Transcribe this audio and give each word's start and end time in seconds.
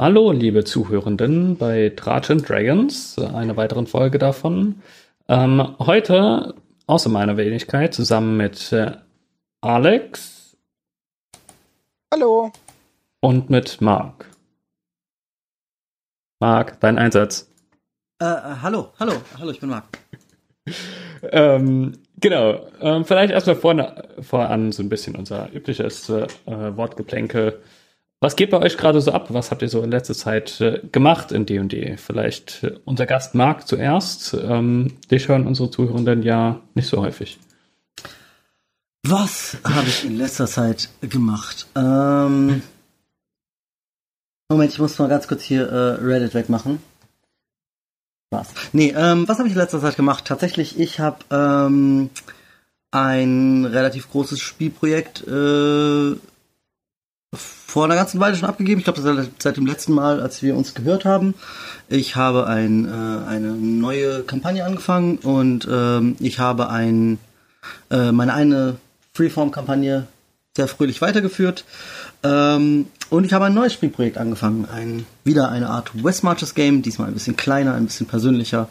Hallo, 0.00 0.30
liebe 0.30 0.62
Zuhörenden 0.62 1.56
bei 1.56 1.88
Dragon 1.88 2.38
Dragons, 2.38 3.18
einer 3.18 3.56
weiteren 3.56 3.88
Folge 3.88 4.20
davon. 4.20 4.80
Ähm, 5.26 5.74
heute, 5.80 6.54
außer 6.86 7.10
meiner 7.10 7.36
Wenigkeit, 7.36 7.94
zusammen 7.94 8.36
mit 8.36 8.72
äh, 8.72 8.92
Alex. 9.60 10.56
Hallo. 12.14 12.52
Und 13.18 13.50
mit 13.50 13.80
Marc. 13.80 14.30
Marc, 16.38 16.78
dein 16.78 16.96
Einsatz. 16.96 17.50
Äh, 18.22 18.26
äh, 18.26 18.56
hallo, 18.62 18.92
hallo, 19.00 19.14
hallo, 19.36 19.50
ich 19.50 19.58
bin 19.58 19.70
Marc. 19.70 19.98
ähm, 21.32 21.98
genau, 22.20 22.68
ähm, 22.80 23.04
vielleicht 23.04 23.32
erstmal 23.32 23.56
vorne, 23.56 24.08
voran 24.20 24.70
so 24.70 24.80
ein 24.80 24.90
bisschen 24.90 25.16
unser 25.16 25.52
übliches 25.52 26.08
äh, 26.08 26.28
Wortgeplänkel. 26.46 27.60
Was 28.20 28.34
geht 28.34 28.50
bei 28.50 28.58
euch 28.58 28.76
gerade 28.76 29.00
so 29.00 29.12
ab? 29.12 29.28
Was 29.30 29.52
habt 29.52 29.62
ihr 29.62 29.68
so 29.68 29.80
in 29.82 29.92
letzter 29.92 30.14
Zeit 30.14 30.60
äh, 30.60 30.80
gemacht 30.90 31.30
in 31.30 31.46
D&D? 31.46 31.96
Vielleicht 31.98 32.64
äh, 32.64 32.74
unser 32.84 33.06
Gast 33.06 33.36
Marc 33.36 33.68
zuerst. 33.68 34.34
Ähm, 34.34 34.96
dich 35.08 35.28
hören 35.28 35.46
unsere 35.46 35.70
Zuhörenden 35.70 36.22
ja 36.24 36.60
nicht 36.74 36.88
so 36.88 37.00
häufig. 37.00 37.38
Was 39.04 39.58
habe 39.62 39.86
ich 39.86 40.04
in 40.04 40.16
letzter 40.16 40.48
Zeit 40.48 40.88
gemacht? 41.00 41.68
Ähm, 41.76 42.62
Moment, 44.48 44.72
ich 44.72 44.78
muss 44.80 44.98
mal 44.98 45.08
ganz 45.08 45.28
kurz 45.28 45.42
hier 45.42 45.68
äh, 45.68 46.04
Reddit 46.04 46.34
wegmachen. 46.34 46.82
Was? 48.30 48.48
Nee, 48.72 48.92
ähm, 48.96 49.28
was 49.28 49.38
habe 49.38 49.48
ich 49.48 49.54
in 49.54 49.60
letzter 49.60 49.80
Zeit 49.80 49.96
gemacht? 49.96 50.24
Tatsächlich, 50.24 50.78
ich 50.80 50.98
habe 50.98 51.18
ähm, 51.30 52.10
ein 52.90 53.64
relativ 53.64 54.10
großes 54.10 54.40
Spielprojekt 54.40 55.26
äh, 55.26 56.16
vor 57.38 57.84
einer 57.84 57.94
ganzen 57.94 58.20
Weile 58.20 58.36
schon 58.36 58.48
abgegeben. 58.48 58.78
Ich 58.80 58.84
glaube, 58.84 59.00
ist 59.00 59.42
seit 59.42 59.56
dem 59.56 59.66
letzten 59.66 59.92
Mal, 59.92 60.20
als 60.20 60.42
wir 60.42 60.56
uns 60.56 60.74
gehört 60.74 61.04
haben. 61.04 61.34
Ich 61.88 62.16
habe 62.16 62.46
ein, 62.46 62.86
äh, 62.86 63.28
eine 63.28 63.52
neue 63.52 64.22
Kampagne 64.22 64.64
angefangen 64.64 65.18
und 65.18 65.68
ähm, 65.70 66.16
ich 66.18 66.38
habe 66.38 66.70
ein, 66.70 67.18
äh, 67.90 68.12
meine 68.12 68.34
eine 68.34 68.76
Freeform-Kampagne 69.14 70.06
sehr 70.56 70.68
fröhlich 70.68 71.00
weitergeführt. 71.00 71.64
Ähm, 72.22 72.86
und 73.10 73.24
ich 73.24 73.32
habe 73.32 73.46
ein 73.46 73.54
neues 73.54 73.72
Spielprojekt 73.72 74.18
angefangen. 74.18 74.66
Ein, 74.66 75.06
wieder 75.24 75.50
eine 75.50 75.70
Art 75.70 76.04
West 76.04 76.24
Marches 76.24 76.54
Game, 76.54 76.82
diesmal 76.82 77.08
ein 77.08 77.14
bisschen 77.14 77.36
kleiner, 77.36 77.74
ein 77.74 77.86
bisschen 77.86 78.06
persönlicher. 78.06 78.68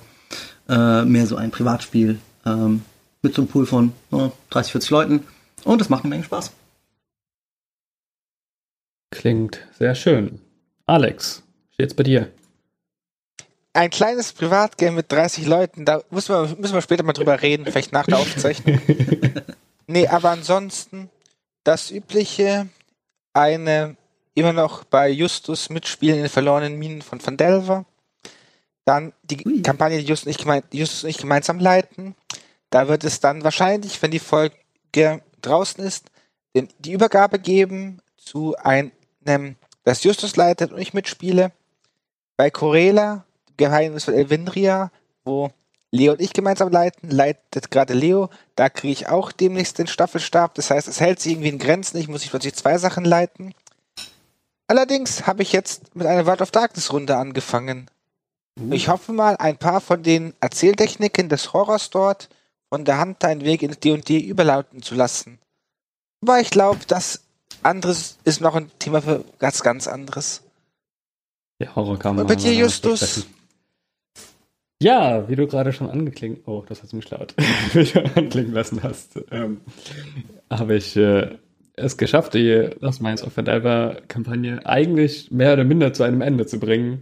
Äh, 0.70 1.06
mehr 1.06 1.28
so 1.28 1.38
ein 1.38 1.50
Privatspiel 1.50 2.20
ähm, 2.46 2.82
mit 3.22 3.34
so 3.34 3.42
einem 3.42 3.50
Pool 3.50 3.66
von 3.66 3.94
oh, 4.12 4.32
30, 4.50 4.74
40 4.74 4.90
Leuten. 4.90 5.24
Und 5.64 5.80
das 5.80 5.90
macht 5.90 6.04
eine 6.04 6.10
Menge 6.10 6.24
Spaß. 6.26 6.52
Klingt 9.12 9.66
sehr 9.78 9.96
schön. 9.96 10.42
Alex, 10.86 11.44
steht's 11.72 11.94
bei 11.94 12.04
dir? 12.04 12.32
Ein 13.74 13.90
kleines 13.90 14.34
Privatgame 14.34 14.98
mit 14.98 15.12
30 15.12 15.46
Leuten, 15.46 15.86
da 15.86 16.02
müssen 16.10 16.34
wir, 16.34 16.58
müssen 16.58 16.74
wir 16.74 16.82
später 16.82 17.04
mal 17.04 17.14
drüber 17.14 17.42
reden, 17.42 17.66
vielleicht 17.66 17.94
nach 17.94 18.06
der 18.06 18.18
Aufzeichnung. 18.18 18.82
nee, 19.88 20.08
aber 20.08 20.32
ansonsten 20.32 21.10
das 21.64 21.92
übliche, 21.92 22.68
eine 23.34 23.96
immer 24.34 24.54
noch 24.54 24.84
bei 24.84 25.10
Justus 25.10 25.70
mitspielen 25.70 26.18
in 26.18 26.24
den 26.24 26.30
verlorenen 26.30 26.78
Minen 26.78 27.02
von 27.02 27.26
Van 27.26 27.38
Delver. 27.38 27.86
Dann 28.86 29.14
die 29.24 29.46
Ui. 29.46 29.62
Kampagne, 29.62 30.00
die 30.00 30.06
Justus 30.06 30.28
und, 30.28 30.32
ich 30.32 30.38
gemein, 30.38 30.64
Justus 30.72 31.04
und 31.04 31.10
ich 31.10 31.18
gemeinsam 31.18 31.60
leiten. 31.60 32.16
Da 32.70 32.88
wird 32.88 33.04
es 33.04 33.20
dann 33.20 33.44
wahrscheinlich, 33.44 34.02
wenn 34.02 34.12
die 34.12 34.20
Folge 34.20 34.54
draußen 35.42 35.84
ist, 35.84 36.12
den, 36.56 36.70
die 36.80 36.94
Übergabe 36.94 37.40
geben 37.40 38.00
zu 38.16 38.56
einem 38.58 38.92
ähm, 39.28 39.56
das 39.84 40.04
Justus 40.04 40.36
leitet 40.36 40.72
und 40.72 40.80
ich 40.80 40.94
mitspiele. 40.94 41.52
Bei 42.36 42.50
Corella, 42.50 43.26
Geheimnis 43.58 44.06
von 44.06 44.14
Elvindria, 44.14 44.92
wo 45.24 45.52
Leo 45.92 46.14
und 46.14 46.22
ich 46.22 46.34
gemeinsam 46.34 46.70
leiten, 46.70 47.10
leitet 47.10 47.72
gerade 47.72 47.94
Leo. 47.94 48.30
Da 48.56 48.70
kriege 48.70 48.92
ich 48.92 49.08
auch 49.08 49.32
demnächst 49.32 49.80
den 49.80 49.88
Staffelstab. 49.88 50.54
Das 50.56 50.70
heißt, 50.70 50.88
es 50.88 51.00
hält 51.00 51.20
sich 51.20 51.34
irgendwie 51.34 51.50
in 51.50 51.60
Grenzen. 51.60 51.98
Ich 51.98 52.08
muss 52.08 52.24
ich 52.24 52.30
plötzlich 52.30 52.56
zwei 52.56 52.78
Sachen 52.78 53.06
leiten. 53.06 53.54
Allerdings 54.68 55.26
habe 55.26 55.44
ich 55.44 55.54
jetzt 55.54 55.96
mit 55.96 56.06
einer 56.06 56.26
World 56.26 56.42
of 56.42 56.52
Darkness 56.52 56.92
Runde 56.92 57.16
angefangen. 57.16 57.90
Uh. 58.60 58.74
Ich 58.74 58.90
hoffe 58.90 59.14
mal, 59.14 59.38
ein 59.38 59.58
paar 59.58 59.80
von 59.80 60.04
den 60.04 60.34
Erzähltechniken 60.42 61.30
des 61.30 61.54
Horrors 61.54 61.90
dort 61.90 62.30
von 62.70 62.84
der 62.84 62.98
Hand 62.98 63.24
einen 63.24 63.46
Weg 63.46 63.64
in 63.64 63.72
D&D 63.72 64.20
überlauten 64.20 64.82
zu 64.82 64.96
lassen. 64.96 65.40
Aber 66.22 66.42
ich 66.42 66.50
glaube, 66.50 66.80
das 66.88 67.22
anderes 67.64 68.18
ist 68.24 68.42
noch 68.42 68.56
ein 68.56 68.72
Thema 68.80 69.02
für 69.02 69.24
ganz, 69.40 69.62
ganz 69.64 69.88
anderes. 69.88 70.44
Ja, 71.60 71.76
Horror 71.76 71.98
kann 71.98 72.16
man. 72.16 72.24
Und 72.24 72.28
bei 72.28 72.36
dir, 72.36 72.54
Justus? 72.54 73.28
Ja, 74.82 75.28
wie 75.28 75.36
du 75.36 75.48
gerade 75.48 75.74
schon 75.74 75.90
angeklingt, 75.90 76.48
oh, 76.48 76.64
das 76.68 76.84
hast 76.84 76.94
du 76.94 76.98
mich 76.98 77.10
laut, 77.10 77.34
anklingen 78.16 78.54
lassen 78.54 78.84
hast, 78.84 79.20
ähm, 79.32 79.62
habe 80.52 80.76
ich 80.76 80.96
äh, 80.96 81.36
es 81.74 81.98
geschafft, 81.98 82.36
die 82.36 82.70
Last 82.80 83.02
Minds 83.02 83.24
of 83.24 83.34
Diver 83.34 83.98
Kampagne 84.08 84.64
eigentlich 84.66 85.32
mehr 85.32 85.54
oder 85.54 85.64
minder 85.64 85.94
zu 85.94 86.04
einem 86.04 86.22
Ende 86.22 86.46
zu 86.46 86.60
bringen. 86.60 87.02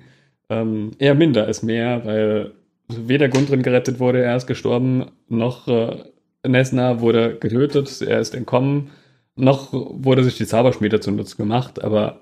Ähm, 0.50 0.92
eher 1.00 1.16
minder 1.16 1.46
als 1.46 1.64
mehr, 1.64 2.06
weil 2.06 2.54
weder 2.88 3.28
Gundrin 3.28 3.62
gerettet 3.62 4.00
wurde, 4.00 4.24
er 4.24 4.38
ist 4.38 4.48
gestorben, 4.48 5.12
noch 5.28 5.68
äh, 5.68 6.04
Nesna 6.48 7.02
wurde 7.02 7.36
getötet, 7.38 8.02
er 8.02 8.20
ist 8.20 8.36
entkommen 8.36 8.92
noch 9.35 9.73
wurde 9.73 10.23
sich 10.23 10.38
die 10.38 10.46
Zauberschmiede 10.46 11.00
zunutze 11.00 11.35
gemacht, 11.35 11.84
aber 11.84 12.22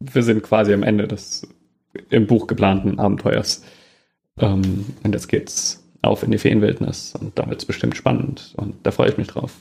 wir 0.00 0.22
sind 0.22 0.42
quasi 0.42 0.72
am 0.72 0.82
Ende 0.82 1.08
des 1.08 1.48
im 2.10 2.26
Buch 2.26 2.46
geplanten 2.46 2.98
Abenteuers. 2.98 3.64
Ähm, 4.38 4.86
und 5.02 5.14
jetzt 5.14 5.28
geht's 5.28 5.82
auf 6.02 6.22
in 6.22 6.30
die 6.30 6.38
Feenwildnis 6.38 7.14
und 7.18 7.38
da 7.38 7.48
wird's 7.48 7.64
bestimmt 7.64 7.96
spannend 7.96 8.54
und 8.56 8.74
da 8.82 8.90
freue 8.90 9.08
ich 9.08 9.16
mich 9.16 9.28
drauf. 9.28 9.54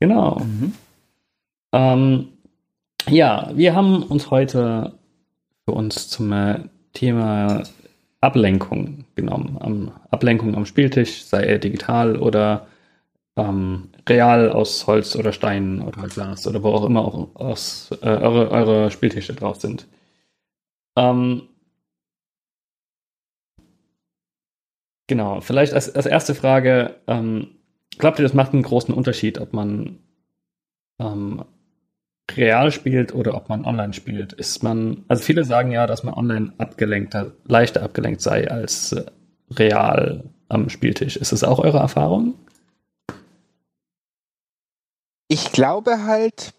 Genau. 0.00 0.40
Mhm. 0.40 0.74
Ähm, 1.72 2.28
ja, 3.08 3.50
wir 3.54 3.74
haben 3.74 4.02
uns 4.02 4.30
heute 4.30 4.94
für 5.64 5.72
uns 5.72 6.08
zum 6.08 6.32
äh, 6.32 6.60
Thema 6.92 7.62
Ablenkung 8.20 9.04
genommen. 9.14 9.56
Am, 9.60 9.92
Ablenkung 10.10 10.54
am 10.54 10.66
Spieltisch, 10.66 11.24
sei 11.24 11.44
er 11.44 11.58
digital 11.58 12.16
oder 12.16 12.66
ähm, 13.38 13.90
real 14.08 14.50
aus 14.50 14.86
Holz 14.86 15.14
oder 15.14 15.32
Stein 15.32 15.80
oder 15.80 16.08
Glas 16.08 16.46
oder 16.46 16.62
wo 16.62 16.70
auch 16.70 16.84
immer 16.84 17.04
auch 17.04 17.34
aus, 17.36 17.90
äh, 18.02 18.06
eure, 18.06 18.50
eure 18.50 18.90
Spieltische 18.90 19.34
drauf 19.34 19.60
sind. 19.60 19.86
Ähm, 20.96 21.42
genau, 25.06 25.40
vielleicht 25.40 25.72
als, 25.72 25.94
als 25.94 26.06
erste 26.06 26.34
Frage, 26.34 26.96
ähm, 27.06 27.48
glaubt 27.98 28.18
ihr, 28.18 28.24
das 28.24 28.34
macht 28.34 28.52
einen 28.52 28.62
großen 28.64 28.92
Unterschied, 28.92 29.38
ob 29.38 29.52
man 29.52 30.00
ähm, 30.98 31.44
real 32.36 32.72
spielt 32.72 33.14
oder 33.14 33.34
ob 33.34 33.48
man 33.48 33.64
online 33.64 33.92
spielt? 33.92 34.32
Ist 34.32 34.64
man, 34.64 35.04
also 35.06 35.22
viele 35.22 35.44
sagen 35.44 35.70
ja, 35.70 35.86
dass 35.86 36.02
man 36.02 36.14
online 36.14 36.52
abgelenkter, 36.58 37.32
leichter 37.46 37.84
abgelenkt 37.84 38.20
sei 38.20 38.50
als 38.50 38.92
äh, 38.92 39.04
real 39.52 40.24
am 40.48 40.68
Spieltisch. 40.70 41.16
Ist 41.16 41.30
das 41.30 41.44
auch 41.44 41.60
eure 41.60 41.78
Erfahrung? 41.78 42.34
Ich 45.28 45.52
glaube 45.52 46.04
halt, 46.04 46.52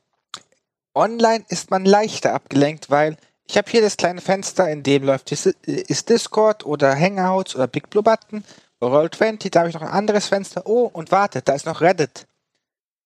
online 0.94 1.44
ist 1.50 1.72
man 1.72 1.86
leichter 1.86 2.34
abgelenkt, 2.34 2.90
weil 2.90 3.18
ich 3.48 3.58
habe 3.58 3.70
hier 3.70 3.82
das 3.82 3.98
kleine 3.98 4.22
Fenster, 4.22 4.70
in 4.70 4.84
dem 4.84 5.04
läuft 5.04 5.32
ist 5.32 6.10
Discord 6.10 6.66
oder 6.66 6.96
Hangouts 6.96 7.56
oder 7.56 7.68
Big 7.68 7.90
Blue 7.90 8.04
Button, 8.04 8.44
Roll20, 8.82 9.50
da 9.50 9.60
habe 9.62 9.70
ich 9.70 9.76
noch 9.76 9.82
ein 9.82 9.90
anderes 9.90 10.28
Fenster. 10.28 10.66
Oh, 10.66 10.90
und 10.94 11.12
warte, 11.12 11.42
da 11.42 11.54
ist 11.54 11.66
noch 11.66 11.82
Reddit. 11.82 12.28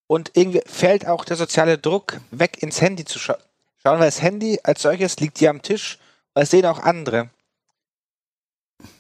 Und 0.07 0.31
irgendwie 0.35 0.61
fällt 0.65 1.07
auch 1.07 1.25
der 1.25 1.37
soziale 1.37 1.77
Druck 1.77 2.19
weg, 2.29 2.61
ins 2.61 2.81
Handy 2.81 3.05
zu 3.05 3.17
scha 3.19 3.37
schauen, 3.81 3.99
weil 3.99 4.07
das 4.07 4.21
Handy 4.21 4.59
als 4.63 4.81
solches 4.81 5.19
liegt 5.19 5.39
hier 5.39 5.49
am 5.49 5.61
Tisch, 5.61 5.97
weil 6.33 6.43
es 6.43 6.51
sehen 6.51 6.65
auch 6.65 6.79
andere. 6.79 7.29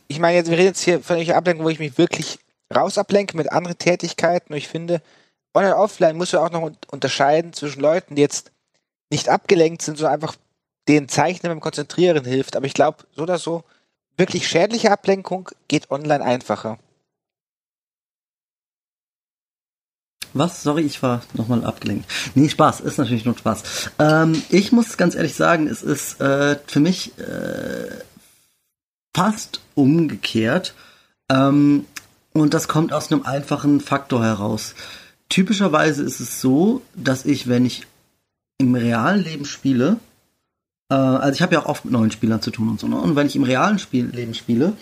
Ich 0.07 0.19
meine, 0.19 0.37
jetzt, 0.37 0.49
wir 0.49 0.57
reden 0.57 0.69
jetzt 0.69 0.81
hier 0.81 1.01
von 1.01 1.17
einer 1.17 1.35
Ablenkung, 1.35 1.65
wo 1.65 1.69
ich 1.69 1.79
mich 1.79 1.97
wirklich 1.97 2.39
raus 2.73 2.97
ablenke 2.97 3.37
mit 3.37 3.51
anderen 3.51 3.77
Tätigkeiten 3.77 4.53
und 4.53 4.57
ich 4.57 4.67
finde, 4.67 5.01
online 5.53 5.75
offline 5.75 6.17
musst 6.17 6.33
du 6.33 6.39
auch 6.39 6.51
noch 6.51 6.71
unterscheiden 6.91 7.53
zwischen 7.53 7.81
Leuten, 7.81 8.15
die 8.15 8.21
jetzt 8.21 8.51
nicht 9.09 9.29
abgelenkt 9.29 9.81
sind, 9.81 9.97
sondern 9.97 10.15
einfach 10.15 10.35
den 10.87 11.07
Zeichnen 11.07 11.51
beim 11.51 11.59
Konzentrieren 11.59 12.25
hilft. 12.25 12.55
Aber 12.55 12.65
ich 12.65 12.73
glaube, 12.73 13.05
so 13.15 13.23
oder 13.23 13.37
so, 13.37 13.63
wirklich 14.17 14.47
schädliche 14.47 14.91
Ablenkung 14.91 15.49
geht 15.67 15.91
online 15.91 16.23
einfacher. 16.23 16.79
Was? 20.33 20.63
Sorry, 20.63 20.81
ich 20.81 21.03
war 21.03 21.21
nochmal 21.33 21.63
abgelenkt. 21.63 22.09
Nee, 22.33 22.49
Spaß, 22.49 22.79
ist 22.81 22.97
natürlich 22.97 23.23
nur 23.23 23.37
Spaß. 23.37 23.91
Ähm, 23.99 24.41
ich 24.49 24.71
muss 24.71 24.97
ganz 24.97 25.13
ehrlich 25.13 25.35
sagen, 25.35 25.67
es 25.67 25.83
ist 25.83 26.19
äh, 26.19 26.57
für 26.65 26.79
mich 26.79 27.17
äh, 27.19 27.91
fast 29.15 29.61
umgekehrt. 29.75 30.73
Ähm, 31.29 31.85
und 32.33 32.55
das 32.55 32.67
kommt 32.67 32.93
aus 32.93 33.11
einem 33.11 33.27
einfachen 33.27 33.79
Faktor 33.79 34.23
heraus 34.23 34.73
typischerweise 35.33 36.03
ist 36.03 36.19
es 36.19 36.39
so, 36.41 36.81
dass 36.95 37.25
ich, 37.25 37.47
wenn 37.47 37.65
ich 37.65 37.87
im 38.59 38.75
realen 38.75 39.23
Leben 39.23 39.45
spiele, 39.45 39.97
Äh, 40.89 40.95
also 40.95 41.33
ich 41.33 41.41
habe 41.41 41.55
ja 41.55 41.61
auch 41.61 41.65
oft 41.65 41.85
mit 41.85 41.93
neuen 41.93 42.11
Spielern 42.11 42.41
zu 42.41 42.51
tun 42.51 42.69
und 42.69 42.79
so. 42.79 42.87
Ne? 42.87 42.97
Und 42.97 43.15
wenn 43.15 43.27
ich 43.27 43.35
im 43.35 43.43
realen 43.43 43.79
Spiel 43.79 44.05
Leben 44.05 44.33
spiele, 44.33 44.73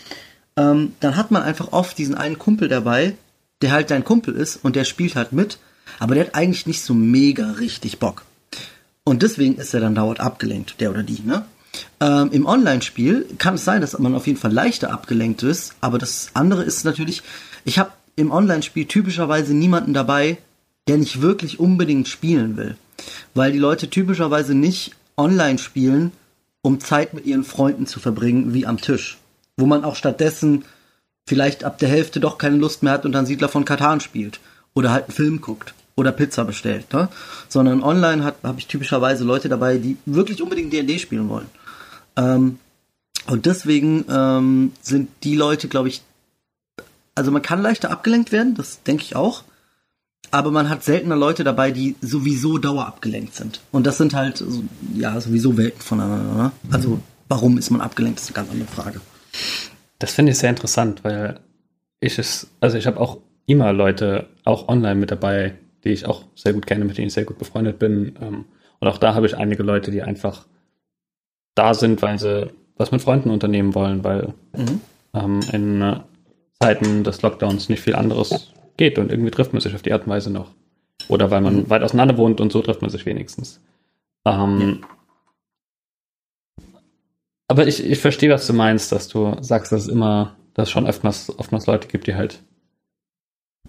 ähm, 0.58 0.94
dann 1.00 1.16
hat 1.16 1.32
man 1.32 1.44
einfach 1.44 1.72
oft 1.72 1.98
diesen 1.98 2.16
einen 2.16 2.38
Kumpel 2.38 2.68
dabei, 2.68 3.16
der 3.62 3.72
halt 3.72 3.92
dein 3.92 4.04
Kumpel 4.04 4.36
ist 4.36 4.58
und 4.64 4.76
der 4.76 4.84
spielt 4.84 5.16
halt 5.16 5.32
mit, 5.32 5.58
aber 6.00 6.16
der 6.16 6.26
hat 6.26 6.36
eigentlich 6.36 6.68
nicht 6.68 6.84
so 6.84 6.94
mega 6.94 7.52
richtig 7.52 8.00
Bock. 8.00 8.26
Und 9.06 9.22
deswegen 9.22 9.56
ist 9.56 9.74
er 9.74 9.80
dann 9.80 9.96
dauernd 9.96 10.20
abgelenkt, 10.20 10.82
der 10.82 10.92
oder 10.92 11.04
die, 11.04 11.22
ne? 11.24 11.46
Ähm, 12.02 12.30
Im 12.34 12.46
Online-Spiel 12.46 13.28
kann 13.38 13.56
es 13.56 13.64
sein, 13.64 13.80
dass 13.80 13.98
man 13.98 14.14
auf 14.16 14.28
jeden 14.28 14.40
Fall 14.40 14.52
leichter 14.52 14.92
abgelenkt 14.92 15.42
ist, 15.44 15.74
aber 15.80 15.98
das 15.98 16.32
andere 16.34 16.64
ist 16.64 16.84
natürlich, 16.84 17.24
ich 17.64 17.80
habe 17.80 17.92
im 18.16 18.32
Online-Spiel 18.32 18.86
typischerweise 18.86 19.54
niemanden 19.54 19.94
dabei, 19.94 20.38
der 20.88 20.98
nicht 20.98 21.22
wirklich 21.22 21.60
unbedingt 21.60 22.08
spielen 22.08 22.58
will. 22.58 22.76
Weil 23.34 23.52
die 23.52 23.60
Leute 23.60 23.90
typischerweise 23.90 24.54
nicht 24.56 24.96
online 25.18 25.58
spielen, 25.58 26.12
um 26.62 26.80
Zeit 26.80 27.14
mit 27.14 27.26
ihren 27.26 27.44
Freunden 27.44 27.88
zu 27.88 28.00
verbringen, 28.00 28.54
wie 28.54 28.66
am 28.66 28.80
Tisch. 28.80 29.18
Wo 29.58 29.66
man 29.66 29.84
auch 29.84 29.96
stattdessen 29.96 30.66
vielleicht 31.28 31.64
ab 31.64 31.78
der 31.78 31.90
Hälfte 31.90 32.20
doch 32.20 32.38
keine 32.38 32.58
Lust 32.58 32.84
mehr 32.84 32.94
hat 32.94 33.06
und 33.06 33.12
dann 33.12 33.26
Siedler 33.26 33.50
von 33.50 33.66
Katan 33.66 34.00
spielt. 34.00 34.40
Oder 34.74 34.92
halt 34.92 35.06
einen 35.06 35.14
Film 35.14 35.42
guckt. 35.42 35.74
Oder 35.96 36.12
Pizza 36.12 36.46
bestellt. 36.46 36.92
Ne? 36.94 37.10
Sondern 37.48 37.84
online 37.84 38.24
habe 38.44 38.60
ich 38.60 38.68
typischerweise 38.68 39.24
Leute 39.24 39.50
dabei, 39.50 39.78
die 39.78 39.98
wirklich 40.06 40.42
unbedingt 40.42 40.74
D&D 40.74 41.00
spielen 41.00 41.30
wollen. 41.30 41.48
Ähm, 42.16 42.60
und 43.28 43.46
deswegen 43.46 44.06
ähm, 44.10 44.72
sind 44.82 45.10
die 45.24 45.36
Leute, 45.36 45.68
glaube 45.68 45.90
ich, 45.90 46.02
also 47.16 47.32
man 47.32 47.42
kann 47.42 47.62
leichter 47.62 47.92
abgelenkt 47.92 48.32
werden, 48.32 48.56
das 48.56 48.84
denke 48.84 49.04
ich 49.04 49.16
auch 49.16 49.44
aber 50.32 50.52
man 50.52 50.70
hat 50.70 50.84
seltener 50.84 51.16
Leute 51.16 51.44
dabei, 51.44 51.72
die 51.72 51.96
sowieso 52.02 52.58
dauerabgelenkt 52.58 53.36
sind. 53.36 53.62
Und 53.72 53.86
das 53.86 53.98
sind 53.98 54.14
halt, 54.14 54.44
ja, 54.96 55.20
sowieso 55.20 55.58
Welten 55.58 55.82
voneinander. 55.82 56.34
Ne? 56.34 56.52
Also, 56.72 57.00
warum 57.28 57.58
ist 57.58 57.70
man 57.70 57.82
abgelenkt, 57.82 58.20
ist 58.20 58.28
eine 58.28 58.36
ganz 58.36 58.52
andere 58.52 58.68
Frage. 58.68 59.02
Das 60.00 60.14
finde 60.14 60.32
ich 60.32 60.38
sehr 60.38 60.50
interessant, 60.50 61.04
weil 61.04 61.40
ich 62.00 62.18
es, 62.18 62.48
also 62.62 62.78
ich 62.78 62.88
habe 62.88 63.00
auch 63.00 63.18
immer 63.46 63.74
Leute, 63.74 64.28
auch 64.46 64.70
online 64.70 64.96
mit 64.96 65.12
dabei, 65.12 65.56
die 65.84 65.90
ich 65.90 66.06
auch 66.06 66.24
sehr 66.36 66.54
gut 66.54 66.66
kenne, 66.66 66.86
mit 66.86 66.98
denen 66.98 67.08
ich 67.08 67.14
sehr 67.14 67.26
gut 67.26 67.38
befreundet 67.38 67.78
bin. 67.78 68.16
Ähm, 68.22 68.46
und 68.80 68.88
auch 68.88 68.98
da 68.98 69.14
habe 69.14 69.26
ich 69.26 69.38
einige 69.38 69.64
Leute, 69.64 69.92
die 69.92 70.02
einfach 70.02 70.46
da 71.56 71.74
sind, 71.74 72.02
weil 72.02 72.18
sie 72.18 72.50
was 72.78 72.92
mit 72.92 73.02
Freunden 73.02 73.30
unternehmen 73.30 73.76
wollen, 73.76 74.04
weil 74.04 74.34
mhm. 74.56 74.82
ähm, 75.14 75.40
in 75.52 75.82
äh, 75.82 76.00
Zeiten 76.62 77.04
des 77.04 77.22
Lockdowns 77.22 77.70
nicht 77.70 77.82
viel 77.82 77.96
anderes 77.96 78.54
geht 78.78 78.98
und 79.00 79.12
irgendwie 79.12 79.32
trifft 79.32 79.54
man 79.54 79.62
sich 79.62 79.74
auf 79.76 79.82
die 79.82 79.94
Art 79.94 80.04
und 80.04 80.12
Weise 80.12 80.32
noch. 80.32 80.52
Oder 81.08 81.32
weil 81.32 81.42
man 81.42 81.56
mhm. 81.56 81.70
weit 81.70 81.84
auseinander 81.84 82.18
wohnt 82.18 82.40
und 82.40 82.52
so 82.52 82.62
trifft 82.62 82.82
man 82.82 82.92
sich 82.92 83.06
wenigstens. 83.06 83.60
Ähm. 84.26 84.84
Aber 87.48 87.68
ich, 87.68 87.84
ich 87.84 88.00
verstehe, 88.00 88.30
was 88.30 88.48
du 88.48 88.54
meinst, 88.54 88.92
dass 88.92 89.08
du 89.08 89.36
sagst, 89.42 89.72
dass 89.72 89.84
es 89.84 89.88
immer, 89.88 90.36
dass 90.54 90.68
es 90.68 90.72
schon 90.72 90.88
oftmals, 90.88 91.38
oftmals 91.38 91.66
Leute 91.66 91.88
gibt, 91.88 92.08
die 92.08 92.16
halt 92.16 92.42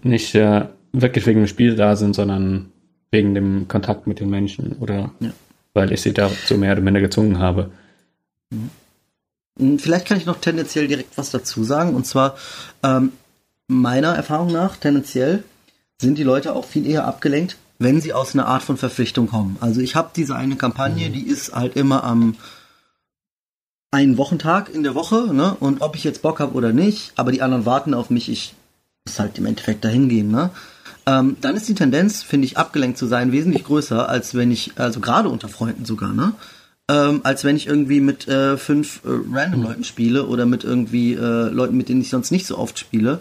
nicht 0.03 0.35
äh, 0.35 0.67
wirklich 0.91 1.25
wegen 1.25 1.41
dem 1.41 1.47
Spiel 1.47 1.75
da 1.75 1.95
sind, 1.95 2.13
sondern 2.13 2.71
wegen 3.11 3.33
dem 3.33 3.67
Kontakt 3.67 4.07
mit 4.07 4.19
den 4.19 4.29
Menschen 4.29 4.77
oder 4.79 5.11
ja. 5.19 5.31
weil 5.73 5.91
ich 5.91 6.01
sie 6.01 6.13
dazu 6.13 6.57
mehr 6.57 6.73
oder 6.73 6.81
minder 6.81 7.01
gezwungen 7.01 7.39
habe. 7.39 7.71
Mhm. 9.57 9.79
Vielleicht 9.79 10.07
kann 10.07 10.17
ich 10.17 10.25
noch 10.25 10.39
tendenziell 10.39 10.87
direkt 10.87 11.17
was 11.17 11.31
dazu 11.31 11.63
sagen. 11.63 11.95
Und 11.95 12.05
zwar, 12.05 12.35
ähm, 12.83 13.13
meiner 13.67 14.15
Erfahrung 14.15 14.51
nach 14.51 14.77
tendenziell 14.77 15.43
sind 15.99 16.17
die 16.17 16.23
Leute 16.23 16.53
auch 16.53 16.65
viel 16.65 16.85
eher 16.85 17.05
abgelenkt, 17.05 17.57
wenn 17.79 18.01
sie 18.01 18.13
aus 18.13 18.33
einer 18.33 18.47
Art 18.47 18.63
von 18.63 18.77
Verpflichtung 18.77 19.27
kommen. 19.27 19.57
Also 19.59 19.81
ich 19.81 19.95
habe 19.95 20.11
diese 20.15 20.35
eine 20.35 20.55
Kampagne, 20.55 21.09
mhm. 21.09 21.13
die 21.13 21.27
ist 21.27 21.53
halt 21.53 21.75
immer 21.75 22.03
am 22.03 22.35
einen 23.91 24.17
Wochentag 24.17 24.73
in 24.73 24.81
der 24.81 24.95
Woche, 24.95 25.33
ne? 25.33 25.55
Und 25.59 25.81
ob 25.81 25.95
ich 25.95 26.03
jetzt 26.03 26.23
Bock 26.23 26.39
habe 26.39 26.55
oder 26.55 26.73
nicht, 26.73 27.13
aber 27.15 27.31
die 27.31 27.43
anderen 27.43 27.65
warten 27.65 27.93
auf 27.93 28.09
mich, 28.09 28.27
ich 28.27 28.55
muss 29.05 29.19
halt 29.19 29.37
im 29.37 29.45
Endeffekt 29.45 29.85
dahin 29.85 30.09
gehen, 30.09 30.31
ne? 30.31 30.49
Ähm, 31.05 31.37
dann 31.41 31.55
ist 31.55 31.69
die 31.69 31.75
Tendenz, 31.75 32.23
finde 32.23 32.47
ich, 32.47 32.57
abgelenkt 32.57 32.97
zu 32.97 33.05
sein, 33.05 33.31
wesentlich 33.31 33.65
größer, 33.65 34.09
als 34.09 34.33
wenn 34.33 34.51
ich, 34.51 34.71
also 34.77 34.99
gerade 34.99 35.29
unter 35.29 35.47
Freunden 35.47 35.85
sogar, 35.85 36.11
ne? 36.11 36.33
Ähm, 36.93 37.21
als 37.23 37.43
wenn 37.43 37.55
ich 37.55 37.65
irgendwie 37.65 38.01
mit 38.01 38.27
äh, 38.27 38.55
fünf 38.55 39.03
äh, 39.03 39.07
random 39.07 39.61
mhm. 39.61 39.65
Leuten 39.65 39.83
spiele 39.83 40.27
oder 40.27 40.45
mit 40.45 40.63
irgendwie 40.63 41.13
äh, 41.13 41.49
Leuten, 41.49 41.75
mit 41.75 41.89
denen 41.89 42.01
ich 42.01 42.09
sonst 42.09 42.29
nicht 42.29 42.45
so 42.45 42.59
oft 42.59 42.77
spiele 42.77 43.19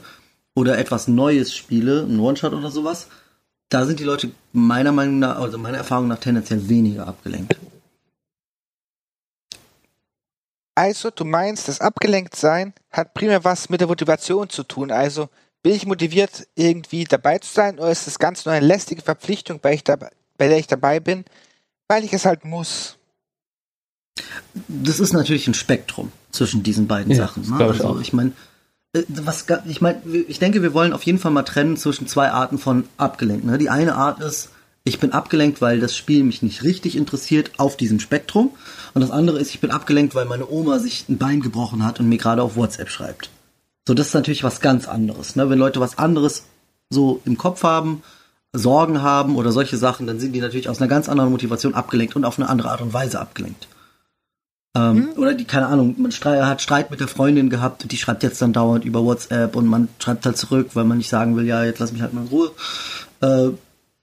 oder 0.55 0.77
etwas 0.77 1.09
Neues 1.09 1.55
spiele, 1.55 2.03
ein 2.03 2.21
One-Shot 2.21 2.53
oder 2.53 2.71
sowas, 2.71 3.09
da 3.71 3.87
sind 3.87 3.99
die 3.99 4.05
Leute 4.05 4.31
meiner 4.53 4.93
Meinung 4.93 5.21
nach, 5.21 5.39
also 5.39 5.57
meiner 5.57 5.79
Erfahrung 5.79 6.09
nach 6.09 6.19
tendenziell 6.19 6.69
weniger 6.69 7.09
abgelenkt. 7.09 7.57
Also, 10.75 11.11
du 11.11 11.25
meinst, 11.25 11.69
das 11.69 11.81
Abgelenktsein 11.81 12.75
hat 12.91 13.15
primär 13.15 13.43
was 13.45 13.71
mit 13.71 13.81
der 13.81 13.89
Motivation 13.89 14.51
zu 14.51 14.65
tun. 14.65 14.91
Also, 14.91 15.31
bin 15.63 15.75
ich 15.75 15.87
motiviert, 15.87 16.47
irgendwie 16.57 17.05
dabei 17.05 17.39
zu 17.39 17.51
sein, 17.51 17.79
oder 17.79 17.91
ist 17.91 18.07
das 18.07 18.19
ganz 18.19 18.45
nur 18.45 18.55
eine 18.55 18.67
lästige 18.67 19.01
Verpflichtung, 19.01 19.61
bei, 19.61 19.73
ich 19.75 19.85
dabei, 19.85 20.11
bei 20.37 20.49
der 20.49 20.59
ich 20.59 20.67
dabei 20.67 21.01
bin, 21.01 21.25
weil 21.89 22.05
ich 22.05 22.13
es 22.13 22.27
halt 22.27 22.45
muss? 22.45 22.99
Das 24.69 25.01
ist 25.01 25.13
natürlich 25.13 25.47
ein 25.49 25.55
Spektrum 25.55 26.13
zwischen 26.31 26.63
diesen 26.63 26.87
beiden 26.87 27.13
ja, 27.13 27.19
Sachen. 27.19 27.49
Ne? 27.49 27.65
Also, 27.65 27.97
ich, 28.01 28.09
ich 28.09 28.13
meine, 28.13 28.33
äh, 28.93 29.03
was 29.09 29.47
ich 29.67 29.81
meine, 29.81 30.03
ich 30.29 30.39
denke, 30.39 30.63
wir 30.63 30.75
wollen 30.75 30.93
auf 30.93 31.03
jeden 31.05 31.19
Fall 31.19 31.33
mal 31.33 31.43
trennen 31.43 31.77
zwischen 31.77 32.07
zwei 32.07 32.31
Arten 32.31 32.59
von 32.59 32.85
abgelenkt. 32.97 33.45
Ne? 33.45 33.59
Die 33.59 33.71
eine 33.71 33.95
Art 33.95 34.21
ist, 34.21 34.51
ich 34.85 34.99
bin 34.99 35.13
abgelenkt, 35.13 35.61
weil 35.61 35.79
das 35.79 35.97
Spiel 35.97 36.25
mich 36.25 36.43
nicht 36.43 36.65
richtig 36.65 36.97
interessiert 36.97 37.53
auf 37.59 37.77
diesem 37.77 38.01
Spektrum. 38.01 38.51
Und 38.95 39.01
das 39.01 39.11
andere 39.11 39.39
ist, 39.39 39.51
ich 39.51 39.61
bin 39.61 39.71
abgelenkt, 39.71 40.15
weil 40.15 40.25
meine 40.25 40.51
Oma 40.51 40.79
sich 40.79 41.09
ein 41.09 41.19
Bein 41.19 41.41
gebrochen 41.41 41.85
hat 41.85 42.01
und 42.01 42.09
mir 42.09 42.19
gerade 42.19 42.43
auf 42.43 42.57
WhatsApp 42.57 42.91
schreibt. 42.91 43.31
So, 43.87 43.95
das 43.95 44.09
ist 44.09 44.15
natürlich 44.15 44.45
was 44.45 44.61
ganz 44.61 44.89
anderes. 44.89 45.37
Ne? 45.37 45.49
Wenn 45.51 45.59
Leute 45.59 45.81
was 45.81 45.99
anderes 45.99 46.45
so 46.91 47.21
im 47.25 47.39
Kopf 47.39 47.63
haben, 47.63 48.03
Sorgen 48.53 49.03
haben 49.03 49.37
oder 49.37 49.51
solche 49.51 49.77
Sachen, 49.77 50.07
dann 50.07 50.21
sind 50.21 50.33
die 50.33 50.41
natürlich 50.41 50.69
aus 50.69 50.81
einer 50.81 50.89
ganz 50.89 51.09
anderen 51.09 51.31
Motivation 51.31 51.75
abgelenkt 51.75 52.17
und 52.17 52.25
auf 52.25 52.39
eine 52.39 52.49
andere 52.49 52.71
Art 52.71 52.83
und 52.83 52.93
Weise 52.93 53.21
abgelenkt. 53.21 53.67
Ähm, 54.75 54.95
mhm. 54.97 55.09
Oder 55.19 55.35
die, 55.35 55.45
keine 55.45 55.67
Ahnung, 55.67 55.97
man 55.99 56.11
hat 56.13 56.63
Streit 56.63 56.91
mit 56.91 57.01
der 57.01 57.09
Freundin 57.09 57.51
gehabt 57.51 57.83
und 57.83 57.93
die 57.93 57.99
schreibt 57.99 58.23
jetzt 58.23 58.41
dann 58.41 58.53
dauernd 58.53 58.85
über 58.85 59.05
WhatsApp 59.05 59.55
und 59.55 59.67
man 59.67 59.89
schreibt 59.99 60.25
halt 60.25 60.39
zurück, 60.39 60.71
weil 60.75 60.85
man 60.85 60.99
nicht 60.99 61.11
sagen 61.11 61.37
will, 61.37 61.47
ja, 61.47 61.65
jetzt 61.65 61.79
lass 61.79 61.93
mich 61.93 62.01
halt 62.01 62.15
mal 62.15 62.23
in 62.23 62.29
Ruhe. 62.29 62.51
Äh, 63.21 63.51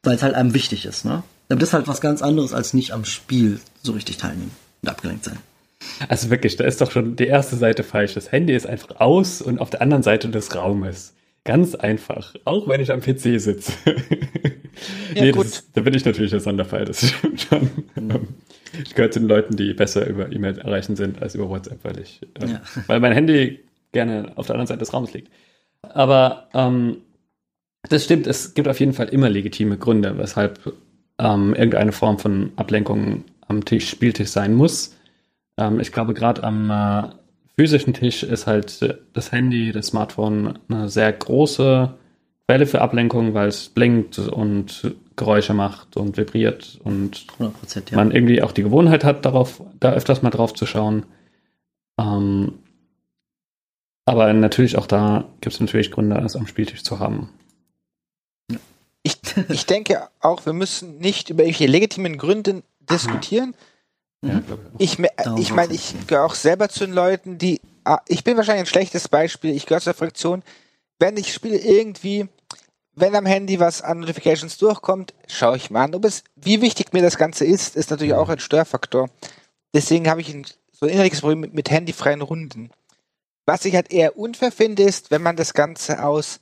weil 0.03 0.15
es 0.15 0.23
halt 0.23 0.35
einem 0.35 0.53
wichtig 0.53 0.85
ist, 0.85 1.05
ne? 1.05 1.23
Aber 1.49 1.59
das 1.59 1.69
ist 1.69 1.73
halt 1.73 1.87
was 1.87 1.99
ganz 1.99 2.21
anderes, 2.21 2.53
als 2.53 2.73
nicht 2.73 2.91
am 2.93 3.05
Spiel 3.05 3.59
so 3.81 3.93
richtig 3.93 4.17
teilnehmen 4.17 4.51
und 4.81 4.89
abgelenkt 4.89 5.25
sein. 5.25 5.39
Also 6.07 6.29
wirklich, 6.29 6.55
da 6.57 6.63
ist 6.63 6.81
doch 6.81 6.91
schon 6.91 7.15
die 7.15 7.25
erste 7.25 7.55
Seite 7.55 7.83
falsch. 7.83 8.13
Das 8.13 8.31
Handy 8.31 8.53
ist 8.53 8.67
einfach 8.67 8.99
aus 8.99 9.41
und 9.41 9.59
auf 9.59 9.69
der 9.69 9.81
anderen 9.81 10.03
Seite 10.03 10.29
des 10.29 10.55
Raumes. 10.55 11.13
Ganz 11.45 11.73
einfach. 11.73 12.35
Auch 12.45 12.67
wenn 12.67 12.81
ich 12.81 12.91
am 12.91 13.01
PC 13.01 13.39
sitze. 13.39 13.73
Ja, 15.13 15.23
nee, 15.23 15.31
gut. 15.31 15.63
da 15.73 15.81
bin 15.81 15.93
ich 15.93 16.05
natürlich 16.05 16.31
der 16.31 16.39
Sonderfall, 16.39 16.85
das 16.85 17.05
stimmt 17.05 17.41
schon. 17.49 17.69
Mhm. 17.95 18.27
Ich 18.83 18.95
gehöre 18.95 19.11
zu 19.11 19.19
den 19.19 19.27
Leuten, 19.27 19.55
die 19.55 19.73
besser 19.73 20.07
über 20.07 20.31
E-Mail 20.31 20.57
erreichen 20.59 20.95
sind 20.95 21.21
als 21.21 21.35
über 21.35 21.49
WhatsApp, 21.49 21.83
weil 21.83 21.99
ich, 21.99 22.21
ähm, 22.41 22.49
ja. 22.49 22.61
weil 22.87 22.99
mein 22.99 23.13
Handy 23.13 23.59
gerne 23.91 24.31
auf 24.35 24.47
der 24.47 24.55
anderen 24.55 24.67
Seite 24.67 24.79
des 24.79 24.93
Raums 24.93 25.13
liegt. 25.13 25.31
Aber 25.81 26.47
ähm, 26.53 26.97
das 27.89 28.03
stimmt, 28.03 28.27
es 28.27 28.53
gibt 28.53 28.67
auf 28.67 28.79
jeden 28.79 28.93
Fall 28.93 29.09
immer 29.09 29.29
legitime 29.29 29.77
Gründe, 29.77 30.17
weshalb 30.17 30.73
ähm, 31.17 31.53
irgendeine 31.53 31.91
Form 31.91 32.19
von 32.19 32.51
Ablenkung 32.55 33.23
am 33.47 33.65
Tisch, 33.65 33.89
Spieltisch 33.89 34.29
sein 34.29 34.53
muss. 34.53 34.95
Ähm, 35.57 35.79
ich 35.79 35.91
glaube, 35.91 36.13
gerade 36.13 36.43
am 36.43 36.69
äh, 36.69 37.09
physischen 37.57 37.93
Tisch 37.93 38.23
ist 38.23 38.47
halt 38.47 38.95
das 39.13 39.31
Handy, 39.31 39.71
das 39.71 39.87
Smartphone 39.87 40.59
eine 40.69 40.89
sehr 40.89 41.11
große 41.11 41.93
Quelle 42.47 42.65
für 42.65 42.81
Ablenkung, 42.81 43.33
weil 43.33 43.49
es 43.49 43.69
blinkt 43.69 44.17
und 44.17 44.95
Geräusche 45.19 45.53
macht 45.53 45.97
und 45.97 46.17
vibriert 46.17 46.79
und 46.83 47.27
ja. 47.37 47.51
man 47.91 48.11
irgendwie 48.11 48.41
auch 48.41 48.51
die 48.51 48.63
Gewohnheit 48.63 49.03
hat, 49.03 49.25
darauf, 49.25 49.61
da 49.79 49.91
öfters 49.91 50.23
mal 50.23 50.31
drauf 50.31 50.53
zu 50.53 50.65
schauen. 50.65 51.05
Ähm, 51.99 52.59
aber 54.05 54.33
natürlich 54.33 54.77
auch 54.77 54.87
da 54.87 55.25
gibt 55.41 55.53
es 55.53 55.59
natürlich 55.59 55.91
Gründe, 55.91 56.17
es 56.25 56.35
am 56.35 56.47
Spieltisch 56.47 56.83
zu 56.83 56.97
haben. 56.99 57.29
Ich, 59.03 59.17
ich 59.49 59.65
denke 59.65 60.07
auch, 60.19 60.45
wir 60.45 60.53
müssen 60.53 60.97
nicht 60.97 61.29
über 61.29 61.43
irgendwelche 61.43 61.71
legitimen 61.71 62.17
Gründe 62.17 62.63
diskutieren. 62.79 63.53
Ja, 64.21 64.41
ich 64.77 64.99
ich, 64.99 65.05
ich 65.37 65.53
meine, 65.53 65.73
ich 65.73 65.93
gehöre 66.07 66.25
auch 66.25 66.35
selber 66.35 66.69
zu 66.69 66.85
den 66.85 66.93
Leuten, 66.93 67.37
die. 67.37 67.61
Ah, 67.83 67.99
ich 68.07 68.23
bin 68.23 68.35
wahrscheinlich 68.35 68.63
ein 68.63 68.71
schlechtes 68.71 69.07
Beispiel. 69.07 69.55
Ich 69.55 69.65
gehöre 69.65 69.81
zur 69.81 69.93
Fraktion, 69.93 70.43
wenn 70.97 71.15
ich 71.15 71.33
spiele 71.33 71.57
irgendwie 71.57 72.27
wenn 72.99 73.15
am 73.15 73.25
Handy 73.25 73.59
was 73.59 73.81
an 73.81 73.99
Notifications 73.99 74.57
durchkommt, 74.57 75.13
schaue 75.27 75.57
ich 75.57 75.69
mal 75.69 75.85
an. 75.85 75.95
Ob 75.95 76.05
es, 76.05 76.23
wie 76.35 76.61
wichtig 76.61 76.93
mir 76.93 77.01
das 77.01 77.17
Ganze 77.17 77.45
ist, 77.45 77.75
ist 77.75 77.91
natürlich 77.91 78.13
auch 78.13 78.29
ein 78.29 78.39
Störfaktor. 78.39 79.09
Deswegen 79.73 80.09
habe 80.09 80.21
ich 80.21 80.33
ein, 80.33 80.45
so 80.71 80.85
ein 80.85 80.91
innerliches 80.91 81.21
Problem 81.21 81.41
mit, 81.41 81.53
mit 81.53 81.69
handyfreien 81.69 82.21
Runden. 82.21 82.71
Was 83.45 83.65
ich 83.65 83.75
halt 83.75 83.91
eher 83.91 84.17
unfair 84.17 84.51
finde, 84.51 84.83
ist, 84.83 85.11
wenn 85.11 85.21
man 85.21 85.35
das 85.35 85.53
Ganze 85.53 86.03
aus 86.03 86.39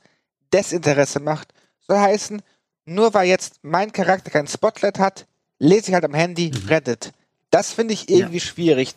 Desinteresse 0.52 1.20
macht. 1.20 1.52
Soll 1.86 1.98
heißen, 1.98 2.42
nur 2.84 3.14
weil 3.14 3.28
jetzt 3.28 3.60
mein 3.62 3.92
Charakter 3.92 4.30
kein 4.30 4.46
Spotlight 4.46 4.98
hat, 4.98 5.26
lese 5.58 5.88
ich 5.88 5.94
halt 5.94 6.04
am 6.04 6.14
Handy 6.14 6.50
mhm. 6.54 6.68
Reddit. 6.68 7.12
das 7.50 7.72
finde 7.72 7.94
ich 7.94 8.08
irgendwie 8.08 8.38
ja. 8.38 8.44
schwierig. 8.44 8.94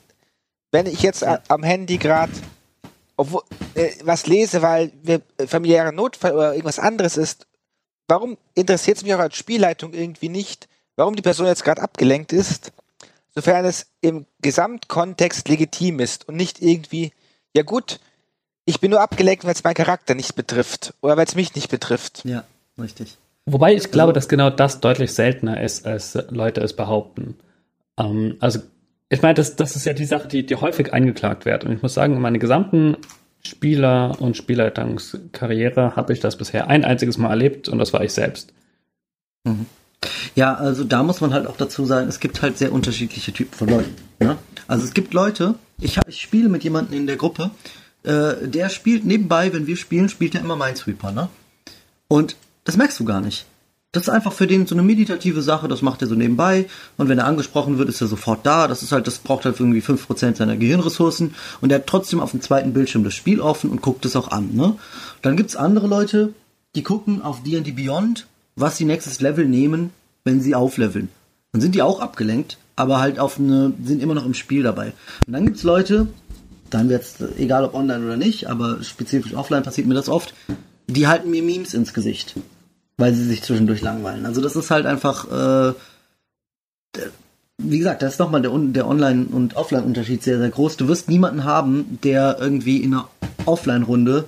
Wenn 0.71 0.85
ich 0.85 1.01
jetzt 1.01 1.23
am 1.23 1.63
Handy 1.63 1.97
gerade 1.97 2.31
äh, 3.75 3.91
was 4.03 4.27
lese, 4.27 4.61
weil 4.61 4.91
wir 5.03 5.21
familiärer 5.45 5.91
Notfall 5.91 6.33
oder 6.33 6.51
irgendwas 6.53 6.79
anderes 6.79 7.17
ist, 7.17 7.45
warum 8.07 8.37
interessiert 8.53 8.97
es 8.97 9.03
mich 9.03 9.13
auch 9.13 9.19
als 9.19 9.35
Spielleitung 9.35 9.93
irgendwie 9.93 10.29
nicht, 10.29 10.67
warum 10.95 11.15
die 11.15 11.21
Person 11.21 11.47
jetzt 11.47 11.63
gerade 11.63 11.81
abgelenkt 11.81 12.33
ist, 12.33 12.71
sofern 13.33 13.65
es 13.65 13.87
im 14.01 14.25
Gesamtkontext 14.41 15.47
legitim 15.47 15.99
ist 15.99 16.27
und 16.27 16.35
nicht 16.35 16.61
irgendwie, 16.61 17.11
ja 17.55 17.63
gut, 17.63 17.99
ich 18.65 18.79
bin 18.79 18.91
nur 18.91 19.01
abgelenkt, 19.01 19.43
weil 19.43 19.53
es 19.53 19.63
meinen 19.63 19.73
Charakter 19.73 20.15
nicht 20.15 20.35
betrifft 20.35 20.93
oder 21.01 21.17
weil 21.17 21.25
es 21.25 21.35
mich 21.35 21.55
nicht 21.55 21.69
betrifft. 21.69 22.23
Ja, 22.25 22.43
richtig. 22.79 23.17
Wobei 23.45 23.73
ich 23.73 23.91
glaube, 23.91 24.13
dass 24.13 24.29
genau 24.29 24.49
das 24.49 24.79
deutlich 24.79 25.13
seltener 25.13 25.61
ist, 25.61 25.85
als 25.85 26.17
Leute 26.29 26.61
es 26.61 26.75
behaupten. 26.75 27.37
Ähm, 27.97 28.37
also, 28.39 28.59
ich 29.09 29.21
meine, 29.21 29.33
das, 29.33 29.55
das 29.55 29.75
ist 29.75 29.85
ja 29.85 29.93
die 29.93 30.05
Sache, 30.05 30.27
die, 30.27 30.45
die 30.45 30.55
häufig 30.55 30.93
eingeklagt 30.93 31.45
wird. 31.45 31.65
Und 31.65 31.73
ich 31.73 31.81
muss 31.81 31.93
sagen, 31.93 32.13
in 32.13 32.21
meiner 32.21 32.37
gesamten 32.37 32.97
Spieler- 33.43 34.19
und 34.19 34.37
Spielleitungskarriere 34.37 35.95
habe 35.95 36.13
ich 36.13 36.19
das 36.19 36.37
bisher 36.37 36.67
ein 36.67 36.85
einziges 36.85 37.17
Mal 37.17 37.29
erlebt 37.29 37.69
und 37.69 37.79
das 37.79 37.93
war 37.93 38.03
ich 38.03 38.13
selbst. 38.13 38.53
Mhm. 39.43 39.65
Ja, 40.35 40.55
also 40.55 40.83
da 40.83 41.03
muss 41.03 41.21
man 41.21 41.33
halt 41.33 41.47
auch 41.47 41.57
dazu 41.57 41.85
sagen, 41.85 42.07
es 42.07 42.19
gibt 42.19 42.41
halt 42.41 42.57
sehr 42.57 42.71
unterschiedliche 42.71 43.33
Typen 43.33 43.53
von 43.53 43.69
Leuten. 43.69 43.95
Ne? 44.19 44.37
Also 44.67 44.85
es 44.85 44.93
gibt 44.93 45.13
Leute, 45.13 45.55
ich, 45.79 45.99
ich 46.07 46.21
spiele 46.21 46.49
mit 46.49 46.63
jemandem 46.63 46.97
in 46.97 47.07
der 47.07 47.17
Gruppe, 47.17 47.51
äh, 48.03 48.47
der 48.47 48.69
spielt 48.69 49.05
nebenbei, 49.05 49.53
wenn 49.53 49.67
wir 49.67 49.77
spielen, 49.77 50.09
spielt 50.09 50.35
er 50.35 50.41
immer 50.41 50.55
Minesweeper, 50.55 51.11
ne? 51.11 51.29
Und 52.07 52.35
das 52.63 52.77
merkst 52.77 52.99
du 52.99 53.05
gar 53.05 53.21
nicht. 53.21 53.45
Das 53.93 54.03
ist 54.03 54.09
einfach 54.09 54.31
für 54.31 54.47
den 54.47 54.67
so 54.67 54.75
eine 54.75 54.83
meditative 54.83 55.41
Sache, 55.41 55.67
das 55.67 55.81
macht 55.81 56.01
er 56.01 56.07
so 56.07 56.15
nebenbei. 56.15 56.67
Und 56.95 57.09
wenn 57.09 57.17
er 57.17 57.25
angesprochen 57.25 57.77
wird, 57.77 57.89
ist 57.89 57.99
er 57.99 58.07
sofort 58.07 58.45
da. 58.45 58.69
Das 58.69 58.83
ist 58.83 58.93
halt, 58.93 59.05
das 59.05 59.19
braucht 59.19 59.43
halt 59.43 59.59
irgendwie 59.59 59.81
5% 59.81 60.37
seiner 60.37 60.55
Gehirnressourcen. 60.55 61.35
Und 61.59 61.71
er 61.71 61.79
hat 61.79 61.87
trotzdem 61.87 62.21
auf 62.21 62.31
dem 62.31 62.41
zweiten 62.41 62.71
Bildschirm 62.71 63.03
das 63.03 63.13
Spiel 63.13 63.41
offen 63.41 63.69
und 63.69 63.81
guckt 63.81 64.05
es 64.05 64.15
auch 64.15 64.29
an, 64.29 64.55
ne? 64.55 64.77
Dann 65.21 65.35
gibt's 65.35 65.57
andere 65.57 65.87
Leute, 65.87 66.33
die 66.75 66.83
gucken 66.83 67.21
auf 67.21 67.43
D&D 67.43 67.71
Beyond, 67.71 68.27
was 68.55 68.77
sie 68.77 68.85
nächstes 68.85 69.19
Level 69.19 69.45
nehmen, 69.45 69.91
wenn 70.23 70.39
sie 70.39 70.55
aufleveln. 70.55 71.09
Dann 71.51 71.61
sind 71.61 71.75
die 71.75 71.81
auch 71.81 71.99
abgelenkt, 71.99 72.59
aber 72.77 73.01
halt 73.01 73.19
auf 73.19 73.39
eine, 73.39 73.73
sind 73.83 74.01
immer 74.01 74.15
noch 74.15 74.25
im 74.25 74.33
Spiel 74.33 74.63
dabei. 74.63 74.93
Und 75.27 75.33
dann 75.33 75.45
gibt's 75.45 75.63
Leute, 75.63 76.07
dann 76.69 76.87
wird's, 76.87 77.15
egal 77.37 77.65
ob 77.65 77.73
online 77.73 78.05
oder 78.05 78.15
nicht, 78.15 78.49
aber 78.49 78.81
spezifisch 78.83 79.33
offline 79.33 79.63
passiert 79.63 79.87
mir 79.87 79.95
das 79.95 80.07
oft, 80.07 80.33
die 80.87 81.07
halten 81.07 81.29
mir 81.29 81.43
Memes 81.43 81.73
ins 81.73 81.93
Gesicht, 81.93 82.35
weil 83.01 83.15
sie 83.15 83.25
sich 83.25 83.41
zwischendurch 83.41 83.81
langweilen. 83.81 84.27
Also 84.27 84.41
das 84.41 84.55
ist 84.55 84.69
halt 84.69 84.85
einfach, 84.85 85.25
äh, 85.31 85.73
wie 87.57 87.79
gesagt, 87.79 88.03
da 88.03 88.07
ist 88.07 88.19
nochmal 88.19 88.43
der, 88.43 88.51
der 88.55 88.87
Online- 88.87 89.25
und 89.25 89.55
Offline-Unterschied 89.55 90.21
sehr, 90.21 90.37
sehr 90.37 90.49
groß. 90.49 90.77
Du 90.77 90.87
wirst 90.87 91.09
niemanden 91.09 91.43
haben, 91.43 91.99
der 92.03 92.37
irgendwie 92.39 92.77
in 92.77 92.93
einer 92.93 93.09
Offline-Runde 93.45 94.25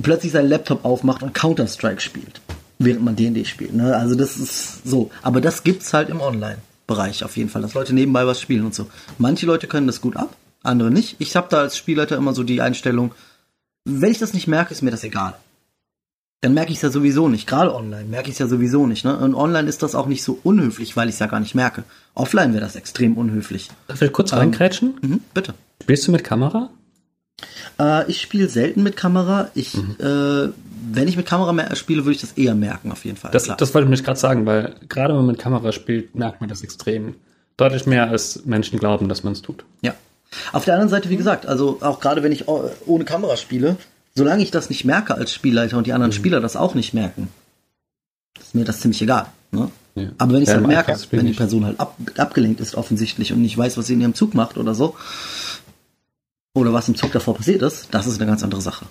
plötzlich 0.00 0.30
seinen 0.30 0.48
Laptop 0.48 0.84
aufmacht 0.84 1.24
und 1.24 1.34
Counter-Strike 1.34 2.00
spielt, 2.00 2.40
während 2.78 3.04
man 3.04 3.16
D&D 3.16 3.44
spielt. 3.44 3.74
Ne? 3.74 3.96
Also 3.96 4.14
das 4.14 4.36
ist 4.36 4.88
so. 4.88 5.10
Aber 5.22 5.40
das 5.40 5.64
gibt's 5.64 5.92
halt 5.92 6.10
im 6.10 6.20
Online-Bereich 6.20 7.24
auf 7.24 7.36
jeden 7.36 7.50
Fall, 7.50 7.62
dass 7.62 7.74
Leute 7.74 7.94
nebenbei 7.94 8.28
was 8.28 8.40
spielen 8.40 8.64
und 8.64 8.76
so. 8.76 8.86
Manche 9.18 9.44
Leute 9.44 9.66
können 9.66 9.88
das 9.88 10.00
gut 10.00 10.16
ab, 10.16 10.36
andere 10.62 10.92
nicht. 10.92 11.16
Ich 11.18 11.34
habe 11.34 11.48
da 11.50 11.58
als 11.58 11.76
Spielleiter 11.76 12.16
immer 12.16 12.32
so 12.32 12.44
die 12.44 12.62
Einstellung, 12.62 13.12
wenn 13.84 14.12
ich 14.12 14.18
das 14.18 14.34
nicht 14.34 14.46
merke, 14.46 14.72
ist 14.72 14.82
mir 14.82 14.92
das 14.92 15.02
egal. 15.02 15.34
Dann 16.40 16.54
merke 16.54 16.70
ich 16.70 16.76
es 16.76 16.82
ja 16.82 16.90
sowieso 16.90 17.28
nicht. 17.28 17.48
Gerade 17.48 17.74
online 17.74 18.04
merke 18.04 18.28
ich 18.28 18.34
es 18.34 18.38
ja 18.38 18.46
sowieso 18.46 18.86
nicht. 18.86 19.04
Ne? 19.04 19.16
Und 19.16 19.34
online 19.34 19.68
ist 19.68 19.82
das 19.82 19.94
auch 19.94 20.06
nicht 20.06 20.22
so 20.22 20.38
unhöflich, 20.44 20.96
weil 20.96 21.08
ich 21.08 21.14
es 21.14 21.18
ja 21.18 21.26
gar 21.26 21.40
nicht 21.40 21.54
merke. 21.54 21.82
Offline 22.14 22.52
wäre 22.52 22.64
das 22.64 22.76
extrem 22.76 23.16
unhöflich. 23.16 23.70
Darf 23.88 24.00
ich 24.02 24.12
kurz 24.12 24.32
ähm, 24.32 24.38
reinkrätschen? 24.38 24.94
Mhm, 25.00 25.20
bitte. 25.34 25.54
Spielst 25.82 26.06
du 26.06 26.12
mit 26.12 26.22
Kamera? 26.22 26.70
Äh, 27.80 28.08
ich 28.08 28.20
spiele 28.20 28.48
selten 28.48 28.84
mit 28.84 28.96
Kamera. 28.96 29.50
Ich, 29.54 29.74
mhm. 29.74 29.96
äh, 29.98 30.52
wenn 30.92 31.08
ich 31.08 31.16
mit 31.16 31.26
Kamera 31.26 31.74
spiele, 31.74 32.04
würde 32.04 32.14
ich 32.14 32.20
das 32.20 32.32
eher 32.32 32.54
merken, 32.54 32.92
auf 32.92 33.04
jeden 33.04 33.16
Fall. 33.16 33.32
Das, 33.32 33.44
das 33.44 33.74
wollte 33.74 33.86
ich 33.86 33.90
mich 33.90 34.04
gerade 34.04 34.18
sagen, 34.18 34.46
weil 34.46 34.76
gerade 34.88 35.14
wenn 35.14 35.18
man 35.18 35.26
mit 35.26 35.38
Kamera 35.40 35.72
spielt, 35.72 36.14
merkt 36.14 36.40
man 36.40 36.48
das 36.48 36.62
extrem. 36.62 37.16
Deutlich 37.56 37.86
mehr, 37.86 38.08
als 38.08 38.44
Menschen 38.44 38.78
glauben, 38.78 39.08
dass 39.08 39.24
man 39.24 39.32
es 39.32 39.42
tut. 39.42 39.64
Ja, 39.82 39.94
auf 40.52 40.64
der 40.64 40.74
anderen 40.74 40.90
Seite, 40.90 41.10
wie 41.10 41.16
gesagt, 41.16 41.46
also 41.46 41.78
auch 41.80 42.00
gerade 42.00 42.22
wenn 42.22 42.32
ich 42.32 42.46
ohne 42.48 43.04
Kamera 43.04 43.36
spiele, 43.36 43.76
solange 44.14 44.42
ich 44.42 44.50
das 44.50 44.68
nicht 44.68 44.84
merke 44.84 45.14
als 45.14 45.32
Spielleiter 45.32 45.78
und 45.78 45.86
die 45.86 45.92
anderen 45.92 46.10
mhm. 46.10 46.16
Spieler 46.16 46.40
das 46.40 46.56
auch 46.56 46.74
nicht 46.74 46.94
merken, 46.94 47.28
ist 48.38 48.54
mir 48.54 48.64
das 48.64 48.80
ziemlich 48.80 49.02
egal. 49.02 49.26
Ne? 49.50 49.70
Ja. 49.94 50.08
Aber 50.18 50.34
wenn 50.34 50.42
ich 50.42 50.48
es 50.48 50.54
ja, 50.54 50.60
halt 50.60 50.66
merke, 50.66 50.96
wenn 51.10 51.26
die 51.26 51.32
Person 51.32 51.64
halt 51.64 51.80
ab, 51.80 51.96
abgelenkt 52.16 52.60
ist 52.60 52.74
offensichtlich 52.74 53.32
und 53.32 53.42
nicht 53.42 53.56
weiß, 53.56 53.76
was 53.76 53.86
sie 53.86 53.94
in 53.94 54.00
ihrem 54.00 54.14
Zug 54.14 54.34
macht 54.34 54.56
oder 54.56 54.74
so, 54.74 54.96
oder 56.54 56.72
was 56.72 56.88
im 56.88 56.96
Zug 56.96 57.12
davor 57.12 57.34
passiert 57.34 57.62
ist, 57.62 57.88
das 57.92 58.06
ist 58.06 58.20
eine 58.20 58.30
ganz 58.30 58.42
andere 58.42 58.60
Sache. 58.60 58.86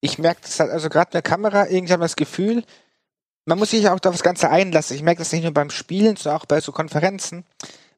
Ich 0.00 0.18
merke 0.18 0.40
das 0.42 0.60
halt, 0.60 0.70
also 0.70 0.88
gerade 0.88 1.08
mit 1.08 1.14
der 1.14 1.22
Kamera, 1.22 1.68
irgendwann 1.68 2.00
das 2.00 2.16
Gefühl, 2.16 2.62
man 3.46 3.58
muss 3.58 3.70
sich 3.70 3.88
auch 3.88 3.94
auf 3.94 4.00
das 4.00 4.22
Ganze 4.22 4.50
einlassen. 4.50 4.96
Ich 4.96 5.02
merke 5.02 5.20
das 5.20 5.32
nicht 5.32 5.42
nur 5.42 5.52
beim 5.52 5.70
Spielen, 5.70 6.16
sondern 6.16 6.40
auch 6.40 6.46
bei 6.46 6.60
so 6.60 6.72
Konferenzen. 6.72 7.44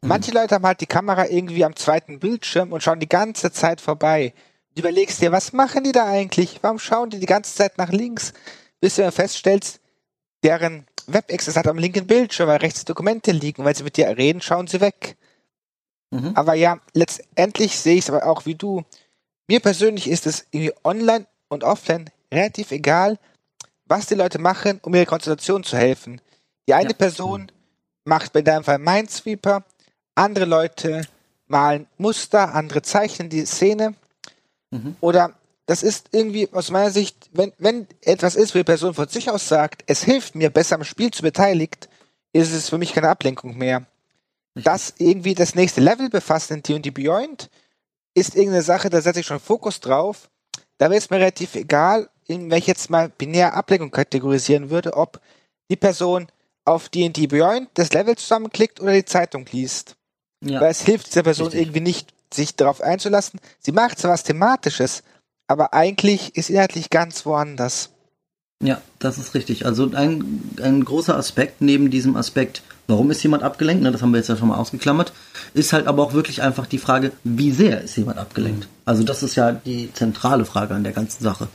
Mhm. 0.03 0.09
Manche 0.09 0.33
Leute 0.33 0.55
haben 0.55 0.67
halt 0.67 0.81
die 0.81 0.87
Kamera 0.87 1.27
irgendwie 1.27 1.65
am 1.65 1.77
zweiten 1.77 2.19
Bildschirm 2.19 2.73
und 2.73 2.83
schauen 2.83 3.01
die 3.01 3.09
ganze 3.09 3.53
Zeit 3.53 3.81
vorbei. 3.81 4.35
Du 4.77 4.81
überlegst 4.81 5.23
dir, 5.23 5.33
was 5.33 5.55
machen 5.55 5.85
die 5.85 5.93
da 5.93 6.05
eigentlich? 6.07 6.59
Warum 6.61 6.79
schauen 6.79 7.09
die 7.09 7.19
die 7.19 7.25
ganze 7.25 7.55
Zeit 7.55 7.79
nach 7.79 7.89
links? 7.89 8.35
Bis 8.79 8.97
du 8.97 9.11
feststellst, 9.11 9.81
deren 10.45 10.87
Webaccess 11.07 11.57
hat 11.57 11.67
am 11.67 11.79
linken 11.79 12.07
Bildschirm, 12.07 12.49
weil 12.49 12.59
rechts 12.59 12.85
Dokumente 12.85 13.33
liegen. 13.33 13.65
Weil 13.65 13.75
sie 13.75 13.85
mit 13.85 13.97
dir 13.97 14.07
reden, 14.19 14.43
schauen 14.43 14.67
sie 14.67 14.83
weg. 14.83 15.17
Mhm. 16.11 16.33
Aber 16.35 16.53
ja, 16.53 16.79
letztendlich 16.93 17.79
sehe 17.79 17.95
ich 17.95 18.01
es 18.01 18.11
aber 18.11 18.27
auch 18.27 18.45
wie 18.45 18.55
du. 18.55 18.85
Mir 19.49 19.61
persönlich 19.61 20.11
ist 20.11 20.27
es 20.27 20.47
irgendwie 20.51 20.75
online 20.85 21.27
und 21.49 21.65
offline 21.65 22.11
relativ 22.31 22.71
egal, 22.71 23.19
was 23.87 24.05
die 24.05 24.15
Leute 24.15 24.39
machen, 24.39 24.81
um 24.83 24.95
ihrer 24.95 25.07
Konzentration 25.07 25.65
zu 25.65 25.79
helfen. 25.79 26.21
Die 26.69 26.75
eine 26.75 26.91
ja. 26.91 26.97
Person 26.97 27.51
macht 28.05 28.35
bei 28.35 28.43
deinem 28.43 28.65
Fall 28.65 28.79
Minesweeper, 28.79 29.65
andere 30.15 30.45
Leute 30.45 31.09
malen 31.47 31.87
Muster, 31.97 32.55
andere 32.55 32.83
zeichnen 32.83 33.31
die 33.31 33.47
Szene. 33.47 33.95
Mhm. 34.71 34.97
Oder 35.01 35.35
das 35.67 35.83
ist 35.83 36.09
irgendwie 36.13 36.49
aus 36.53 36.71
meiner 36.71 36.91
Sicht, 36.91 37.29
wenn, 37.33 37.53
wenn 37.59 37.87
etwas 38.03 38.37
ist, 38.37 38.55
wo 38.55 38.59
die 38.59 38.65
Person 38.65 38.95
von 38.95 39.09
sich 39.09 39.31
aus 39.31 39.49
sagt, 39.49 39.83
es 39.87 40.03
hilft 40.05 40.35
mir 40.35 40.51
besser 40.51 40.77
am 40.77 40.85
Spiel 40.85 41.11
zu 41.11 41.23
beteiligt, 41.23 41.89
ist 42.33 42.53
es 42.53 42.69
für 42.69 42.79
mich 42.79 42.93
keine 42.93 43.09
Ablenkung 43.09 43.57
mehr. 43.57 43.87
Das 44.55 44.95
irgendwie 44.99 45.35
das 45.35 45.55
nächste 45.55 45.81
Level 45.81 46.09
befasst 46.09 46.51
in 46.51 46.63
D&D 46.63 46.91
Beyond 46.91 47.51
ist 48.15 48.35
irgendeine 48.35 48.63
Sache, 48.63 48.89
da 48.89 49.03
setze 49.03 49.21
ich 49.21 49.27
schon 49.27 49.41
Fokus 49.41 49.81
drauf. 49.81 50.31
Da 50.79 50.87
wäre 50.87 50.99
es 50.99 51.11
mir 51.11 51.19
relativ 51.19 51.55
egal, 51.55 52.09
in 52.27 52.51
welche 52.51 52.69
jetzt 52.69 52.89
mal 52.89 53.11
binär 53.11 53.55
Ablenkung 53.55 53.91
kategorisieren 53.91 54.71
würde, 54.71 54.95
ob 54.95 55.21
die 55.71 55.77
Person 55.77 56.29
auf 56.65 56.89
D&D 56.89 57.27
Beyond 57.27 57.69
das 57.75 57.93
Level 57.93 58.17
zusammenklickt 58.17 58.81
oder 58.81 58.93
die 58.93 59.05
Zeitung 59.05 59.47
liest. 59.53 59.97
Ja. 60.43 60.61
Weil 60.61 60.71
es 60.71 60.83
hilft 60.83 61.09
dieser 61.09 61.23
Person 61.23 61.47
Richtig. 61.47 61.63
irgendwie 61.63 61.81
nicht, 61.81 62.15
sich 62.33 62.57
darauf 62.57 62.81
einzulassen. 62.81 63.41
Sie 63.59 63.73
macht 63.73 63.99
zwar 63.99 64.13
was 64.13 64.23
Thematisches, 64.23 65.03
aber 65.49 65.75
eigentlich 65.75 66.37
ist 66.37 66.51
inhaltlich 66.51 66.91
ganz 66.91 67.27
woanders. 67.27 67.91
Ja, 68.63 68.81
das 68.99 69.19
ist 69.19 69.35
richtig. 69.35 69.67
Also 69.67 69.91
ein, 69.93 70.57
ein 70.63 70.85
großer 70.85 71.17
Aspekt 71.17 71.61
neben 71.61 71.91
diesem 71.91 72.17
Aspekt, 72.17 72.63
warum 72.87 73.11
ist 73.11 73.23
jemand 73.23 73.43
abgelenkt, 73.43 73.83
ne, 73.83 73.93
das 73.93 74.01
haben 74.01 74.13
wir 74.13 74.19
jetzt 74.19 74.29
ja 74.29 74.37
schon 74.37 74.49
mal 74.49 74.57
ausgeklammert, 74.57 75.13
ist 75.53 75.73
halt 75.73 75.87
aber 75.87 76.03
auch 76.03 76.15
wirklich 76.15 76.41
einfach 76.43 76.67
die 76.67 76.79
Frage, 76.79 77.13
wie 77.23 77.51
sehr 77.51 77.83
ist 77.83 77.97
jemand 77.97 78.19
abgelenkt. 78.19 78.65
Mhm. 78.65 78.71
Also 78.87 79.03
das 79.03 79.23
ist 79.23 79.35
ja 79.35 79.53
die 79.53 79.93
zentrale 79.93 80.47
Frage 80.47 80.75
an 80.75 80.85
der 80.85 80.93
ganzen 80.93 81.23
Sache. 81.23 81.49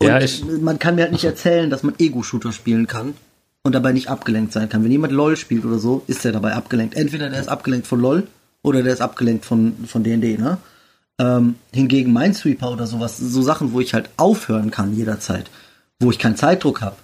Und 0.00 0.08
ja, 0.08 0.20
ich, 0.20 0.44
man 0.44 0.78
kann 0.78 0.94
mir 0.94 1.02
halt 1.02 1.12
nicht 1.12 1.24
erzählen, 1.24 1.70
dass 1.70 1.82
man 1.82 1.94
Ego-Shooter 1.98 2.52
spielen 2.52 2.86
kann, 2.86 3.14
und 3.62 3.74
dabei 3.74 3.92
nicht 3.92 4.08
abgelenkt 4.08 4.52
sein 4.52 4.68
kann. 4.68 4.84
Wenn 4.84 4.90
jemand 4.90 5.12
LOL 5.12 5.36
spielt 5.36 5.64
oder 5.64 5.78
so, 5.78 6.02
ist 6.06 6.24
er 6.24 6.32
dabei 6.32 6.54
abgelenkt. 6.54 6.94
Entweder 6.94 7.30
der 7.30 7.40
ist 7.40 7.48
abgelenkt 7.48 7.86
von 7.86 8.00
LOL 8.00 8.26
oder 8.62 8.82
der 8.82 8.92
ist 8.92 9.00
abgelenkt 9.00 9.44
von 9.44 9.74
von 9.86 10.02
D&D, 10.02 10.38
ne? 10.38 10.58
Ähm, 11.18 11.56
hingegen 11.72 12.12
Minesweeper 12.12 12.72
oder 12.72 12.86
sowas, 12.86 13.18
so 13.18 13.42
Sachen, 13.42 13.72
wo 13.72 13.80
ich 13.80 13.94
halt 13.94 14.08
aufhören 14.16 14.70
kann 14.70 14.96
jederzeit, 14.96 15.50
wo 16.00 16.10
ich 16.10 16.18
keinen 16.18 16.36
Zeitdruck 16.36 16.80
habe. 16.80 16.96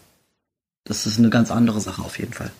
Das 0.85 1.07
ist 1.07 1.19
eine 1.19 1.31
ganz 1.31 1.51
andere 1.51 1.81
Sache 1.81 2.03
auf 2.03 2.19
jeden 2.19 2.33
Fall. 2.33 2.51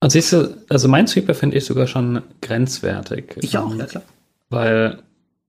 Also, 0.00 0.14
siehst 0.14 0.32
du, 0.32 0.56
also 0.68 0.88
Minesweeper 0.88 1.34
finde 1.34 1.56
ich 1.56 1.64
sogar 1.64 1.86
schon 1.86 2.22
grenzwertig. 2.42 3.36
Ich 3.40 3.56
auch, 3.56 3.74
ja 3.74 3.86
klar. 3.86 4.02
Weil, 4.50 5.02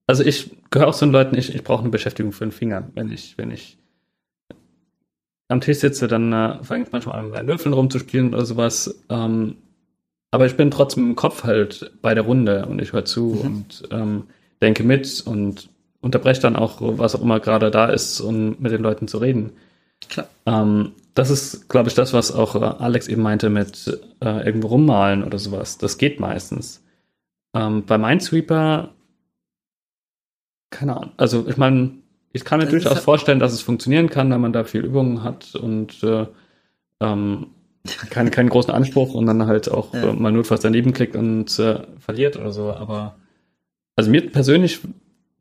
also 0.07 0.23
ich 0.23 0.55
gehöre 0.69 0.87
auch 0.87 0.95
zu 0.95 1.05
den 1.05 1.11
Leuten, 1.11 1.35
ich, 1.35 1.53
ich 1.53 1.63
brauche 1.63 1.81
eine 1.81 1.89
Beschäftigung 1.89 2.31
für 2.31 2.45
den 2.45 2.51
Finger, 2.51 2.87
wenn 2.93 3.11
ich, 3.11 3.37
wenn 3.37 3.51
ich 3.51 3.77
am 5.47 5.61
Tisch 5.61 5.79
sitze, 5.79 6.07
dann 6.07 6.33
äh, 6.33 6.63
fange 6.63 6.83
ich 6.83 6.91
manchmal 6.91 7.19
an, 7.19 7.31
mit 7.31 7.47
Würfeln 7.47 7.73
rumzuspielen 7.73 8.33
oder 8.33 8.45
sowas. 8.45 9.03
Ähm, 9.09 9.57
aber 10.31 10.45
ich 10.45 10.57
bin 10.57 10.71
trotzdem 10.71 11.09
im 11.09 11.15
Kopf 11.15 11.43
halt 11.43 11.91
bei 12.01 12.13
der 12.13 12.23
Runde 12.23 12.65
und 12.65 12.81
ich 12.81 12.93
höre 12.93 13.05
zu 13.05 13.25
mhm. 13.25 13.41
und 13.41 13.83
ähm, 13.91 14.23
denke 14.61 14.83
mit 14.83 15.23
und 15.25 15.69
unterbreche 16.01 16.41
dann 16.41 16.55
auch, 16.55 16.77
was 16.79 17.15
auch 17.15 17.21
immer 17.21 17.39
gerade 17.39 17.71
da 17.71 17.85
ist, 17.85 18.19
um 18.21 18.55
mit 18.59 18.71
den 18.71 18.81
Leuten 18.81 19.07
zu 19.07 19.17
reden. 19.17 19.53
Klar. 20.09 20.27
Ähm, 20.45 20.91
das 21.13 21.29
ist, 21.29 21.69
glaube 21.69 21.87
ich, 21.87 21.95
das, 21.95 22.13
was 22.13 22.33
auch 22.33 22.55
äh, 22.55 22.83
Alex 22.83 23.07
eben 23.07 23.21
meinte 23.21 23.49
mit 23.49 23.99
äh, 24.21 24.45
irgendwo 24.45 24.67
rummalen 24.67 25.23
oder 25.23 25.39
sowas. 25.39 25.77
Das 25.77 25.97
geht 25.97 26.19
meistens. 26.19 26.83
Ähm, 27.55 27.85
bei 27.85 27.97
Minesweeper, 27.97 28.89
keine 30.69 30.97
Ahnung. 30.97 31.11
Also 31.15 31.47
ich 31.47 31.57
meine, 31.57 31.91
ich 32.35 32.43
kann 32.43 32.59
mir 32.59 32.65
Das 32.65 32.71
durchaus 32.71 32.99
vorstellen, 32.99 33.39
dass 33.39 33.53
es 33.53 33.61
funktionieren 33.61 34.09
kann, 34.09 34.29
wenn 34.29 34.41
man 34.41 34.53
da 34.53 34.63
viel 34.65 34.83
Übungen 34.83 35.23
hat 35.23 35.55
und 35.55 36.03
äh, 36.03 36.25
ähm, 36.99 37.47
keinen, 38.09 38.31
keinen 38.31 38.49
großen 38.49 38.73
Anspruch 38.73 39.13
und 39.13 39.25
dann 39.25 39.45
halt 39.47 39.71
auch 39.71 39.93
Ja. 39.93 40.09
äh, 40.09 40.13
mal 40.13 40.31
notfalls 40.31 40.61
daneben 40.61 40.91
klickt 40.93 41.15
und 41.15 41.57
äh, 41.59 41.79
verliert 41.99 42.35
oder 42.35 42.51
so. 42.51 42.73
Aber 42.73 43.15
also 43.95 44.11
mir 44.11 44.29
persönlich 44.29 44.79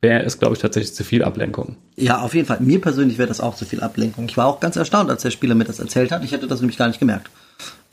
wäre 0.02 0.22
es, 0.22 0.38
glaube 0.38 0.54
ich, 0.54 0.60
tatsächlich 0.60 0.94
zu 0.94 1.02
viel 1.02 1.24
Ablenkung. 1.24 1.76
Ja, 1.96 2.20
auf 2.20 2.34
jeden 2.34 2.46
Fall. 2.46 2.60
Mir 2.60 2.80
persönlich 2.80 3.18
wäre 3.18 3.28
das 3.28 3.40
auch 3.40 3.56
zu 3.56 3.64
viel 3.64 3.80
Ablenkung. 3.80 4.26
Ich 4.28 4.36
war 4.36 4.46
auch 4.46 4.60
ganz 4.60 4.76
erstaunt, 4.76 5.10
als 5.10 5.22
der 5.22 5.30
Spieler 5.30 5.54
mir 5.54 5.64
das 5.64 5.80
erzählt 5.80 6.12
hat. 6.12 6.22
Ich 6.22 6.32
hätte 6.32 6.46
das 6.46 6.60
nämlich 6.60 6.76
gar 6.76 6.88
nicht 6.88 7.00
gemerkt. 7.00 7.30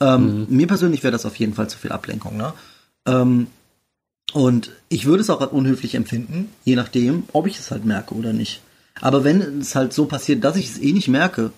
Ähm, 0.00 0.46
Mir 0.48 0.66
persönlich 0.66 1.02
wäre 1.02 1.12
das 1.12 1.24
auf 1.26 1.36
jeden 1.36 1.54
Fall 1.54 1.68
zu 1.68 1.78
viel 1.78 1.90
Ablenkung. 1.90 2.36
Ne? 2.36 2.52
Ähm, 3.06 3.46
und 4.34 4.70
ich 4.88 5.06
würde 5.06 5.22
es 5.22 5.30
auch 5.30 5.40
als 5.40 5.52
unhöflich 5.52 5.94
empfinden, 5.94 6.50
je 6.64 6.76
nachdem, 6.76 7.24
ob 7.32 7.46
ich 7.46 7.58
es 7.58 7.70
halt 7.70 7.84
merke 7.84 8.14
oder 8.14 8.32
nicht. 8.32 8.60
Aber 9.02 9.24
wenn 9.24 9.60
es 9.60 9.74
halt 9.74 9.92
so 9.92 10.06
passiert, 10.06 10.42
dass 10.44 10.56
ich 10.56 10.70
es 10.70 10.78
eh 10.78 10.92
nicht 10.92 11.08
merke, 11.08 11.52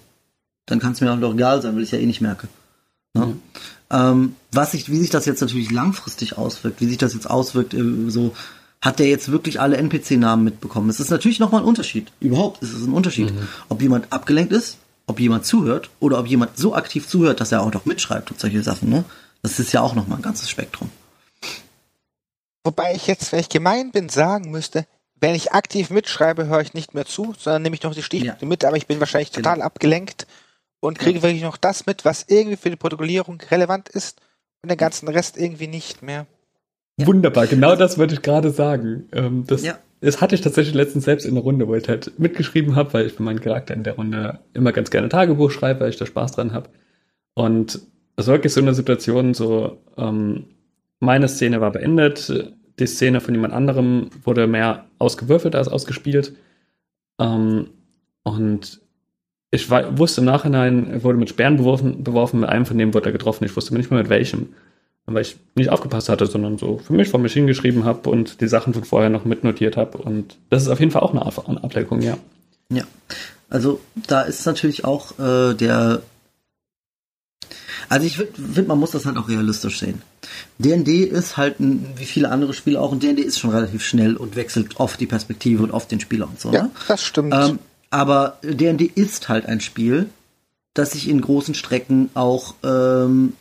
dann 0.66 0.80
kann 0.80 0.92
es 0.92 1.00
mir 1.00 1.12
auch 1.12 1.34
egal 1.34 1.60
sein, 1.62 1.74
weil 1.74 1.82
ich 1.82 1.88
es 1.88 1.92
ja 1.92 1.98
eh 1.98 2.06
nicht 2.06 2.22
merke. 2.22 2.48
Ne? 3.12 3.36
Ähm, 3.90 4.34
was 4.50 4.72
sich, 4.72 4.90
wie 4.90 4.98
sich 4.98 5.10
das 5.10 5.26
jetzt 5.26 5.42
natürlich 5.42 5.70
langfristig 5.70 6.38
auswirkt, 6.38 6.80
wie 6.80 6.86
sich 6.86 6.96
das 6.96 7.12
jetzt 7.12 7.28
auswirkt, 7.28 7.74
äh, 7.74 8.08
so 8.08 8.34
hat 8.80 8.98
der 8.98 9.08
jetzt 9.08 9.30
wirklich 9.30 9.60
alle 9.60 9.76
NPC-Namen 9.76 10.42
mitbekommen. 10.42 10.88
Es 10.88 11.00
ist 11.00 11.10
natürlich 11.10 11.38
nochmal 11.38 11.60
ein 11.60 11.66
Unterschied. 11.66 12.10
Überhaupt 12.20 12.62
ist 12.62 12.72
es 12.72 12.86
ein 12.86 12.92
Unterschied, 12.92 13.32
ob 13.68 13.80
jemand 13.80 14.12
abgelenkt 14.12 14.52
ist, 14.52 14.78
ob 15.06 15.20
jemand 15.20 15.44
zuhört 15.44 15.90
oder 16.00 16.18
ob 16.18 16.26
jemand 16.26 16.56
so 16.56 16.74
aktiv 16.74 17.08
zuhört, 17.08 17.40
dass 17.40 17.52
er 17.52 17.62
auch 17.62 17.72
noch 17.72 17.84
mitschreibt 17.84 18.30
und 18.30 18.40
solche 18.40 18.62
Sachen. 18.62 18.88
Ne? 18.88 19.04
Das 19.42 19.58
ist 19.58 19.72
ja 19.72 19.82
auch 19.82 19.94
nochmal 19.94 20.18
ein 20.18 20.22
ganzes 20.22 20.50
Spektrum. 20.50 20.90
Wobei 22.62 22.94
ich 22.94 23.06
jetzt, 23.06 23.30
wenn 23.32 23.40
ich 23.40 23.50
gemein 23.50 23.90
bin, 23.90 24.08
sagen 24.08 24.50
müsste, 24.50 24.86
wenn 25.24 25.34
ich 25.34 25.52
aktiv 25.52 25.88
mitschreibe, 25.90 26.46
höre 26.48 26.60
ich 26.60 26.74
nicht 26.74 26.92
mehr 26.92 27.06
zu, 27.06 27.34
sondern 27.38 27.62
nehme 27.62 27.74
ich 27.76 27.82
noch 27.82 27.94
die 27.94 28.02
Stichpunkte 28.02 28.44
Ja. 28.44 28.48
mit, 28.48 28.64
aber 28.64 28.76
ich 28.76 28.86
bin 28.86 29.00
wahrscheinlich 29.00 29.32
Genau. 29.32 29.48
total 29.48 29.62
abgelenkt 29.62 30.26
und 30.80 30.98
kriege 30.98 31.22
wirklich 31.22 31.42
noch 31.42 31.56
das 31.56 31.86
mit, 31.86 32.04
was 32.04 32.26
irgendwie 32.28 32.56
für 32.56 32.68
die 32.68 32.76
Protokollierung 32.76 33.40
relevant 33.50 33.88
ist 33.88 34.20
und 34.62 34.68
den 34.70 34.76
ganzen 34.76 35.08
Rest 35.08 35.38
irgendwie 35.38 35.66
nicht 35.66 36.02
mehr. 36.02 36.26
Ja. 36.98 37.06
Wunderbar, 37.06 37.46
genau 37.46 37.74
das 37.74 37.96
wollte 37.98 38.14
ich 38.14 38.22
gerade 38.22 38.50
sagen. 38.50 39.08
Ähm, 39.12 39.44
das, 39.46 39.64
Ja. 39.64 39.78
das 40.02 40.20
hatte 40.20 40.34
ich 40.34 40.42
tatsächlich 40.42 40.74
letztens 40.74 41.04
selbst 41.06 41.24
in 41.24 41.34
der 41.34 41.42
Runde, 41.42 41.66
wo 41.68 41.74
ich 41.74 41.88
halt 41.88 42.18
mitgeschrieben 42.18 42.76
habe, 42.76 42.92
weil 42.92 43.06
ich 43.06 43.14
für 43.14 43.22
meinen 43.22 43.40
Charakter 43.40 43.72
in 43.74 43.82
der 43.82 43.94
Runde 43.94 44.40
immer 44.52 44.72
ganz 44.72 44.90
gerne 44.90 45.08
Tagebuch 45.08 45.50
schreibe, 45.50 45.80
weil 45.80 45.90
ich 45.90 45.96
da 45.96 46.04
Spaß 46.06 46.32
dran 46.32 46.52
habe. 46.52 46.68
Und 47.34 47.80
es 48.16 48.26
war 48.26 48.34
wirklich 48.34 48.52
so 48.52 48.60
eine 48.60 48.74
Situation, 48.74 49.32
so 49.34 49.78
ähm, 49.96 50.44
meine 51.00 51.28
Szene 51.28 51.60
war 51.60 51.72
beendet, 51.72 52.30
die 52.78 52.86
Szene 52.86 53.20
von 53.20 53.34
jemand 53.34 53.54
anderem 53.54 54.10
wurde 54.22 54.46
mehr 54.46 54.86
ausgewürfelt 54.98 55.54
als 55.54 55.68
ausgespielt. 55.68 56.34
Ähm, 57.18 57.68
und 58.22 58.80
ich 59.50 59.70
wusste 59.70 60.20
im 60.20 60.24
Nachhinein, 60.24 60.90
er 60.90 61.04
wurde 61.04 61.18
mit 61.18 61.28
Sperren 61.28 61.56
beworfen, 61.56 62.02
beworfen, 62.02 62.40
mit 62.40 62.48
einem 62.48 62.66
von 62.66 62.76
denen 62.76 62.94
wurde 62.94 63.10
er 63.10 63.12
getroffen. 63.12 63.44
Ich 63.44 63.56
wusste 63.56 63.74
nicht 63.74 63.90
mehr 63.90 64.00
mit 64.00 64.08
welchem 64.08 64.48
weil 65.06 65.22
ich 65.22 65.36
nicht 65.54 65.70
aufgepasst 65.70 66.08
hatte, 66.08 66.26
sondern 66.26 66.58
so 66.58 66.78
für 66.78 66.92
mich 66.92 67.08
vor 67.08 67.20
mich 67.20 67.32
hingeschrieben 67.32 67.84
habe 67.84 68.08
und 68.08 68.40
die 68.40 68.48
Sachen 68.48 68.72
von 68.72 68.84
vorher 68.84 69.10
noch 69.10 69.24
mitnotiert 69.24 69.76
habe. 69.76 69.98
Und 69.98 70.38
das 70.50 70.62
ist 70.62 70.68
auf 70.68 70.80
jeden 70.80 70.92
Fall 70.92 71.02
auch 71.02 71.12
eine, 71.12 71.22
Ab 71.22 71.48
eine 71.48 71.62
Ablenkung, 71.62 72.00
ja. 72.00 72.16
Ja, 72.70 72.84
also 73.50 73.80
da 74.06 74.22
ist 74.22 74.46
natürlich 74.46 74.84
auch 74.84 75.18
äh, 75.18 75.54
der. 75.54 76.02
Also 77.88 78.06
ich 78.06 78.16
finde, 78.16 78.32
find, 78.54 78.68
man 78.68 78.78
muss 78.78 78.90
das 78.92 79.06
halt 79.06 79.16
auch 79.16 79.28
realistisch 79.28 79.78
sehen. 79.78 80.02
D&D 80.58 81.04
ist 81.04 81.36
halt, 81.36 81.60
ein, 81.60 81.86
wie 81.96 82.04
viele 82.04 82.30
andere 82.30 82.54
Spiele 82.54 82.80
auch, 82.80 82.92
und 82.92 83.02
D&D 83.02 83.20
ist 83.22 83.38
schon 83.38 83.50
relativ 83.50 83.84
schnell 83.84 84.16
und 84.16 84.36
wechselt 84.36 84.80
oft 84.80 85.00
die 85.00 85.06
Perspektive 85.06 85.62
und 85.62 85.70
oft 85.70 85.90
den 85.90 86.00
Spieler 86.00 86.28
und 86.28 86.40
so. 86.40 86.52
Ja, 86.52 86.64
Ne? 86.64 86.70
das 86.88 87.02
stimmt. 87.02 87.34
Ähm, 87.34 87.58
aber 87.90 88.38
D&D 88.42 88.90
ist 88.94 89.28
halt 89.28 89.46
ein 89.46 89.60
Spiel, 89.60 90.08
das 90.74 90.92
sich 90.92 91.08
in 91.08 91.20
großen 91.20 91.54
Strecken 91.54 92.10
auch 92.14 92.54
ähm, 92.64 93.34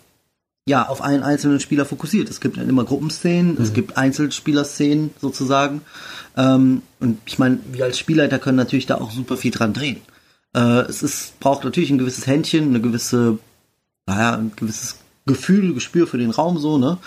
ja 0.68 0.88
auf 0.88 1.02
einen 1.02 1.24
einzelnen 1.24 1.60
Spieler 1.60 1.86
fokussiert. 1.86 2.30
Es 2.30 2.40
gibt 2.40 2.58
dann 2.58 2.70
immer 2.70 2.84
Gruppenszenen, 2.86 3.60
es 3.62 3.74
gibt 3.74 3.98
Einzelspielerszenen 3.98 5.12
sozusagen. 5.20 5.82
Ähm, 6.38 6.84
und 7.00 7.20
ich 7.26 7.40
meine, 7.40 7.60
wir 7.72 7.86
als 7.86 7.98
Spielleiter 7.98 8.40
können 8.40 8.58
natürlich 8.58 8.86
da 8.86 8.96
auch 8.96 9.12
super 9.12 9.38
viel 9.38 9.52
dran 9.52 9.74
drehen. 9.74 10.02
Äh, 10.56 10.82
es 10.82 11.02
ist, 11.04 11.40
braucht 11.40 11.64
natürlich 11.64 11.90
ein 11.90 11.98
gewisses 11.98 12.28
Händchen, 12.28 12.70
eine 12.70 12.82
gewisse, 12.82 13.40
naja, 14.06 14.36
ein 14.36 14.52
gewisses 14.56 14.98
Gefühl, 15.26 15.74
Gespür 15.74 16.08
für 16.08 16.18
den 16.18 16.32
Raum 16.32 16.58
so, 16.58 16.78
ne, 16.78 16.98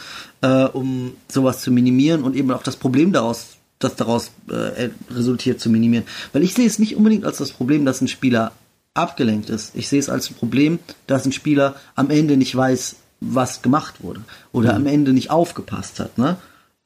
äh, 0.40 0.64
um 0.64 1.14
sowas 1.28 1.60
zu 1.60 1.70
minimieren 1.70 2.22
und 2.22 2.34
eben 2.34 2.50
auch 2.50 2.62
das 2.62 2.76
Problem 2.76 3.12
daraus, 3.12 3.56
das 3.78 3.96
daraus 3.96 4.30
äh, 4.48 4.88
resultiert, 5.10 5.60
zu 5.60 5.68
minimieren. 5.68 6.06
Weil 6.32 6.42
ich 6.42 6.54
sehe 6.54 6.66
es 6.66 6.78
nicht 6.78 6.96
unbedingt 6.96 7.24
als 7.24 7.38
das 7.38 7.52
Problem, 7.52 7.84
dass 7.84 8.00
ein 8.00 8.08
Spieler 8.08 8.52
abgelenkt 8.94 9.50
ist. 9.50 9.74
Ich 9.74 9.88
sehe 9.88 10.00
es 10.00 10.08
als 10.08 10.30
ein 10.30 10.34
Problem, 10.34 10.78
dass 11.06 11.26
ein 11.26 11.32
Spieler 11.32 11.76
am 11.94 12.10
Ende 12.10 12.38
nicht 12.38 12.56
weiß, 12.56 12.96
was 13.20 13.62
gemacht 13.62 14.02
wurde 14.02 14.22
oder 14.52 14.74
am 14.74 14.86
Ende 14.86 15.12
nicht 15.12 15.30
aufgepasst 15.30 16.00
hat. 16.00 16.16
Ne? 16.16 16.36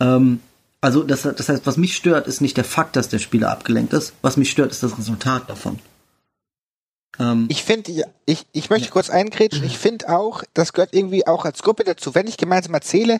Ähm, 0.01 0.41
also 0.81 1.03
das, 1.03 1.23
das 1.23 1.49
heißt, 1.49 1.67
was 1.67 1.77
mich 1.77 1.95
stört, 1.95 2.27
ist 2.27 2.41
nicht 2.41 2.57
der 2.57 2.65
Fakt, 2.65 2.97
dass 2.97 3.09
der 3.09 3.19
Spieler 3.19 3.51
abgelenkt 3.51 3.93
ist. 3.93 4.15
Was 4.23 4.37
mich 4.37 4.51
stört, 4.51 4.71
ist 4.71 4.83
das 4.83 4.99
Resultat 4.99 5.49
davon. 5.49 5.79
Ähm, 7.19 7.47
Ich 7.51 7.65
finde, 7.65 7.91
ja, 7.93 8.07
ich, 8.27 8.47
ich 8.53 8.71
möchte 8.71 8.91
kurz 8.91 9.11
eingrätschen, 9.11 9.65
ich 9.65 9.79
finde 9.79 10.09
auch, 10.09 10.43
das 10.55 10.73
gehört 10.73 10.95
irgendwie 10.95 11.27
auch 11.27 11.45
als 11.45 11.63
Gruppe 11.63 11.85
dazu, 11.85 12.15
wenn 12.15 12.27
ich 12.27 12.37
gemeinsam 12.37 12.75
erzähle, 12.75 13.19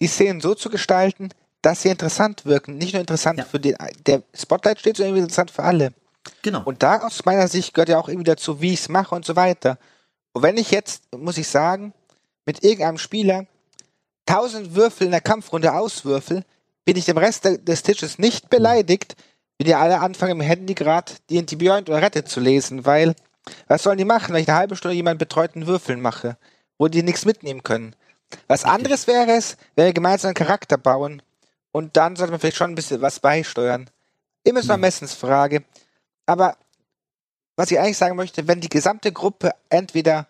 die 0.00 0.06
Szenen 0.06 0.40
so 0.40 0.54
zu 0.54 0.70
gestalten, 0.70 1.30
dass 1.62 1.82
sie 1.82 1.88
interessant 1.88 2.46
wirken. 2.46 2.78
Nicht 2.78 2.92
nur 2.94 3.00
interessant 3.00 3.38
Ja. 3.38 3.44
für 3.44 3.60
den, 3.60 3.76
der 4.06 4.22
Spotlight 4.34 4.80
steht, 4.80 4.96
sondern 4.96 5.10
irgendwie 5.10 5.24
interessant 5.24 5.50
für 5.50 5.62
alle. 5.62 5.92
genau. 6.42 6.62
Und 6.64 6.82
da 6.82 6.98
aus 7.02 7.24
meiner 7.24 7.48
Sicht 7.48 7.74
gehört 7.74 7.88
ja 7.90 7.98
auch 7.98 8.08
irgendwie 8.08 8.24
dazu, 8.24 8.60
wie 8.60 8.72
ich 8.72 8.80
es 8.80 8.88
mache 8.88 9.14
und 9.14 9.24
so 9.24 9.36
weiter. 9.36 9.78
Und 10.32 10.42
wenn 10.42 10.56
ich 10.56 10.70
jetzt, 10.70 11.02
muss 11.16 11.36
ich 11.38 11.48
sagen, 11.48 11.92
mit 12.46 12.62
irgendeinem 12.64 12.98
Spieler 12.98 13.46
tausend 14.26 14.74
Würfel 14.74 15.06
in 15.06 15.10
der 15.10 15.20
Kampfrunde 15.20 15.72
auswürfel, 15.74 16.44
bin 16.84 16.96
ich 16.96 17.04
dem 17.04 17.18
Rest 17.18 17.44
de- 17.44 17.58
des 17.58 17.82
Tisches 17.82 18.18
nicht 18.18 18.48
beleidigt, 18.48 19.16
wenn 19.58 19.66
die 19.66 19.74
alle 19.74 20.00
anfangen 20.00 20.32
im 20.32 20.40
Handy 20.40 20.74
gerade 20.74 21.12
D&D 21.28 21.56
Beyond 21.56 21.88
oder 21.90 22.00
Reddit 22.00 22.28
zu 22.28 22.40
lesen, 22.40 22.86
weil 22.86 23.14
was 23.68 23.82
sollen 23.82 23.98
die 23.98 24.04
machen, 24.04 24.34
wenn 24.34 24.42
ich 24.42 24.48
eine 24.48 24.58
halbe 24.58 24.76
Stunde 24.76 24.96
jemanden 24.96 25.18
betreuten 25.18 25.66
Würfeln 25.66 26.00
mache, 26.00 26.36
wo 26.78 26.88
die 26.88 27.02
nichts 27.02 27.24
mitnehmen 27.24 27.62
können? 27.62 27.94
Was 28.48 28.64
anderes 28.64 29.06
wäre 29.06 29.32
es, 29.32 29.56
wenn 29.74 29.86
wir 29.86 29.92
gemeinsam 29.92 30.28
einen 30.28 30.34
Charakter 30.34 30.78
bauen 30.78 31.22
und 31.72 31.96
dann 31.96 32.16
sollte 32.16 32.32
man 32.32 32.40
vielleicht 32.40 32.56
schon 32.56 32.70
ein 32.70 32.76
bisschen 32.76 33.00
was 33.00 33.20
beisteuern. 33.20 33.90
Immer 34.44 34.62
so 34.62 34.72
eine 34.72 34.80
Messensfrage. 34.80 35.64
Aber 36.26 36.56
was 37.56 37.70
ich 37.70 37.78
eigentlich 37.78 37.98
sagen 37.98 38.16
möchte, 38.16 38.48
wenn 38.48 38.60
die 38.60 38.68
gesamte 38.68 39.12
Gruppe 39.12 39.52
entweder 39.68 40.28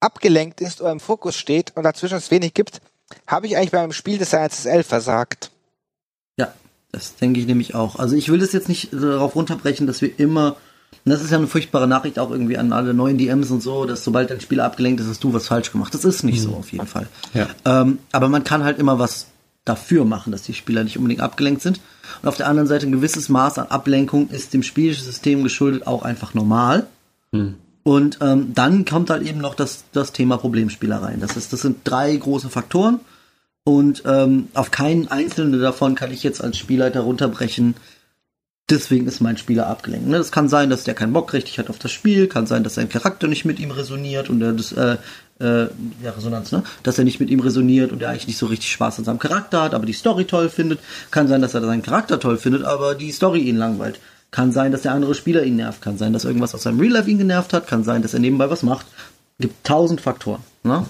abgelenkt 0.00 0.60
ist 0.60 0.80
oder 0.80 0.92
im 0.92 1.00
Fokus 1.00 1.36
steht 1.36 1.76
und 1.76 1.82
dazwischen 1.82 2.16
es 2.16 2.30
wenig 2.30 2.54
gibt, 2.54 2.80
habe 3.26 3.46
ich 3.46 3.56
eigentlich 3.56 3.72
beim 3.72 3.92
Spiel 3.92 4.18
des 4.18 4.30
SSL 4.30 4.82
versagt. 4.82 5.50
Ja, 6.38 6.54
das 6.92 7.16
denke 7.16 7.40
ich 7.40 7.46
nämlich 7.46 7.74
auch. 7.74 7.96
Also 7.96 8.16
ich 8.16 8.30
will 8.30 8.38
das 8.38 8.52
jetzt 8.52 8.68
nicht 8.68 8.92
darauf 8.92 9.36
runterbrechen, 9.36 9.86
dass 9.86 10.00
wir 10.00 10.18
immer, 10.18 10.56
und 11.04 11.10
das 11.10 11.22
ist 11.22 11.30
ja 11.30 11.38
eine 11.38 11.46
furchtbare 11.46 11.88
Nachricht 11.88 12.18
auch 12.18 12.30
irgendwie 12.30 12.58
an 12.58 12.72
alle 12.72 12.92
neuen 12.92 13.16
DMs 13.16 13.50
und 13.50 13.62
so, 13.62 13.86
dass 13.86 14.04
sobald 14.04 14.30
ein 14.30 14.40
Spieler 14.40 14.64
abgelenkt 14.64 15.00
ist, 15.00 15.08
hast 15.08 15.24
du 15.24 15.32
was 15.32 15.48
falsch 15.48 15.72
gemacht. 15.72 15.94
Das 15.94 16.04
ist 16.04 16.24
nicht 16.24 16.42
so 16.42 16.50
auf 16.50 16.72
jeden 16.72 16.86
Fall. 16.86 17.08
Ja. 17.32 17.48
Ähm, 17.64 17.98
aber 18.12 18.28
man 18.28 18.44
kann 18.44 18.64
halt 18.64 18.78
immer 18.78 18.98
was 18.98 19.26
dafür 19.64 20.04
machen, 20.04 20.32
dass 20.32 20.42
die 20.42 20.54
Spieler 20.54 20.84
nicht 20.84 20.98
unbedingt 20.98 21.22
abgelenkt 21.22 21.62
sind. 21.62 21.80
Und 22.22 22.28
auf 22.28 22.36
der 22.36 22.48
anderen 22.48 22.68
Seite 22.68 22.86
ein 22.86 22.92
gewisses 22.92 23.28
Maß 23.28 23.58
an 23.58 23.68
Ablenkung 23.68 24.28
ist 24.28 24.52
dem 24.52 24.62
Spielsystem 24.62 25.42
geschuldet 25.42 25.86
auch 25.86 26.02
einfach 26.02 26.34
normal. 26.34 26.86
Und 27.82 28.18
ähm, 28.20 28.52
dann 28.54 28.84
kommt 28.84 29.10
halt 29.10 29.26
eben 29.26 29.40
noch 29.40 29.54
das, 29.54 29.84
das 29.92 30.12
Thema 30.12 30.36
Problemspieler 30.36 31.02
rein. 31.02 31.20
Das, 31.20 31.36
ist, 31.36 31.52
das 31.52 31.62
sind 31.62 31.78
drei 31.84 32.14
große 32.14 32.50
Faktoren. 32.50 33.00
Und 33.64 34.02
ähm, 34.06 34.48
auf 34.54 34.70
keinen 34.70 35.08
einzelnen 35.08 35.60
davon 35.60 35.94
kann 35.94 36.12
ich 36.12 36.22
jetzt 36.22 36.42
als 36.42 36.58
Spielleiter 36.58 37.00
runterbrechen. 37.00 37.74
Deswegen 38.70 39.08
ist 39.08 39.20
mein 39.20 39.36
Spieler 39.36 39.66
abgelenkt. 39.66 40.06
Ne? 40.06 40.24
Kann 40.30 40.48
sein, 40.48 40.70
dass 40.70 40.84
der 40.84 40.94
keinen 40.94 41.12
Bock 41.12 41.32
richtig 41.32 41.58
hat 41.58 41.68
auf 41.68 41.78
das 41.78 41.90
Spiel. 41.90 42.28
Kann 42.28 42.46
sein, 42.46 42.62
dass 42.62 42.76
sein 42.76 42.88
Charakter 42.88 43.26
nicht 43.26 43.44
mit 43.44 43.58
ihm 43.58 43.72
resoniert 43.72 44.30
und 44.30 44.40
er 44.40 44.52
das 44.52 44.70
äh, 44.72 44.96
äh, 45.40 45.68
ja 46.02 46.10
Resonanz, 46.16 46.52
ne? 46.52 46.62
Dass 46.82 46.98
er 46.98 47.04
nicht 47.04 47.18
mit 47.18 47.30
ihm 47.30 47.40
resoniert 47.40 47.90
und 47.92 48.02
er 48.02 48.10
eigentlich 48.10 48.28
nicht 48.28 48.38
so 48.38 48.46
richtig 48.46 48.70
Spaß 48.70 48.98
an 48.98 49.04
seinem 49.04 49.18
Charakter 49.18 49.62
hat, 49.62 49.74
aber 49.74 49.86
die 49.86 49.92
Story 49.92 50.24
toll 50.24 50.48
findet. 50.48 50.78
Kann 51.10 51.26
sein, 51.26 51.42
dass 51.42 51.54
er 51.54 51.62
seinen 51.62 51.82
Charakter 51.82 52.20
toll 52.20 52.36
findet, 52.36 52.64
aber 52.64 52.94
die 52.94 53.10
Story 53.10 53.40
ihn 53.40 53.56
langweilt. 53.56 53.98
Kann 54.30 54.52
sein, 54.52 54.70
dass 54.70 54.82
der 54.82 54.92
andere 54.92 55.14
Spieler 55.14 55.42
ihn 55.42 55.56
nervt. 55.56 55.82
Kann 55.82 55.98
sein, 55.98 56.12
dass 56.12 56.24
irgendwas 56.24 56.54
aus 56.54 56.62
seinem 56.62 56.78
Real 56.78 56.92
Life 56.92 57.10
ihn 57.10 57.18
genervt 57.18 57.52
hat. 57.52 57.66
Kann 57.66 57.82
sein, 57.82 58.02
dass 58.02 58.14
er 58.14 58.20
nebenbei 58.20 58.48
was 58.48 58.62
macht. 58.62 58.86
Gibt 59.40 59.66
tausend 59.66 60.00
Faktoren. 60.00 60.42
Ne? 60.62 60.86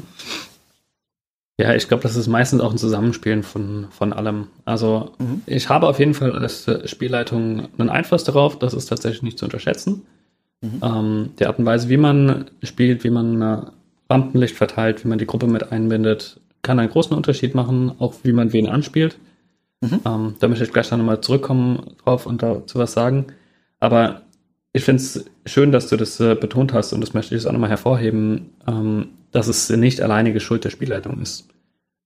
Ja, 1.60 1.74
ich 1.74 1.88
glaube, 1.88 2.02
das 2.02 2.16
ist 2.16 2.26
meistens 2.26 2.62
auch 2.62 2.70
ein 2.70 2.78
Zusammenspielen 2.78 3.42
von, 3.42 3.88
von 3.90 4.14
allem. 4.14 4.46
Also 4.64 5.12
ich 5.44 5.68
habe 5.68 5.88
auf 5.88 5.98
jeden 5.98 6.14
Fall 6.14 6.32
als 6.32 6.66
äh, 6.66 6.88
Spielleitung 6.88 7.68
einen 7.76 7.90
Einfluss 7.90 8.24
darauf, 8.24 8.58
das 8.58 8.72
ist 8.72 8.86
tatsächlich 8.86 9.22
nicht 9.22 9.38
zu 9.38 9.44
unterschätzen. 9.44 10.02
Mhm. 10.62 10.80
Ähm, 10.82 11.30
die 11.38 11.44
Art 11.44 11.58
und 11.58 11.66
Weise, 11.66 11.90
wie 11.90 11.98
man 11.98 12.46
spielt, 12.62 13.04
wie 13.04 13.10
man 13.10 13.42
äh, 13.42 13.58
Rampenlicht 14.08 14.56
verteilt, 14.56 15.04
wie 15.04 15.08
man 15.08 15.18
die 15.18 15.26
Gruppe 15.26 15.48
mit 15.48 15.70
einbindet, 15.70 16.40
kann 16.62 16.78
einen 16.78 16.88
großen 16.88 17.14
Unterschied 17.14 17.54
machen, 17.54 17.92
auch 17.98 18.14
wie 18.22 18.32
man 18.32 18.54
wen 18.54 18.66
anspielt. 18.66 19.18
Mhm. 19.82 20.00
Ähm, 20.06 20.34
da 20.40 20.48
möchte 20.48 20.64
ich 20.64 20.72
gleich 20.72 20.90
nochmal 20.90 21.20
zurückkommen 21.20 21.94
drauf 22.02 22.24
und 22.24 22.42
dazu 22.42 22.78
was 22.78 22.92
sagen. 22.92 23.26
Aber 23.80 24.22
ich 24.72 24.84
finde 24.84 25.02
es 25.02 25.26
schön, 25.44 25.72
dass 25.72 25.88
du 25.88 25.98
das 25.98 26.18
äh, 26.20 26.34
betont 26.34 26.72
hast 26.72 26.94
und 26.94 27.02
das 27.02 27.12
möchte 27.12 27.34
ich 27.34 27.42
jetzt 27.42 27.46
auch 27.46 27.52
nochmal 27.52 27.70
hervorheben, 27.70 28.50
ähm, 28.66 29.08
dass 29.32 29.48
es 29.48 29.70
nicht 29.70 30.00
alleinige 30.00 30.40
Schuld 30.40 30.64
der 30.64 30.70
Spielleitung 30.70 31.20
ist. 31.20 31.48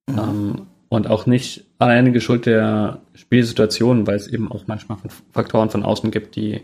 Mhm. 0.08 0.18
Ähm, 0.18 0.66
und 0.88 1.08
auch 1.08 1.26
nicht 1.26 1.64
alleinige 1.78 2.20
Schuld 2.20 2.46
der 2.46 3.00
Spielsituation, 3.14 4.06
weil 4.06 4.16
es 4.16 4.28
eben 4.28 4.50
auch 4.50 4.66
manchmal 4.66 4.98
Faktoren 5.32 5.70
von 5.70 5.82
außen 5.82 6.10
gibt, 6.10 6.36
die 6.36 6.62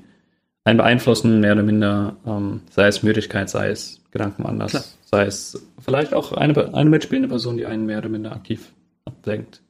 einen 0.65 0.77
beeinflussen, 0.77 1.41
mehr 1.41 1.53
oder 1.53 1.63
minder, 1.63 2.17
ähm, 2.27 2.61
sei 2.71 2.87
es 2.87 3.03
Müdigkeit, 3.03 3.49
sei 3.49 3.71
es 3.71 4.01
Gedanken 4.11 4.45
anders, 4.45 4.73
Klar. 4.73 4.85
sei 5.05 5.27
es 5.27 5.67
vielleicht 5.81 6.15
auch 6.15 6.33
eine, 6.33 6.75
eine 6.75 6.91
mitspielende 6.91 7.29
Person, 7.29 7.57
die 7.57 7.67
einen 7.67 7.87
mehr 7.87 7.99
oder 7.99 8.09
minder 8.09 8.33
aktiv 8.33 8.73
ablenkt. 9.05 9.63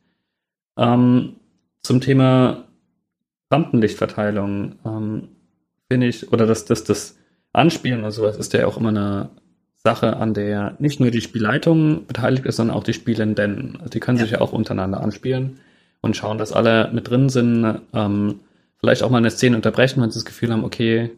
Ähm, 0.77 1.37
zum 1.83 2.01
Thema 2.01 2.65
Rampenlichtverteilung 3.51 4.77
ähm, 4.85 5.29
finde 5.89 6.09
ich, 6.09 6.33
oder 6.33 6.47
das, 6.47 6.65
das, 6.65 6.85
das 6.85 7.17
Anspielen 7.53 8.01
oder 8.01 8.13
sowas 8.13 8.37
ist 8.37 8.53
ja 8.53 8.67
auch 8.67 8.77
immer 8.77 8.91
eine 8.91 9.31
Sache, 9.83 10.17
an 10.17 10.35
der 10.35 10.77
nicht 10.79 11.01
nur 11.01 11.11
die 11.11 11.23
Spielleitung 11.23 12.07
beteiligt 12.07 12.45
ist, 12.45 12.57
sondern 12.57 12.77
auch 12.77 12.85
die 12.85 12.93
Spielenden. 12.93 13.77
Also 13.79 13.91
die 13.91 14.01
können 14.01 14.19
ja. 14.19 14.25
sich 14.25 14.33
ja 14.33 14.41
auch 14.41 14.53
untereinander 14.53 15.01
anspielen 15.01 15.59
und 16.03 16.17
schauen, 16.17 16.39
dass 16.39 16.53
alle 16.53 16.91
mit 16.93 17.09
drin 17.09 17.29
sind. 17.29 17.81
Ähm, 17.95 18.41
vielleicht 18.79 19.03
auch 19.03 19.11
mal 19.11 19.19
eine 19.19 19.31
Szene 19.31 19.57
unterbrechen, 19.57 20.03
wenn 20.03 20.11
sie 20.11 20.19
das 20.19 20.25
Gefühl 20.25 20.53
haben, 20.53 20.65
okay, 20.65 21.11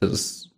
das 0.00 0.12
ist 0.12 0.50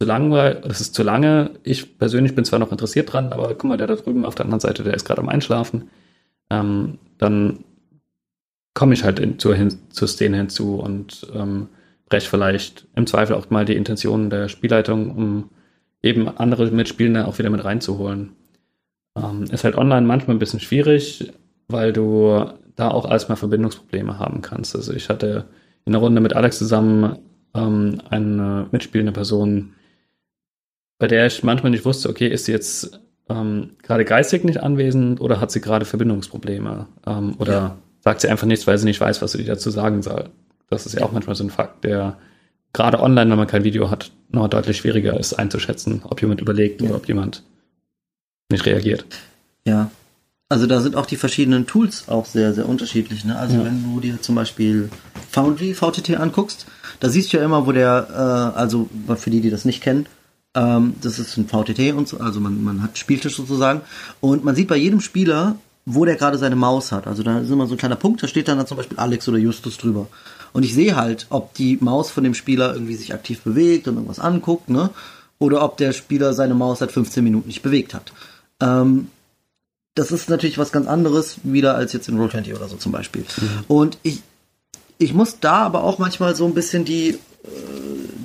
zu 0.00 0.06
langweilig, 0.06 0.62
das 0.62 0.80
ist 0.80 0.94
zu 0.94 1.02
lange. 1.02 1.50
Ich 1.62 1.98
persönlich 1.98 2.34
bin 2.34 2.44
zwar 2.44 2.58
noch 2.58 2.72
interessiert 2.72 3.12
dran, 3.12 3.32
aber 3.32 3.48
guck 3.48 3.64
mal, 3.64 3.76
der 3.76 3.86
da 3.86 3.96
drüben 3.96 4.24
auf 4.24 4.34
der 4.34 4.46
anderen 4.46 4.60
Seite, 4.60 4.82
der 4.82 4.94
ist 4.94 5.04
gerade 5.04 5.20
am 5.20 5.28
Einschlafen. 5.28 5.90
Ähm, 6.50 6.98
dann 7.18 7.64
komme 8.74 8.94
ich 8.94 9.04
halt 9.04 9.18
in, 9.18 9.38
zur, 9.38 9.54
hin, 9.54 9.78
zur 9.90 10.08
Szene 10.08 10.38
hinzu 10.38 10.76
und 10.76 11.26
ähm, 11.34 11.68
breche 12.08 12.28
vielleicht 12.28 12.86
im 12.94 13.06
Zweifel 13.06 13.36
auch 13.36 13.50
mal 13.50 13.66
die 13.66 13.76
Intentionen 13.76 14.30
der 14.30 14.48
Spielleitung, 14.48 15.14
um 15.14 15.50
eben 16.02 16.28
andere 16.28 16.70
Mitspielende 16.70 17.26
auch 17.26 17.38
wieder 17.38 17.50
mit 17.50 17.64
reinzuholen. 17.64 18.30
Ähm, 19.16 19.44
ist 19.44 19.64
halt 19.64 19.76
online 19.76 20.06
manchmal 20.06 20.36
ein 20.36 20.40
bisschen 20.40 20.60
schwierig, 20.60 21.32
weil 21.68 21.92
du 21.92 22.44
da 22.76 22.90
auch 22.90 23.08
erstmal 23.08 23.36
Verbindungsprobleme 23.36 24.18
haben 24.18 24.42
kannst. 24.42 24.74
Also 24.74 24.92
ich 24.92 25.08
hatte 25.08 25.46
in 25.84 25.92
der 25.92 26.00
Runde 26.00 26.20
mit 26.20 26.34
Alex 26.34 26.58
zusammen 26.58 27.18
ähm, 27.54 28.00
eine 28.08 28.68
mitspielende 28.70 29.12
Person, 29.12 29.74
bei 30.98 31.06
der 31.08 31.26
ich 31.26 31.42
manchmal 31.42 31.70
nicht 31.70 31.84
wusste, 31.84 32.08
okay, 32.08 32.28
ist 32.28 32.46
sie 32.46 32.52
jetzt 32.52 33.00
ähm, 33.28 33.72
gerade 33.82 34.04
geistig 34.04 34.44
nicht 34.44 34.62
anwesend 34.62 35.20
oder 35.20 35.40
hat 35.40 35.50
sie 35.50 35.60
gerade 35.60 35.84
Verbindungsprobleme? 35.84 36.86
Ähm, 37.06 37.34
oder 37.38 37.52
ja. 37.52 37.76
sagt 38.00 38.20
sie 38.20 38.28
einfach 38.28 38.46
nichts, 38.46 38.66
weil 38.66 38.78
sie 38.78 38.86
nicht 38.86 39.00
weiß, 39.00 39.20
was 39.22 39.32
sie 39.32 39.44
dazu 39.44 39.70
sagen 39.70 40.02
soll? 40.02 40.30
Das 40.70 40.86
ist 40.86 40.94
ja 40.94 41.04
auch 41.04 41.12
manchmal 41.12 41.36
so 41.36 41.44
ein 41.44 41.50
Fakt, 41.50 41.84
der 41.84 42.16
gerade 42.72 43.00
online, 43.00 43.30
wenn 43.30 43.38
man 43.38 43.46
kein 43.46 43.64
Video 43.64 43.90
hat, 43.90 44.10
noch 44.30 44.48
deutlich 44.48 44.78
schwieriger 44.78 45.18
ist 45.18 45.34
einzuschätzen, 45.34 46.02
ob 46.04 46.20
jemand 46.20 46.40
überlegt 46.40 46.80
ja. 46.80 46.88
oder 46.88 46.96
ob 46.96 47.08
jemand 47.08 47.42
nicht 48.50 48.66
reagiert. 48.66 49.04
Ja. 49.66 49.90
Also 50.48 50.66
da 50.66 50.80
sind 50.80 50.96
auch 50.96 51.06
die 51.06 51.16
verschiedenen 51.16 51.66
Tools 51.66 52.08
auch 52.08 52.26
sehr, 52.26 52.52
sehr 52.52 52.68
unterschiedlich. 52.68 53.24
Ne? 53.24 53.38
Also 53.38 53.56
ja. 53.56 53.64
wenn 53.64 53.82
du 53.82 54.00
dir 54.00 54.20
zum 54.20 54.34
Beispiel 54.34 54.90
Foundry, 55.30 55.74
VTT 55.74 56.18
anguckst, 56.18 56.66
da 57.00 57.08
siehst 57.08 57.32
du 57.32 57.38
ja 57.38 57.44
immer, 57.44 57.66
wo 57.66 57.72
der, 57.72 58.08
äh, 58.10 58.58
also 58.58 58.88
für 59.16 59.30
die, 59.30 59.40
die 59.40 59.50
das 59.50 59.64
nicht 59.64 59.82
kennen, 59.82 60.06
ähm, 60.54 60.94
das 61.00 61.18
ist 61.18 61.38
ein 61.38 61.48
VTT 61.48 61.94
und 61.94 62.06
so, 62.06 62.18
also 62.18 62.38
man, 62.38 62.62
man 62.62 62.82
hat 62.82 62.98
Spieltisch 62.98 63.36
sozusagen 63.36 63.80
und 64.20 64.44
man 64.44 64.54
sieht 64.54 64.68
bei 64.68 64.76
jedem 64.76 65.00
Spieler, 65.00 65.56
wo 65.86 66.04
der 66.04 66.16
gerade 66.16 66.36
seine 66.38 66.56
Maus 66.56 66.92
hat. 66.92 67.06
Also 67.06 67.22
da 67.22 67.38
ist 67.38 67.50
immer 67.50 67.66
so 67.66 67.74
ein 67.74 67.78
kleiner 67.78 67.96
Punkt, 67.96 68.22
da 68.22 68.28
steht 68.28 68.48
dann, 68.48 68.58
dann 68.58 68.66
zum 68.66 68.76
Beispiel 68.76 68.98
Alex 68.98 69.26
oder 69.28 69.38
Justus 69.38 69.78
drüber. 69.78 70.08
Und 70.52 70.64
ich 70.64 70.74
sehe 70.74 70.96
halt, 70.96 71.26
ob 71.30 71.54
die 71.54 71.78
Maus 71.80 72.10
von 72.10 72.24
dem 72.24 72.34
Spieler 72.34 72.74
irgendwie 72.74 72.94
sich 72.94 73.14
aktiv 73.14 73.40
bewegt 73.40 73.88
und 73.88 73.94
irgendwas 73.94 74.18
anguckt, 74.18 74.68
ne? 74.68 74.90
Oder 75.38 75.64
ob 75.64 75.76
der 75.76 75.92
Spieler 75.92 76.34
seine 76.34 76.54
Maus 76.54 76.80
seit 76.80 76.92
15 76.92 77.24
Minuten 77.24 77.48
nicht 77.48 77.62
bewegt 77.62 77.94
hat. 77.94 78.12
Ähm, 78.60 79.08
das 79.94 80.10
ist 80.10 80.30
natürlich 80.30 80.58
was 80.58 80.72
ganz 80.72 80.86
anderes 80.86 81.36
wieder 81.42 81.74
als 81.74 81.92
jetzt 81.92 82.08
in 82.08 82.18
Roll20 82.18 82.54
oder 82.54 82.68
so 82.68 82.76
zum 82.76 82.92
Beispiel. 82.92 83.22
Mhm. 83.22 83.64
Und 83.68 83.98
ich, 84.02 84.22
ich 84.98 85.14
muss 85.14 85.40
da 85.40 85.62
aber 85.62 85.84
auch 85.84 85.98
manchmal 85.98 86.34
so 86.34 86.46
ein 86.46 86.54
bisschen 86.54 86.84
die, 86.84 87.10
äh, 87.10 87.18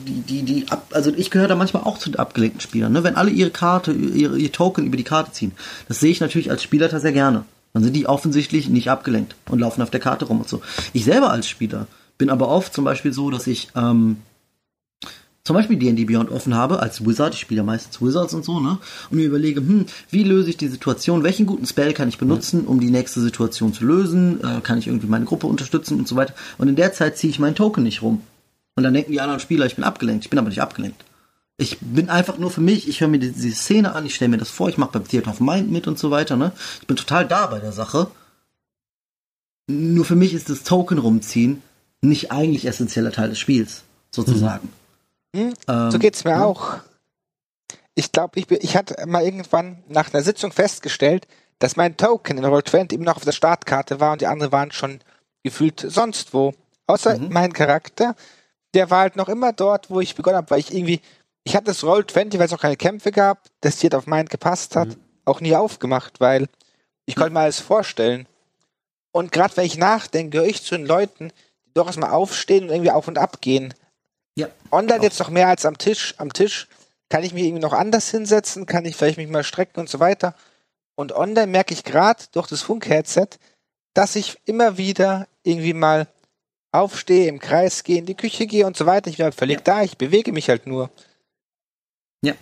die, 0.05 0.21
die, 0.21 0.43
die, 0.43 0.65
ab, 0.69 0.87
also 0.91 1.11
ich 1.15 1.31
gehöre 1.31 1.47
da 1.47 1.55
manchmal 1.55 1.83
auch 1.83 1.97
zu 1.97 2.09
den 2.09 2.19
abgelenkten 2.19 2.61
Spielern, 2.61 2.93
ne? 2.93 3.03
Wenn 3.03 3.15
alle 3.15 3.31
ihre 3.31 3.51
Karte, 3.51 3.91
ihre, 3.91 4.37
ihr 4.37 4.51
Token 4.51 4.85
über 4.85 4.97
die 4.97 5.03
Karte 5.03 5.31
ziehen. 5.31 5.53
Das 5.87 5.99
sehe 5.99 6.11
ich 6.11 6.19
natürlich 6.19 6.51
als 6.51 6.63
Spieler 6.63 6.87
sehr 6.99 7.11
gerne. 7.11 7.45
Dann 7.73 7.83
sind 7.83 7.93
die 7.93 8.07
offensichtlich 8.07 8.69
nicht 8.69 8.89
abgelenkt 8.89 9.35
und 9.49 9.59
laufen 9.59 9.81
auf 9.81 9.89
der 9.89 9.99
Karte 9.99 10.25
rum 10.25 10.39
und 10.39 10.49
so. 10.49 10.61
Ich 10.93 11.05
selber 11.05 11.31
als 11.31 11.47
Spieler 11.47 11.87
bin 12.17 12.29
aber 12.29 12.49
oft 12.49 12.73
zum 12.73 12.85
Beispiel 12.85 13.13
so, 13.13 13.29
dass 13.29 13.47
ich 13.47 13.69
ähm, 13.75 14.17
zum 15.47 15.53
Beispiel 15.53 15.77
D&D 15.77 16.03
Beyond 16.03 16.29
offen 16.29 16.55
habe 16.55 16.81
als 16.81 17.05
Wizard, 17.05 17.33
ich 17.33 17.39
spiele 17.39 17.59
ja 17.59 17.63
meistens 17.63 18.01
Wizards 18.01 18.33
und 18.33 18.43
so, 18.43 18.59
ne? 18.59 18.79
Und 19.09 19.15
mir 19.15 19.27
überlege, 19.27 19.61
hm, 19.61 19.85
wie 20.09 20.23
löse 20.23 20.49
ich 20.49 20.57
die 20.57 20.67
Situation, 20.67 21.23
welchen 21.23 21.45
guten 21.45 21.65
Spell 21.65 21.93
kann 21.93 22.09
ich 22.09 22.17
benutzen, 22.17 22.65
um 22.65 22.81
die 22.81 22.91
nächste 22.91 23.21
Situation 23.21 23.73
zu 23.73 23.85
lösen, 23.85 24.43
äh, 24.43 24.59
kann 24.59 24.77
ich 24.77 24.87
irgendwie 24.87 25.07
meine 25.07 25.23
Gruppe 25.23 25.47
unterstützen 25.47 25.99
und 25.99 26.05
so 26.05 26.17
weiter. 26.17 26.33
Und 26.57 26.67
in 26.67 26.75
der 26.75 26.91
Zeit 26.91 27.17
ziehe 27.17 27.31
ich 27.31 27.39
meinen 27.39 27.55
Token 27.55 27.83
nicht 27.83 28.01
rum. 28.01 28.23
Und 28.75 28.83
dann 28.83 28.93
denken 28.93 29.13
die 29.13 29.21
anderen 29.21 29.39
Spieler, 29.39 29.65
ich 29.65 29.75
bin 29.75 29.85
abgelenkt. 29.85 30.25
Ich 30.25 30.29
bin 30.29 30.37
aber 30.37 30.49
nicht 30.49 30.61
abgelenkt. 30.61 31.05
Ich 31.55 31.77
bin 31.79 32.09
einfach 32.09 32.37
nur 32.37 32.51
für 32.51 32.59
mich, 32.59 32.89
ich 32.89 32.99
höre 32.99 33.07
mir 33.07 33.19
die, 33.19 33.31
die 33.31 33.51
Szene 33.51 33.95
an, 33.95 34.05
ich 34.05 34.15
stelle 34.15 34.29
mir 34.29 34.37
das 34.37 34.49
vor, 34.49 34.67
ich 34.67 34.77
mache 34.77 34.91
beim 34.91 35.07
Theater 35.07 35.31
of 35.31 35.39
Mind 35.39 35.71
mit 35.71 35.87
und 35.87 35.97
so 35.97 36.11
weiter, 36.11 36.35
ne? 36.35 36.51
Ich 36.81 36.87
bin 36.87 36.97
total 36.97 37.25
da 37.25 37.47
bei 37.47 37.59
der 37.59 37.71
Sache. 37.71 38.11
Nur 39.67 40.03
für 40.03 40.17
mich 40.17 40.33
ist 40.33 40.49
das 40.49 40.63
Token 40.63 40.97
rumziehen 40.97 41.63
nicht 42.01 42.31
eigentlich 42.31 42.65
essentieller 42.65 43.11
Teil 43.11 43.29
des 43.29 43.39
Spiels, 43.39 43.83
sozusagen. 44.11 44.71
Mhm. 45.33 45.53
Ähm, 45.67 45.91
so 45.91 45.99
geht's 45.99 46.23
mir 46.23 46.31
ja. 46.31 46.45
auch. 46.45 46.77
Ich 47.95 48.11
glaube, 48.11 48.39
ich, 48.39 48.49
ich 48.51 48.77
hatte 48.77 49.05
mal 49.07 49.23
irgendwann 49.23 49.83
nach 49.87 50.13
einer 50.13 50.23
Sitzung 50.23 50.51
festgestellt, 50.51 51.27
dass 51.59 51.75
mein 51.75 51.97
Token 51.97 52.37
in 52.37 52.45
Roll20 52.45 52.93
immer 52.93 53.05
noch 53.05 53.17
auf 53.17 53.25
der 53.25 53.31
Startkarte 53.31 53.99
war 53.99 54.11
und 54.13 54.21
die 54.21 54.27
anderen 54.27 54.51
waren 54.51 54.71
schon 54.71 54.99
gefühlt 55.43 55.83
sonst 55.87 56.33
wo. 56.33 56.53
Außer 56.85 57.17
mhm. 57.17 57.29
mein 57.31 57.53
Charakter, 57.53 58.15
der 58.73 58.89
war 58.89 58.99
halt 58.99 59.15
noch 59.15 59.29
immer 59.29 59.53
dort, 59.53 59.89
wo 59.89 59.99
ich 59.99 60.15
begonnen 60.15 60.37
habe, 60.37 60.49
weil 60.51 60.59
ich 60.59 60.73
irgendwie, 60.73 61.01
ich 61.43 61.55
hatte 61.55 61.65
das 61.65 61.83
Roll20, 61.83 62.37
weil 62.37 62.45
es 62.45 62.53
auch 62.53 62.61
keine 62.61 62.77
Kämpfe 62.77 63.11
gab, 63.11 63.43
das 63.61 63.81
hier 63.81 63.93
auf 63.97 64.05
meinen 64.05 64.29
gepasst 64.29 64.75
hat, 64.75 64.89
mhm. 64.89 65.01
auch 65.25 65.41
nie 65.41 65.55
aufgemacht, 65.55 66.19
weil 66.19 66.47
ich 67.05 67.15
konnte 67.15 67.33
mir 67.33 67.41
alles 67.41 67.59
vorstellen. 67.59 68.27
Und 69.11 69.31
gerade 69.31 69.57
wenn 69.57 69.65
ich 69.65 69.77
nachdenke, 69.77 70.37
gehöre 70.37 70.49
ich 70.49 70.63
zu 70.63 70.77
den 70.77 70.85
Leuten, 70.85 71.31
doch 71.77 71.87
erstmal 71.87 72.11
aufstehen 72.11 72.65
und 72.65 72.69
irgendwie 72.71 72.91
auf 72.91 73.07
und 73.07 73.17
ab 73.17 73.41
gehen. 73.41 73.73
Ja. 74.37 74.47
Online 74.71 75.03
jetzt 75.03 75.19
noch 75.19 75.29
mehr 75.29 75.47
als 75.47 75.65
am 75.65 75.77
Tisch. 75.77 76.13
Am 76.17 76.31
Tisch 76.31 76.67
kann 77.09 77.23
ich 77.23 77.33
mich 77.33 77.43
irgendwie 77.43 77.63
noch 77.63 77.73
anders 77.73 78.09
hinsetzen, 78.11 78.65
kann 78.65 78.85
ich 78.85 78.95
vielleicht 78.95 79.17
mich 79.17 79.29
mal 79.29 79.43
strecken 79.43 79.79
und 79.79 79.89
so 79.89 79.99
weiter. 79.99 80.35
Und 80.95 81.13
online 81.13 81.47
merke 81.47 81.73
ich 81.73 81.83
gerade 81.83 82.23
durch 82.33 82.47
das 82.47 82.61
Funk-Headset, 82.61 83.29
dass 83.93 84.15
ich 84.15 84.37
immer 84.45 84.77
wieder 84.77 85.27
irgendwie 85.43 85.73
mal 85.73 86.07
aufstehe, 86.71 87.27
im 87.27 87.39
Kreis 87.39 87.83
gehe, 87.83 87.97
in 87.97 88.05
die 88.05 88.15
Küche 88.15 88.45
gehe 88.45 88.65
und 88.65 88.77
so 88.77 88.85
weiter. 88.85 89.09
Ich 89.09 89.17
bin 89.17 89.23
halt 89.23 89.35
völlig 89.35 89.57
ja. 89.57 89.63
da, 89.63 89.83
ich 89.83 89.97
bewege 89.97 90.31
mich 90.31 90.49
halt 90.49 90.67
nur. 90.67 90.89
Ja, 92.21 92.33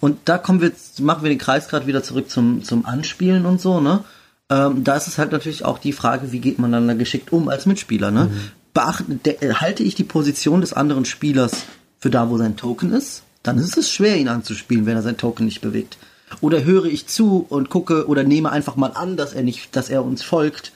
und 0.00 0.28
da 0.28 0.38
kommen 0.38 0.60
wir, 0.60 0.72
machen 1.00 1.22
wir 1.22 1.30
den 1.30 1.38
Kreis 1.38 1.68
gerade 1.68 1.86
wieder 1.86 2.02
zurück 2.02 2.30
zum, 2.30 2.64
zum 2.64 2.86
Anspielen 2.86 3.46
und 3.46 3.60
so, 3.60 3.80
ne? 3.80 4.04
Ähm, 4.50 4.82
da 4.82 4.96
ist 4.96 5.06
es 5.06 5.18
halt 5.18 5.30
natürlich 5.30 5.66
auch 5.66 5.78
die 5.78 5.92
Frage, 5.92 6.32
wie 6.32 6.40
geht 6.40 6.58
man 6.58 6.72
dann 6.72 6.88
da 6.88 6.94
geschickt 6.94 7.32
um 7.32 7.50
als 7.50 7.66
Mitspieler, 7.66 8.10
ne? 8.10 8.24
Mhm 8.24 8.50
beachte, 8.78 9.16
de, 9.16 9.54
halte 9.54 9.82
ich 9.82 9.96
die 9.96 10.04
Position 10.04 10.60
des 10.60 10.72
anderen 10.72 11.04
Spielers 11.04 11.64
für 11.98 12.10
da, 12.10 12.30
wo 12.30 12.38
sein 12.38 12.56
Token 12.56 12.92
ist, 12.92 13.24
dann 13.42 13.58
ist 13.58 13.76
es 13.76 13.90
schwer, 13.90 14.16
ihn 14.16 14.28
anzuspielen, 14.28 14.86
wenn 14.86 14.96
er 14.96 15.02
sein 15.02 15.16
Token 15.16 15.46
nicht 15.46 15.60
bewegt. 15.60 15.98
Oder 16.40 16.62
höre 16.62 16.84
ich 16.84 17.08
zu 17.08 17.44
und 17.48 17.70
gucke 17.70 18.06
oder 18.06 18.22
nehme 18.22 18.50
einfach 18.50 18.76
mal 18.76 18.92
an, 18.92 19.16
dass 19.16 19.32
er 19.32 19.42
nicht, 19.42 19.74
dass 19.74 19.88
er 19.88 20.04
uns 20.04 20.22
folgt, 20.22 20.70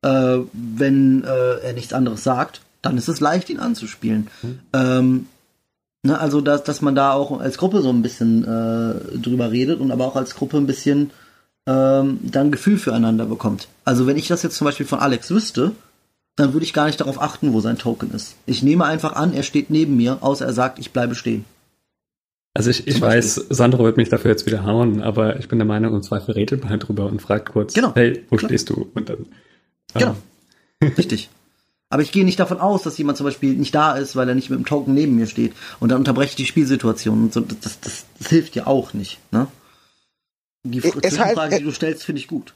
äh, 0.00 0.38
wenn 0.52 1.24
äh, 1.24 1.58
er 1.58 1.72
nichts 1.74 1.92
anderes 1.92 2.24
sagt, 2.24 2.62
dann 2.80 2.96
ist 2.96 3.08
es 3.08 3.20
leicht, 3.20 3.50
ihn 3.50 3.60
anzuspielen. 3.60 4.28
Mhm. 4.42 4.58
Ähm, 4.72 5.26
ne, 6.02 6.18
also 6.18 6.40
dass, 6.40 6.64
dass 6.64 6.80
man 6.80 6.94
da 6.94 7.12
auch 7.12 7.38
als 7.38 7.58
Gruppe 7.58 7.82
so 7.82 7.90
ein 7.90 8.00
bisschen 8.00 8.44
äh, 8.44 9.18
drüber 9.18 9.50
redet 9.50 9.78
und 9.80 9.90
aber 9.90 10.06
auch 10.06 10.16
als 10.16 10.36
Gruppe 10.36 10.56
ein 10.56 10.66
bisschen 10.66 11.10
ähm, 11.66 12.18
dann 12.22 12.50
Gefühl 12.50 12.78
füreinander 12.78 13.26
bekommt. 13.26 13.68
Also 13.84 14.06
wenn 14.06 14.16
ich 14.16 14.28
das 14.28 14.42
jetzt 14.42 14.56
zum 14.56 14.64
Beispiel 14.64 14.86
von 14.86 15.00
Alex 15.00 15.30
wüsste, 15.30 15.72
dann 16.36 16.52
würde 16.52 16.64
ich 16.64 16.72
gar 16.72 16.86
nicht 16.86 17.00
darauf 17.00 17.20
achten, 17.20 17.52
wo 17.52 17.60
sein 17.60 17.78
Token 17.78 18.10
ist. 18.12 18.36
Ich 18.46 18.62
nehme 18.62 18.84
einfach 18.84 19.14
an, 19.14 19.34
er 19.34 19.42
steht 19.42 19.70
neben 19.70 19.96
mir, 19.96 20.18
außer 20.22 20.46
er 20.46 20.52
sagt, 20.52 20.78
ich 20.78 20.92
bleibe 20.92 21.14
stehen. 21.14 21.44
Also 22.54 22.70
ich, 22.70 22.86
ich 22.86 23.00
weiß, 23.00 23.46
Sandro 23.48 23.84
wird 23.84 23.96
mich 23.96 24.10
dafür 24.10 24.30
jetzt 24.30 24.44
wieder 24.44 24.64
hauen, 24.64 25.02
aber 25.02 25.38
ich 25.38 25.48
bin 25.48 25.58
der 25.58 25.66
Meinung, 25.66 25.94
im 25.94 26.02
Zweifel 26.02 26.32
redet 26.32 26.60
man 26.60 26.70
halt 26.70 26.86
drüber 26.86 27.06
und 27.06 27.20
fragt 27.22 27.50
kurz, 27.52 27.72
genau, 27.72 27.94
hey, 27.94 28.24
wo 28.28 28.36
klar. 28.36 28.50
stehst 28.50 28.68
du? 28.68 28.90
Und 28.94 29.08
dann. 29.08 29.26
Genau. 29.94 30.16
Richtig. 30.98 31.30
Aber 31.88 32.02
ich 32.02 32.12
gehe 32.12 32.24
nicht 32.24 32.40
davon 32.40 32.58
aus, 32.58 32.82
dass 32.82 32.96
jemand 32.96 33.18
zum 33.18 33.24
Beispiel 33.24 33.54
nicht 33.54 33.74
da 33.74 33.92
ist, 33.96 34.16
weil 34.16 34.28
er 34.28 34.34
nicht 34.34 34.48
mit 34.48 34.58
dem 34.58 34.64
Token 34.64 34.94
neben 34.94 35.14
mir 35.14 35.26
steht. 35.26 35.52
Und 35.78 35.90
dann 35.90 35.98
unterbreche 35.98 36.30
ich 36.30 36.36
die 36.36 36.46
Spielsituation. 36.46 37.24
Und 37.24 37.34
so, 37.34 37.40
das, 37.40 37.80
das, 37.80 38.06
das 38.18 38.28
hilft 38.28 38.56
ja 38.56 38.66
auch 38.66 38.94
nicht. 38.94 39.18
Ne? 39.30 39.46
Die 40.64 40.80
Frage, 40.80 41.36
halt, 41.36 41.58
die 41.58 41.64
du 41.64 41.70
stellst, 41.70 42.04
finde 42.04 42.20
ich 42.20 42.28
gut. 42.28 42.54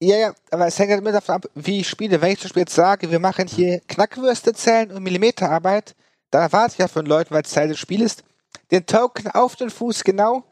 Ja, 0.00 0.16
ja, 0.16 0.34
aber 0.50 0.66
es 0.66 0.78
hängt 0.78 0.90
halt 0.90 1.00
immer 1.00 1.12
davon 1.12 1.36
ab, 1.36 1.46
wie 1.54 1.80
ich 1.80 1.88
spiele. 1.88 2.20
Wenn 2.20 2.32
ich 2.32 2.38
zum 2.38 2.48
Beispiel 2.48 2.62
jetzt 2.62 2.74
sage, 2.74 3.10
wir 3.10 3.20
machen 3.20 3.46
hier 3.46 3.80
Knackwürste 3.88 4.52
zählen 4.52 4.90
und 4.90 5.02
Millimeterarbeit, 5.02 5.94
dann 6.30 6.42
erwarte 6.42 6.72
ich 6.72 6.78
ja 6.78 6.88
von 6.88 7.06
Leuten, 7.06 7.32
weil 7.32 7.42
es 7.42 7.52
Teil 7.52 7.68
des 7.68 7.78
Spiels 7.78 8.02
ist, 8.02 8.24
den 8.70 8.86
Token 8.86 9.28
auf 9.28 9.56
den 9.56 9.70
Fuß 9.70 10.04
genau 10.04 10.44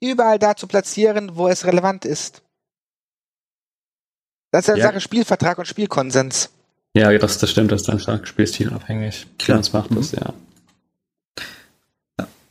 überall 0.00 0.38
da 0.38 0.56
zu 0.56 0.66
platzieren, 0.66 1.36
wo 1.36 1.48
es 1.48 1.64
relevant 1.66 2.04
ist. 2.04 2.42
Das 4.50 4.66
ist 4.66 4.68
ja, 4.68 4.76
ja. 4.76 4.86
Sache 4.88 5.00
Spielvertrag 5.00 5.58
und 5.58 5.66
Spielkonsens. 5.66 6.50
Ja, 6.94 7.16
das, 7.18 7.38
das 7.38 7.50
stimmt, 7.50 7.70
das 7.70 7.82
ist 7.82 7.88
dann 7.88 8.00
stark 8.00 8.26
Spielstil 8.26 8.72
abhängig. 8.72 9.26
Klar. 9.38 9.58
Das 9.58 9.72
macht 9.72 9.90
das, 9.94 10.12
ja. 10.12 10.32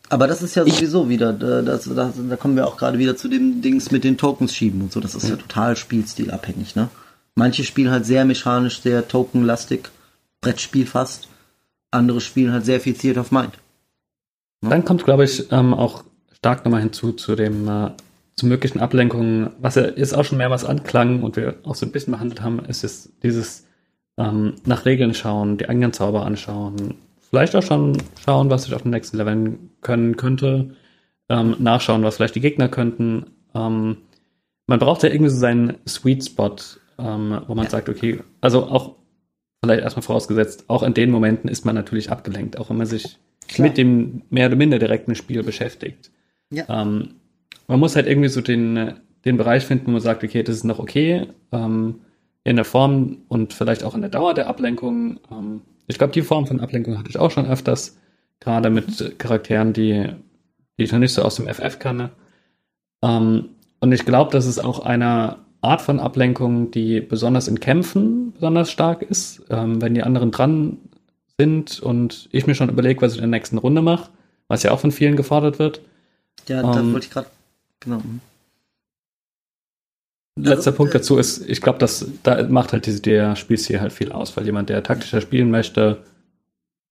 Aber 0.09 0.27
das 0.27 0.41
ist 0.41 0.55
ja 0.55 0.65
sowieso 0.65 1.03
ich, 1.03 1.09
wieder, 1.09 1.33
das, 1.33 1.83
das, 1.83 2.13
da 2.29 2.35
kommen 2.37 2.55
wir 2.55 2.67
auch 2.67 2.77
gerade 2.77 2.97
wieder 2.97 3.17
zu 3.17 3.27
dem 3.27 3.61
Dings 3.61 3.91
mit 3.91 4.03
den 4.03 4.17
Tokens 4.17 4.55
schieben 4.55 4.81
und 4.81 4.91
so. 4.91 4.99
Das 4.99 5.15
ist 5.15 5.29
ja, 5.29 5.35
total 5.35 5.75
spielstilabhängig, 5.75 6.75
ne? 6.75 6.89
Manche 7.35 7.63
spielen 7.63 7.91
halt 7.91 8.05
sehr 8.05 8.25
mechanisch, 8.25 8.81
sehr 8.81 9.07
tokenlastig, 9.07 9.89
Brettspiel 10.41 10.87
fast. 10.87 11.27
Andere 11.91 12.19
spielen 12.19 12.51
halt 12.51 12.65
sehr 12.65 12.79
viel 12.79 12.93
Theater 12.93 13.21
of 13.21 13.31
Mind. 13.31 13.51
Ne? 14.61 14.69
Dann 14.69 14.85
kommt, 14.85 15.03
glaube 15.03 15.23
ich, 15.23 15.51
ähm, 15.51 15.73
auch 15.73 16.03
stark 16.33 16.65
nochmal 16.65 16.81
hinzu 16.81 17.11
zu 17.11 17.35
dem, 17.35 17.67
äh, 17.67 17.91
zu 18.35 18.47
möglichen 18.47 18.79
Ablenkungen, 18.79 19.51
was 19.59 19.75
ja 19.75 19.87
jetzt 19.87 20.15
auch 20.15 20.25
schon 20.25 20.37
mehrmals 20.37 20.65
anklang 20.65 21.21
und 21.21 21.35
wir 21.35 21.55
auch 21.63 21.75
so 21.75 21.85
ein 21.85 21.91
bisschen 21.91 22.13
behandelt 22.13 22.41
haben, 22.41 22.63
ist 22.65 22.83
jetzt 22.83 23.11
dieses 23.21 23.65
ähm, 24.17 24.55
nach 24.65 24.85
Regeln 24.85 25.13
schauen, 25.13 25.57
die 25.57 25.69
eigenen 25.69 25.93
Zauber 25.93 26.25
anschauen, 26.25 26.95
vielleicht 27.29 27.55
auch 27.55 27.63
schon 27.63 27.97
schauen, 28.23 28.49
was 28.49 28.67
ich 28.67 28.73
auf 28.73 28.83
dem 28.83 28.91
nächsten 28.91 29.17
Level 29.17 29.57
können 29.81 30.17
könnte, 30.17 30.75
ähm, 31.29 31.55
nachschauen, 31.59 32.03
was 32.03 32.17
vielleicht 32.17 32.35
die 32.35 32.41
Gegner 32.41 32.69
könnten. 32.69 33.27
Ähm, 33.53 33.97
man 34.67 34.79
braucht 34.79 35.03
ja 35.03 35.09
irgendwie 35.09 35.31
so 35.31 35.37
seinen 35.37 35.77
Sweet 35.87 36.25
Spot, 36.25 36.55
ähm, 36.97 37.41
wo 37.47 37.55
man 37.55 37.65
ja. 37.65 37.71
sagt, 37.71 37.89
okay, 37.89 38.19
also 38.41 38.65
auch 38.65 38.95
vielleicht 39.63 39.81
erstmal 39.81 40.03
vorausgesetzt, 40.03 40.65
auch 40.67 40.83
in 40.83 40.93
den 40.93 41.11
Momenten 41.11 41.49
ist 41.49 41.65
man 41.65 41.75
natürlich 41.75 42.11
abgelenkt, 42.11 42.57
auch 42.57 42.69
wenn 42.69 42.77
man 42.77 42.87
sich 42.87 43.17
Klar. 43.47 43.67
mit 43.67 43.77
dem 43.77 44.21
mehr 44.29 44.47
oder 44.47 44.55
minder 44.55 44.79
direkten 44.79 45.15
Spiel 45.15 45.43
beschäftigt. 45.43 46.11
Ja. 46.51 46.65
Ähm, 46.69 47.15
man 47.67 47.79
muss 47.79 47.95
halt 47.95 48.07
irgendwie 48.07 48.29
so 48.29 48.41
den, 48.41 48.93
den 49.25 49.37
Bereich 49.37 49.65
finden, 49.65 49.87
wo 49.87 49.91
man 49.91 50.01
sagt, 50.01 50.23
okay, 50.23 50.43
das 50.43 50.57
ist 50.57 50.63
noch 50.63 50.79
okay, 50.79 51.27
ähm, 51.51 52.01
in 52.43 52.55
der 52.55 52.65
Form 52.65 53.17
und 53.27 53.53
vielleicht 53.53 53.83
auch 53.83 53.95
in 53.95 54.01
der 54.01 54.09
Dauer 54.09 54.33
der 54.33 54.47
Ablenkung. 54.47 55.19
Ähm, 55.29 55.61
ich 55.87 55.97
glaube, 55.97 56.13
die 56.13 56.21
Form 56.21 56.47
von 56.47 56.59
Ablenkung 56.59 56.97
hatte 56.97 57.09
ich 57.09 57.17
auch 57.17 57.31
schon 57.31 57.47
öfters, 57.47 57.97
gerade 58.39 58.69
mit 58.69 59.19
Charakteren, 59.19 59.73
die, 59.73 60.09
die 60.77 60.83
ich 60.83 60.91
noch 60.91 60.99
nicht 60.99 61.13
so 61.13 61.23
aus 61.23 61.35
dem 61.35 61.47
FF 61.47 61.79
kann. 61.79 62.11
Ähm, 63.01 63.49
und 63.79 63.91
ich 63.91 64.05
glaube, 64.05 64.31
das 64.31 64.45
ist 64.45 64.59
auch 64.59 64.79
eine 64.79 65.37
Art 65.61 65.81
von 65.81 65.99
Ablenkung, 65.99 66.71
die 66.71 67.01
besonders 67.01 67.47
in 67.47 67.59
Kämpfen 67.59 68.33
besonders 68.33 68.71
stark 68.71 69.01
ist. 69.01 69.43
Ähm, 69.49 69.81
wenn 69.81 69.93
die 69.93 70.03
anderen 70.03 70.31
dran 70.31 70.77
sind 71.37 71.79
und 71.79 72.29
ich 72.31 72.47
mir 72.47 72.55
schon 72.55 72.69
überlege, 72.69 73.01
was 73.01 73.13
ich 73.13 73.19
in 73.19 73.29
der 73.29 73.39
nächsten 73.39 73.57
Runde 73.57 73.81
mache, 73.81 74.09
was 74.47 74.63
ja 74.63 74.71
auch 74.71 74.79
von 74.79 74.91
vielen 74.91 75.15
gefordert 75.15 75.59
wird. 75.59 75.81
Ja, 76.47 76.61
da 76.61 76.79
ähm, 76.79 76.93
wollte 76.93 77.07
ich 77.07 77.11
gerade, 77.11 77.27
genau. 77.79 78.01
Letzter 80.37 80.71
Punkt 80.71 80.93
äh, 80.93 80.99
dazu 80.99 81.17
ist, 81.17 81.47
ich 81.47 81.61
glaube, 81.61 81.79
dass 81.79 82.05
da 82.23 82.43
macht 82.43 82.73
halt 82.73 82.85
diese, 82.85 83.01
der 83.01 83.35
Spielstil 83.35 83.81
halt 83.81 83.93
viel 83.93 84.11
aus, 84.11 84.35
weil 84.37 84.45
jemand, 84.45 84.69
der 84.69 84.83
taktischer 84.83 85.21
spielen 85.21 85.51
möchte, 85.51 85.97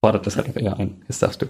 fordert 0.01 0.27
das 0.27 0.37
halt 0.37 0.49
auch 0.49 0.55
eher 0.55 0.77
ein. 0.77 1.01
Jetzt 1.07 1.23
darfst 1.23 1.41
du. 1.41 1.47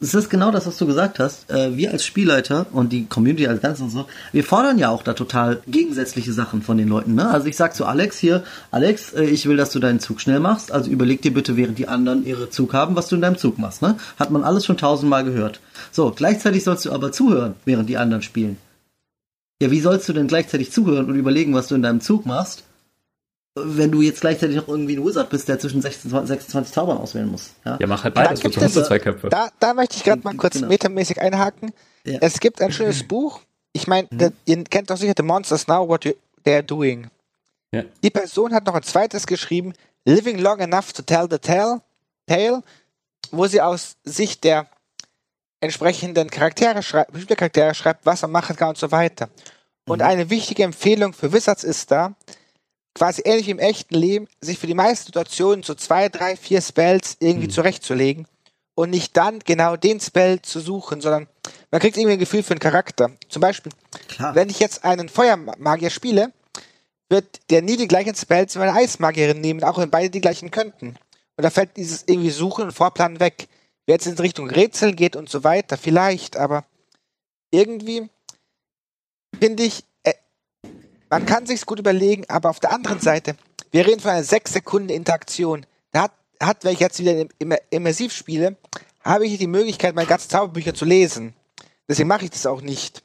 Es 0.00 0.14
ist 0.14 0.30
genau 0.30 0.50
das, 0.50 0.66
was 0.66 0.78
du 0.78 0.86
gesagt 0.86 1.18
hast. 1.18 1.50
Äh, 1.50 1.76
wir 1.76 1.90
als 1.90 2.04
Spielleiter 2.04 2.66
und 2.72 2.92
die 2.92 3.06
Community 3.06 3.46
als 3.46 3.60
Ganzes 3.60 3.82
und 3.82 3.90
so, 3.90 4.06
wir 4.32 4.44
fordern 4.44 4.78
ja 4.78 4.88
auch 4.88 5.02
da 5.02 5.12
total 5.12 5.60
gegensätzliche 5.66 6.32
Sachen 6.32 6.62
von 6.62 6.78
den 6.78 6.88
Leuten. 6.88 7.14
Ne? 7.14 7.28
Also 7.28 7.46
ich 7.46 7.56
sag 7.56 7.74
zu 7.74 7.84
Alex 7.84 8.18
hier, 8.18 8.44
Alex, 8.70 9.12
äh, 9.12 9.24
ich 9.24 9.46
will, 9.46 9.56
dass 9.56 9.72
du 9.72 9.80
deinen 9.80 10.00
Zug 10.00 10.20
schnell 10.20 10.40
machst, 10.40 10.72
also 10.72 10.90
überleg 10.90 11.20
dir 11.22 11.34
bitte, 11.34 11.56
während 11.56 11.78
die 11.78 11.88
anderen 11.88 12.24
ihre 12.24 12.48
Zug 12.48 12.72
haben, 12.72 12.96
was 12.96 13.08
du 13.08 13.16
in 13.16 13.22
deinem 13.22 13.38
Zug 13.38 13.58
machst. 13.58 13.82
Ne? 13.82 13.96
Hat 14.18 14.30
man 14.30 14.44
alles 14.44 14.64
schon 14.64 14.78
tausendmal 14.78 15.24
gehört. 15.24 15.60
So, 15.90 16.12
gleichzeitig 16.14 16.64
sollst 16.64 16.84
du 16.84 16.92
aber 16.92 17.12
zuhören, 17.12 17.54
während 17.64 17.88
die 17.88 17.96
anderen 17.96 18.22
spielen. 18.22 18.56
Ja, 19.60 19.70
wie 19.70 19.80
sollst 19.80 20.08
du 20.08 20.12
denn 20.12 20.26
gleichzeitig 20.26 20.72
zuhören 20.72 21.06
und 21.06 21.16
überlegen, 21.16 21.54
was 21.54 21.68
du 21.68 21.74
in 21.74 21.82
deinem 21.82 22.00
Zug 22.00 22.24
machst, 22.24 22.64
wenn 23.54 23.90
du 23.90 24.00
jetzt 24.00 24.20
gleichzeitig 24.20 24.56
noch 24.56 24.68
irgendwie 24.68 24.96
ein 24.96 25.04
Wizard 25.04 25.28
bist, 25.28 25.48
der 25.48 25.58
zwischen 25.58 25.82
26, 25.82 26.28
26 26.28 26.72
Zaubern 26.72 26.96
auswählen 26.98 27.28
muss? 27.28 27.50
Ja, 27.64 27.76
ja 27.78 27.86
mach 27.86 28.04
halt 28.04 28.14
beides, 28.14 28.40
du 28.40 28.60
hast 28.60 28.74
zwei 28.86 28.98
Köpfe. 28.98 29.28
Da, 29.28 29.50
da 29.58 29.74
möchte 29.74 29.96
ich 29.96 30.04
gerade 30.04 30.22
mal 30.22 30.34
kurz 30.34 30.54
genau. 30.54 30.68
metamäßig 30.68 31.20
einhaken. 31.20 31.72
Ja. 32.04 32.18
Es 32.22 32.40
gibt 32.40 32.62
ein 32.62 32.72
schönes 32.72 33.02
Buch. 33.02 33.40
Ich 33.72 33.86
meine, 33.86 34.08
mhm. 34.10 34.32
ihr 34.46 34.64
kennt 34.64 34.90
doch 34.90 34.96
sicher 34.96 35.14
The 35.16 35.22
Monsters 35.22 35.66
Now, 35.68 35.86
What 35.86 36.06
They're 36.44 36.62
Doing. 36.62 37.08
Ja. 37.72 37.84
Die 38.02 38.10
Person 38.10 38.54
hat 38.54 38.66
noch 38.66 38.74
ein 38.74 38.82
zweites 38.82 39.26
geschrieben, 39.26 39.74
Living 40.04 40.38
Long 40.38 40.60
Enough 40.60 40.92
to 40.94 41.02
Tell 41.02 41.28
the 41.30 41.38
Tale, 41.38 41.82
Tale 42.26 42.62
wo 43.30 43.46
sie 43.46 43.60
aus 43.60 43.96
Sicht 44.04 44.44
der 44.44 44.66
entsprechenden 45.60 46.30
Charaktere 46.30 46.82
schreibt, 46.82 47.12
Charaktere 47.28 47.74
schreibt, 47.74 48.06
was 48.06 48.22
er 48.22 48.28
machen 48.28 48.56
kann 48.56 48.70
und 48.70 48.78
so 48.78 48.90
weiter. 48.90 49.28
Und 49.86 49.98
mhm. 49.98 50.06
eine 50.06 50.30
wichtige 50.30 50.62
Empfehlung 50.62 51.12
für 51.12 51.32
Wizards 51.32 51.64
ist 51.64 51.90
da, 51.90 52.14
quasi 52.94 53.22
ähnlich 53.24 53.48
im 53.48 53.58
echten 53.58 53.94
Leben, 53.94 54.28
sich 54.40 54.58
für 54.58 54.66
die 54.66 54.74
meisten 54.74 55.06
Situationen 55.06 55.62
so 55.62 55.74
zwei, 55.74 56.08
drei, 56.08 56.36
vier 56.36 56.60
Spells 56.60 57.16
irgendwie 57.20 57.46
mhm. 57.46 57.52
zurechtzulegen 57.52 58.26
und 58.74 58.90
nicht 58.90 59.16
dann 59.16 59.40
genau 59.40 59.76
den 59.76 60.00
Spell 60.00 60.40
zu 60.42 60.60
suchen, 60.60 61.00
sondern 61.00 61.28
man 61.70 61.80
kriegt 61.80 61.96
irgendwie 61.96 62.14
ein 62.14 62.18
Gefühl 62.18 62.42
für 62.42 62.52
einen 62.52 62.60
Charakter. 62.60 63.10
Zum 63.28 63.40
Beispiel, 63.40 63.72
Klar. 64.08 64.34
wenn 64.34 64.48
ich 64.48 64.58
jetzt 64.58 64.84
einen 64.84 65.08
Feuermagier 65.08 65.90
spiele, 65.90 66.32
wird 67.08 67.40
der 67.50 67.62
nie 67.62 67.76
die 67.76 67.88
gleichen 67.88 68.14
Spells 68.14 68.56
wie 68.56 68.60
eine 68.60 68.74
Eismagierin 68.74 69.40
nehmen, 69.40 69.64
auch 69.64 69.78
wenn 69.78 69.90
beide 69.90 70.10
die 70.10 70.20
gleichen 70.20 70.50
könnten. 70.50 70.96
Und 71.36 71.44
da 71.44 71.50
fällt 71.50 71.76
dieses 71.76 72.04
irgendwie 72.06 72.30
Suchen 72.30 72.64
und 72.64 72.72
Vorplanen 72.72 73.20
weg. 73.20 73.48
Wer 73.86 73.94
jetzt 73.94 74.06
in 74.06 74.14
Richtung 74.14 74.48
Rätsel 74.48 74.94
geht 74.94 75.16
und 75.16 75.28
so 75.28 75.44
weiter, 75.44 75.76
vielleicht, 75.76 76.36
aber 76.36 76.64
irgendwie 77.50 78.08
finde 79.38 79.64
ich, 79.64 79.84
äh, 80.02 80.14
man 81.08 81.26
kann 81.26 81.46
sich's 81.46 81.66
gut 81.66 81.78
überlegen, 81.78 82.24
aber 82.28 82.50
auf 82.50 82.60
der 82.60 82.72
anderen 82.72 83.00
Seite, 83.00 83.36
wir 83.70 83.86
reden 83.86 84.00
von 84.00 84.12
einer 84.12 84.24
6 84.24 84.52
Sekunden 84.52 84.90
Interaktion. 84.90 85.66
Da 85.92 86.02
hat, 86.02 86.12
hat, 86.40 86.64
wenn 86.64 86.72
ich 86.72 86.80
jetzt 86.80 86.98
wieder 86.98 87.26
im, 87.38 87.54
immersiv 87.70 88.12
spiele, 88.12 88.56
habe 89.02 89.26
ich 89.26 89.38
die 89.38 89.46
Möglichkeit, 89.46 89.94
meine 89.94 90.08
ganzen 90.08 90.30
Zauberbücher 90.30 90.74
zu 90.74 90.84
lesen. 90.84 91.34
Deswegen 91.88 92.08
mache 92.08 92.24
ich 92.24 92.30
das 92.30 92.46
auch 92.46 92.60
nicht. 92.60 93.02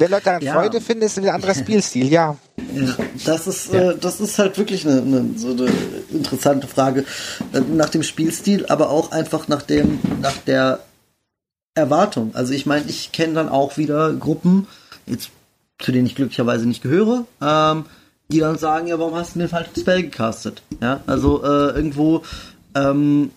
Wenn 0.00 0.10
Leute 0.12 0.24
daran 0.24 0.42
ja. 0.42 0.54
Freude 0.54 0.80
finden, 0.80 1.04
ist 1.04 1.18
ein 1.18 1.28
anderer 1.28 1.54
Spielstil, 1.54 2.10
ja. 2.10 2.34
ja. 2.74 2.96
Das 3.26 3.46
ist, 3.46 3.70
ja. 3.70 3.90
Äh, 3.90 3.98
das 3.98 4.18
ist 4.18 4.38
halt 4.38 4.56
wirklich 4.56 4.88
eine, 4.88 5.02
eine, 5.02 5.26
so 5.36 5.50
eine 5.50 5.68
interessante 6.10 6.66
Frage. 6.66 7.04
Äh, 7.52 7.60
nach 7.60 7.90
dem 7.90 8.02
Spielstil, 8.02 8.64
aber 8.70 8.88
auch 8.88 9.12
einfach 9.12 9.46
nach 9.48 9.60
dem, 9.60 9.98
nach 10.22 10.38
der 10.38 10.80
Erwartung. 11.74 12.34
Also 12.34 12.54
ich 12.54 12.64
meine, 12.64 12.86
ich 12.88 13.12
kenne 13.12 13.34
dann 13.34 13.50
auch 13.50 13.76
wieder 13.76 14.14
Gruppen, 14.14 14.68
jetzt, 15.04 15.28
zu 15.78 15.92
denen 15.92 16.06
ich 16.06 16.14
glücklicherweise 16.14 16.66
nicht 16.66 16.82
gehöre, 16.82 17.26
ähm, 17.42 17.84
die 18.32 18.38
dann 18.38 18.56
sagen, 18.56 18.86
ja, 18.86 18.98
warum 18.98 19.16
hast 19.16 19.34
du 19.34 19.40
den 19.40 19.50
falschen 19.50 19.78
Spell 19.78 20.04
gecastet? 20.04 20.62
Ja, 20.80 21.00
also 21.06 21.44
äh, 21.44 21.72
irgendwo 21.76 22.22
ähm, 22.74 23.32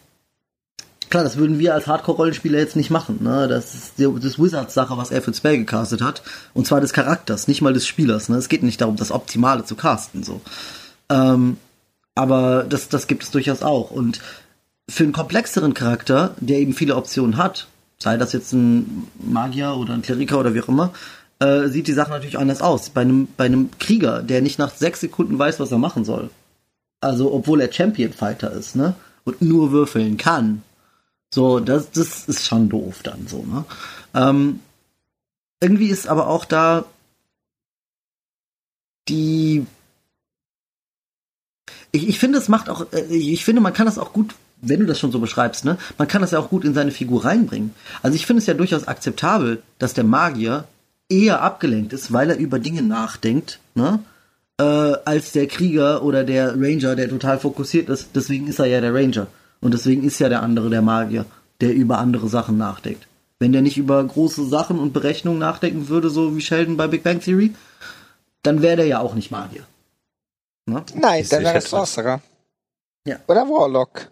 klar, 1.13 1.23
das 1.23 1.37
würden 1.37 1.59
wir 1.59 1.75
als 1.75 1.85
Hardcore-Rollenspieler 1.85 2.57
jetzt 2.57 2.75
nicht 2.75 2.89
machen. 2.89 3.19
Ne? 3.21 3.47
Das 3.47 3.75
ist 3.75 3.93
das 3.99 4.39
Wizards-Sache, 4.39 4.97
was 4.97 5.11
er 5.11 5.21
für 5.21 5.29
ein 5.29 5.35
Spell 5.35 5.59
gecastet 5.59 6.01
hat. 6.01 6.23
Und 6.55 6.65
zwar 6.65 6.81
des 6.81 6.91
Charakters, 6.91 7.47
nicht 7.47 7.61
mal 7.61 7.71
des 7.71 7.85
Spielers. 7.85 8.29
Ne? 8.29 8.37
Es 8.37 8.49
geht 8.49 8.63
nicht 8.63 8.81
darum, 8.81 8.95
das 8.95 9.11
Optimale 9.11 9.63
zu 9.63 9.75
casten. 9.75 10.23
So. 10.23 10.41
Ähm, 11.09 11.57
aber 12.15 12.63
das, 12.67 12.89
das 12.89 13.05
gibt 13.05 13.21
es 13.21 13.29
durchaus 13.29 13.61
auch. 13.61 13.91
Und 13.91 14.21
für 14.89 15.03
einen 15.03 15.13
komplexeren 15.13 15.75
Charakter, 15.75 16.33
der 16.39 16.57
eben 16.57 16.73
viele 16.73 16.95
Optionen 16.95 17.37
hat, 17.37 17.67
sei 17.99 18.17
das 18.17 18.33
jetzt 18.33 18.51
ein 18.51 19.07
Magier 19.23 19.75
oder 19.75 19.93
ein 19.93 20.01
Kleriker 20.01 20.39
oder 20.39 20.55
wie 20.55 20.61
auch 20.61 20.67
immer, 20.67 20.93
äh, 21.37 21.67
sieht 21.67 21.85
die 21.85 21.93
Sache 21.93 22.09
natürlich 22.09 22.39
anders 22.39 22.63
aus. 22.63 22.89
Bei 22.89 23.01
einem, 23.01 23.27
bei 23.37 23.45
einem 23.45 23.69
Krieger, 23.77 24.23
der 24.23 24.41
nicht 24.41 24.57
nach 24.57 24.73
sechs 24.73 25.01
Sekunden 25.01 25.37
weiß, 25.37 25.59
was 25.59 25.71
er 25.71 25.77
machen 25.77 26.05
soll. 26.05 26.31
Also, 27.01 27.31
obwohl 27.31 27.61
er 27.61 27.71
Champion-Fighter 27.71 28.51
ist, 28.51 28.75
ne? 28.75 28.95
Und 29.25 29.43
nur 29.43 29.71
würfeln 29.71 30.17
kann, 30.17 30.63
so, 31.33 31.59
das, 31.59 31.91
das 31.91 32.25
ist 32.27 32.45
schon 32.45 32.69
doof 32.69 33.01
dann 33.03 33.27
so, 33.27 33.43
ne? 33.43 33.65
Ähm, 34.13 34.59
irgendwie 35.59 35.87
ist 35.87 36.07
aber 36.07 36.27
auch 36.27 36.45
da 36.45 36.85
die. 39.07 39.65
Ich, 41.91 42.07
ich 42.07 42.19
finde, 42.19 42.37
es 42.37 42.49
macht 42.49 42.69
auch, 42.69 42.91
äh, 42.93 43.05
ich 43.05 43.43
finde, 43.43 43.61
man 43.61 43.73
kann 43.73 43.85
das 43.87 43.97
auch 43.97 44.13
gut, 44.13 44.35
wenn 44.61 44.79
du 44.79 44.85
das 44.85 44.99
schon 44.99 45.11
so 45.11 45.19
beschreibst, 45.19 45.65
ne? 45.65 45.77
Man 45.97 46.07
kann 46.07 46.21
das 46.21 46.31
ja 46.31 46.39
auch 46.39 46.49
gut 46.49 46.65
in 46.65 46.75
seine 46.75 46.91
Figur 46.91 47.25
reinbringen. 47.25 47.73
Also 48.03 48.15
ich 48.15 48.25
finde 48.27 48.41
es 48.41 48.45
ja 48.45 48.53
durchaus 48.53 48.87
akzeptabel, 48.87 49.63
dass 49.79 49.95
der 49.95 50.03
Magier 50.03 50.67
eher 51.09 51.41
abgelenkt 51.41 51.93
ist, 51.93 52.13
weil 52.13 52.29
er 52.29 52.37
über 52.37 52.59
Dinge 52.59 52.83
nachdenkt, 52.83 53.59
ne? 53.75 53.99
äh, 54.59 54.63
als 54.63 55.31
der 55.31 55.47
Krieger 55.47 56.03
oder 56.03 56.23
der 56.23 56.53
Ranger, 56.53 56.95
der 56.95 57.09
total 57.09 57.39
fokussiert 57.39 57.89
ist. 57.89 58.09
Deswegen 58.15 58.47
ist 58.47 58.59
er 58.59 58.67
ja 58.67 58.81
der 58.81 58.93
Ranger. 58.93 59.27
Und 59.63 59.73
deswegen 59.73 60.03
ist 60.03 60.19
ja 60.19 60.27
der 60.27 60.43
andere 60.43 60.69
der 60.69 60.81
Magier, 60.81 61.25
der 61.61 61.73
über 61.73 61.97
andere 61.97 62.27
Sachen 62.27 62.57
nachdenkt. 62.57 63.07
Wenn 63.39 63.53
der 63.53 63.61
nicht 63.61 63.77
über 63.77 64.03
große 64.03 64.45
Sachen 64.45 64.77
und 64.77 64.91
Berechnungen 64.91 65.39
nachdenken 65.39 65.87
würde, 65.87 66.09
so 66.09 66.35
wie 66.35 66.41
Sheldon 66.41 66.75
bei 66.75 66.87
Big 66.87 67.03
Bang 67.03 67.21
Theory, 67.21 67.55
dann 68.41 68.61
wäre 68.61 68.75
der 68.75 68.85
ja 68.85 68.99
auch 68.99 69.15
nicht 69.15 69.31
Magier. 69.31 69.63
Ne? 70.65 70.83
Nein, 70.95 71.25
dann 71.29 71.43
wäre 71.43 71.55
er 71.55 71.61
Sorcerer. 71.61 72.21
Ja. 73.07 73.19
Oder 73.27 73.47
Warlock. 73.47 74.11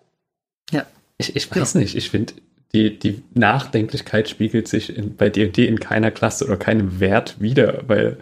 Ja. 0.71 0.85
Ich, 1.17 1.35
ich 1.35 1.51
weiß 1.51 1.73
genau. 1.73 1.83
nicht, 1.83 1.95
ich 1.95 2.09
finde, 2.09 2.33
die, 2.73 2.97
die 2.97 3.21
Nachdenklichkeit 3.33 4.29
spiegelt 4.29 4.69
sich 4.69 4.95
in, 4.95 5.17
bei 5.17 5.29
D&D 5.29 5.65
in 5.65 5.81
keiner 5.81 6.11
Klasse 6.11 6.45
oder 6.45 6.57
keinem 6.57 7.01
Wert 7.01 7.41
wieder, 7.41 7.83
weil 7.87 8.17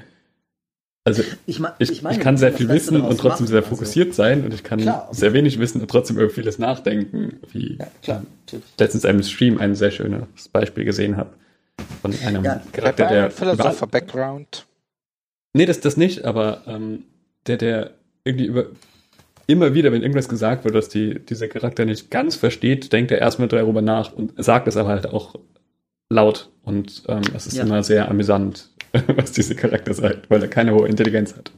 also 1.09 1.23
ich, 1.45 1.59
mein, 1.59 1.71
ich, 1.79 1.91
ich, 1.91 2.01
meine, 2.01 2.17
ich 2.17 2.23
kann 2.23 2.37
sehr 2.37 2.53
viel 2.53 2.69
wissen 2.69 3.01
und 3.01 3.17
trotzdem 3.17 3.29
machen, 3.29 3.47
sehr 3.47 3.57
also 3.59 3.69
fokussiert 3.69 4.09
also, 4.09 4.17
sein 4.17 4.45
und 4.45 4.53
ich 4.53 4.63
kann 4.63 4.79
klar, 4.79 5.09
sehr 5.11 5.33
wenig 5.33 5.59
wissen 5.59 5.81
und 5.81 5.89
trotzdem 5.89 6.17
über 6.17 6.29
vieles 6.29 6.59
nachdenken, 6.59 7.39
wie 7.51 7.77
ja, 7.77 7.87
klar, 8.03 8.23
ähm, 8.53 8.61
letztens 8.77 9.05
einem 9.05 9.23
Stream 9.23 9.57
ein 9.57 9.75
sehr 9.75 9.91
schönes 9.91 10.47
Beispiel 10.51 10.85
gesehen 10.85 11.17
habe 11.17 11.31
von 12.01 12.13
einem 12.25 12.43
ja, 12.43 12.61
Charakter, 12.71 13.07
der 13.07 13.31
Philosopher 13.31 13.87
Background. 13.87 14.65
Nee, 15.53 15.65
das 15.65 15.79
das 15.79 15.97
nicht, 15.97 16.25
aber 16.25 16.61
ähm, 16.67 17.03
der 17.47 17.57
der 17.57 17.91
irgendwie 18.23 18.45
über 18.45 18.67
immer 19.47 19.73
wieder, 19.73 19.91
wenn 19.91 20.03
irgendwas 20.03 20.29
gesagt 20.29 20.63
wird, 20.63 20.75
dass 20.75 20.89
die, 20.89 21.19
dieser 21.19 21.47
Charakter 21.47 21.83
nicht 21.83 22.11
ganz 22.11 22.35
versteht, 22.35 22.93
denkt 22.93 23.09
er 23.09 23.17
erstmal 23.17 23.47
darüber 23.47 23.81
nach 23.81 24.13
und 24.13 24.33
sagt 24.37 24.67
es 24.67 24.77
aber 24.77 24.89
halt 24.89 25.07
auch 25.07 25.33
laut. 26.09 26.49
Und 26.63 27.03
ähm, 27.07 27.23
es 27.35 27.47
ist 27.47 27.57
ja. 27.57 27.63
immer 27.63 27.81
sehr 27.81 28.09
amüsant, 28.09 28.69
was 29.15 29.31
dieser 29.31 29.55
Charakter 29.55 29.93
sagt, 29.93 30.29
weil 30.29 30.41
er 30.41 30.47
keine 30.47 30.73
hohe 30.73 30.87
Intelligenz 30.87 31.35
hat. 31.35 31.51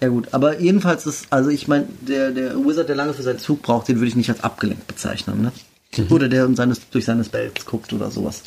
Ja 0.00 0.08
gut, 0.08 0.28
aber 0.32 0.60
jedenfalls 0.60 1.06
ist, 1.06 1.26
also 1.30 1.50
ich 1.50 1.68
meine, 1.68 1.86
der, 2.02 2.30
der 2.30 2.56
Wizard, 2.56 2.88
der 2.88 2.96
lange 2.96 3.14
für 3.14 3.22
seinen 3.22 3.38
Zug 3.38 3.62
braucht, 3.62 3.88
den 3.88 3.96
würde 3.96 4.08
ich 4.08 4.16
nicht 4.16 4.28
als 4.28 4.44
abgelenkt 4.44 4.86
bezeichnen, 4.86 5.42
ne? 5.42 5.52
Mhm. 5.96 6.12
Oder 6.12 6.28
der 6.28 6.52
seines, 6.54 6.88
durch 6.90 7.04
seine 7.04 7.24
Spells 7.24 7.64
guckt 7.64 7.92
oder 7.92 8.10
sowas. 8.10 8.42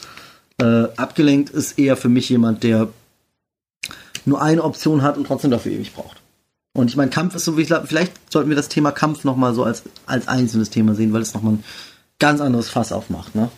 Äh, 0.60 0.88
abgelenkt 0.98 1.50
ist 1.50 1.80
eher 1.80 1.96
für 1.96 2.10
mich 2.10 2.30
jemand, 2.30 2.64
der 2.64 2.90
nur 4.26 4.42
eine 4.42 4.64
Option 4.64 5.02
hat 5.02 5.18
und 5.18 5.26
trotzdem 5.26 5.52
dafür 5.52 5.72
ewig 5.72 5.94
braucht. 5.94 6.22
Und 6.74 6.90
ich 6.90 6.96
meine, 6.96 7.10
Kampf 7.10 7.34
ist 7.36 7.46
so, 7.46 7.58
wie 7.58 7.62
ich 7.62 7.68
glaube, 7.68 7.88
vielleicht 7.88 8.32
sollten 8.32 8.50
wir 8.50 8.56
das 8.56 8.70
Thema 8.70 8.92
Kampf 8.92 9.24
nochmal 9.24 9.54
so 9.54 9.64
als, 9.64 9.84
als 10.06 10.28
einzelnes 10.28 10.70
Thema 10.70 10.94
sehen, 10.94 11.14
weil 11.14 11.22
es 11.22 11.34
nochmal 11.34 11.54
ein 11.54 11.64
ganz 12.20 12.42
anderes 12.42 12.70
Fass 12.70 12.92
aufmacht, 12.92 13.34
ne? 13.34 13.50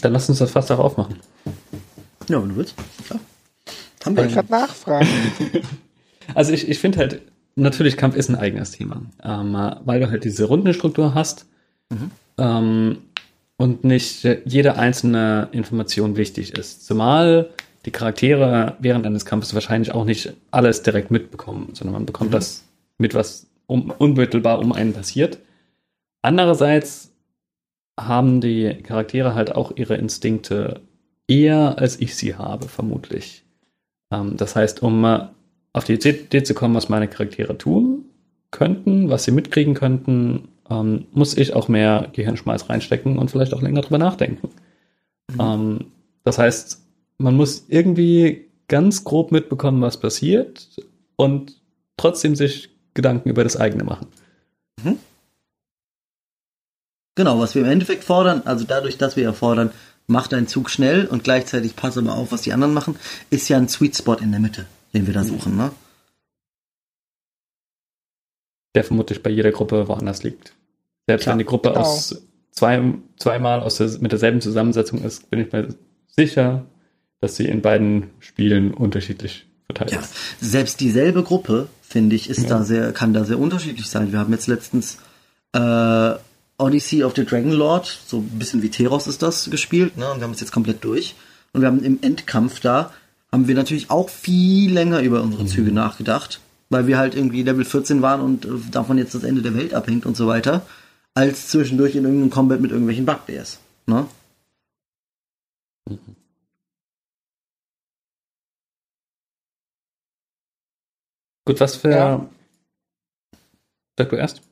Dann 0.00 0.12
lass 0.12 0.28
uns 0.28 0.38
das 0.38 0.52
Fass 0.52 0.70
auch 0.70 0.78
aufmachen. 0.78 1.16
Ja, 2.28 2.40
wenn 2.40 2.50
du 2.50 2.56
willst. 2.56 2.74
Klar. 3.06 3.20
Haben 4.04 4.16
wir 4.16 4.26
gerade 4.26 4.50
nachfragen. 4.50 5.08
also 6.34 6.52
ich, 6.52 6.68
ich 6.68 6.78
finde 6.78 6.98
halt, 6.98 7.22
natürlich 7.56 7.96
Kampf 7.96 8.16
ist 8.16 8.28
ein 8.28 8.36
eigenes 8.36 8.72
Thema, 8.72 9.02
ähm, 9.22 9.54
weil 9.84 10.00
du 10.00 10.10
halt 10.10 10.24
diese 10.24 10.44
Rundenstruktur 10.44 11.14
hast 11.14 11.46
mhm. 11.90 12.10
ähm, 12.38 12.98
und 13.56 13.84
nicht 13.84 14.24
jede 14.44 14.76
einzelne 14.76 15.48
Information 15.52 16.16
wichtig 16.16 16.56
ist. 16.56 16.86
Zumal 16.86 17.50
die 17.84 17.90
Charaktere 17.90 18.76
während 18.78 19.06
eines 19.06 19.24
Kampfes 19.24 19.54
wahrscheinlich 19.54 19.92
auch 19.92 20.04
nicht 20.04 20.32
alles 20.50 20.82
direkt 20.82 21.10
mitbekommen, 21.10 21.70
sondern 21.74 21.94
man 21.94 22.06
bekommt 22.06 22.30
mhm. 22.30 22.34
das 22.34 22.64
mit, 22.98 23.14
was 23.14 23.46
um, 23.66 23.90
unmittelbar 23.90 24.58
um 24.58 24.72
einen 24.72 24.92
passiert. 24.92 25.38
Andererseits 26.22 27.10
haben 27.98 28.40
die 28.40 28.74
Charaktere 28.82 29.34
halt 29.34 29.54
auch 29.54 29.72
ihre 29.76 29.96
Instinkte 29.96 30.80
eher, 31.26 31.78
als 31.78 32.00
ich 32.00 32.16
sie 32.16 32.34
habe, 32.36 32.68
vermutlich. 32.68 33.44
Ähm, 34.10 34.36
das 34.36 34.56
heißt, 34.56 34.82
um 34.82 35.04
auf 35.72 35.84
die 35.84 35.94
Idee 35.94 36.42
zu 36.42 36.54
kommen, 36.54 36.74
was 36.74 36.88
meine 36.88 37.08
Charaktere 37.08 37.56
tun 37.56 38.04
könnten, 38.50 39.10
was 39.10 39.24
sie 39.24 39.30
mitkriegen 39.30 39.74
könnten, 39.74 40.48
ähm, 40.70 41.06
muss 41.12 41.36
ich 41.36 41.54
auch 41.54 41.68
mehr 41.68 42.08
Gehirnschmalz 42.12 42.68
reinstecken 42.68 43.18
und 43.18 43.30
vielleicht 43.30 43.54
auch 43.54 43.62
länger 43.62 43.82
drüber 43.82 43.98
nachdenken. 43.98 44.48
Mhm. 45.32 45.40
Ähm, 45.40 45.78
das 46.24 46.38
heißt, 46.38 46.82
man 47.18 47.36
muss 47.36 47.66
irgendwie 47.68 48.46
ganz 48.68 49.04
grob 49.04 49.32
mitbekommen, 49.32 49.82
was 49.82 49.98
passiert 49.98 50.68
und 51.16 51.56
trotzdem 51.96 52.36
sich 52.36 52.70
Gedanken 52.94 53.28
über 53.28 53.44
das 53.44 53.56
eigene 53.56 53.84
machen. 53.84 54.08
Mhm. 54.82 54.98
Genau, 57.16 57.40
was 57.40 57.54
wir 57.54 57.62
im 57.62 57.68
Endeffekt 57.68 58.04
fordern, 58.04 58.42
also 58.44 58.64
dadurch, 58.64 58.96
dass 58.96 59.16
wir 59.16 59.24
erfordern, 59.24 59.72
mach 60.08 60.26
deinen 60.26 60.48
Zug 60.48 60.70
schnell 60.70 61.06
und 61.06 61.22
gleichzeitig 61.22 61.76
passe 61.76 62.02
mal 62.02 62.14
auf, 62.14 62.32
was 62.32 62.42
die 62.42 62.52
anderen 62.52 62.74
machen, 62.74 62.96
ist 63.30 63.48
ja 63.48 63.56
ein 63.56 63.68
Sweet 63.68 63.96
Spot 63.96 64.14
in 64.14 64.32
der 64.32 64.40
Mitte, 64.40 64.66
den 64.92 65.06
wir 65.06 65.14
da 65.14 65.22
suchen, 65.22 65.56
ne? 65.56 65.70
Der 68.74 68.84
vermutlich 68.84 69.22
bei 69.22 69.30
jeder 69.30 69.52
Gruppe 69.52 69.86
woanders 69.88 70.22
liegt. 70.22 70.54
Selbst 71.06 71.24
Klar, 71.24 71.34
wenn 71.34 71.38
die 71.38 71.44
Gruppe 71.44 71.70
genau. 71.70 71.80
aus 71.80 72.22
zwei, 72.50 72.94
zweimal 73.18 73.60
aus 73.60 73.76
der, 73.76 73.88
mit 74.00 74.12
derselben 74.12 74.40
Zusammensetzung 74.40 75.02
ist, 75.02 75.30
bin 75.30 75.40
ich 75.40 75.52
mir 75.52 75.74
sicher, 76.06 76.66
dass 77.20 77.36
sie 77.36 77.46
in 77.46 77.62
beiden 77.62 78.10
Spielen 78.20 78.74
unterschiedlich 78.74 79.46
verteilt 79.66 79.92
ja, 79.92 80.00
ist. 80.00 80.14
Selbst 80.40 80.80
dieselbe 80.80 81.22
Gruppe, 81.22 81.68
finde 81.82 82.16
ich, 82.16 82.30
ist 82.30 82.42
ja. 82.42 82.48
da 82.48 82.64
sehr, 82.64 82.92
kann 82.92 83.12
da 83.12 83.24
sehr 83.24 83.38
unterschiedlich 83.38 83.88
sein. 83.88 84.12
Wir 84.12 84.18
haben 84.18 84.32
jetzt 84.32 84.46
letztens 84.46 84.98
äh, 85.52 86.14
Odyssey 86.58 87.04
of 87.04 87.14
the 87.16 87.24
Dragon 87.24 87.52
Lord, 87.52 87.86
so 88.06 88.18
ein 88.18 88.38
bisschen 88.38 88.62
wie 88.62 88.68
Teros 88.68 89.06
ist 89.06 89.22
das 89.22 89.48
gespielt, 89.50 89.96
ne? 89.96 90.10
Und 90.10 90.18
wir 90.18 90.24
haben 90.24 90.32
es 90.32 90.40
jetzt 90.40 90.52
komplett 90.52 90.84
durch. 90.84 91.14
Und 91.52 91.62
wir 91.62 91.68
haben 91.68 91.82
im 91.82 92.00
Endkampf 92.02 92.60
da, 92.60 92.92
haben 93.32 93.48
wir 93.48 93.54
natürlich 93.54 93.90
auch 93.90 94.10
viel 94.10 94.72
länger 94.72 95.00
über 95.00 95.22
unsere 95.22 95.44
mhm. 95.44 95.48
Züge 95.48 95.72
nachgedacht, 95.72 96.40
weil 96.68 96.86
wir 96.86 96.98
halt 96.98 97.14
irgendwie 97.14 97.42
Level 97.42 97.64
14 97.64 98.02
waren 98.02 98.20
und 98.20 98.44
äh, 98.44 98.48
davon 98.70 98.98
jetzt 98.98 99.14
das 99.14 99.22
Ende 99.22 99.42
der 99.42 99.54
Welt 99.54 99.72
abhängt 99.72 100.04
und 100.04 100.16
so 100.16 100.26
weiter, 100.26 100.66
als 101.14 101.48
zwischendurch 101.48 101.94
in 101.94 102.04
irgendeinem 102.04 102.30
Combat 102.30 102.60
mit 102.60 102.72
irgendwelchen 102.72 103.06
Bugbears. 103.06 103.60
Ne? 103.86 104.06
Mhm. 105.88 105.98
Gut, 111.46 111.60
was 111.60 111.76
für. 111.76 111.90
Ja. 111.90 112.26
Sag 113.96 114.10
du 114.10 114.16
erst. 114.16 114.42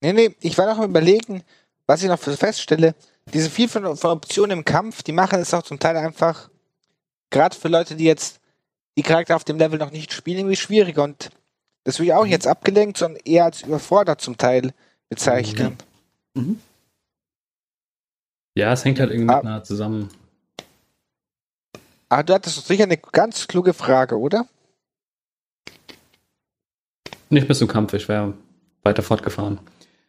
Nee, 0.00 0.12
nee, 0.12 0.34
ich 0.40 0.56
war 0.56 0.66
noch 0.66 0.78
am 0.78 0.90
überlegen, 0.90 1.42
was 1.86 2.02
ich 2.02 2.08
noch 2.08 2.18
feststelle. 2.18 2.94
Diese 3.32 3.50
viel 3.50 3.68
von, 3.68 3.84
Optionen 3.84 4.58
im 4.58 4.64
Kampf, 4.64 5.02
die 5.02 5.12
machen 5.12 5.40
es 5.40 5.52
auch 5.52 5.62
zum 5.62 5.78
Teil 5.78 5.96
einfach, 5.96 6.48
gerade 7.30 7.56
für 7.56 7.68
Leute, 7.68 7.96
die 7.96 8.04
jetzt 8.04 8.40
die 8.96 9.02
Charakter 9.02 9.36
auf 9.36 9.44
dem 9.44 9.58
Level 9.58 9.78
noch 9.78 9.90
nicht 9.90 10.12
spielen, 10.12 10.38
irgendwie 10.38 10.56
schwieriger. 10.56 11.02
Und 11.02 11.30
das 11.84 11.98
würde 11.98 12.06
ich 12.06 12.12
auch 12.14 12.24
mhm. 12.24 12.30
jetzt 12.30 12.46
abgelenkt, 12.46 12.98
sondern 12.98 13.20
eher 13.24 13.44
als 13.44 13.62
überfordert 13.62 14.20
zum 14.20 14.36
Teil 14.36 14.72
bezeichnen. 15.08 15.76
Mhm. 16.34 16.42
Mhm. 16.42 16.60
Ja, 18.54 18.72
es 18.72 18.84
hängt 18.84 18.98
halt 18.98 19.10
irgendwie 19.10 19.34
ah. 19.34 19.42
nah 19.42 19.62
zusammen. 19.62 20.10
Aber 22.08 22.22
du 22.22 22.34
hattest 22.34 22.66
sicher 22.66 22.84
eine 22.84 22.96
ganz 22.96 23.46
kluge 23.46 23.74
Frage, 23.74 24.18
oder? 24.18 24.46
Nicht 27.30 27.46
bis 27.46 27.58
zum 27.58 27.68
Kampf, 27.68 27.92
ich 27.92 28.08
wäre 28.08 28.34
weiter 28.82 29.02
fortgefahren. 29.02 29.58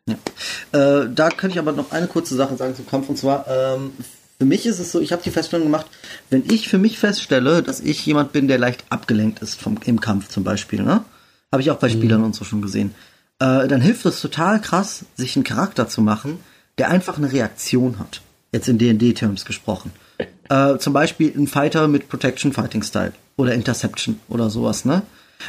Ja. 0.10 1.02
Äh, 1.02 1.10
da 1.14 1.30
könnte 1.30 1.56
ich 1.56 1.60
aber 1.60 1.72
noch 1.72 1.92
eine 1.92 2.08
kurze 2.08 2.36
Sache 2.36 2.56
sagen 2.58 2.76
zum 2.76 2.88
Kampf. 2.88 3.10
Und 3.10 3.18
zwar, 3.18 3.46
ähm, 3.48 3.92
für 4.38 4.46
mich 4.46 4.66
ist 4.66 4.80
es 4.80 4.92
so, 4.92 5.00
ich 5.00 5.12
habe 5.12 5.22
die 5.22 5.32
Feststellung 5.32 5.66
gemacht, 5.66 5.88
wenn 6.30 6.44
ich 6.50 6.70
für 6.70 6.78
mich 6.78 6.98
feststelle, 6.98 7.62
dass 7.62 7.80
ich 7.80 8.06
jemand 8.06 8.32
bin, 8.32 8.48
der 8.48 8.58
leicht 8.58 8.86
abgelenkt 8.90 9.42
ist 9.42 9.62
vom, 9.62 9.78
im 9.86 10.00
Kampf 10.00 10.30
zum 10.30 10.44
Beispiel, 10.44 10.84
ne? 10.84 11.04
Habe 11.52 11.62
ich 11.62 11.72
auch 11.72 11.78
bei 11.78 11.90
mhm. 11.90 11.94
Spielern 11.94 12.24
und 12.24 12.36
so 12.36 12.46
schon 12.46 12.62
gesehen. 12.62 12.94
Äh, 13.40 13.68
dann 13.68 13.82
hilft 13.82 14.06
es 14.06 14.22
total 14.22 14.62
krass, 14.62 15.06
sich 15.16 15.36
einen 15.36 15.44
Charakter 15.44 15.88
zu 15.88 16.02
machen, 16.02 16.40
der 16.78 16.90
einfach 16.90 17.18
eine 17.18 17.32
Reaktion 17.32 18.00
hat. 18.00 18.22
Jetzt 18.52 18.68
in 18.68 18.78
D&D-Terms 18.78 19.46
gesprochen. 19.46 19.92
Äh, 20.52 20.80
zum 20.80 20.94
Beispiel 20.94 21.32
ein 21.38 21.46
Fighter 21.46 21.88
mit 21.88 22.10
Protection 22.10 22.54
Fighting 22.54 22.82
Style 22.82 23.14
oder 23.38 23.54
Interception 23.54 24.20
oder 24.30 24.50
sowas, 24.50 24.84
ne? 24.84 25.04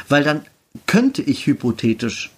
Weil 0.09 0.23
dann 0.23 0.45
könnte 0.85 1.23
ich 1.23 1.47
hypothetisch 1.47 2.29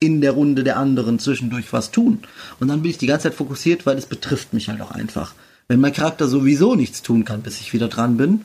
in 0.00 0.20
der 0.20 0.32
Runde 0.32 0.64
der 0.64 0.76
anderen 0.76 1.18
zwischendurch 1.18 1.72
was 1.72 1.90
tun. 1.90 2.20
Und 2.60 2.68
dann 2.68 2.82
bin 2.82 2.90
ich 2.90 2.98
die 2.98 3.06
ganze 3.06 3.24
Zeit 3.24 3.34
fokussiert, 3.34 3.86
weil 3.86 3.98
es 3.98 4.06
betrifft 4.06 4.52
mich 4.52 4.68
halt 4.68 4.80
auch 4.80 4.92
einfach. 4.92 5.34
Wenn 5.66 5.80
mein 5.80 5.92
Charakter 5.92 6.28
sowieso 6.28 6.74
nichts 6.74 7.02
tun 7.02 7.24
kann, 7.24 7.42
bis 7.42 7.60
ich 7.60 7.72
wieder 7.72 7.88
dran 7.88 8.16
bin, 8.16 8.44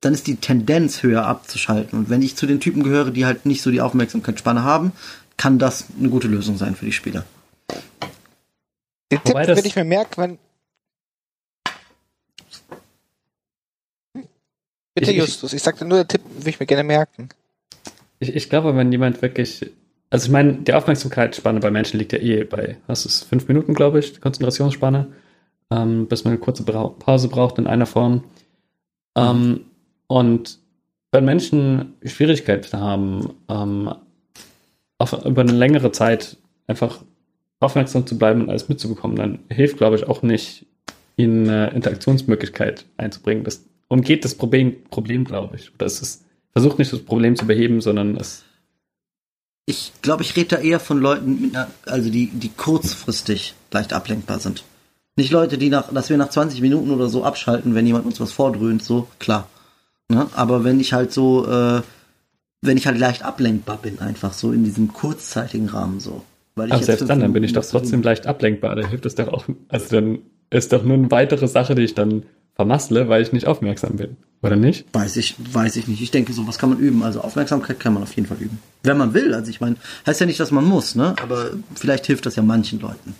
dann 0.00 0.14
ist 0.14 0.26
die 0.26 0.36
Tendenz 0.36 1.02
höher 1.02 1.26
abzuschalten. 1.26 1.98
Und 1.98 2.10
wenn 2.10 2.22
ich 2.22 2.36
zu 2.36 2.46
den 2.46 2.60
Typen 2.60 2.82
gehöre, 2.82 3.10
die 3.10 3.26
halt 3.26 3.46
nicht 3.46 3.62
so 3.62 3.70
die 3.70 3.80
Aufmerksamkeitsspanne 3.80 4.62
haben, 4.62 4.92
kann 5.36 5.58
das 5.58 5.86
eine 5.98 6.08
gute 6.08 6.28
Lösung 6.28 6.56
sein 6.56 6.74
für 6.74 6.84
die 6.84 6.92
Spieler. 6.92 7.24
Den 9.10 9.24
Tipp 9.24 9.34
würde 9.34 9.66
ich 9.66 9.76
mir 9.76 9.84
merken, 9.84 10.22
wenn. 10.22 10.38
Bitte, 14.94 15.12
ich, 15.12 15.16
Justus, 15.16 15.52
ich 15.52 15.62
sagte 15.62 15.84
nur, 15.84 15.98
der 15.98 16.08
Tipp 16.08 16.22
würde 16.34 16.50
ich 16.50 16.60
mir 16.60 16.66
gerne 16.66 16.84
merken. 16.84 17.28
Ich, 18.18 18.34
ich 18.34 18.50
glaube, 18.50 18.76
wenn 18.76 18.92
jemand 18.92 19.22
wirklich. 19.22 19.70
Also 20.10 20.26
ich 20.26 20.32
meine, 20.32 20.54
die 20.54 20.74
Aufmerksamkeitsspanne 20.74 21.60
bei 21.60 21.70
Menschen 21.70 21.98
liegt 21.98 22.12
ja 22.12 22.18
eh 22.18 22.44
bei, 22.44 22.78
was 22.88 23.06
ist, 23.06 23.24
fünf 23.24 23.46
Minuten, 23.46 23.74
glaube 23.74 24.00
ich, 24.00 24.12
die 24.12 24.20
Konzentrationsspanne, 24.20 25.06
ähm, 25.70 26.08
bis 26.08 26.24
man 26.24 26.32
eine 26.32 26.40
kurze 26.40 26.64
Pause 26.64 27.28
braucht 27.28 27.58
in 27.58 27.68
einer 27.68 27.86
Form. 27.86 28.24
Ähm, 29.16 29.66
und 30.08 30.58
wenn 31.12 31.24
Menschen 31.24 31.94
Schwierigkeiten 32.04 32.78
haben, 32.78 33.34
ähm, 33.48 33.94
auf, 34.98 35.24
über 35.24 35.42
eine 35.42 35.52
längere 35.52 35.92
Zeit 35.92 36.36
einfach 36.66 37.02
aufmerksam 37.60 38.06
zu 38.06 38.18
bleiben 38.18 38.42
und 38.42 38.50
alles 38.50 38.68
mitzubekommen, 38.68 39.16
dann 39.16 39.38
hilft, 39.48 39.78
glaube 39.78 39.96
ich, 39.96 40.06
auch 40.08 40.22
nicht, 40.22 40.66
ihnen 41.16 41.48
eine 41.48 41.70
Interaktionsmöglichkeit 41.70 42.86
einzubringen. 42.96 43.44
Das 43.44 43.64
umgeht 43.88 44.24
das 44.24 44.34
Problem, 44.34 44.76
Problem 44.90 45.24
glaube 45.24 45.56
ich. 45.56 45.74
Oder 45.74 45.86
es 45.86 46.00
ist, 46.00 46.24
versucht 46.52 46.78
nicht 46.78 46.92
das 46.92 47.00
Problem 47.00 47.36
zu 47.36 47.46
beheben, 47.46 47.80
sondern 47.80 48.16
es. 48.16 48.44
Ich 49.70 49.92
glaube, 50.02 50.24
ich 50.24 50.34
rede 50.34 50.56
da 50.56 50.56
eher 50.56 50.80
von 50.80 50.98
Leuten, 50.98 51.42
mit 51.42 51.54
einer, 51.54 51.68
also 51.86 52.10
die, 52.10 52.26
die 52.26 52.48
kurzfristig 52.48 53.54
leicht 53.70 53.92
ablenkbar 53.92 54.40
sind. 54.40 54.64
Nicht 55.14 55.30
Leute, 55.30 55.58
die 55.58 55.70
nach, 55.70 55.92
dass 55.92 56.10
wir 56.10 56.16
nach 56.16 56.30
20 56.30 56.60
Minuten 56.60 56.90
oder 56.90 57.08
so 57.08 57.22
abschalten, 57.24 57.76
wenn 57.76 57.86
jemand 57.86 58.04
uns 58.04 58.18
was 58.18 58.32
vordröhnt, 58.32 58.82
so, 58.82 59.06
klar. 59.20 59.48
Ne? 60.08 60.26
Aber 60.34 60.64
wenn 60.64 60.80
ich 60.80 60.92
halt 60.92 61.12
so, 61.12 61.46
äh, 61.46 61.82
wenn 62.62 62.76
ich 62.78 62.88
halt 62.88 62.98
leicht 62.98 63.22
ablenkbar 63.22 63.76
bin, 63.76 64.00
einfach 64.00 64.32
so 64.32 64.50
in 64.50 64.64
diesem 64.64 64.92
kurzzeitigen 64.92 65.68
Rahmen 65.68 66.00
so. 66.00 66.24
Weil 66.56 66.72
Aber 66.72 66.82
selbst 66.82 67.08
dann, 67.08 67.20
dann 67.20 67.32
bin 67.32 67.44
ich 67.44 67.52
doch 67.52 67.64
trotzdem 67.64 68.02
leicht 68.02 68.26
ablenkbar. 68.26 68.74
Da 68.74 68.88
hilft 68.88 69.06
es 69.06 69.14
doch 69.14 69.28
auch, 69.28 69.44
also 69.68 69.86
dann 69.94 70.18
ist 70.50 70.72
doch 70.72 70.82
nur 70.82 70.96
eine 70.96 71.12
weitere 71.12 71.46
Sache, 71.46 71.76
die 71.76 71.82
ich 71.82 71.94
dann 71.94 72.24
vermassle, 72.54 73.08
weil 73.08 73.22
ich 73.22 73.32
nicht 73.32 73.46
aufmerksam 73.46 73.96
bin. 73.96 74.16
Oder 74.42 74.56
nicht? 74.56 74.86
Weiß 74.92 75.16
ich, 75.16 75.34
weiß 75.38 75.76
ich 75.76 75.86
nicht. 75.86 76.00
Ich 76.00 76.10
denke, 76.10 76.32
sowas 76.32 76.58
kann 76.58 76.70
man 76.70 76.78
üben. 76.78 77.02
Also 77.02 77.20
Aufmerksamkeit 77.20 77.78
kann 77.78 77.92
man 77.92 78.02
auf 78.02 78.12
jeden 78.14 78.26
Fall 78.26 78.38
üben. 78.38 78.58
Wenn 78.82 78.96
man 78.96 79.12
will. 79.12 79.34
Also 79.34 79.50
ich 79.50 79.60
meine, 79.60 79.76
heißt 80.06 80.20
ja 80.20 80.26
nicht, 80.26 80.40
dass 80.40 80.50
man 80.50 80.64
muss, 80.64 80.94
ne? 80.94 81.14
Aber 81.22 81.50
vielleicht 81.74 82.06
hilft 82.06 82.24
das 82.24 82.36
ja 82.36 82.42
manchen 82.42 82.80
Leuten. 82.80 83.14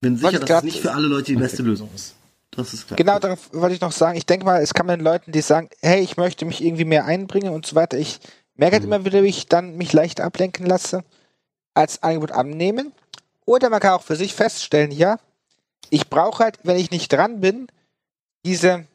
Bin 0.00 0.16
sicher, 0.16 0.38
dass 0.38 0.58
es 0.58 0.62
nicht 0.62 0.80
für 0.80 0.92
alle 0.92 1.06
Leute 1.06 1.32
die 1.32 1.36
beste 1.36 1.62
okay. 1.62 1.70
Lösung 1.70 1.88
ist. 1.94 2.14
Das 2.50 2.74
ist 2.74 2.86
klar. 2.86 2.96
Genau 2.96 3.18
darauf 3.18 3.52
wollte 3.52 3.74
ich 3.74 3.80
noch 3.80 3.92
sagen. 3.92 4.16
Ich 4.18 4.26
denke 4.26 4.44
mal, 4.44 4.62
es 4.62 4.74
kann 4.74 4.86
man 4.86 5.00
Leuten, 5.00 5.32
die 5.32 5.40
sagen, 5.40 5.70
hey, 5.80 6.02
ich 6.02 6.16
möchte 6.16 6.44
mich 6.44 6.62
irgendwie 6.62 6.84
mehr 6.84 7.06
einbringen 7.06 7.52
und 7.52 7.66
so 7.66 7.74
weiter. 7.74 7.96
Ich 7.98 8.20
merke 8.56 8.74
halt 8.74 8.84
mhm. 8.84 8.92
immer 8.92 9.04
wieder, 9.04 9.22
wie 9.22 9.28
ich 9.28 9.46
dann 9.46 9.76
mich 9.76 9.92
leicht 9.92 10.20
ablenken 10.20 10.66
lasse, 10.66 11.02
als 11.74 12.02
Angebot 12.02 12.32
annehmen. 12.32 12.92
Oder 13.46 13.70
man 13.70 13.80
kann 13.80 13.92
auch 13.92 14.02
für 14.02 14.16
sich 14.16 14.34
feststellen, 14.34 14.90
ja, 14.90 15.18
ich 15.90 16.10
brauche 16.10 16.44
halt, 16.44 16.58
wenn 16.64 16.76
ich 16.76 16.90
nicht 16.90 17.10
dran 17.10 17.40
bin, 17.40 17.68
diese 18.44 18.86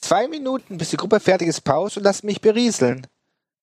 zwei 0.00 0.28
Minuten, 0.28 0.78
bis 0.78 0.90
die 0.90 0.96
Gruppe 0.96 1.20
fertig 1.20 1.48
ist, 1.48 1.62
Pause 1.62 2.00
und 2.00 2.04
lasse 2.04 2.26
mich 2.26 2.40
berieseln. 2.40 3.06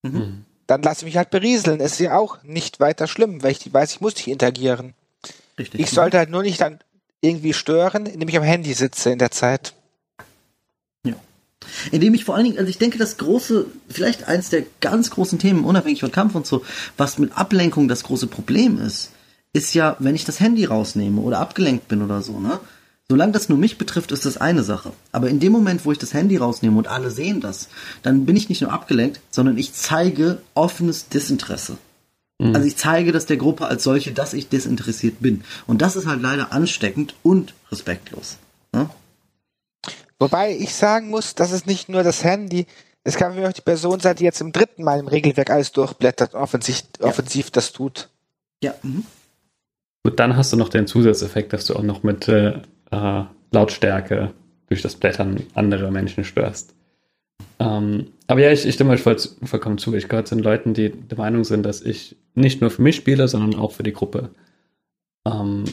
Mhm. 0.03 0.45
Dann 0.67 0.81
lasse 0.81 1.01
ich 1.01 1.05
mich 1.05 1.17
halt 1.17 1.29
berieseln. 1.29 1.79
Es 1.79 1.93
ist 1.93 1.99
ja 1.99 2.17
auch 2.17 2.41
nicht 2.43 2.79
weiter 2.79 3.07
schlimm, 3.07 3.43
weil 3.43 3.51
ich 3.51 3.73
weiß, 3.73 3.93
ich 3.93 4.01
muss 4.01 4.15
nicht 4.15 4.27
interagieren. 4.27 4.93
Richtig. 5.57 5.81
Ich 5.81 5.89
sollte 5.91 6.17
halt 6.17 6.29
nur 6.29 6.43
nicht 6.43 6.61
dann 6.61 6.79
irgendwie 7.21 7.53
stören, 7.53 8.05
indem 8.05 8.27
ich 8.27 8.37
am 8.37 8.43
Handy 8.43 8.73
sitze 8.73 9.11
in 9.11 9.19
der 9.19 9.31
Zeit. 9.31 9.73
Ja. 11.05 11.15
Indem 11.91 12.13
ich 12.13 12.25
vor 12.25 12.35
allen 12.35 12.45
Dingen, 12.45 12.57
also 12.57 12.69
ich 12.69 12.77
denke, 12.77 12.97
das 12.97 13.17
große, 13.17 13.65
vielleicht 13.89 14.27
eins 14.27 14.49
der 14.49 14.63
ganz 14.81 15.09
großen 15.09 15.39
Themen, 15.39 15.63
unabhängig 15.63 16.01
von 16.01 16.11
Kampf 16.11 16.35
und 16.35 16.45
so, 16.45 16.65
was 16.97 17.17
mit 17.17 17.37
Ablenkung 17.37 17.87
das 17.87 18.03
große 18.03 18.27
Problem 18.27 18.79
ist, 18.79 19.11
ist 19.53 19.73
ja, 19.73 19.95
wenn 19.99 20.15
ich 20.15 20.25
das 20.25 20.39
Handy 20.39 20.65
rausnehme 20.65 21.21
oder 21.21 21.39
abgelenkt 21.39 21.87
bin 21.87 22.01
oder 22.01 22.21
so, 22.21 22.39
ne? 22.39 22.59
Solange 23.13 23.31
das 23.31 23.47
nur 23.47 23.59
mich 23.59 23.77
betrifft, 23.77 24.11
ist 24.11 24.25
das 24.25 24.37
eine 24.37 24.63
Sache. 24.63 24.91
Aber 25.11 25.29
in 25.29 25.39
dem 25.39 25.51
Moment, 25.51 25.85
wo 25.85 25.91
ich 25.91 25.99
das 25.99 26.15
Handy 26.15 26.35
rausnehme 26.37 26.75
und 26.75 26.87
alle 26.87 27.11
sehen 27.11 27.41
das, 27.41 27.69
dann 28.01 28.25
bin 28.25 28.35
ich 28.35 28.49
nicht 28.49 28.63
nur 28.63 28.73
abgelenkt, 28.73 29.19
sondern 29.29 29.55
ich 29.59 29.71
zeige 29.71 30.41
offenes 30.55 31.09
Desinteresse. 31.09 31.77
Mhm. 32.39 32.55
Also 32.55 32.67
ich 32.67 32.75
zeige 32.75 33.11
das 33.11 33.27
der 33.27 33.37
Gruppe 33.37 33.67
als 33.67 33.83
solche, 33.83 34.13
dass 34.13 34.33
ich 34.33 34.49
desinteressiert 34.49 35.19
bin. 35.19 35.43
Und 35.67 35.83
das 35.83 35.95
ist 35.95 36.07
halt 36.07 36.23
leider 36.23 36.51
ansteckend 36.53 37.13
und 37.21 37.53
respektlos. 37.71 38.37
Ne? 38.71 38.89
Wobei 40.17 40.57
ich 40.57 40.73
sagen 40.73 41.11
muss, 41.11 41.35
das 41.35 41.51
ist 41.51 41.67
nicht 41.67 41.89
nur 41.89 42.01
das 42.01 42.23
Handy, 42.23 42.65
es 43.03 43.15
kann 43.15 43.35
mich 43.35 43.45
auch 43.45 43.53
die 43.53 43.61
Person 43.61 43.99
sein, 43.99 44.15
die 44.15 44.23
jetzt 44.23 44.41
im 44.41 44.53
dritten 44.53 44.83
Mal 44.83 44.97
im 44.97 45.07
Regelwerk 45.07 45.51
alles 45.51 45.71
durchblättert 45.71 46.33
und 46.33 46.39
offensiv, 46.39 46.81
ja. 46.99 47.05
offensiv 47.05 47.51
das 47.51 47.73
tut. 47.73 48.09
Ja. 48.63 48.73
Mhm. 48.81 49.05
Gut, 50.03 50.19
dann 50.19 50.35
hast 50.35 50.51
du 50.51 50.57
noch 50.57 50.69
den 50.69 50.87
Zusatzeffekt, 50.87 51.53
dass 51.53 51.65
du 51.65 51.75
auch 51.75 51.83
noch 51.83 52.01
mit 52.01 52.27
äh, 52.27 52.59
äh 52.93 53.25
Lautstärke 53.51 54.33
durch 54.67 54.81
das 54.81 54.95
Blättern 54.95 55.43
andere 55.53 55.91
Menschen 55.91 56.23
störst. 56.23 56.73
Ähm, 57.59 58.07
aber 58.27 58.41
ja, 58.41 58.51
ich, 58.51 58.65
ich 58.65 58.75
stimme 58.75 58.91
euch 58.91 59.01
voll, 59.01 59.17
vollkommen 59.43 59.77
zu. 59.77 59.93
Ich 59.93 60.09
gehöre 60.09 60.25
zu 60.25 60.35
den 60.35 60.43
Leuten, 60.43 60.73
die 60.73 60.89
der 60.89 61.17
Meinung 61.17 61.43
sind, 61.43 61.63
dass 61.63 61.81
ich 61.81 62.15
nicht 62.33 62.61
nur 62.61 62.71
für 62.71 62.81
mich 62.81 62.95
spiele, 62.95 63.27
sondern 63.27 63.59
auch 63.59 63.71
für 63.71 63.83
die 63.83 63.93
Gruppe. 63.93 64.31
Ähm, 65.27 65.65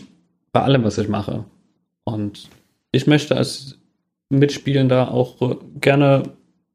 bei 0.53 0.62
allem, 0.62 0.85
was 0.85 0.99
ich 0.99 1.09
mache. 1.09 1.45
Und 2.05 2.49
ich 2.93 3.07
möchte 3.07 3.37
als 3.37 3.79
Mitspielender 4.29 5.11
auch 5.11 5.59
gerne, 5.81 6.25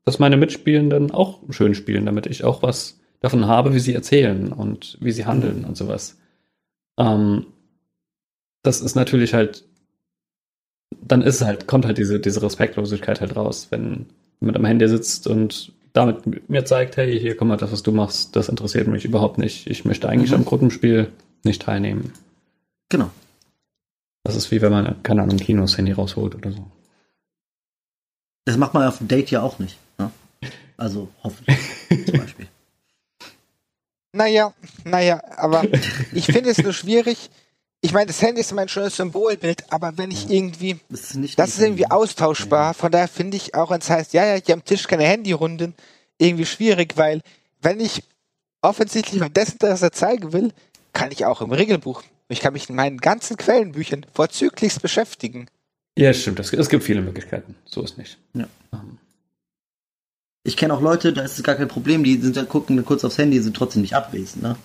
dass 0.04 0.20
meine 0.20 0.38
Mitspielenden 0.38 1.12
auch 1.12 1.39
schön 1.50 1.76
spielen, 1.76 2.06
damit 2.06 2.26
ich 2.26 2.43
auch 2.43 2.64
was 2.64 3.00
davon 3.20 3.48
habe, 3.48 3.74
wie 3.74 3.80
sie 3.80 3.93
erzählen 3.93 4.52
und 4.52 4.98
wie 5.02 5.12
sie 5.12 5.26
handeln 5.26 5.66
und 5.66 5.78
sowas. 5.78 6.18
Ähm, 6.98 7.48
das 8.64 8.82
ist 8.82 8.96
natürlich 8.96 9.34
halt, 9.34 9.66
dann 11.01 11.21
ist 11.21 11.41
halt, 11.41 11.67
kommt 11.67 11.86
halt 11.86 11.97
diese, 11.97 12.19
diese 12.19 12.41
Respektlosigkeit 12.41 13.21
halt 13.21 13.36
raus, 13.36 13.67
wenn 13.69 14.07
mit 14.39 14.55
am 14.55 14.65
Handy 14.65 14.88
sitzt 14.88 15.27
und 15.27 15.71
damit 15.93 16.49
mir 16.49 16.65
zeigt, 16.65 16.97
hey, 16.97 17.17
hier 17.19 17.38
komm 17.38 17.47
mal, 17.47 17.57
das, 17.57 17.71
was 17.71 17.83
du 17.83 17.91
machst, 17.91 18.36
das 18.36 18.49
interessiert 18.49 18.88
mich 18.88 19.05
überhaupt 19.05 19.38
nicht. 19.38 19.67
Ich 19.67 19.86
möchte 19.86 20.09
eigentlich 20.09 20.31
mhm. 20.31 20.38
am 20.38 20.45
Gruppenspiel 20.45 21.11
nicht 21.43 21.61
teilnehmen. 21.61 22.11
Genau. 22.89 23.09
Das 24.23 24.36
ist 24.36 24.51
wie 24.51 24.61
wenn 24.61 24.71
man, 24.71 25.01
keine 25.03 25.21
Ahnung, 25.23 25.38
Kinos 25.38 25.77
Handy 25.77 25.93
rausholt 25.93 26.36
oder 26.36 26.51
so. 26.51 26.65
Das 28.45 28.57
macht 28.57 28.73
man 28.73 28.88
auf 28.88 28.97
dem 28.97 29.07
Date 29.07 29.31
ja 29.31 29.41
auch 29.41 29.59
nicht. 29.59 29.77
Ne? 29.97 30.11
Also 30.77 31.09
hoffentlich 31.23 31.57
zum 32.05 32.17
Beispiel. 32.19 32.47
Naja, 34.11 34.53
naja, 34.83 35.21
aber 35.38 35.63
ich 36.13 36.25
finde 36.25 36.49
es 36.49 36.57
nur 36.57 36.73
schwierig, 36.73 37.29
ich 37.86 37.93
meine, 37.93 38.07
das 38.07 38.19
Handy 38.19 38.41
ist 38.41 38.51
mein 38.51 38.67
schönes 38.67 38.95
Symbolbild, 38.95 39.71
aber 39.71 39.95
wenn 39.95 40.09
ich 40.09 40.27
irgendwie, 40.27 40.79
das 40.89 41.13
ist, 41.13 41.38
das 41.38 41.49
ist 41.49 41.61
irgendwie 41.61 41.86
austauschbar. 41.86 42.73
Von 42.73 42.91
daher 42.91 43.07
finde 43.07 43.38
ich 43.38 43.53
auch, 43.53 43.69
wenn 43.69 43.77
es 43.77 43.91
heißt, 43.91 44.13
ja, 44.13 44.25
ja, 44.25 44.41
hier 44.43 44.55
am 44.55 44.65
Tisch 44.65 44.88
keine 44.88 45.03
Handyrunden, 45.03 45.75
irgendwie 46.17 46.47
schwierig, 46.47 46.97
weil 46.97 47.21
wenn 47.61 47.79
ich 47.79 48.01
offensichtlich 48.63 49.21
mein 49.21 49.33
Desinteresse 49.33 49.91
zeigen 49.91 50.33
will, 50.33 50.51
kann 50.93 51.11
ich 51.11 51.25
auch 51.25 51.41
im 51.41 51.51
Regelbuch. 51.51 52.01
Ich 52.27 52.39
kann 52.39 52.53
mich 52.53 52.71
in 52.71 52.75
meinen 52.75 52.97
ganzen 52.97 53.38
Quellenbüchern 53.38 54.07
vorzüglichst 54.11 54.81
beschäftigen. 54.81 55.45
Ja, 55.95 56.11
stimmt. 56.11 56.39
Es, 56.39 56.69
gibt 56.69 56.83
viele 56.83 57.03
Möglichkeiten. 57.03 57.53
So 57.65 57.83
ist 57.83 57.99
nicht. 57.99 58.17
Ja. 58.33 58.47
Ich 60.43 60.57
kenne 60.57 60.73
auch 60.73 60.81
Leute, 60.81 61.13
da 61.13 61.21
ist 61.21 61.38
es 61.38 61.43
gar 61.43 61.53
kein 61.53 61.67
Problem, 61.67 62.03
die 62.03 62.17
sind 62.17 62.36
da, 62.36 62.45
gucken 62.45 62.83
kurz 62.83 63.05
aufs 63.05 63.19
Handy, 63.19 63.39
sind 63.39 63.55
trotzdem 63.55 63.83
nicht 63.83 63.93
abwesend, 63.93 64.41
ne? 64.41 64.55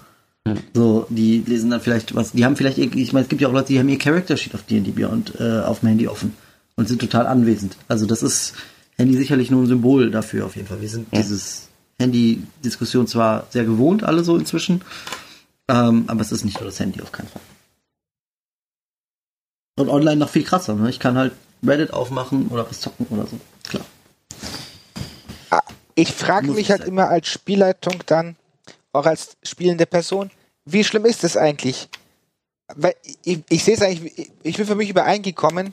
So, 0.74 1.06
die 1.10 1.42
lesen 1.46 1.70
dann 1.70 1.80
vielleicht 1.80 2.14
was, 2.14 2.32
die 2.32 2.44
haben 2.44 2.56
vielleicht, 2.56 2.78
ich 2.78 3.12
meine, 3.12 3.24
es 3.24 3.28
gibt 3.28 3.42
ja 3.42 3.48
auch 3.48 3.52
Leute, 3.52 3.68
die 3.68 3.78
haben 3.78 3.88
ihr 3.88 3.98
Character 3.98 4.36
Sheet 4.36 4.54
auf 4.54 4.62
D&D 4.62 4.90
Beyond 4.92 5.38
äh, 5.38 5.60
auf 5.60 5.80
dem 5.80 5.90
Handy 5.90 6.08
offen 6.08 6.34
und 6.76 6.88
sind 6.88 7.00
total 7.00 7.26
anwesend. 7.26 7.76
Also 7.88 8.06
das 8.06 8.22
ist 8.22 8.54
Handy 8.96 9.16
sicherlich 9.16 9.50
nur 9.50 9.62
ein 9.62 9.66
Symbol 9.66 10.10
dafür 10.10 10.46
auf 10.46 10.56
jeden 10.56 10.66
Fall. 10.68 10.80
Wir 10.80 10.88
sind 10.88 11.08
ja. 11.12 11.20
dieses 11.20 11.68
Handy-Diskussion 11.98 13.06
zwar 13.06 13.46
sehr 13.50 13.64
gewohnt, 13.64 14.02
alle 14.02 14.24
so 14.24 14.36
inzwischen, 14.36 14.82
ähm, 15.68 16.04
aber 16.06 16.22
es 16.22 16.32
ist 16.32 16.44
nicht 16.44 16.58
nur 16.58 16.66
das 16.66 16.80
Handy 16.80 17.02
auf 17.02 17.12
keinen 17.12 17.28
Fall. 17.28 17.42
Und 19.76 19.88
online 19.90 20.16
noch 20.16 20.30
viel 20.30 20.44
krasser, 20.44 20.74
ne? 20.74 20.90
Ich 20.90 20.98
kann 20.98 21.16
halt 21.16 21.32
Reddit 21.62 21.92
aufmachen 21.92 22.48
oder 22.48 22.68
was 22.68 22.80
zocken 22.80 23.06
oder 23.10 23.26
so. 23.26 23.38
Klar. 23.68 23.84
Ah, 25.50 25.60
ich 25.94 26.12
frage 26.12 26.50
mich 26.50 26.70
halt 26.70 26.84
immer 26.84 27.08
als 27.08 27.28
Spielleitung 27.28 28.02
dann, 28.06 28.36
auch 28.92 29.06
als 29.06 29.36
spielende 29.42 29.86
Person, 29.86 30.30
wie 30.64 30.84
schlimm 30.84 31.04
ist 31.04 31.24
das 31.24 31.36
eigentlich? 31.36 31.88
Weil 32.74 32.94
ich, 33.24 33.40
ich 33.48 33.64
sehe 33.64 33.74
es 33.74 33.82
eigentlich, 33.82 34.30
ich 34.42 34.56
bin 34.56 34.66
für 34.66 34.74
mich 34.74 34.90
übereingekommen, 34.90 35.72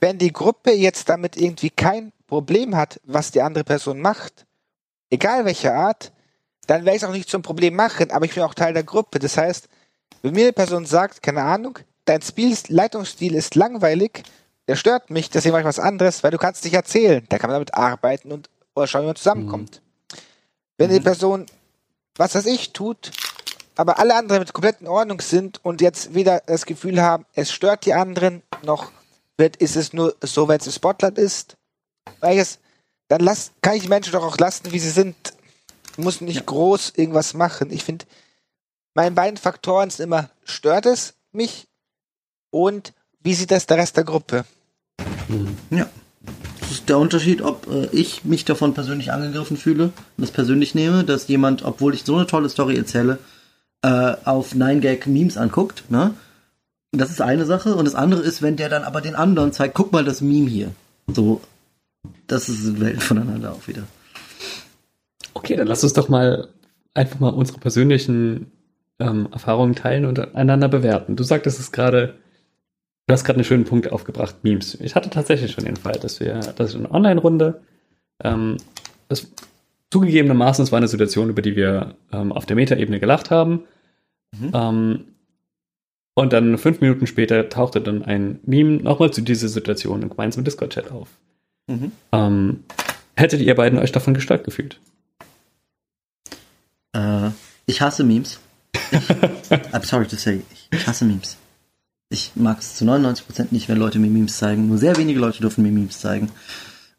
wenn 0.00 0.18
die 0.18 0.32
Gruppe 0.32 0.72
jetzt 0.72 1.08
damit 1.08 1.36
irgendwie 1.36 1.70
kein 1.70 2.12
Problem 2.26 2.76
hat, 2.76 3.00
was 3.04 3.30
die 3.30 3.42
andere 3.42 3.64
Person 3.64 4.00
macht, 4.00 4.46
egal 5.10 5.44
welcher 5.44 5.74
Art, 5.74 6.12
dann 6.66 6.84
werde 6.84 6.96
ich 6.96 7.02
es 7.02 7.08
auch 7.08 7.12
nicht 7.12 7.30
zum 7.30 7.42
Problem 7.42 7.74
machen, 7.74 8.10
aber 8.10 8.26
ich 8.26 8.34
bin 8.34 8.42
auch 8.42 8.54
Teil 8.54 8.74
der 8.74 8.84
Gruppe. 8.84 9.18
Das 9.18 9.36
heißt, 9.36 9.68
wenn 10.22 10.34
mir 10.34 10.44
eine 10.44 10.52
Person 10.52 10.84
sagt, 10.84 11.22
keine 11.22 11.42
Ahnung, 11.42 11.78
dein 12.04 12.22
Spiel, 12.22 12.56
Leitungsstil 12.68 13.34
ist 13.34 13.54
langweilig, 13.54 14.22
der 14.68 14.76
stört 14.76 15.08
mich, 15.08 15.30
deswegen 15.30 15.52
mache 15.52 15.62
ich 15.62 15.66
was 15.66 15.78
anderes, 15.78 16.22
weil 16.22 16.30
du 16.30 16.38
kannst 16.38 16.64
dich 16.64 16.74
erzählen. 16.74 17.24
Da 17.30 17.38
kann 17.38 17.48
man 17.48 17.54
damit 17.54 17.74
arbeiten 17.74 18.30
und 18.30 18.50
oder 18.74 18.86
schauen, 18.86 19.02
wie 19.02 19.06
man 19.06 19.16
zusammenkommt. 19.16 19.80
Mhm. 19.80 20.16
Wenn 20.76 20.90
die 20.90 21.00
mhm. 21.00 21.04
Person 21.04 21.46
was 22.18 22.34
weiß 22.34 22.46
ich, 22.46 22.72
tut, 22.72 23.12
aber 23.76 23.98
alle 23.98 24.14
anderen 24.16 24.40
mit 24.40 24.52
komplett 24.52 24.80
in 24.80 24.88
Ordnung 24.88 25.20
sind 25.20 25.64
und 25.64 25.80
jetzt 25.80 26.12
weder 26.12 26.42
das 26.46 26.66
Gefühl 26.66 27.00
haben, 27.00 27.24
es 27.34 27.52
stört 27.52 27.86
die 27.86 27.94
anderen, 27.94 28.42
noch 28.62 28.90
wird, 29.36 29.56
ist 29.56 29.76
es 29.76 29.92
nur 29.92 30.16
so, 30.20 30.48
wenn 30.48 30.58
es 30.58 30.66
ein 30.66 30.72
Spotlight 30.72 31.16
ist. 31.16 31.56
Welches, 32.20 32.58
dann 33.06 33.20
lass, 33.20 33.52
kann 33.62 33.76
ich 33.76 33.82
die 33.82 33.88
Menschen 33.88 34.12
doch 34.12 34.24
auch 34.24 34.36
lassen, 34.36 34.72
wie 34.72 34.80
sie 34.80 34.90
sind. 34.90 35.16
Muss 35.96 36.20
nicht 36.20 36.36
ja. 36.36 36.42
groß 36.42 36.94
irgendwas 36.96 37.34
machen. 37.34 37.70
Ich 37.70 37.84
finde, 37.84 38.04
meine 38.94 39.12
beiden 39.12 39.36
Faktoren 39.36 39.90
sind 39.90 40.04
immer, 40.04 40.28
stört 40.44 40.86
es 40.86 41.14
mich 41.30 41.68
und 42.50 42.92
wie 43.20 43.34
sieht 43.34 43.52
das 43.52 43.66
der 43.66 43.78
Rest 43.78 43.96
der 43.96 44.04
Gruppe? 44.04 44.44
Ja. 45.70 45.88
Der 46.88 46.98
Unterschied, 46.98 47.42
ob 47.42 47.66
äh, 47.70 47.88
ich 47.92 48.24
mich 48.24 48.44
davon 48.44 48.74
persönlich 48.74 49.12
angegriffen 49.12 49.56
fühle 49.56 49.84
und 49.84 49.92
das 50.16 50.30
persönlich 50.30 50.74
nehme, 50.74 51.04
dass 51.04 51.28
jemand, 51.28 51.64
obwohl 51.64 51.94
ich 51.94 52.04
so 52.04 52.16
eine 52.16 52.26
tolle 52.26 52.48
Story 52.48 52.76
erzähle, 52.76 53.18
äh, 53.82 54.14
auf 54.24 54.54
9gag 54.54 55.08
Memes 55.08 55.36
anguckt, 55.36 55.90
ne? 55.90 56.14
Das 56.92 57.10
ist 57.10 57.20
eine 57.20 57.44
Sache. 57.44 57.74
Und 57.74 57.84
das 57.84 57.94
andere 57.94 58.22
ist, 58.22 58.40
wenn 58.40 58.56
der 58.56 58.70
dann 58.70 58.82
aber 58.82 59.02
den 59.02 59.14
anderen 59.14 59.52
zeigt, 59.52 59.74
guck 59.74 59.92
mal 59.92 60.04
das 60.04 60.22
Meme 60.22 60.48
hier. 60.48 60.70
So, 61.06 61.42
das 62.26 62.48
ist 62.48 62.80
Welten 62.80 63.00
voneinander 63.00 63.52
auch 63.52 63.68
wieder. 63.68 63.82
Okay, 65.34 65.56
dann 65.56 65.66
lass 65.66 65.84
uns 65.84 65.92
doch 65.92 66.08
mal 66.08 66.48
einfach 66.94 67.20
mal 67.20 67.32
unsere 67.32 67.58
persönlichen 67.58 68.50
ähm, 68.98 69.28
Erfahrungen 69.30 69.74
teilen 69.74 70.06
und 70.06 70.34
einander 70.34 70.68
bewerten. 70.68 71.16
Du 71.16 71.22
sagtest 71.22 71.60
es 71.60 71.72
gerade, 71.72 72.14
du 73.08 73.12
hast 73.14 73.24
gerade 73.24 73.38
einen 73.38 73.44
schönen 73.44 73.64
Punkt 73.64 73.90
aufgebracht, 73.90 74.36
Memes. 74.42 74.74
Ich 74.80 74.94
hatte 74.94 75.10
tatsächlich 75.10 75.50
schon 75.50 75.64
den 75.64 75.76
Fall, 75.76 75.98
dass 75.98 76.20
wir, 76.20 76.34
dass 76.34 76.70
ich 76.70 76.76
eine 76.76 76.90
Online-Runde, 76.90 77.60
ähm, 78.22 78.58
das 79.08 79.32
zugegebenermaßen, 79.90 80.62
es 80.62 80.70
war 80.72 80.76
eine 80.76 80.88
Situation, 80.88 81.30
über 81.30 81.40
die 81.40 81.56
wir 81.56 81.94
ähm, 82.12 82.32
auf 82.32 82.44
der 82.44 82.56
Metaebene 82.56 83.00
gelacht 83.00 83.30
haben. 83.30 83.64
Mhm. 84.38 84.50
Ähm, 84.52 85.04
und 86.14 86.32
dann 86.32 86.58
fünf 86.58 86.80
Minuten 86.80 87.06
später 87.06 87.48
tauchte 87.48 87.80
dann 87.80 88.02
ein 88.02 88.40
Meme 88.44 88.82
nochmal 88.82 89.10
zu 89.10 89.22
dieser 89.22 89.48
Situation 89.48 90.02
im 90.02 90.10
gemeinsamen 90.10 90.44
Discord-Chat 90.44 90.90
auf. 90.90 91.08
Mhm. 91.66 91.92
Ähm, 92.12 92.64
hättet 93.16 93.40
ihr 93.40 93.54
beiden 93.54 93.78
euch 93.78 93.92
davon 93.92 94.12
gestört 94.12 94.44
gefühlt? 94.44 94.80
Äh, 96.92 97.30
ich 97.64 97.80
hasse 97.80 98.04
Memes. 98.04 98.38
Ich, 98.74 98.80
I'm 98.90 99.86
sorry 99.86 100.06
to 100.06 100.16
say, 100.16 100.42
ich 100.70 100.86
hasse 100.86 101.06
Memes. 101.06 101.38
Ich 102.10 102.32
mag 102.34 102.60
es 102.60 102.76
zu 102.76 102.84
99% 102.84 103.48
nicht, 103.50 103.68
wenn 103.68 103.78
Leute 103.78 103.98
mir 103.98 104.10
Memes 104.10 104.38
zeigen. 104.38 104.68
Nur 104.68 104.78
sehr 104.78 104.96
wenige 104.96 105.20
Leute 105.20 105.40
dürfen 105.40 105.62
mir 105.62 105.72
Memes 105.72 106.00
zeigen. 106.00 106.30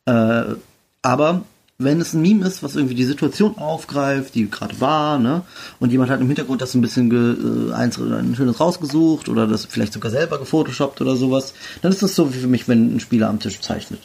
Äh, 0.05 0.55
aber 1.01 1.43
wenn 1.79 2.01
es 2.01 2.13
ein 2.13 2.21
Meme 2.21 2.45
ist, 2.45 2.61
was 2.61 2.75
irgendwie 2.75 2.93
die 2.93 3.05
Situation 3.05 3.57
aufgreift, 3.57 4.35
die 4.35 4.49
gerade 4.49 4.79
war, 4.81 5.17
ne, 5.17 5.43
und 5.79 5.91
jemand 5.91 6.11
hat 6.11 6.19
im 6.19 6.27
Hintergrund 6.27 6.61
das 6.61 6.75
ein 6.75 6.81
bisschen 6.81 7.09
ge, 7.09 7.37
äh, 7.69 7.73
eins, 7.73 7.97
ein 7.97 8.35
schönes 8.35 8.59
rausgesucht 8.59 9.29
oder 9.29 9.47
das 9.47 9.65
vielleicht 9.65 9.93
sogar 9.93 10.11
selber 10.11 10.39
gefotoshoppt 10.39 10.99
oder 11.01 11.15
sowas, 11.15 11.53
dann 11.81 11.91
ist 11.91 12.03
das 12.03 12.15
so 12.15 12.33
wie 12.33 12.39
für 12.39 12.47
mich, 12.47 12.67
wenn 12.67 12.95
ein 12.95 12.99
Spieler 12.99 13.29
am 13.29 13.39
Tisch 13.39 13.61
zeichnet. 13.61 14.01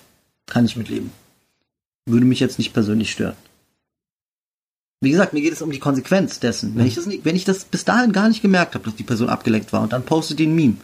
Kann 0.47 0.65
ich 0.65 0.77
mitleben. 0.77 1.11
Würde 2.07 2.27
mich 2.27 2.41
jetzt 2.41 2.59
nicht 2.59 2.73
persönlich 2.73 3.11
stören. 3.11 3.35
Wie 5.01 5.11
gesagt, 5.11 5.33
mir 5.35 5.43
geht 5.43 5.53
es 5.53 5.61
um 5.61 5.71
die 5.71 5.81
Konsequenz 5.81 6.39
dessen. 6.39 6.77
Wenn 6.77 6.87
ich 6.87 6.95
das, 6.95 7.07
nicht, 7.07 7.25
wenn 7.25 7.37
ich 7.37 7.45
das 7.45 7.65
bis 7.65 7.85
dahin 7.85 8.13
gar 8.13 8.29
nicht 8.29 8.41
gemerkt 8.41 8.75
habe, 8.75 8.85
dass 8.85 8.95
die 8.95 9.03
Person 9.03 9.29
abgelenkt 9.29 9.73
war 9.73 9.83
und 9.83 9.93
dann 9.93 10.05
postet 10.05 10.39
die 10.39 10.47
ein 10.47 10.55
Meme, 10.55 10.77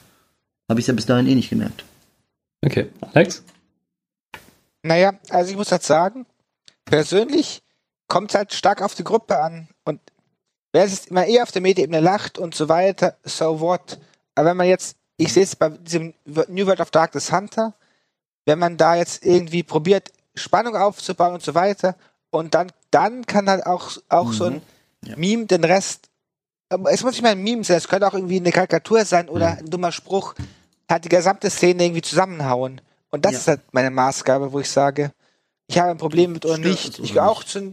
habe 0.70 0.80
ich 0.80 0.84
es 0.84 0.88
ja 0.88 0.94
bis 0.94 1.06
dahin 1.06 1.26
eh 1.26 1.34
nicht 1.34 1.50
gemerkt. 1.50 1.84
Okay, 2.64 2.90
Alex? 3.12 3.42
Naja, 4.82 5.14
also 5.28 5.50
ich 5.50 5.56
muss 5.56 5.72
halt 5.72 5.82
sagen, 5.82 6.26
persönlich 6.84 7.62
kommt 8.06 8.30
es 8.30 8.36
halt 8.36 8.54
stark 8.54 8.80
auf 8.80 8.94
die 8.94 9.04
Gruppe 9.04 9.38
an. 9.40 9.68
Und 9.84 10.00
wer 10.72 10.84
ist 10.84 11.08
immer 11.08 11.26
eher 11.26 11.42
auf 11.42 11.50
der 11.50 11.60
Metaebene 11.60 12.00
lacht 12.00 12.38
und 12.38 12.54
so 12.54 12.68
weiter, 12.68 13.16
so 13.24 13.60
what. 13.60 13.98
Aber 14.36 14.50
wenn 14.50 14.56
man 14.56 14.68
jetzt, 14.68 14.96
ich 15.16 15.32
sehe 15.32 15.42
es 15.42 15.56
bei 15.56 15.70
diesem 15.70 16.14
New 16.24 16.66
World 16.66 16.80
of 16.80 16.92
Darkness 16.92 17.32
Hunter, 17.32 17.74
wenn 18.46 18.58
man 18.58 18.76
da 18.76 18.94
jetzt 18.94 19.26
irgendwie 19.26 19.64
probiert, 19.64 20.12
Spannung 20.36 20.76
aufzubauen 20.76 21.34
und 21.34 21.42
so 21.42 21.54
weiter, 21.54 21.96
und 22.30 22.54
dann, 22.54 22.70
dann 22.92 23.26
kann 23.26 23.50
halt 23.50 23.66
auch, 23.66 23.90
auch 24.08 24.28
mhm. 24.28 24.32
so 24.32 24.44
ein 24.44 24.54
mhm. 24.54 24.60
ja. 25.04 25.16
Meme 25.16 25.46
den 25.46 25.64
Rest, 25.64 26.10
es 26.68 27.02
muss 27.02 27.12
nicht 27.12 27.22
mal 27.22 27.30
ein 27.30 27.42
Meme 27.42 27.64
sein, 27.64 27.76
es 27.76 27.88
könnte 27.88 28.06
auch 28.06 28.14
irgendwie 28.14 28.36
eine 28.36 28.52
Karikatur 28.52 29.04
sein 29.04 29.28
oder 29.28 29.52
mhm. 29.52 29.58
ein 29.58 29.70
dummer 29.70 29.92
Spruch, 29.92 30.34
hat 30.90 31.04
die 31.04 31.08
gesamte 31.08 31.50
Szene 31.50 31.84
irgendwie 31.84 32.02
zusammenhauen. 32.02 32.80
Und 33.10 33.24
das 33.24 33.32
ja. 33.32 33.38
ist 33.38 33.48
halt 33.48 33.60
meine 33.72 33.90
Maßgabe, 33.90 34.52
wo 34.52 34.60
ich 34.60 34.70
sage, 34.70 35.12
ich 35.66 35.78
habe 35.78 35.90
ein 35.90 35.98
Problem 35.98 36.32
mit 36.32 36.44
oder 36.44 36.58
nicht. 36.58 36.98
Ich 36.98 37.14
gehöre 37.14 37.30
auch 37.30 37.44
zu 37.44 37.72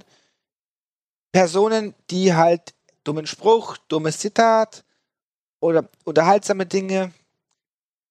Personen, 1.32 1.96
die 2.10 2.34
halt 2.34 2.74
dummen 3.04 3.28
Spruch, 3.28 3.78
dummes 3.88 4.20
Zitat 4.20 4.84
oder 5.60 5.90
unterhaltsame 6.04 6.66
Dinge 6.66 7.12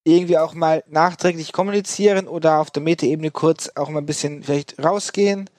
irgendwie 0.05 0.39
auch 0.39 0.55
mal 0.55 0.85
nachträglich 0.87 1.53
kommunizieren 1.53 2.29
oder 2.29 2.61
auf 2.61 2.71
der 2.71 2.83
Metaebene 2.83 3.31
kurz 3.31 3.71
auch 3.75 3.89
mal 3.89 4.01
ein 4.01 4.07
bisschen 4.07 4.45
vielleicht 4.45 4.83
rausgehen. 4.83 5.51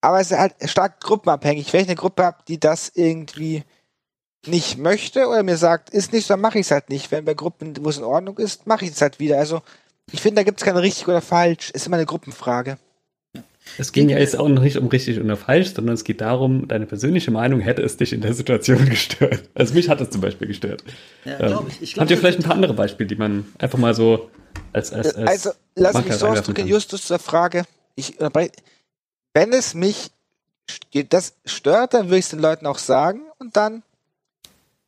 Aber 0.00 0.20
es 0.20 0.30
ist 0.30 0.38
halt 0.38 0.54
stark 0.64 1.00
gruppenabhängig. 1.00 1.72
Wenn 1.72 1.82
ich 1.82 1.88
eine 1.88 1.96
Gruppe 1.96 2.24
habe, 2.24 2.38
die 2.48 2.58
das 2.58 2.90
irgendwie 2.94 3.64
nicht 4.46 4.78
möchte 4.78 5.26
oder 5.26 5.42
mir 5.42 5.56
sagt, 5.56 5.90
ist 5.90 6.12
nicht 6.12 6.26
so, 6.26 6.34
dann 6.34 6.40
mache 6.40 6.58
ich 6.58 6.66
es 6.66 6.70
halt 6.70 6.88
nicht. 6.88 7.10
Wenn 7.10 7.24
bei 7.24 7.34
Gruppen, 7.34 7.74
wo 7.80 7.90
es 7.90 7.98
in 7.98 8.04
Ordnung 8.04 8.38
ist, 8.38 8.66
mache 8.66 8.84
ich 8.84 8.92
es 8.92 9.02
halt 9.02 9.18
wieder. 9.18 9.38
Also 9.38 9.62
ich 10.12 10.20
finde, 10.20 10.36
da 10.36 10.42
gibt 10.44 10.60
es 10.60 10.64
kein 10.64 10.76
richtig 10.76 11.06
oder 11.08 11.20
falsch. 11.20 11.70
Ist 11.70 11.86
immer 11.86 11.96
eine 11.96 12.06
Gruppenfrage. 12.06 12.78
Es 13.78 13.92
ging 13.92 14.08
ja 14.08 14.18
jetzt 14.18 14.36
auch 14.36 14.48
nicht 14.48 14.76
um 14.78 14.88
richtig 14.88 15.20
oder 15.20 15.36
falsch, 15.36 15.74
sondern 15.74 15.94
es 15.94 16.04
geht 16.04 16.20
darum, 16.20 16.66
deine 16.66 16.86
persönliche 16.86 17.30
Meinung 17.30 17.60
hätte 17.60 17.82
es 17.82 17.96
dich 17.96 18.12
in 18.12 18.20
der 18.20 18.34
Situation 18.34 18.84
gestört. 18.88 19.48
Also 19.54 19.74
mich 19.74 19.88
hat 19.88 20.00
es 20.00 20.10
zum 20.10 20.20
Beispiel 20.20 20.48
gestört. 20.48 20.82
Ja, 21.24 21.38
ähm, 21.40 21.66
ich. 21.68 21.82
Ich 21.82 21.94
glaub, 21.94 22.02
habt 22.02 22.10
ihr 22.10 22.18
vielleicht 22.18 22.38
ein 22.38 22.44
paar 22.44 22.54
andere 22.54 22.74
Beispiele, 22.74 23.06
die 23.06 23.16
man 23.16 23.46
einfach 23.58 23.78
mal 23.78 23.94
so 23.94 24.30
als 24.72 24.92
als, 24.92 25.14
als 25.14 25.28
Also 25.28 25.50
lass 25.76 26.04
mich 26.04 26.14
so 26.14 26.26
ausdrücken, 26.26 26.66
Justus 26.66 27.04
zur 27.04 27.18
Frage. 27.18 27.64
Ich, 27.94 28.16
wenn 29.34 29.52
es 29.52 29.74
mich 29.74 30.10
das 31.08 31.34
stört, 31.44 31.94
dann 31.94 32.06
würde 32.06 32.18
ich 32.18 32.24
es 32.24 32.30
den 32.30 32.40
Leuten 32.40 32.66
auch 32.66 32.78
sagen 32.78 33.22
und 33.38 33.56
dann 33.56 33.82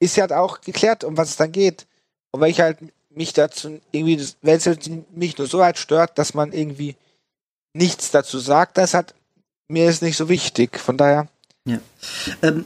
ist 0.03 0.17
ja 0.17 0.23
halt 0.23 0.33
auch 0.33 0.61
geklärt, 0.61 1.05
um 1.05 1.17
was 1.17 1.31
es 1.31 1.37
dann 1.37 1.53
geht. 1.53 1.87
Und 2.33 2.41
wenn 2.41 2.51
ich 2.51 2.61
halt 2.61 2.79
mich 3.15 3.33
dazu 3.33 3.81
irgendwie, 3.93 4.21
wenn 4.43 4.57
es 4.57 4.69
mich 5.15 5.39
nur 5.39 5.47
so 5.47 5.59
weit 5.59 5.79
stört, 5.79 6.19
dass 6.19 6.35
man 6.35 6.53
irgendwie 6.53 6.97
nichts 7.73 8.11
dazu 8.11 8.39
sagt, 8.39 8.79
das 8.79 8.95
hat 8.95 9.15
mir 9.69 9.89
ist 9.89 10.03
nicht 10.03 10.17
so 10.17 10.29
wichtig. 10.29 10.79
Von 10.79 10.97
daher. 10.97 11.29
Ja. 11.65 11.79
Ähm, 12.43 12.65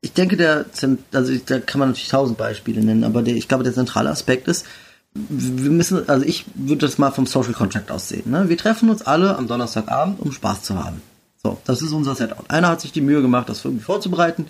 ich 0.00 0.12
denke, 0.12 0.36
der, 0.36 0.66
also 1.12 1.36
da 1.46 1.60
kann 1.60 1.78
man 1.78 1.88
natürlich 1.88 2.08
tausend 2.08 2.38
Beispiele 2.38 2.82
nennen, 2.82 3.04
aber 3.04 3.22
der, 3.22 3.34
ich 3.34 3.48
glaube, 3.48 3.64
der 3.64 3.74
zentrale 3.74 4.10
Aspekt 4.10 4.48
ist, 4.48 4.64
wir 5.12 5.70
müssen, 5.70 6.08
also 6.08 6.24
ich 6.24 6.46
würde 6.54 6.86
das 6.86 6.98
mal 6.98 7.10
vom 7.10 7.26
Social 7.26 7.52
Contract 7.52 7.90
aussehen. 7.90 8.30
Ne? 8.30 8.48
Wir 8.48 8.56
treffen 8.56 8.88
uns 8.88 9.02
alle 9.02 9.36
am 9.36 9.48
Donnerstagabend, 9.48 10.20
um 10.20 10.32
Spaß 10.32 10.62
zu 10.62 10.82
haben. 10.82 11.02
So, 11.42 11.58
das 11.64 11.82
ist 11.82 11.92
unser 11.92 12.14
Setup. 12.14 12.44
Einer 12.48 12.68
hat 12.68 12.80
sich 12.80 12.92
die 12.92 13.00
Mühe 13.00 13.22
gemacht, 13.22 13.48
das 13.48 13.64
irgendwie 13.64 13.84
vorzubereiten 13.84 14.46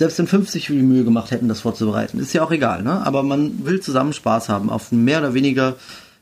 selbst 0.00 0.18
wenn 0.18 0.26
50 0.26 0.68
die 0.68 0.72
Mühe 0.72 1.04
gemacht 1.04 1.30
hätten, 1.30 1.46
das 1.46 1.60
vorzubereiten, 1.60 2.18
ist 2.20 2.32
ja 2.32 2.42
auch 2.42 2.50
egal, 2.50 2.82
ne? 2.82 3.04
Aber 3.04 3.22
man 3.22 3.66
will 3.66 3.80
zusammen 3.80 4.14
Spaß 4.14 4.48
haben 4.48 4.70
auf 4.70 4.92
mehr 4.92 5.18
oder 5.18 5.34
weniger 5.34 5.76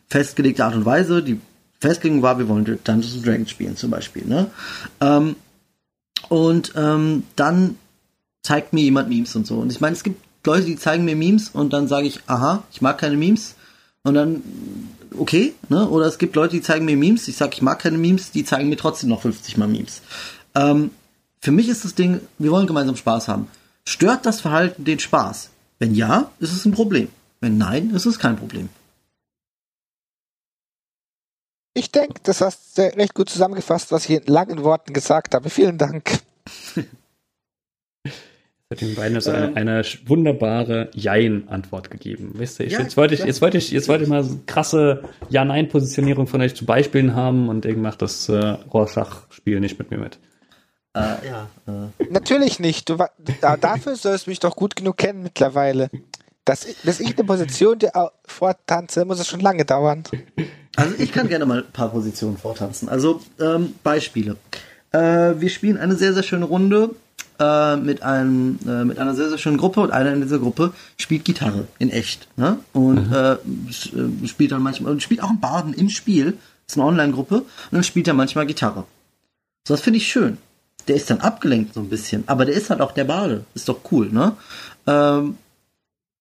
festgelegte 0.09 0.65
Art 0.65 0.75
und 0.75 0.85
Weise. 0.85 1.23
Die 1.23 1.41
Festlegung 1.79 2.21
war, 2.21 2.41
wir 2.41 2.49
wollen 2.49 2.65
Dungeons 2.65 3.23
Dragons 3.23 3.49
spielen 3.49 3.77
zum 3.77 3.93
Beispiel, 3.93 4.27
ne? 4.27 4.51
Ähm, 5.01 5.37
und 6.29 6.73
ähm, 6.75 7.23
dann 7.37 7.77
zeigt 8.43 8.73
mir 8.73 8.83
jemand 8.83 9.11
Memes 9.11 9.37
und 9.37 9.47
so. 9.47 9.59
Und 9.59 9.71
ich 9.71 9.81
meine, 9.81 9.95
es 9.95 10.03
gibt 10.03 10.27
Leute, 10.45 10.67
die 10.67 10.75
zeigen 10.75 11.05
mir 11.05 11.15
Memes 11.15 11.49
und 11.49 11.73
dann 11.73 11.87
sage 11.87 12.09
ich, 12.09 12.19
aha, 12.27 12.65
ich 12.73 12.83
mag 12.83 12.99
keine 12.99 13.17
Memes. 13.17 13.55
Und 14.03 14.15
dann, 14.15 14.43
okay, 15.17 15.55
ne? 15.69 15.89
Oder 15.89 16.07
es 16.07 16.19
gibt 16.19 16.35
Leute, 16.35 16.57
die 16.57 16.63
zeigen 16.63 16.85
mir 16.85 16.97
Memes, 16.97 17.29
ich 17.29 17.37
sage, 17.37 17.53
ich 17.55 17.63
mag 17.63 17.79
keine 17.79 17.99
Memes, 17.99 18.33
die 18.33 18.45
zeigen 18.45 18.71
mir 18.71 18.77
trotzdem 18.77 19.11
noch 19.11 19.23
50 19.23 19.57
mal 19.57 19.69
Memes. 19.69 20.03
Ähm, 20.57 20.91
für 21.41 21.53
mich 21.53 21.69
ist 21.69 21.85
das 21.85 21.95
Ding, 21.95 22.19
wir 22.41 22.51
wollen 22.51 22.67
gemeinsam 22.67 22.97
Spaß 22.97 23.29
haben. 23.29 23.47
Stört 23.89 24.27
das 24.27 24.43
Verhalten 24.43 24.85
den 24.85 24.99
Spaß? 24.99 25.49
Wenn 25.79 25.95
ja, 25.95 26.31
ist 26.41 26.53
es 26.53 26.67
ein 26.67 26.73
Problem. 26.73 27.09
Wenn 27.41 27.57
nein, 27.57 27.89
ist 27.95 28.05
es 28.05 28.19
kein 28.19 28.37
Problem. 28.37 28.69
Ich 31.73 31.91
denke, 31.91 32.21
das 32.23 32.43
hast 32.43 32.77
du 32.77 32.83
recht 32.83 33.15
gut 33.15 33.31
zusammengefasst, 33.31 33.91
was 33.91 34.05
ich 34.05 34.11
in 34.11 34.27
langen 34.27 34.63
Worten 34.63 34.93
gesagt 34.93 35.35
habe. 35.35 35.49
Vielen 35.49 35.79
Dank. 35.79 36.21
hat 38.71 38.83
den 38.83 38.95
beiden 38.95 39.19
so 39.23 39.31
eine, 39.31 39.47
ähm. 39.47 39.57
eine 39.57 39.83
wunderbare 40.05 40.91
Jein-Antwort 40.93 41.91
gegeben. 41.91 42.33
Wisst 42.35 42.61
ihr, 42.61 42.67
ich, 42.67 42.75
ja, 42.75 42.81
jetzt 42.81 42.99
wollte 42.99 43.15
ich, 43.15 43.21
jetzt 43.21 43.41
wollte 43.41 43.57
ich, 43.57 43.71
jetzt 43.71 43.89
wollte 43.89 44.05
ich 44.05 44.11
mal 44.11 44.23
so 44.23 44.39
krasse 44.45 45.03
Ja-Nein-Positionierung 45.31 46.27
von 46.27 46.43
euch 46.43 46.55
zu 46.55 46.67
Beispielen 46.67 47.15
haben 47.15 47.49
und 47.49 47.65
irgendwann 47.65 47.93
macht 47.93 48.03
das 48.03 48.29
äh, 48.29 48.37
Rorschach-Spiel 48.39 49.61
nicht 49.61 49.79
mit 49.79 49.91
mir 49.91 49.97
mit. 49.97 50.19
Äh, 50.95 51.27
ja, 51.27 51.49
äh. 51.67 52.05
Natürlich 52.11 52.61
nicht. 52.61 52.89
Du, 52.89 52.97
dafür 53.41 53.97
sollst 53.97 54.27
du 54.27 54.31
mich 54.31 54.41
doch 54.41 54.57
gut 54.57 54.77
genug 54.77 54.97
kennen 54.97 55.23
mittlerweile. 55.23 55.91
Dass, 56.45 56.67
bis 56.83 57.01
ich 57.01 57.15
eine 57.15 57.25
Position 57.25 57.79
dir 57.79 57.93
vortanze, 58.25 59.05
muss 59.05 59.21
es 59.21 59.29
schon 59.29 59.41
lange 59.41 59.67
dauern. 59.67 60.05
Also 60.77 60.95
ich 60.99 61.13
kann 61.13 61.29
gerne 61.29 61.45
mal 61.45 61.59
ein 61.59 61.73
paar 61.73 61.91
Positionen 61.91 62.39
vortanzen. 62.39 62.89
Also 62.89 63.21
ähm, 63.39 63.75
Beispiele. 63.83 64.37
Äh, 64.93 65.35
wir 65.39 65.51
spielen 65.51 65.77
eine 65.77 65.95
sehr, 65.95 66.15
sehr 66.15 66.23
schöne 66.23 66.47
Runde 66.47 66.95
äh, 67.39 67.77
mit, 67.77 68.03
einem, 68.03 68.59
äh, 68.67 68.85
mit 68.85 68.99
einer 68.99 69.15
sehr, 69.15 69.29
sehr 69.29 69.37
schönen 69.37 69.59
Gruppe 69.59 69.81
und 69.81 69.91
einer 69.91 70.13
in 70.15 70.23
dieser 70.23 70.39
Gruppe 70.39 70.73
spielt 70.97 71.27
Gitarre 71.27 71.69
in 71.79 71.91
echt. 71.91 72.29
Ne? 72.37 72.59
Und 72.73 73.11
mhm. 73.11 73.15
Äh, 73.15 73.33
äh, 73.33 74.27
spielt 74.27 74.53
dann 74.53 74.63
manchmal, 74.63 74.93
und 74.93 75.03
spielt 75.03 75.23
auch 75.23 75.29
einen 75.29 75.41
Baden 75.41 75.75
im 75.75 75.91
Spiel. 75.91 76.39
Das 76.67 76.77
ist 76.77 76.79
eine 76.79 76.87
Online-Gruppe. 76.87 77.37
Und 77.41 77.47
dann 77.73 77.85
spielt 77.85 78.09
er 78.09 78.15
manchmal 78.15 78.47
Gitarre. 78.47 78.85
So, 79.67 79.75
das 79.75 79.83
finde 79.83 79.99
ich 79.99 80.09
schön 80.09 80.39
der 80.89 80.97
ist 80.97 81.11
dann 81.11 81.21
abgelenkt 81.21 81.75
so 81.75 81.81
ein 81.81 81.89
bisschen, 81.89 82.25
aber 82.27 82.45
der 82.45 82.55
ist 82.55 82.71
halt 82.71 82.81
auch 82.81 82.93
der 82.93 83.05
Bade. 83.05 83.45
Ist 83.55 83.69
doch 83.69 83.81
cool, 83.93 84.09
ne? 84.11 84.37
Ähm, 84.87 85.37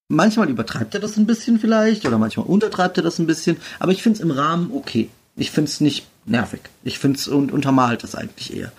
manchmal 0.10 0.50
übertreibt 0.50 0.94
er 0.94 1.00
das 1.00 1.18
ein 1.18 1.26
bisschen 1.26 1.60
vielleicht 1.60 2.06
oder 2.06 2.18
manchmal 2.18 2.46
untertreibt 2.46 2.98
er 2.98 3.04
das 3.04 3.20
ein 3.20 3.28
bisschen, 3.28 3.58
aber 3.80 3.92
ich 3.92 4.04
finde 4.04 4.18
es 4.18 4.24
im 4.24 4.32
Rahmen 4.32 4.72
okay. 4.74 5.10
Ich 5.36 5.52
finde 5.52 5.70
es 5.70 5.82
nicht 5.82 6.08
nervig. 6.26 6.62
Ich 6.84 7.00
finde 7.00 7.20
es 7.20 7.28
und 7.28 7.52
untermalt 7.52 8.04
es 8.04 8.16
eigentlich 8.16 8.56
eher. 8.56 8.72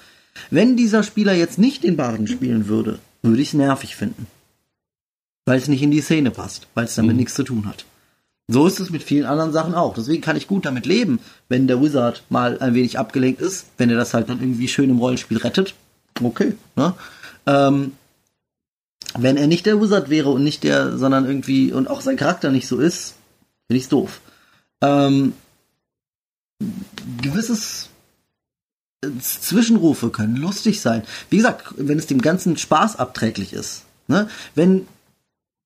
Wenn 0.50 0.76
dieser 0.76 1.02
Spieler 1.02 1.32
jetzt 1.32 1.58
nicht 1.58 1.84
den 1.84 1.96
Barden 1.96 2.26
spielen 2.26 2.68
würde, 2.68 2.98
würde 3.22 3.42
ich 3.42 3.48
es 3.48 3.54
nervig 3.54 3.96
finden. 3.96 4.26
Weil 5.46 5.58
es 5.58 5.68
nicht 5.68 5.82
in 5.82 5.90
die 5.90 6.00
Szene 6.00 6.30
passt, 6.30 6.66
weil 6.74 6.84
es 6.84 6.94
damit 6.94 7.12
mhm. 7.12 7.18
nichts 7.18 7.34
zu 7.34 7.44
tun 7.44 7.66
hat. 7.66 7.84
So 8.50 8.66
ist 8.66 8.80
es 8.80 8.88
mit 8.88 9.02
vielen 9.02 9.26
anderen 9.26 9.52
Sachen 9.52 9.74
auch. 9.74 9.92
Deswegen 9.94 10.22
kann 10.22 10.36
ich 10.36 10.48
gut 10.48 10.64
damit 10.64 10.86
leben, 10.86 11.20
wenn 11.50 11.66
der 11.66 11.82
Wizard 11.82 12.22
mal 12.30 12.58
ein 12.60 12.74
wenig 12.74 12.98
abgelenkt 12.98 13.42
ist, 13.42 13.66
wenn 13.76 13.90
er 13.90 13.96
das 13.96 14.14
halt 14.14 14.30
dann 14.30 14.40
irgendwie 14.40 14.68
schön 14.68 14.88
im 14.88 14.98
Rollenspiel 14.98 15.36
rettet. 15.36 15.74
Okay, 16.22 16.54
ne? 16.74 16.94
Ähm, 17.46 17.92
wenn 19.18 19.36
er 19.36 19.46
nicht 19.46 19.66
der 19.66 19.80
Wizard 19.80 20.08
wäre 20.08 20.30
und 20.30 20.44
nicht 20.44 20.64
der, 20.64 20.96
sondern 20.96 21.26
irgendwie 21.26 21.72
und 21.72 21.88
auch 21.88 22.00
sein 22.00 22.16
Charakter 22.16 22.50
nicht 22.50 22.68
so 22.68 22.78
ist, 22.78 23.14
finde 23.66 23.78
ich's 23.78 23.88
doof. 23.88 24.20
Ähm, 24.80 25.34
gewisses 27.20 27.88
Zwischenrufe 29.20 30.10
können 30.10 30.36
lustig 30.36 30.80
sein. 30.80 31.02
Wie 31.30 31.36
gesagt, 31.36 31.74
wenn 31.76 31.98
es 31.98 32.06
dem 32.06 32.20
ganzen 32.20 32.56
Spaß 32.56 32.96
abträglich 32.96 33.52
ist. 33.52 33.84
Ne? 34.08 34.28
Wenn 34.54 34.88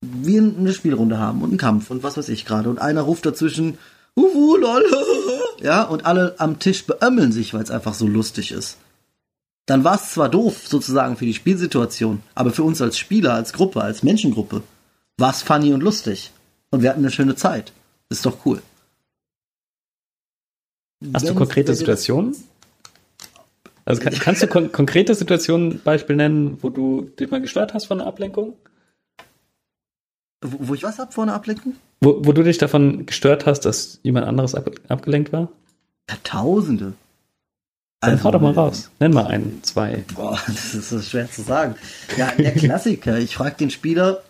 wir 0.02 0.42
eine 0.42 0.74
Spielrunde 0.74 1.18
haben 1.18 1.42
und 1.42 1.50
einen 1.50 1.58
Kampf 1.58 1.90
und 1.90 2.02
was 2.02 2.16
weiß 2.16 2.28
ich 2.28 2.44
gerade 2.44 2.68
und 2.68 2.80
einer 2.80 3.02
ruft 3.02 3.24
dazwischen, 3.24 3.78
Uhu, 4.16 4.56
lol, 4.56 4.84
ja, 5.62 5.84
und 5.84 6.04
alle 6.04 6.34
am 6.38 6.58
Tisch 6.58 6.84
beömmeln 6.84 7.32
sich, 7.32 7.54
weil 7.54 7.62
es 7.62 7.70
einfach 7.70 7.94
so 7.94 8.06
lustig 8.06 8.52
ist. 8.52 8.76
Dann 9.66 9.84
war 9.84 9.94
es 9.94 10.10
zwar 10.10 10.28
doof, 10.28 10.66
sozusagen 10.66 11.16
für 11.16 11.24
die 11.24 11.34
Spielsituation, 11.34 12.20
aber 12.34 12.50
für 12.50 12.64
uns 12.64 12.82
als 12.82 12.98
Spieler, 12.98 13.34
als 13.34 13.52
Gruppe, 13.52 13.80
als 13.80 14.02
Menschengruppe, 14.02 14.62
war 15.18 15.30
es 15.30 15.42
funny 15.42 15.72
und 15.72 15.82
lustig. 15.82 16.32
Und 16.70 16.82
wir 16.82 16.90
hatten 16.90 17.00
eine 17.00 17.12
schöne 17.12 17.36
Zeit. 17.36 17.72
Ist 18.08 18.26
doch 18.26 18.44
cool. 18.44 18.60
Hast 21.14 21.28
du 21.28 21.34
konkrete 21.34 21.74
Situationen? 21.74 22.36
Also 23.84 24.00
kann, 24.02 24.14
kannst 24.14 24.42
du 24.42 24.46
kon 24.46 24.70
konkrete 24.72 25.14
Situationen 25.14 25.80
Beispiel 25.82 26.16
nennen, 26.16 26.58
wo 26.60 26.70
du 26.70 27.10
dich 27.18 27.30
mal 27.30 27.40
gestört 27.40 27.74
hast 27.74 27.86
von 27.86 28.00
einer 28.00 28.08
Ablenkung? 28.08 28.54
Wo, 30.42 30.68
wo 30.68 30.74
ich 30.74 30.82
was 30.82 30.98
hab 30.98 31.14
vor 31.14 31.24
einer 31.24 31.34
Ablenkung? 31.34 31.76
Wo, 32.00 32.20
wo 32.24 32.32
du 32.32 32.42
dich 32.42 32.58
davon 32.58 33.06
gestört 33.06 33.46
hast, 33.46 33.60
dass 33.60 34.00
jemand 34.02 34.26
anderes 34.26 34.54
ab, 34.54 34.70
abgelenkt 34.88 35.32
war? 35.32 35.48
Ja, 36.10 36.16
Tausende. 36.24 36.94
Dann 38.00 38.14
also, 38.14 38.24
hau 38.24 38.30
doch 38.32 38.40
mal 38.40 38.52
raus. 38.52 38.90
Nenn 38.98 39.12
mal 39.12 39.28
einen, 39.28 39.62
zwei. 39.62 40.04
Boah, 40.14 40.38
das 40.48 40.74
ist 40.74 40.90
so 40.90 41.00
schwer 41.00 41.30
zu 41.30 41.42
sagen. 41.42 41.76
Ja, 42.16 42.32
der 42.36 42.52
Klassiker. 42.52 43.18
ich 43.18 43.36
frage 43.36 43.54
den 43.56 43.70
Spieler, 43.70 44.22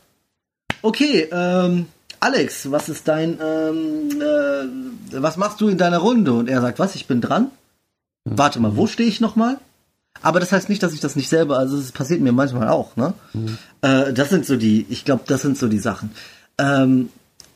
okay, 0.83 1.29
ähm, 1.33 1.87
Alex, 2.21 2.71
was 2.71 2.91
ist 2.91 3.09
dein, 3.09 3.39
ähm, 3.43 4.11
äh, 4.21 5.21
was 5.21 5.39
machst 5.39 5.61
du 5.63 5.69
in 5.69 5.79
deiner 5.79 5.99
Runde? 5.99 6.35
Und 6.35 6.49
er 6.49 6.61
sagt, 6.61 6.79
was, 6.79 6.95
ich 6.95 7.07
bin 7.07 7.23
dran? 7.23 7.51
Mhm. 8.25 8.39
Warte 8.39 8.61
mal, 8.61 8.77
wo 8.77 8.87
stehe 8.87 9.09
ich 9.09 9.21
nochmal? 9.21 9.59
Aber 10.21 10.41
das 10.41 10.53
heißt 10.53 10.69
nicht, 10.69 10.83
dass 10.83 10.93
ich 10.93 11.01
das 11.01 11.17
nicht 11.17 11.29
selber, 11.29 11.59
also 11.59 11.77
es 11.77 11.93
passiert 11.93 12.21
mir 12.21 12.33
manchmal 12.33 12.69
auch, 12.69 12.97
ne? 12.97 13.15
Mhm. 13.33 13.59
Äh, 13.81 14.13
das 14.13 14.31
sind 14.31 14.47
so 14.47 14.57
die, 14.57 14.87
ich 14.89 15.05
glaube, 15.05 15.25
das 15.27 15.43
sind 15.43 15.57
so 15.59 15.69
die 15.69 15.79
Sachen. 15.79 16.11
Ähm, 16.59 17.09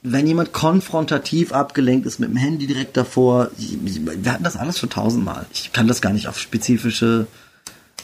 wenn 0.02 0.26
jemand 0.26 0.52
konfrontativ 0.52 1.52
abgelenkt 1.52 2.06
ist 2.06 2.18
mit 2.18 2.30
dem 2.30 2.36
Handy 2.36 2.66
direkt 2.66 2.96
davor, 2.96 3.50
wir 3.56 4.32
hatten 4.32 4.44
das 4.44 4.56
alles 4.56 4.78
schon 4.78 4.90
tausendmal. 4.90 5.46
Ich 5.52 5.72
kann 5.72 5.88
das 5.88 6.00
gar 6.00 6.12
nicht 6.12 6.28
auf 6.28 6.38
spezifische 6.38 7.26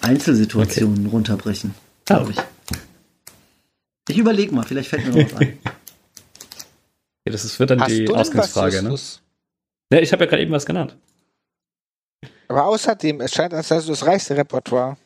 Einzelsituationen 0.01 1.07
okay. 1.07 1.11
runterbrechen, 1.11 1.75
glaube 2.05 2.33
ich. 2.33 2.39
Ich 4.09 4.19
überlege 4.19 4.53
mal, 4.55 4.65
vielleicht 4.65 4.91
fällt 4.91 5.07
mir 5.07 5.23
noch 5.23 5.33
was 5.33 5.41
ein. 5.41 5.59
Ja, 7.25 7.31
das 7.31 7.57
wird 7.61 7.71
dann 7.71 7.81
Hast 7.81 7.93
die 7.93 8.09
Ausgangsfrage, 8.09 8.83
ne? 8.83 8.97
Ja, 9.93 10.01
ich 10.01 10.13
habe 10.13 10.25
ja 10.25 10.29
gerade 10.31 10.43
eben 10.43 10.51
was 10.51 10.67
genannt. 10.67 10.97
Aber 12.53 12.67
außerdem, 12.67 13.23
es 13.23 13.33
scheint, 13.33 13.55
als 13.55 13.69
sei 13.69 13.81
du 13.81 13.87
das 13.87 14.07
reichste 14.07 14.37
Repertoire. 14.37 14.99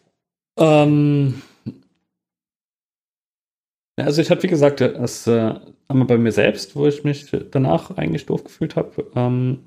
Ähm, 0.59 1.42
also 3.97 4.20
ich 4.20 4.30
hatte, 4.30 4.42
wie 4.42 4.49
gesagt, 4.49 4.80
das 4.80 5.28
äh, 5.28 5.55
einmal 5.86 6.09
bei 6.09 6.18
mir 6.18 6.32
selbst, 6.32 6.74
wo 6.74 6.88
ich 6.88 7.05
mich 7.05 7.30
danach 7.53 7.97
eigentlich 7.97 8.26
doof 8.26 8.42
gefühlt 8.42 8.74
habe, 8.74 9.09
ähm, 9.14 9.61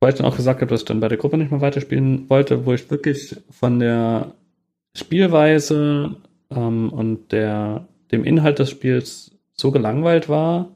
weil 0.00 0.10
ich 0.12 0.16
dann 0.16 0.26
auch 0.26 0.34
gesagt 0.34 0.62
habe, 0.62 0.70
dass 0.70 0.80
ich 0.80 0.86
dann 0.86 0.98
bei 0.98 1.06
der 1.06 1.16
Gruppe 1.16 1.38
nicht 1.38 1.52
mehr 1.52 1.60
weiterspielen 1.60 2.28
wollte, 2.28 2.66
wo 2.66 2.72
ich 2.72 2.90
wirklich 2.90 3.36
von 3.50 3.78
der 3.78 4.32
Spielweise 4.96 6.16
ähm, 6.50 6.92
und 6.92 7.30
der, 7.30 7.86
dem 8.10 8.24
Inhalt 8.24 8.58
des 8.58 8.70
Spiels 8.70 9.30
so 9.52 9.70
gelangweilt 9.70 10.28
war, 10.28 10.74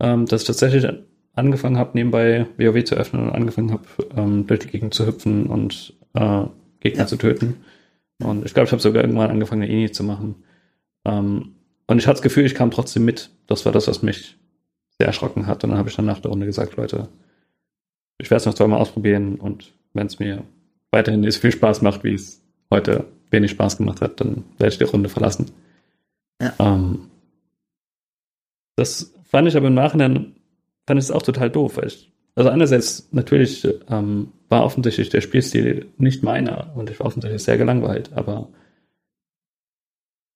ähm, 0.00 0.26
dass 0.26 0.42
ich 0.42 0.46
tatsächlich 0.48 0.86
angefangen 1.38 1.78
habe, 1.78 1.90
nebenbei 1.94 2.46
WoW 2.56 2.84
zu 2.84 2.94
öffnen 2.94 3.24
und 3.24 3.34
angefangen 3.34 3.72
habe, 3.72 3.84
ähm, 4.16 4.46
durch 4.46 4.60
die 4.60 4.68
Gegend 4.68 4.94
zu 4.94 5.06
hüpfen 5.06 5.46
und 5.46 5.94
äh, 6.14 6.44
Gegner 6.80 7.00
ja. 7.02 7.06
zu 7.06 7.16
töten. 7.16 7.56
Und 8.22 8.44
ich 8.44 8.54
glaube, 8.54 8.66
ich 8.66 8.72
habe 8.72 8.82
sogar 8.82 9.02
irgendwann 9.02 9.30
angefangen, 9.30 9.62
eine 9.62 9.72
Ini 9.72 9.90
zu 9.90 10.04
machen. 10.04 10.36
Ähm, 11.04 11.54
und 11.86 11.98
ich 11.98 12.06
hatte 12.06 12.16
das 12.16 12.22
Gefühl, 12.22 12.44
ich 12.44 12.54
kam 12.54 12.70
trotzdem 12.70 13.04
mit. 13.04 13.30
Das 13.46 13.64
war 13.64 13.72
das, 13.72 13.88
was 13.88 14.02
mich 14.02 14.36
sehr 14.98 15.06
erschrocken 15.06 15.46
hat. 15.46 15.64
Und 15.64 15.70
dann 15.70 15.78
habe 15.78 15.88
ich 15.88 15.96
dann 15.96 16.04
nach 16.04 16.20
der 16.20 16.30
Runde 16.30 16.46
gesagt, 16.46 16.76
Leute, 16.76 17.08
ich 18.18 18.30
werde 18.30 18.40
es 18.40 18.46
noch 18.46 18.54
zweimal 18.54 18.80
ausprobieren 18.80 19.36
und 19.36 19.72
wenn 19.94 20.08
es 20.08 20.18
mir 20.18 20.42
weiterhin 20.90 21.20
nicht 21.20 21.34
so 21.34 21.40
viel 21.40 21.52
Spaß 21.52 21.82
macht, 21.82 22.04
wie 22.04 22.14
es 22.14 22.42
heute 22.70 23.04
wenig 23.30 23.52
Spaß 23.52 23.78
gemacht 23.78 24.00
hat, 24.00 24.20
dann 24.20 24.44
werde 24.58 24.72
ich 24.72 24.78
die 24.78 24.84
Runde 24.84 25.08
verlassen. 25.08 25.46
Ja. 26.42 26.52
Ähm, 26.58 27.10
das 28.76 29.12
fand 29.24 29.48
ich 29.48 29.56
aber 29.56 29.68
im 29.68 29.74
Nachhinein, 29.74 30.27
fand 30.88 30.98
es 30.98 31.10
auch 31.10 31.22
total 31.22 31.50
doof, 31.50 31.76
weil 31.76 31.86
ich, 31.86 32.10
also 32.34 32.50
einerseits 32.50 33.08
natürlich 33.12 33.66
ähm, 33.88 34.32
war 34.48 34.64
offensichtlich 34.64 35.08
der 35.10 35.20
Spielstil 35.20 35.86
nicht 35.98 36.22
meiner 36.22 36.72
und 36.74 36.90
ich 36.90 36.98
war 36.98 37.06
offensichtlich 37.06 37.42
sehr 37.42 37.58
gelangweilt, 37.58 38.10
aber 38.14 38.48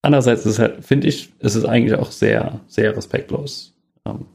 Andererseits 0.02 0.40
ist 0.44 0.54
es 0.54 0.58
halt, 0.58 0.84
finde 0.84 1.06
ich, 1.06 1.32
ist 1.38 1.54
es 1.54 1.64
eigentlich 1.64 1.96
auch 1.96 2.10
sehr, 2.10 2.60
sehr 2.66 2.96
respektlos. 2.96 3.72
Ähm, 4.04 4.26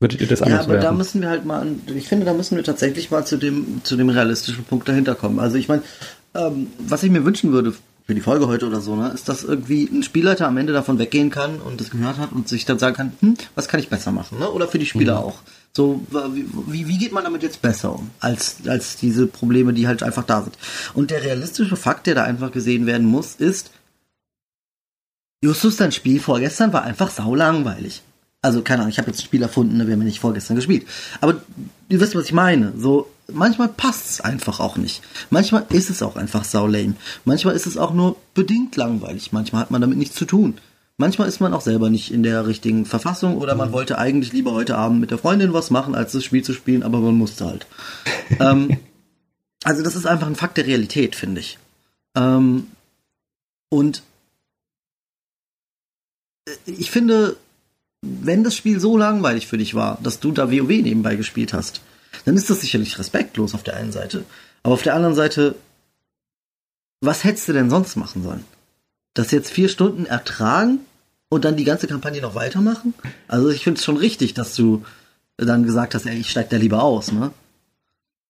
würdet 0.00 0.22
ihr 0.22 0.26
das 0.26 0.40
anders 0.40 0.60
Ja, 0.60 0.64
aber 0.64 0.72
werden? 0.74 0.84
da 0.84 0.92
müssen 0.92 1.20
wir 1.20 1.28
halt 1.28 1.44
mal, 1.44 1.66
ich 1.94 2.08
finde, 2.08 2.24
da 2.24 2.32
müssen 2.32 2.56
wir 2.56 2.64
tatsächlich 2.64 3.10
mal 3.10 3.26
zu 3.26 3.36
dem, 3.36 3.82
zu 3.84 3.96
dem 3.96 4.08
realistischen 4.08 4.64
Punkt 4.64 4.88
dahinter 4.88 5.14
kommen. 5.14 5.38
Also 5.38 5.56
ich 5.56 5.68
meine, 5.68 5.82
ähm, 6.34 6.68
was 6.78 7.02
ich 7.02 7.10
mir 7.10 7.26
wünschen 7.26 7.52
würde 7.52 7.74
für 8.06 8.14
die 8.14 8.20
Folge 8.20 8.46
heute 8.48 8.66
oder 8.66 8.80
so, 8.80 8.96
ne, 8.96 9.08
ist, 9.08 9.28
dass 9.28 9.44
irgendwie 9.44 9.84
ein 9.84 10.02
Spielleiter 10.02 10.46
am 10.46 10.58
Ende 10.58 10.72
davon 10.72 10.98
weggehen 10.98 11.30
kann 11.30 11.60
und 11.60 11.80
das 11.80 11.90
gehört 11.90 12.18
hat 12.18 12.32
und 12.32 12.48
sich 12.48 12.66
dann 12.66 12.78
sagen 12.78 12.96
kann, 12.96 13.12
hm, 13.20 13.36
was 13.54 13.66
kann 13.66 13.80
ich 13.80 13.88
besser 13.88 14.12
machen, 14.12 14.38
ne? 14.38 14.50
Oder 14.50 14.68
für 14.68 14.78
die 14.78 14.86
Spieler 14.86 15.20
mhm. 15.20 15.24
auch. 15.24 15.38
So, 15.76 16.06
wie, 16.68 16.86
wie 16.86 16.98
geht 16.98 17.12
man 17.12 17.24
damit 17.24 17.42
jetzt 17.42 17.62
besser 17.62 17.94
um, 17.94 18.10
als, 18.20 18.58
als 18.66 18.96
diese 18.96 19.26
Probleme, 19.26 19.72
die 19.72 19.88
halt 19.88 20.02
einfach 20.02 20.24
da 20.24 20.42
sind? 20.42 20.56
Und 20.92 21.10
der 21.10 21.24
realistische 21.24 21.76
Fakt, 21.76 22.06
der 22.06 22.14
da 22.14 22.24
einfach 22.24 22.52
gesehen 22.52 22.86
werden 22.86 23.06
muss, 23.06 23.34
ist, 23.34 23.70
Justus, 25.42 25.76
dein 25.76 25.92
Spiel 25.92 26.20
vorgestern 26.20 26.72
war 26.72 26.84
einfach 26.84 27.10
saulangweilig. 27.10 28.02
Also, 28.40 28.62
keine 28.62 28.82
Ahnung, 28.82 28.90
ich 28.90 28.98
habe 28.98 29.10
jetzt 29.10 29.20
ein 29.20 29.24
Spiel 29.24 29.42
erfunden, 29.42 29.78
ne, 29.78 29.86
wir 29.86 29.94
haben 29.94 30.00
ja 30.00 30.06
nicht 30.06 30.20
vorgestern 30.20 30.56
gespielt. 30.56 30.86
Aber 31.20 31.42
ihr 31.88 32.00
wisst, 32.00 32.14
was 32.14 32.26
ich 32.26 32.32
meine. 32.32 32.72
So, 32.78 33.10
manchmal 33.32 33.68
passt 33.68 34.10
es 34.10 34.20
einfach 34.20 34.60
auch 34.60 34.76
nicht. 34.76 35.02
Manchmal 35.30 35.66
ist 35.70 35.90
es 35.90 36.02
auch 36.02 36.16
einfach 36.16 36.44
saulame. 36.44 36.94
Manchmal 37.24 37.54
ist 37.54 37.66
es 37.66 37.76
auch 37.76 37.92
nur 37.92 38.16
bedingt 38.34 38.76
langweilig. 38.76 39.32
Manchmal 39.32 39.62
hat 39.62 39.70
man 39.70 39.80
damit 39.80 39.98
nichts 39.98 40.16
zu 40.16 40.24
tun. 40.24 40.58
Manchmal 40.96 41.26
ist 41.26 41.40
man 41.40 41.54
auch 41.54 41.60
selber 41.60 41.90
nicht 41.90 42.12
in 42.12 42.22
der 42.22 42.46
richtigen 42.46 42.86
Verfassung 42.86 43.36
oder 43.36 43.56
man 43.56 43.70
mhm. 43.70 43.72
wollte 43.72 43.98
eigentlich 43.98 44.32
lieber 44.32 44.52
heute 44.52 44.76
Abend 44.76 45.00
mit 45.00 45.10
der 45.10 45.18
Freundin 45.18 45.52
was 45.52 45.70
machen, 45.70 45.96
als 45.96 46.12
das 46.12 46.22
Spiel 46.22 46.44
zu 46.44 46.52
spielen, 46.52 46.84
aber 46.84 47.00
man 47.00 47.16
musste 47.16 47.46
halt. 47.46 47.66
ähm, 48.38 48.78
also 49.64 49.82
das 49.82 49.96
ist 49.96 50.06
einfach 50.06 50.28
ein 50.28 50.36
Fakt 50.36 50.56
der 50.56 50.66
Realität, 50.66 51.16
finde 51.16 51.40
ich. 51.40 51.58
Ähm, 52.14 52.68
und 53.70 54.02
ich 56.66 56.92
finde, 56.92 57.36
wenn 58.02 58.44
das 58.44 58.54
Spiel 58.54 58.78
so 58.78 58.96
langweilig 58.96 59.48
für 59.48 59.58
dich 59.58 59.74
war, 59.74 59.98
dass 60.00 60.20
du 60.20 60.30
da 60.30 60.52
WoW 60.52 60.68
nebenbei 60.68 61.16
gespielt 61.16 61.52
hast, 61.52 61.80
dann 62.24 62.36
ist 62.36 62.50
das 62.50 62.60
sicherlich 62.60 62.98
respektlos 62.98 63.54
auf 63.54 63.62
der 63.62 63.76
einen 63.76 63.92
Seite. 63.92 64.24
Aber 64.62 64.74
auf 64.74 64.82
der 64.82 64.94
anderen 64.94 65.14
Seite, 65.14 65.54
was 67.00 67.24
hättest 67.24 67.48
du 67.48 67.52
denn 67.52 67.70
sonst 67.70 67.96
machen 67.96 68.22
sollen? 68.22 68.44
Das 69.14 69.30
jetzt 69.30 69.50
vier 69.50 69.68
Stunden 69.68 70.06
ertragen 70.06 70.80
und 71.28 71.44
dann 71.44 71.56
die 71.56 71.64
ganze 71.64 71.86
Kampagne 71.86 72.20
noch 72.20 72.34
weitermachen? 72.34 72.94
Also 73.28 73.50
ich 73.50 73.64
finde 73.64 73.78
es 73.78 73.84
schon 73.84 73.96
richtig, 73.96 74.34
dass 74.34 74.54
du 74.54 74.84
dann 75.36 75.64
gesagt 75.64 75.94
hast, 75.94 76.06
ey, 76.06 76.16
ich 76.16 76.30
steig 76.30 76.50
da 76.50 76.56
lieber 76.56 76.82
aus, 76.82 77.12
ne? 77.12 77.32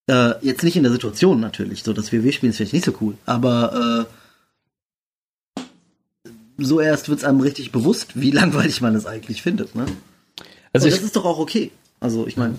Äh, 0.07 0.35
jetzt 0.43 0.63
nicht 0.63 0.77
in 0.77 0.83
der 0.83 0.93
Situation 0.93 1.41
natürlich, 1.41 1.83
so 1.83 1.95
das 1.95 2.13
WoW-Spielen 2.13 2.51
ist 2.51 2.59
vielleicht 2.59 2.75
nicht 2.75 2.85
so 2.85 2.95
cool, 3.01 3.17
aber 3.25 4.07
äh, 4.07 5.65
so 6.59 6.81
erst 6.81 7.09
wird 7.09 7.21
es 7.21 7.25
einem 7.25 7.41
richtig 7.41 7.73
bewusst, 7.73 8.21
wie 8.21 8.31
langweilig 8.33 8.81
man 8.81 8.95
es 8.95 9.07
eigentlich 9.07 9.43
findet. 9.43 9.75
Ne? 9.75 9.87
Also 10.73 10.89
ich, 10.89 10.95
das 10.95 11.03
ist 11.03 11.17
doch 11.17 11.25
auch 11.25 11.39
okay. 11.39 11.71
Also 12.01 12.27
ich 12.27 12.37
meine. 12.37 12.57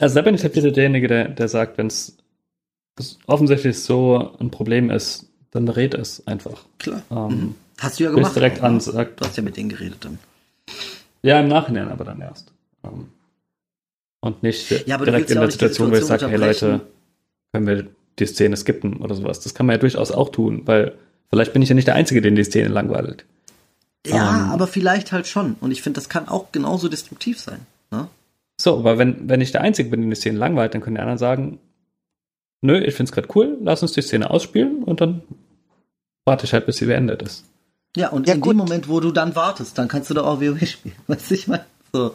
Also 0.00 0.14
da 0.14 0.22
bin 0.22 0.34
ich 0.34 0.42
halt 0.42 0.56
wieder 0.56 0.70
derjenige, 0.70 1.08
der, 1.08 1.28
der 1.28 1.48
sagt, 1.48 1.78
wenn 1.78 1.86
es 1.88 2.16
offensichtlich 3.26 3.78
so 3.78 4.36
ein 4.38 4.50
Problem 4.50 4.90
ist, 4.90 5.26
dann 5.50 5.68
red 5.68 5.94
es 5.94 6.26
einfach. 6.26 6.64
Klar. 6.78 7.02
Ähm, 7.10 7.26
mhm. 7.28 7.54
Hast 7.78 7.98
du 8.00 8.04
ja 8.04 8.10
gemacht. 8.10 8.34
direkt 8.36 8.62
an, 8.62 8.80
sagt, 8.80 9.20
du 9.20 9.26
hast 9.26 9.36
ja 9.36 9.42
mit 9.42 9.56
denen 9.56 9.68
geredet 9.68 10.04
dann. 10.04 10.18
Ja, 11.22 11.40
im 11.40 11.48
Nachhinein 11.48 11.88
aber 11.88 12.04
dann 12.04 12.20
erst. 12.20 12.52
Ähm, 12.84 13.08
Und 14.20 14.42
nicht 14.42 14.70
Ja, 14.86 14.98
direkt 14.98 15.30
in 15.30 15.40
der 15.40 15.50
Situation, 15.50 15.90
wo 15.90 15.96
ich 15.96 16.04
sage, 16.04 16.28
hey 16.28 16.38
Leute, 16.38 16.80
können 17.52 17.66
wir 17.66 17.86
die 18.18 18.26
Szene 18.26 18.56
skippen 18.56 18.98
oder 18.98 19.14
sowas. 19.14 19.40
Das 19.40 19.54
kann 19.54 19.66
man 19.66 19.74
ja 19.74 19.78
durchaus 19.78 20.10
auch 20.12 20.30
tun, 20.30 20.62
weil 20.66 20.96
vielleicht 21.30 21.52
bin 21.52 21.62
ich 21.62 21.68
ja 21.68 21.74
nicht 21.74 21.88
der 21.88 21.94
Einzige, 21.94 22.20
den 22.20 22.36
die 22.36 22.44
Szene 22.44 22.68
langweilt. 22.68 23.24
Ja, 24.06 24.46
Ähm. 24.46 24.50
aber 24.50 24.66
vielleicht 24.66 25.12
halt 25.12 25.26
schon. 25.26 25.56
Und 25.60 25.70
ich 25.70 25.82
finde, 25.82 25.98
das 25.98 26.08
kann 26.08 26.28
auch 26.28 26.52
genauso 26.52 26.88
destruktiv 26.88 27.40
sein. 27.40 27.66
Ne? 27.90 28.08
So, 28.62 28.78
aber 28.78 28.96
wenn, 28.96 29.28
wenn 29.28 29.40
ich 29.40 29.50
der 29.50 29.62
Einzige 29.62 29.90
bin, 29.90 30.02
den 30.02 30.10
die 30.10 30.14
Szene 30.14 30.38
langweilt, 30.38 30.72
dann 30.72 30.82
können 30.82 30.94
die 30.94 31.00
anderen 31.00 31.18
sagen, 31.18 31.58
nö, 32.60 32.78
ich 32.78 32.94
find's 32.94 33.10
gerade 33.10 33.26
cool, 33.34 33.58
lass 33.60 33.82
uns 33.82 33.90
die 33.90 34.02
Szene 34.02 34.30
ausspielen 34.30 34.84
und 34.84 35.00
dann 35.00 35.22
warte 36.24 36.44
ich 36.44 36.52
halt, 36.52 36.66
bis 36.66 36.76
sie 36.76 36.86
beendet 36.86 37.22
ist. 37.22 37.44
Ja, 37.96 38.10
und 38.10 38.28
Ja, 38.28 38.34
in 38.34 38.40
gut. 38.40 38.52
dem 38.52 38.58
Moment, 38.58 38.88
wo 38.88 39.00
du 39.00 39.10
dann 39.10 39.34
wartest, 39.34 39.76
dann 39.78 39.88
kannst 39.88 40.10
du 40.10 40.14
doch 40.14 40.26
auch 40.26 40.40
WoW 40.40 40.64
spielen. 40.64 40.94
Weißt 41.08 41.28
du, 41.32 41.34
ich 41.34 41.48
meine? 41.48 41.66
So. 41.92 42.14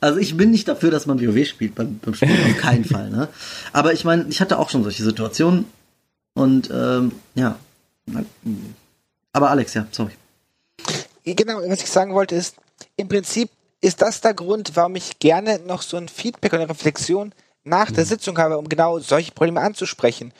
Also 0.00 0.18
ich 0.18 0.36
bin 0.36 0.50
nicht 0.50 0.66
dafür, 0.66 0.90
dass 0.90 1.06
man 1.06 1.20
WoW 1.24 1.46
spielt 1.46 1.76
beim, 1.76 2.00
beim 2.00 2.14
Spielen, 2.14 2.32
auf 2.50 2.58
keinen 2.58 2.84
Fall. 2.92 3.08
Ne? 3.10 3.28
Aber 3.72 3.92
ich 3.92 4.04
meine, 4.04 4.26
ich 4.28 4.40
hatte 4.40 4.58
auch 4.58 4.70
schon 4.70 4.82
solche 4.82 5.04
Situationen 5.04 5.66
und 6.34 6.68
ähm, 6.74 7.12
ja. 7.36 7.56
Aber 9.32 9.50
Alex, 9.50 9.74
ja, 9.74 9.86
sorry. 9.92 10.12
Genau, 11.24 11.60
was 11.64 11.80
ich 11.80 11.90
sagen 11.90 12.12
wollte 12.12 12.34
ist, 12.34 12.56
im 12.96 13.06
Prinzip 13.06 13.50
ist 13.80 14.02
das 14.02 14.20
der 14.20 14.34
Grund, 14.34 14.72
warum 14.74 14.96
ich 14.96 15.18
gerne 15.18 15.58
noch 15.60 15.82
so 15.82 15.96
ein 15.96 16.08
Feedback 16.08 16.52
und 16.52 16.60
eine 16.60 16.70
Reflexion 16.70 17.32
nach 17.64 17.90
der 17.90 18.06
Sitzung 18.06 18.38
habe, 18.38 18.58
um 18.58 18.68
genau 18.68 18.98
solche 18.98 19.32
Probleme 19.32 19.60
anzusprechen. 19.60 20.32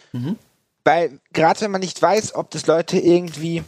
Weil 0.84 1.18
gerade 1.32 1.60
wenn 1.62 1.72
man 1.72 1.80
nicht 1.80 2.00
weiß, 2.00 2.34
ob 2.34 2.50
das 2.50 2.66
Leute 2.66 2.98
irgendwie 2.98 3.62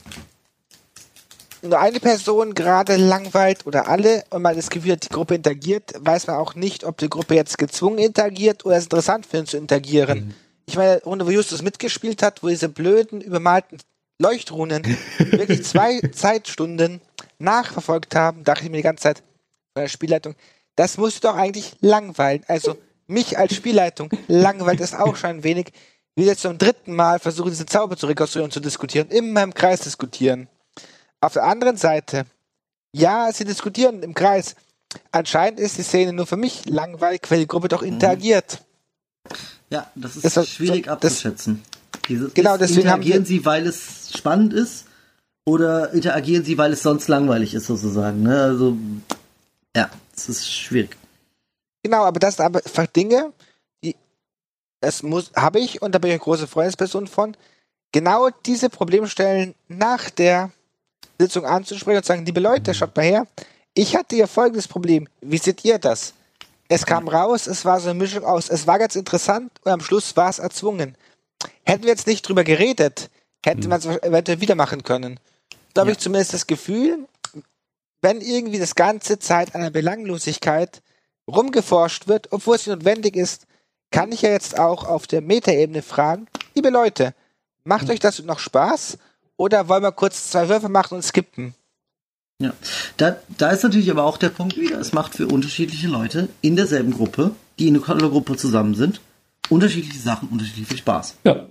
nur 1.63 1.81
eine 1.81 1.99
Person 1.99 2.55
gerade 2.55 2.97
langweilt 2.97 3.67
oder 3.67 3.89
alle 3.89 4.25
und 4.31 4.43
man 4.43 4.55
das 4.55 4.71
Gefühl 4.71 4.93
hat, 4.93 5.05
die 5.05 5.09
Gruppe 5.09 5.35
interagiert, 5.35 5.93
weiß 5.99 6.29
man 6.29 6.37
auch 6.37 6.55
nicht, 6.55 6.85
ob 6.85 6.99
die 6.99 7.09
Gruppe 7.09 7.35
jetzt 7.35 7.59
gezwungen 7.59 7.99
interagiert 7.99 8.65
oder 8.65 8.77
es 8.77 8.85
interessant 8.85 9.27
findet 9.27 9.51
zu 9.51 9.57
interagieren. 9.57 10.35
Ich 10.67 10.77
meine, 10.77 11.03
Runde, 11.03 11.27
wo 11.27 11.31
Justus 11.31 11.63
mitgespielt 11.63 12.23
hat, 12.23 12.43
wo 12.43 12.49
diese 12.49 12.69
blöden, 12.69 13.21
übermalten 13.21 13.79
Leuchtrunen 14.21 14.85
wirklich 15.19 15.65
zwei 15.65 16.01
Zeitstunden 16.13 17.01
nachverfolgt 17.39 18.15
haben, 18.15 18.45
dachte 18.45 18.65
ich 18.65 18.71
mir 18.71 18.77
die 18.77 18.83
ganze 18.83 19.03
Zeit 19.03 19.23
von 19.79 19.85
der 19.85 19.89
Spielleitung, 19.89 20.35
das 20.77 20.99
muss 20.99 21.21
doch 21.21 21.37
eigentlich 21.37 21.77
langweilen. 21.81 22.43
Also 22.49 22.77
mich 23.07 23.39
als 23.39 23.55
Spielleitung 23.55 24.11
langweilt 24.27 24.81
es 24.81 24.95
auch 24.95 25.17
schon 25.17 25.31
ein 25.31 25.45
wenig, 25.45 25.73
wie 26.17 26.25
jetzt 26.25 26.43
zum 26.43 26.59
dritten 26.59 26.95
Mal 26.95 27.19
versuchen, 27.21 27.51
diese 27.51 27.67
Zauber 27.67 27.97
zu 27.97 28.07
rekonstruieren 28.07 28.49
und 28.49 28.53
zu 28.53 28.61
diskutieren, 28.61 29.09
immer 29.09 29.43
im 29.43 29.55
Kreis 29.55 29.81
diskutieren. 29.81 30.49
Auf 31.21 31.33
der 31.35 31.45
anderen 31.45 31.77
Seite, 31.77 32.25
ja, 32.93 33.31
sie 33.33 33.45
diskutieren 33.45 34.03
im 34.03 34.15
Kreis. 34.15 34.57
Anscheinend 35.13 35.61
ist 35.61 35.79
die 35.79 35.83
Szene 35.83 36.13
nur 36.13 36.27
für 36.27 36.37
mich 36.37 36.65
langweilig, 36.67 37.23
weil 37.29 37.41
die 37.41 37.47
Gruppe 37.47 37.69
doch 37.69 37.83
interagiert. 37.83 38.63
Ja, 39.71 39.91
das 39.95 40.17
ist 40.17 40.37
Das 40.37 40.49
schwierig 40.49 40.87
das- 40.87 40.95
abzuschätzen. 40.95 41.63
Dieses, 42.09 42.33
Genau, 42.35 42.57
deswegen 42.57 42.81
interagieren 42.83 43.23
wir- 43.25 43.27
sie, 43.27 43.45
weil 43.45 43.67
es 43.67 44.11
spannend 44.17 44.53
ist 44.55 44.87
oder 45.47 45.93
interagieren 45.93 46.45
sie, 46.45 46.57
weil 46.57 46.73
es 46.73 46.83
sonst 46.83 47.09
langweilig 47.09 47.53
ist, 47.55 47.67
sozusagen. 47.67 48.23
Ne? 48.23 48.41
Also, 48.43 48.77
ja, 49.77 49.91
es 50.17 50.29
ist 50.29 50.51
schwierig. 50.53 50.97
Genau, 51.83 52.05
aber 52.05 52.19
das 52.21 52.37
sind 52.37 52.45
aber 52.45 52.59
einfach 52.65 52.87
Dinge, 52.87 53.33
die 53.83 53.95
das 54.81 55.03
muss, 55.03 55.31
habe 55.35 55.61
ich 55.61 55.81
und 55.83 55.95
da 55.95 55.99
bin 55.99 56.09
ich 56.11 56.15
eine 56.15 56.21
große 56.21 56.47
Freundesperson 56.47 57.07
von, 57.07 57.37
genau 57.93 58.29
diese 58.47 58.69
Problemstellen 58.71 59.55
nach 59.69 60.11
der 60.11 60.51
Sitzung 61.19 61.45
anzusprechen 61.47 61.99
und 61.99 62.05
zu 62.05 62.09
sagen, 62.09 62.25
liebe 62.27 62.41
Leute, 62.41 62.75
schaut 62.75 62.97
mal 62.97 63.05
her, 63.05 63.27
ich 63.75 63.97
hatte 63.97 64.17
hier 64.17 64.27
folgendes 64.29 64.69
Problem, 64.69 65.09
wie 65.21 65.39
seht 65.39 65.65
ihr 65.65 65.79
das? 65.79 66.15
Es 66.69 66.85
kam 66.85 67.09
raus, 67.09 67.47
es 67.47 67.65
war 67.65 67.81
so 67.81 67.89
eine 67.89 67.99
Mischung 67.99 68.25
aus, 68.25 68.51
es 68.51 68.67
war 68.67 68.79
ganz 68.79 68.95
interessant 68.95 69.51
und 69.65 69.73
am 69.73 69.81
Schluss 69.81 70.17
war 70.17 70.29
es 70.29 70.39
erzwungen. 70.39 70.97
Hätten 71.65 71.85
wir 71.85 71.91
jetzt 71.91 72.07
nicht 72.07 72.23
drüber 72.29 72.45
geredet, 72.45 73.09
hätte 73.45 73.69
man 73.69 73.79
es 73.79 73.87
eventuell 73.87 74.41
wieder 74.41 74.55
machen 74.55 74.83
können. 74.83 75.19
Da 75.73 75.81
habe 75.83 75.91
Ja. 75.91 75.97
ich 75.97 76.03
zumindest 76.03 76.35
das 76.35 76.47
Gefühl, 76.47 77.07
wenn 78.03 78.21
irgendwie 78.21 78.59
das 78.59 78.75
ganze 78.75 79.19
Zeit 79.19 79.55
an 79.55 79.61
der 79.61 79.71
Belanglosigkeit 79.71 80.83
rumgeforscht 81.29 82.09
wird, 82.09 82.33
obwohl 82.33 82.57
es 82.57 82.67
nicht 82.67 82.77
notwendig 82.77 83.17
ist, 83.17 83.47
kann 83.91 84.13
ich 84.13 84.23
ja 84.23 84.31
jetzt 84.31 84.59
auch 84.59 84.85
auf 84.85 85.07
der 85.07 85.21
Metaebene 85.21 85.83
fragen, 85.83 86.27
liebe 86.55 86.71
Leute, 86.71 87.15
macht 87.65 87.91
euch 87.91 88.01
das 88.01 88.23
noch 88.23 88.39
Spaß 88.39 88.99
oder 89.37 89.69
wollen 89.69 89.83
wir 89.83 89.93
kurz 89.93 90.31
zwei 90.31 90.49
Würfe 90.49 90.69
machen 90.69 90.97
und 90.97 91.03
skippen? 91.03 91.55
Ja. 92.41 92.53
Da, 92.97 93.17
da 93.37 93.51
ist 93.51 93.65
natürlich 93.65 93.91
aber 93.91 94.05
auch 94.05 94.17
der 94.17 94.29
Punkt 94.29 94.57
wieder, 94.57 94.79
es 94.79 94.93
macht 94.93 95.15
für 95.15 95.27
unterschiedliche 95.27 95.89
Leute 95.89 96.29
in 96.41 96.55
derselben 96.55 96.93
Gruppe, 96.93 97.33
die 97.59 97.69
in 97.69 97.83
einer 97.83 98.09
Gruppe 98.09 98.37
zusammen 98.37 98.75
sind, 98.75 99.01
unterschiedliche 99.49 99.99
Sachen, 99.99 100.29
unterschiedlich 100.29 100.69
viel 100.69 100.79
Spaß. 100.79 101.17
Ja. 101.25 101.47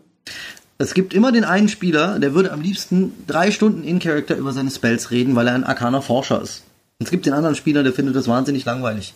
Es 0.80 0.94
gibt 0.94 1.14
immer 1.14 1.32
den 1.32 1.44
einen 1.44 1.70
Spieler, 1.70 2.20
der 2.20 2.34
würde 2.34 2.52
am 2.52 2.62
liebsten 2.62 3.14
drei 3.26 3.52
Stunden 3.52 3.84
in 3.84 4.00
Character 4.00 4.36
über 4.36 4.54
seine 4.54 4.70
Spells 4.70 5.10
reden, 5.10 5.36
weil 5.36 5.48
er 5.48 5.56
ein 5.56 5.64
arkaner 5.64 6.02
Forscher 6.02 6.42
ist. 6.42 6.64
Und 7.00 7.06
es 7.06 7.12
gibt 7.12 7.26
den 7.26 7.34
anderen 7.34 7.56
Spieler, 7.56 7.84
der 7.84 7.94
findet 7.94 8.16
das 8.16 8.28
wahnsinnig 8.28 8.66
langweilig. 8.66 9.14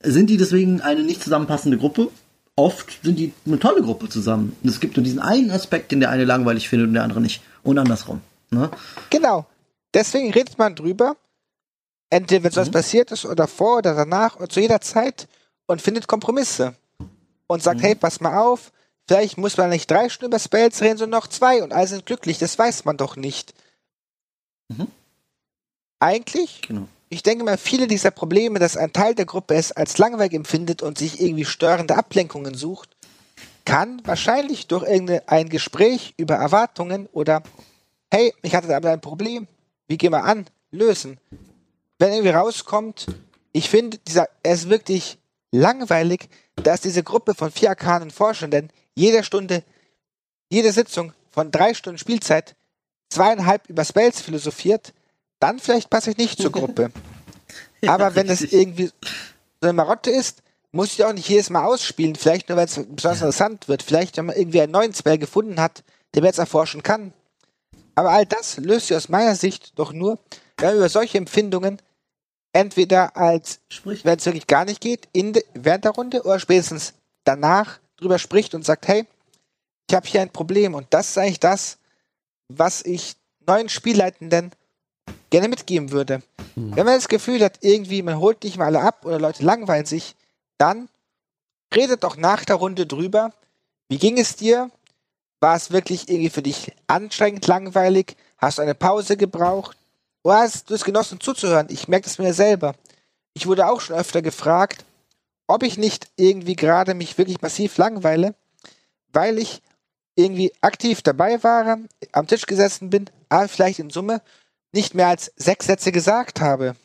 Sind 0.00 0.30
die 0.30 0.36
deswegen 0.36 0.80
eine 0.80 1.02
nicht 1.02 1.22
zusammenpassende 1.22 1.78
Gruppe? 1.78 2.08
Oft 2.54 3.02
sind 3.02 3.18
die 3.18 3.32
eine 3.46 3.58
tolle 3.58 3.82
Gruppe 3.82 4.08
zusammen. 4.08 4.56
Und 4.62 4.68
es 4.68 4.80
gibt 4.80 4.96
nur 4.96 5.04
diesen 5.04 5.18
einen 5.18 5.50
Aspekt, 5.50 5.90
den 5.90 6.00
der 6.00 6.10
eine 6.10 6.24
langweilig 6.24 6.68
findet 6.68 6.88
und 6.88 6.94
der 6.94 7.02
andere 7.02 7.20
nicht. 7.20 7.42
Und 7.62 7.78
andersrum. 7.78 8.20
Ne? 8.50 8.70
Genau. 9.10 9.46
Deswegen 9.94 10.32
redet 10.32 10.58
man 10.58 10.74
drüber, 10.74 11.16
entweder 12.10 12.44
wenn 12.44 12.52
sowas 12.52 12.70
passiert 12.70 13.10
ist 13.10 13.24
oder 13.24 13.48
vor 13.48 13.78
oder 13.78 13.94
danach 13.94 14.36
oder 14.36 14.48
zu 14.48 14.60
jeder 14.60 14.80
Zeit 14.80 15.28
und 15.66 15.82
findet 15.82 16.06
Kompromisse. 16.06 16.74
Und 17.50 17.62
sagt, 17.62 17.80
hey, 17.80 17.94
pass 17.94 18.20
mal 18.20 18.36
auf, 18.36 18.72
vielleicht 19.08 19.38
muss 19.38 19.56
man 19.56 19.70
nicht 19.70 19.90
drei 19.90 20.08
Stunden 20.08 20.32
über 20.32 20.38
Spells 20.38 20.80
reden, 20.82 20.98
sondern 20.98 21.18
noch 21.18 21.26
zwei 21.26 21.62
und 21.62 21.72
alle 21.72 21.88
sind 21.88 22.06
glücklich. 22.06 22.38
Das 22.38 22.58
weiß 22.58 22.84
man 22.84 22.96
doch 22.96 23.16
nicht. 23.16 23.54
Mhm. 24.68 24.86
Eigentlich 25.98 26.60
Genau. 26.62 26.86
ich 27.08 27.22
denke 27.22 27.44
mal, 27.44 27.58
viele 27.58 27.88
dieser 27.88 28.12
Probleme, 28.12 28.58
dass 28.58 28.76
ein 28.76 28.92
Teil 28.92 29.14
der 29.14 29.24
Gruppe 29.24 29.54
es 29.54 29.72
als 29.72 29.98
langweilig 29.98 30.34
empfindet 30.34 30.82
und 30.82 30.98
sich 30.98 31.20
irgendwie 31.20 31.46
störende 31.46 31.96
Ablenkungen 31.96 32.54
sucht, 32.54 32.90
kann 33.64 34.00
wahrscheinlich 34.04 34.66
durch 34.66 34.84
irgendein 34.84 35.48
Gespräch 35.48 36.14
über 36.16 36.36
Erwartungen 36.36 37.06
oder 37.12 37.42
hey, 38.10 38.32
ich 38.42 38.54
hatte 38.54 38.68
da 38.68 38.78
ein 38.78 39.00
Problem, 39.00 39.46
wie 39.88 39.98
gehen 39.98 40.12
wir 40.12 40.24
an, 40.24 40.46
lösen. 40.70 41.18
Wenn 41.98 42.12
irgendwie 42.12 42.30
rauskommt, 42.30 43.06
ich 43.52 43.68
finde, 43.68 43.98
dieser, 43.98 44.28
es 44.42 44.60
ist 44.60 44.70
wirklich 44.70 45.18
langweilig, 45.50 46.28
dass 46.56 46.80
diese 46.80 47.02
Gruppe 47.02 47.34
von 47.34 47.50
vier 47.50 47.70
arkanen 47.70 48.10
Forschenden 48.10 48.70
jede 48.98 49.24
Stunde, 49.24 49.62
jede 50.50 50.72
Sitzung 50.72 51.12
von 51.30 51.50
drei 51.50 51.74
Stunden 51.74 51.98
Spielzeit 51.98 52.54
zweieinhalb 53.10 53.68
über 53.68 53.84
Spells 53.84 54.20
philosophiert, 54.20 54.92
dann 55.40 55.58
vielleicht 55.58 55.88
passe 55.88 56.10
ich 56.10 56.16
nicht 56.18 56.40
zur 56.40 56.52
Gruppe. 56.58 56.90
Aber 57.86 58.14
wenn 58.14 58.28
es 58.28 58.42
irgendwie 58.42 58.86
so 58.86 58.92
eine 59.62 59.72
Marotte 59.72 60.10
ist, 60.10 60.42
muss 60.72 60.92
ich 60.92 61.04
auch 61.04 61.12
nicht 61.12 61.28
jedes 61.28 61.48
Mal 61.48 61.64
ausspielen. 61.64 62.16
Vielleicht 62.16 62.48
nur, 62.48 62.58
weil 62.58 62.66
es 62.66 62.74
besonders 62.74 63.20
interessant 63.20 63.68
wird. 63.68 63.82
Vielleicht, 63.82 64.16
wenn 64.16 64.26
man 64.26 64.36
irgendwie 64.36 64.60
einen 64.60 64.72
neuen 64.72 64.92
Spell 64.92 65.16
gefunden 65.16 65.60
hat, 65.60 65.82
der 66.14 66.22
man 66.22 66.28
jetzt 66.28 66.38
erforschen 66.38 66.82
kann. 66.82 67.12
Aber 67.94 68.10
all 68.10 68.26
das 68.26 68.58
löst 68.58 68.88
sich 68.88 68.96
aus 68.96 69.08
meiner 69.08 69.34
Sicht 69.34 69.78
doch 69.78 69.92
nur, 69.92 70.18
wenn 70.58 70.68
man 70.68 70.76
über 70.76 70.88
solche 70.88 71.18
Empfindungen 71.18 71.80
entweder 72.52 73.16
als, 73.16 73.60
wenn 73.84 74.18
es 74.18 74.26
wirklich 74.26 74.46
gar 74.46 74.64
nicht 74.64 74.80
geht, 74.80 75.08
in 75.12 75.32
de, 75.32 75.44
während 75.54 75.84
der 75.84 75.92
Runde 75.92 76.22
oder 76.22 76.38
spätestens 76.38 76.94
danach 77.24 77.78
drüber 77.98 78.18
spricht 78.18 78.54
und 78.54 78.64
sagt, 78.64 78.88
hey, 78.88 79.06
ich 79.88 79.94
habe 79.94 80.06
hier 80.06 80.22
ein 80.22 80.30
Problem 80.30 80.74
und 80.74 80.86
das 80.90 81.10
ist 81.10 81.18
eigentlich 81.18 81.40
das, 81.40 81.78
was 82.48 82.82
ich 82.84 83.16
neuen 83.46 83.68
Spielleitenden 83.68 84.52
gerne 85.30 85.48
mitgeben 85.48 85.90
würde. 85.90 86.22
Wenn 86.54 86.86
man 86.86 86.96
das 86.96 87.08
Gefühl 87.08 87.42
hat, 87.44 87.58
irgendwie 87.60 88.02
man 88.02 88.18
holt 88.18 88.42
nicht 88.42 88.58
mal 88.58 88.66
alle 88.66 88.80
ab 88.80 89.04
oder 89.04 89.18
Leute 89.18 89.44
langweilen 89.44 89.86
sich, 89.86 90.16
dann 90.58 90.88
redet 91.74 92.02
doch 92.02 92.16
nach 92.16 92.44
der 92.44 92.56
Runde 92.56 92.86
drüber, 92.86 93.32
wie 93.88 93.98
ging 93.98 94.18
es 94.18 94.36
dir? 94.36 94.70
War 95.40 95.56
es 95.56 95.70
wirklich 95.70 96.08
irgendwie 96.08 96.30
für 96.30 96.42
dich 96.42 96.72
anstrengend, 96.88 97.46
langweilig? 97.46 98.16
Hast 98.38 98.58
du 98.58 98.62
eine 98.62 98.74
Pause 98.74 99.16
gebraucht? 99.16 99.76
Oder 100.24 100.38
hast 100.38 100.68
du 100.68 100.74
es 100.74 100.84
genossen 100.84 101.20
zuzuhören? 101.20 101.68
Ich 101.70 101.88
merke 101.88 102.04
das 102.04 102.18
mir 102.18 102.34
selber. 102.34 102.74
Ich 103.34 103.46
wurde 103.46 103.68
auch 103.68 103.80
schon 103.80 103.96
öfter 103.96 104.20
gefragt, 104.20 104.84
ob 105.48 105.64
ich 105.64 105.76
nicht 105.78 106.08
irgendwie 106.16 106.54
gerade 106.54 106.94
mich 106.94 107.18
wirklich 107.18 107.40
massiv 107.40 107.76
langweile, 107.78 108.34
weil 109.12 109.38
ich 109.38 109.62
irgendwie 110.14 110.52
aktiv 110.60 111.02
dabei 111.02 111.42
war, 111.42 111.78
am 112.12 112.26
Tisch 112.26 112.46
gesessen 112.46 112.90
bin, 112.90 113.10
aber 113.28 113.48
vielleicht 113.48 113.78
in 113.78 113.90
Summe 113.90 114.20
nicht 114.72 114.94
mehr 114.94 115.08
als 115.08 115.32
sechs 115.36 115.66
Sätze 115.66 115.90
gesagt 115.92 116.40
habe. 116.40 116.76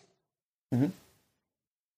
Mhm. 0.72 0.94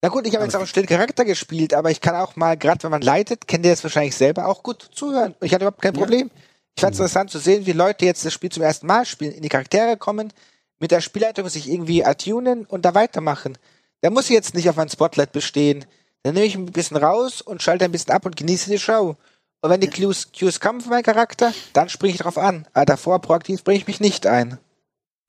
Na 0.01 0.09
gut, 0.09 0.27
ich 0.27 0.33
habe 0.35 0.43
jetzt 0.43 0.55
auch 0.55 0.59
einen 0.59 0.67
stillen 0.67 0.87
Charakter 0.87 1.25
gespielt, 1.25 1.73
aber 1.73 1.91
ich 1.91 2.01
kann 2.01 2.15
auch 2.15 2.35
mal, 2.35 2.57
gerade 2.57 2.83
wenn 2.83 2.91
man 2.91 3.01
leitet, 3.01 3.47
kennt 3.47 3.65
ihr 3.65 3.71
das 3.71 3.83
wahrscheinlich 3.83 4.15
selber 4.15 4.47
auch 4.47 4.63
gut 4.63 4.89
zuhören. 4.93 5.35
Ich 5.41 5.53
hatte 5.53 5.63
überhaupt 5.65 5.81
kein 5.81 5.95
Ja. 5.95 5.99
Problem. 5.99 6.29
Ich 6.75 6.81
fand 6.81 6.93
es 6.93 6.99
interessant 6.99 7.31
zu 7.31 7.39
sehen, 7.39 7.65
wie 7.65 7.71
Leute 7.71 8.05
jetzt 8.05 8.25
das 8.25 8.33
Spiel 8.33 8.51
zum 8.51 8.63
ersten 8.63 8.85
Mal 8.87 9.05
spielen, 9.05 9.31
in 9.31 9.41
die 9.41 9.49
Charaktere 9.49 9.97
kommen, 9.97 10.33
mit 10.79 10.91
der 10.91 11.01
Spielleitung 11.01 11.47
sich 11.47 11.69
irgendwie 11.69 12.03
attunen 12.03 12.65
und 12.65 12.83
da 12.83 12.93
weitermachen. 12.93 13.57
Da 14.01 14.09
muss 14.09 14.25
ich 14.25 14.31
jetzt 14.31 14.53
nicht 14.53 14.69
auf 14.69 14.77
ein 14.77 14.89
Spotlight 14.89 15.31
bestehen. 15.31 15.85
Dann 16.25 16.33
nehme 16.33 16.47
ich 16.47 16.55
ein 16.55 16.65
bisschen 16.65 16.97
raus 16.97 17.41
und 17.41 17.61
schalte 17.61 17.85
ein 17.85 17.91
bisschen 17.91 18.11
ab 18.11 18.25
und 18.25 18.35
genieße 18.35 18.71
die 18.71 18.79
Show. 18.79 19.15
Und 19.61 19.69
wenn 19.69 19.79
die 19.79 19.91
Cues, 19.91 20.29
Cues 20.37 20.59
kommen 20.59 20.81
für 20.81 20.89
meinen 20.89 21.03
Charakter, 21.03 21.53
dann 21.73 21.87
springe 21.87 22.15
ich 22.15 22.19
drauf 22.19 22.39
an. 22.39 22.65
Aber 22.73 22.85
davor 22.85 23.21
proaktiv 23.21 23.63
bringe 23.63 23.77
ich 23.77 23.85
mich 23.85 23.99
nicht 23.99 24.25
ein. 24.25 24.57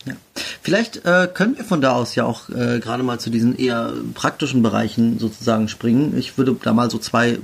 Ja. 0.07 0.15
Vielleicht 0.63 1.05
äh, 1.05 1.29
können 1.33 1.59
wir 1.59 1.65
von 1.65 1.83
da 1.83 1.93
aus 1.93 2.15
ja 2.15 2.25
auch 2.25 2.49
äh, 2.49 2.81
gerade 2.81 3.03
mal 3.03 3.21
zu 3.21 3.29
diesen 3.29 3.59
eher 3.59 3.93
praktischen 4.15 4.63
Bereichen 4.63 5.19
sozusagen 5.19 5.69
springen. 5.69 6.17
Ich 6.17 6.39
würde 6.39 6.57
da 6.63 6.73
mal 6.73 6.91
so 6.91 6.97
zwei 6.97 7.33
äh, 7.33 7.39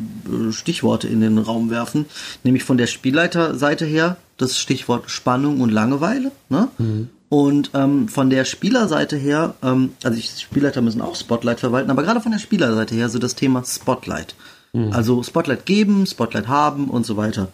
Stichworte 0.53 1.09
in 1.09 1.21
den 1.21 1.37
Raum 1.37 1.69
werfen, 1.69 2.07
nämlich 2.45 2.65
von 2.65 2.79
der 2.79 2.87
Spielleiterseite 2.87 3.85
her 3.85 4.17
das 4.39 4.59
Stichwort 4.59 5.11
Spannung 5.11 5.61
und 5.61 5.69
Langeweile. 5.69 6.33
Ne? 6.49 6.69
Mhm. 6.79 7.11
Und 7.33 7.71
ähm, 7.73 8.09
von 8.09 8.29
der 8.29 8.45
Spielerseite 8.45 9.17
her, 9.17 9.55
ähm, 9.63 9.95
also 10.05 10.15
die 10.15 10.23
Spielleiter 10.23 10.83
müssen 10.83 11.01
auch 11.01 11.17
Spotlight 11.17 11.61
verwalten, 11.61 11.91
aber 11.91 12.03
gerade 12.03 12.21
von 12.21 12.31
der 12.31 12.39
Spielerseite 12.39 12.95
her 12.95 13.09
so 13.09 13.19
das 13.19 13.35
Thema 13.35 13.65
Spotlight. 13.65 14.35
Mhm. 14.75 14.93
Also 14.93 15.23
Spotlight 15.23 15.65
geben, 15.65 16.05
Spotlight 16.05 16.49
haben 16.49 16.91
und 16.91 17.07
so 17.07 17.17
weiter. 17.17 17.49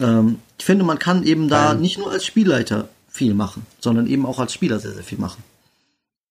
Ähm, 0.00 0.40
ich 0.58 0.64
finde, 0.64 0.84
man 0.84 0.98
kann 0.98 1.22
eben 1.22 1.48
da 1.48 1.74
Nein. 1.74 1.82
nicht 1.82 1.98
nur 1.98 2.10
als 2.10 2.26
Spielleiter 2.26 2.88
viel 3.08 3.34
machen, 3.34 3.64
sondern 3.78 4.08
eben 4.08 4.26
auch 4.26 4.40
als 4.40 4.52
Spieler 4.52 4.80
sehr, 4.80 4.90
sehr 4.90 5.04
viel 5.04 5.18
machen. 5.18 5.44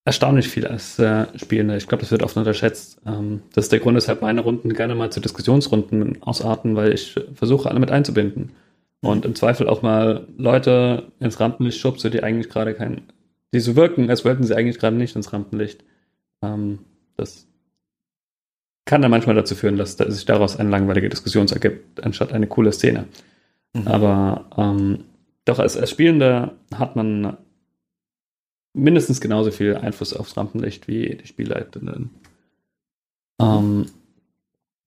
Erstaunlich 0.04 0.50
viel 0.50 0.68
als 0.68 1.00
äh, 1.00 1.28
Spielender. 1.38 1.78
Ich 1.78 1.88
glaube, 1.88 2.02
das 2.02 2.12
wird 2.12 2.24
oft 2.24 2.36
unterschätzt. 2.36 2.98
Ähm, 3.06 3.42
das 3.54 3.66
ist 3.66 3.72
der 3.72 3.80
Grund, 3.80 3.96
weshalb 3.96 4.22
meine 4.22 4.42
Runden 4.42 4.74
gerne 4.74 4.96
mal 4.96 5.14
zu 5.14 5.22
Diskussionsrunden 5.22 6.22
ausarten, 6.22 6.76
weil 6.76 6.94
ich 6.94 7.16
versuche, 7.36 7.70
alle 7.70 7.80
mit 7.80 7.90
einzubinden. 7.90 8.52
Und 9.06 9.26
im 9.26 9.36
Zweifel 9.36 9.68
auch 9.68 9.82
mal 9.82 10.28
Leute 10.38 11.12
ins 11.20 11.40
Rampenlicht 11.40 11.80
schubse, 11.80 12.10
die 12.10 12.24
eigentlich 12.24 12.50
gerade 12.50 12.74
kein, 12.74 13.04
die 13.54 13.60
so 13.60 13.76
wirken, 13.76 14.10
als 14.10 14.26
wollten 14.26 14.44
sie 14.44 14.56
eigentlich 14.56 14.80
gerade 14.80 14.96
nicht 14.96 15.16
ins 15.16 15.32
Rampenlicht. 15.32 15.84
Ähm, 16.42 16.80
das 17.18 17.48
kann 18.86 19.02
dann 19.02 19.12
manchmal 19.12 19.36
dazu 19.36 19.56
führen, 19.56 19.78
dass 19.78 19.98
sich 19.98 20.26
daraus 20.26 20.58
eine 20.58 20.70
langweilige 20.70 21.10
Diskussion 21.10 21.48
ergibt, 21.48 22.04
anstatt 22.04 22.34
eine 22.34 22.48
coole 22.48 22.72
Szene. 22.72 23.08
Mhm. 23.74 23.88
Aber 23.88 24.50
ähm, 24.58 25.06
doch 25.46 25.60
als, 25.60 25.78
als 25.78 25.90
Spielender 25.90 26.54
hat 26.74 26.96
man 26.96 27.38
mindestens 28.74 29.22
genauso 29.22 29.52
viel 29.52 29.76
Einfluss 29.76 30.14
aufs 30.14 30.36
Rampenlicht 30.38 30.88
wie 30.88 31.16
die 31.16 31.28
Spielleiterinnen. 31.28 32.10
Ähm, 33.42 33.86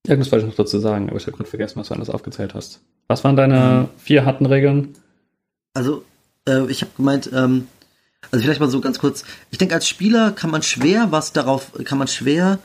irgendwas 0.07 0.33
wollte 0.33 0.47
ich 0.47 0.51
noch 0.51 0.57
dazu 0.57 0.79
sagen, 0.79 1.09
aber 1.09 1.19
ich 1.19 1.27
habe 1.27 1.37
gerade 1.37 1.49
vergessen, 1.49 1.81
was 1.81 1.89
du 1.89 1.95
anders 1.95 2.11
aufgezählt 2.11 2.55
hast. 2.55 2.81
Was 3.09 3.25
waren 3.25 3.37
deine 3.37 3.89
mhm. 3.93 3.99
vier 3.99 4.25
harten 4.25 4.47
Regeln? 4.47 4.95
Also, 5.75 6.05
äh, 6.49 6.71
ich 6.71 6.83
habe 6.83 6.93
gemeint, 6.97 7.31
ähm, 7.33 7.69
also 8.31 8.43
vielleicht 8.43 8.61
mal 8.61 8.71
so 8.71 8.81
ganz 8.81 8.99
kurz. 8.99 9.25
Ich 9.51 9.59
denke, 9.59 9.75
als 9.75 9.89
Spieler 9.89 10.33
kann 10.33 10.51
man 10.51 10.63
schwer 10.63 11.09
was 11.11 11.33
darauf, 11.33 11.73
kann 11.85 11.99
man 11.99 12.09
schwer 12.09 12.59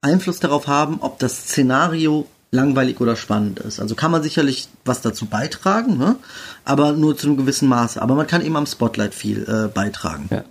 Einfluss 0.00 0.40
darauf 0.40 0.66
haben, 0.66 1.00
ob 1.00 1.18
das 1.18 1.48
Szenario 1.48 2.26
langweilig 2.50 3.00
oder 3.00 3.16
spannend 3.16 3.60
ist. 3.60 3.80
Also 3.80 3.94
kann 3.94 4.10
man 4.10 4.22
sicherlich 4.22 4.68
was 4.84 5.00
dazu 5.02 5.26
beitragen, 5.26 5.98
ne? 5.98 6.16
aber 6.64 6.92
nur 6.92 7.16
zu 7.16 7.26
einem 7.26 7.36
gewissen 7.36 7.68
Maße. 7.68 8.00
Aber 8.00 8.14
man 8.14 8.26
kann 8.26 8.44
eben 8.44 8.56
am 8.56 8.66
Spotlight 8.66 9.14
viel 9.14 9.42
äh, 9.48 9.68
beitragen. 9.68 10.28
Ja. 10.30 10.44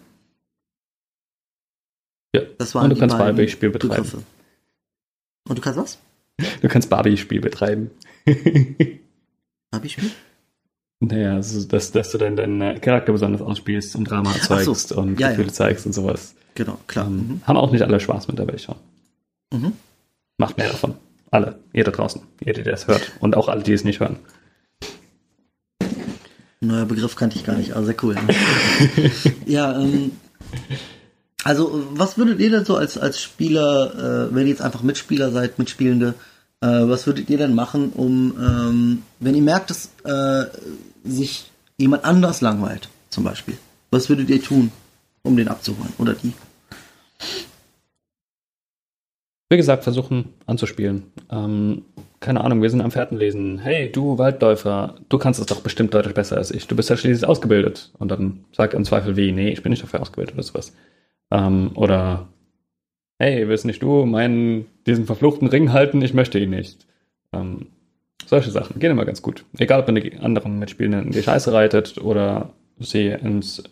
ja. 2.36 2.41
Das 2.57 2.75
waren 2.75 2.86
Und 2.86 2.89
du 2.91 2.99
kannst 2.99 3.17
Barbie-Spiel 3.17 3.69
betreiben. 3.69 4.03
Begriffe. 4.03 4.23
Und 5.47 5.57
du 5.57 5.61
kannst 5.61 5.79
was? 5.79 5.97
Du 6.61 6.67
kannst 6.67 6.89
Barbie-Spiel 6.89 7.41
betreiben. 7.41 7.91
Barbie-Spiel? 9.71 10.11
Naja, 10.99 11.36
also, 11.36 11.65
dass, 11.67 11.91
dass 11.91 12.11
du 12.11 12.17
dann 12.17 12.36
deinen 12.36 12.81
Charakter 12.81 13.11
besonders 13.11 13.41
ausspielst 13.41 13.95
und 13.95 14.05
Drama 14.05 14.33
erzeugst 14.33 14.89
so. 14.89 14.97
und 14.97 15.19
ja, 15.19 15.29
Gefühle 15.29 15.47
ja. 15.47 15.53
zeigst 15.53 15.86
und 15.86 15.93
sowas. 15.93 16.36
Genau, 16.55 16.79
klar. 16.88 17.07
Ähm, 17.07 17.15
mhm. 17.15 17.41
Haben 17.45 17.57
auch 17.57 17.71
nicht 17.71 17.81
alle 17.81 17.99
Spaß 17.99 18.27
mit 18.27 18.39
dabei 18.39 18.57
schon. 18.57 18.75
Mhm. 19.53 19.73
Macht 20.38 20.57
mehr 20.57 20.69
davon. 20.69 20.95
Alle. 21.31 21.59
Ihr 21.73 21.83
da 21.83 21.91
draußen. 21.91 22.21
Ihr, 22.41 22.53
die 22.53 22.63
das 22.63 22.88
hört. 22.88 23.11
Und 23.19 23.36
auch 23.36 23.49
alle, 23.49 23.63
die 23.63 23.73
es 23.73 23.83
nicht 23.83 23.99
hören. 23.99 24.17
Neuer 26.61 26.86
Begriff 26.86 27.15
kannte 27.15 27.38
ich 27.38 27.45
gar 27.45 27.57
nicht, 27.57 27.73
aber 27.73 27.86
sehr 27.86 27.95
cool. 28.01 28.15
Ne? 28.15 28.21
ja, 29.45 29.79
ähm, 29.79 30.11
also 31.45 31.85
was 31.91 32.17
würdet 32.17 32.39
ihr 32.39 32.49
denn 32.49 32.65
so 32.65 32.75
als, 32.75 32.97
als 32.97 33.21
Spieler, 33.21 33.93
äh, 33.93 34.35
wenn 34.35 34.43
ihr 34.43 34.49
jetzt 34.49 34.63
einfach 34.63 34.81
Mitspieler 34.81 35.29
seid, 35.29 35.59
Mitspielende, 35.59 36.15
äh, 36.59 36.67
was 36.67 37.05
würdet 37.05 37.29
ihr 37.29 37.37
denn 37.37 37.53
machen, 37.53 37.91
um, 37.91 38.33
ähm, 38.39 39.03
wenn 39.19 39.35
ihr 39.35 39.43
merkt, 39.43 39.69
dass 39.69 39.91
äh, 40.05 40.45
sich 41.03 41.51
jemand 41.77 42.03
anders 42.03 42.41
langweilt, 42.41 42.89
zum 43.11 43.23
Beispiel, 43.23 43.59
was 43.91 44.09
würdet 44.09 44.27
ihr 44.31 44.41
tun, 44.41 44.71
um 45.21 45.37
den 45.37 45.47
abzuholen 45.47 45.93
oder 45.99 46.15
die? 46.15 46.33
Wie 49.47 49.57
gesagt, 49.57 49.83
versuchen 49.83 50.33
anzuspielen. 50.47 51.03
Ähm, 51.29 51.83
keine 52.21 52.43
Ahnung, 52.43 52.63
wir 52.63 52.71
sind 52.71 52.81
am 52.81 52.89
Fährtenlesen. 52.89 53.59
Hey, 53.59 53.91
du 53.91 54.17
Waldläufer, 54.17 54.95
du 55.09 55.19
kannst 55.19 55.39
es 55.39 55.45
doch 55.45 55.61
bestimmt 55.61 55.93
deutlich 55.93 56.15
besser 56.15 56.37
als 56.37 56.49
ich. 56.49 56.65
Du 56.65 56.75
bist 56.75 56.89
ja 56.89 56.97
schließlich 56.97 57.29
ausgebildet. 57.29 57.91
Und 57.99 58.09
dann 58.09 58.45
sag 58.51 58.73
im 58.73 58.83
Zweifel 58.83 59.15
wie, 59.15 59.31
nee, 59.31 59.51
ich 59.51 59.61
bin 59.61 59.69
nicht 59.69 59.83
dafür 59.83 60.01
ausgebildet 60.01 60.33
oder 60.33 60.43
sowas. 60.43 60.73
Ähm, 61.32 61.71
oder, 61.76 62.28
hey, 63.19 63.47
willst 63.47 63.65
nicht 63.65 63.82
du 63.82 64.05
meinen, 64.05 64.65
diesen 64.86 65.05
verfluchten 65.05 65.47
Ring 65.47 65.71
halten? 65.71 66.01
Ich 66.01 66.13
möchte 66.13 66.39
ihn 66.39 66.51
nicht. 66.51 66.86
Ähm, 67.34 67.67
solche 68.26 68.51
Sachen 68.51 68.80
gehen 68.80 68.91
immer 68.91 69.05
ganz 69.05 69.21
gut. 69.21 69.45
Egal, 69.57 69.82
ob 69.82 69.88
man 69.88 69.95
die 69.95 70.17
anderen 70.17 70.59
Mitspielenden 70.59 71.07
in 71.07 71.11
die 71.11 71.23
Scheiße 71.23 71.53
reitet 71.53 71.97
oder 71.97 72.49
sie 72.80 73.07
ins 73.07 73.63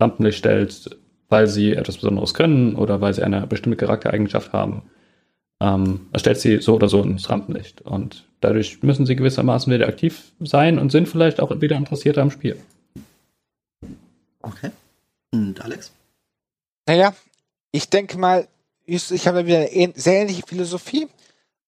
Rampenlicht 0.00 0.38
stellt, 0.38 0.96
weil 1.28 1.46
sie 1.46 1.72
etwas 1.72 1.96
Besonderes 1.96 2.34
können 2.34 2.76
oder 2.76 3.00
weil 3.00 3.14
sie 3.14 3.22
eine 3.22 3.46
bestimmte 3.46 3.76
Charaktereigenschaft 3.76 4.52
haben 4.52 4.82
ähm, 5.60 6.08
stellt 6.16 6.38
sie 6.38 6.60
so 6.60 6.74
oder 6.76 6.88
so 6.88 7.02
ins 7.02 7.28
Rampenlicht. 7.28 7.82
Und 7.82 8.26
dadurch 8.40 8.82
müssen 8.82 9.06
sie 9.06 9.16
gewissermaßen 9.16 9.72
wieder 9.72 9.88
aktiv 9.88 10.32
sein 10.40 10.78
und 10.78 10.92
sind 10.92 11.08
vielleicht 11.08 11.40
auch 11.40 11.60
wieder 11.60 11.76
interessierter 11.76 12.22
am 12.22 12.30
Spiel. 12.30 12.56
Okay. 14.42 14.70
Und 15.32 15.60
Alex? 15.62 15.92
Naja, 16.88 17.14
ich 17.70 17.88
denke 17.88 18.18
mal, 18.18 18.48
ich 18.84 19.28
habe 19.28 19.46
wieder 19.46 19.68
eine 19.70 19.92
sehr 19.94 20.22
ähnliche 20.22 20.42
Philosophie. 20.46 21.06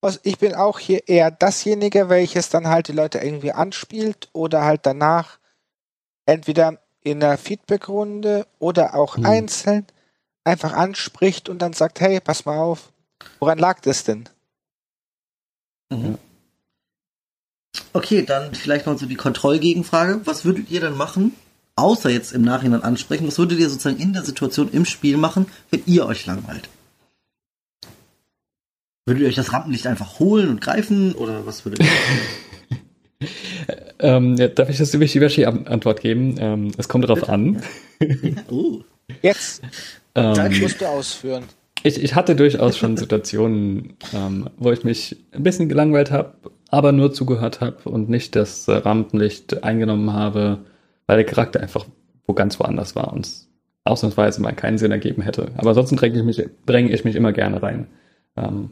Also 0.00 0.18
ich 0.24 0.38
bin 0.38 0.54
auch 0.54 0.78
hier 0.78 1.06
eher 1.08 1.30
dasjenige, 1.30 2.08
welches 2.08 2.48
dann 2.48 2.66
halt 2.66 2.88
die 2.88 2.92
Leute 2.92 3.18
irgendwie 3.18 3.52
anspielt 3.52 4.28
oder 4.32 4.64
halt 4.64 4.86
danach 4.86 5.38
entweder 6.26 6.78
in 7.02 7.20
der 7.20 7.38
Feedbackrunde 7.38 8.46
oder 8.58 8.94
auch 8.94 9.16
hm. 9.16 9.26
einzeln 9.26 9.86
einfach 10.42 10.72
anspricht 10.72 11.48
und 11.48 11.60
dann 11.60 11.74
sagt, 11.74 12.00
hey, 12.00 12.18
pass 12.18 12.44
mal 12.46 12.58
auf, 12.58 12.90
Woran 13.38 13.58
lag 13.58 13.80
das 13.80 14.04
denn? 14.04 14.28
Mhm. 15.90 16.18
Okay, 17.92 18.24
dann 18.24 18.54
vielleicht 18.54 18.86
noch 18.86 18.98
so 18.98 19.06
die 19.06 19.16
Kontrollgegenfrage. 19.16 20.20
Was 20.24 20.44
würdet 20.44 20.70
ihr 20.70 20.80
dann 20.80 20.96
machen, 20.96 21.34
außer 21.80 22.10
jetzt 22.10 22.32
im 22.32 22.42
Nachhinein 22.42 22.82
ansprechen, 22.82 23.26
was 23.26 23.38
würdet 23.38 23.58
ihr 23.58 23.68
sozusagen 23.68 23.98
in 23.98 24.12
der 24.12 24.22
Situation 24.22 24.68
im 24.72 24.84
Spiel 24.84 25.16
machen, 25.16 25.46
wenn 25.70 25.82
ihr 25.86 26.06
euch 26.06 26.26
langweilt? 26.26 26.68
Würdet 29.06 29.22
ihr 29.22 29.28
euch 29.28 29.34
das 29.34 29.52
Rampenlicht 29.52 29.86
einfach 29.86 30.18
holen 30.18 30.48
und 30.48 30.60
greifen 30.60 31.14
oder 31.14 31.46
was 31.46 31.64
würdet 31.64 31.80
ihr 31.80 31.86
machen? 31.86 33.28
ähm, 33.98 34.36
ja, 34.36 34.48
darf 34.48 34.68
ich 34.68 34.78
das 34.78 34.90
die 34.90 35.00
Wischi-Antwort 35.00 36.00
geben? 36.00 36.36
Ähm, 36.38 36.72
es 36.76 36.88
kommt 36.88 37.04
darauf 37.04 37.28
an. 37.28 37.62
uh. 38.50 38.82
Jetzt. 39.22 39.62
Ähm, 40.14 40.60
musst 40.60 40.80
du 40.80 40.86
ausführen 40.86 41.44
ich, 41.82 42.02
ich 42.02 42.14
hatte 42.14 42.36
durchaus 42.36 42.76
schon 42.76 42.96
Situationen, 42.96 43.94
ähm, 44.14 44.50
wo 44.58 44.70
ich 44.70 44.84
mich 44.84 45.16
ein 45.32 45.42
bisschen 45.42 45.68
gelangweilt 45.68 46.10
habe, 46.10 46.34
aber 46.68 46.92
nur 46.92 47.12
zugehört 47.12 47.60
habe 47.60 47.88
und 47.88 48.08
nicht 48.08 48.36
das 48.36 48.68
Rampenlicht 48.68 49.64
eingenommen 49.64 50.12
habe, 50.12 50.58
weil 51.10 51.16
der 51.16 51.26
Charakter 51.26 51.58
einfach 51.58 51.86
wo 52.24 52.34
ganz 52.34 52.60
woanders 52.60 52.94
war 52.94 53.12
und 53.12 53.26
es 53.26 53.48
ausnahmsweise 53.82 54.40
mal 54.40 54.52
keinen 54.52 54.78
Sinn 54.78 54.92
ergeben 54.92 55.22
hätte. 55.22 55.48
Aber 55.56 55.70
ansonsten 55.70 55.96
dränge 55.96 56.16
ich 56.18 56.22
mich, 56.22 56.48
dränge 56.66 56.92
ich 56.92 57.04
mich 57.04 57.16
immer 57.16 57.32
gerne 57.32 57.60
rein. 57.60 57.88
Ähm, 58.36 58.70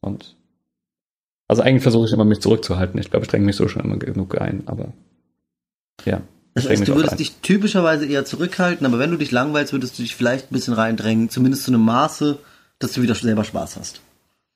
und 0.00 0.36
also 1.48 1.62
eigentlich 1.62 1.82
versuche 1.82 2.06
ich 2.06 2.12
immer 2.12 2.24
mich 2.24 2.38
zurückzuhalten. 2.38 3.00
Ich 3.00 3.10
glaube, 3.10 3.24
ich 3.24 3.30
dränge 3.32 3.44
mich 3.44 3.56
so 3.56 3.66
schon 3.66 3.82
immer 3.82 3.96
genug 3.96 4.40
ein, 4.40 4.62
aber 4.66 4.92
ja. 6.04 6.20
Das 6.54 6.68
heißt, 6.68 6.86
du 6.86 6.94
würdest 6.94 7.18
dich 7.18 7.40
typischerweise 7.42 8.06
eher 8.06 8.24
zurückhalten, 8.24 8.86
aber 8.86 9.00
wenn 9.00 9.10
du 9.10 9.16
dich 9.16 9.32
langweilst, 9.32 9.72
würdest 9.72 9.98
du 9.98 10.02
dich 10.02 10.14
vielleicht 10.14 10.52
ein 10.52 10.54
bisschen 10.54 10.74
reindrängen, 10.74 11.28
zumindest 11.28 11.64
zu 11.64 11.72
einem 11.72 11.84
Maße, 11.84 12.38
dass 12.78 12.92
du 12.92 13.02
wieder 13.02 13.16
selber 13.16 13.42
Spaß 13.42 13.78
hast. 13.78 14.00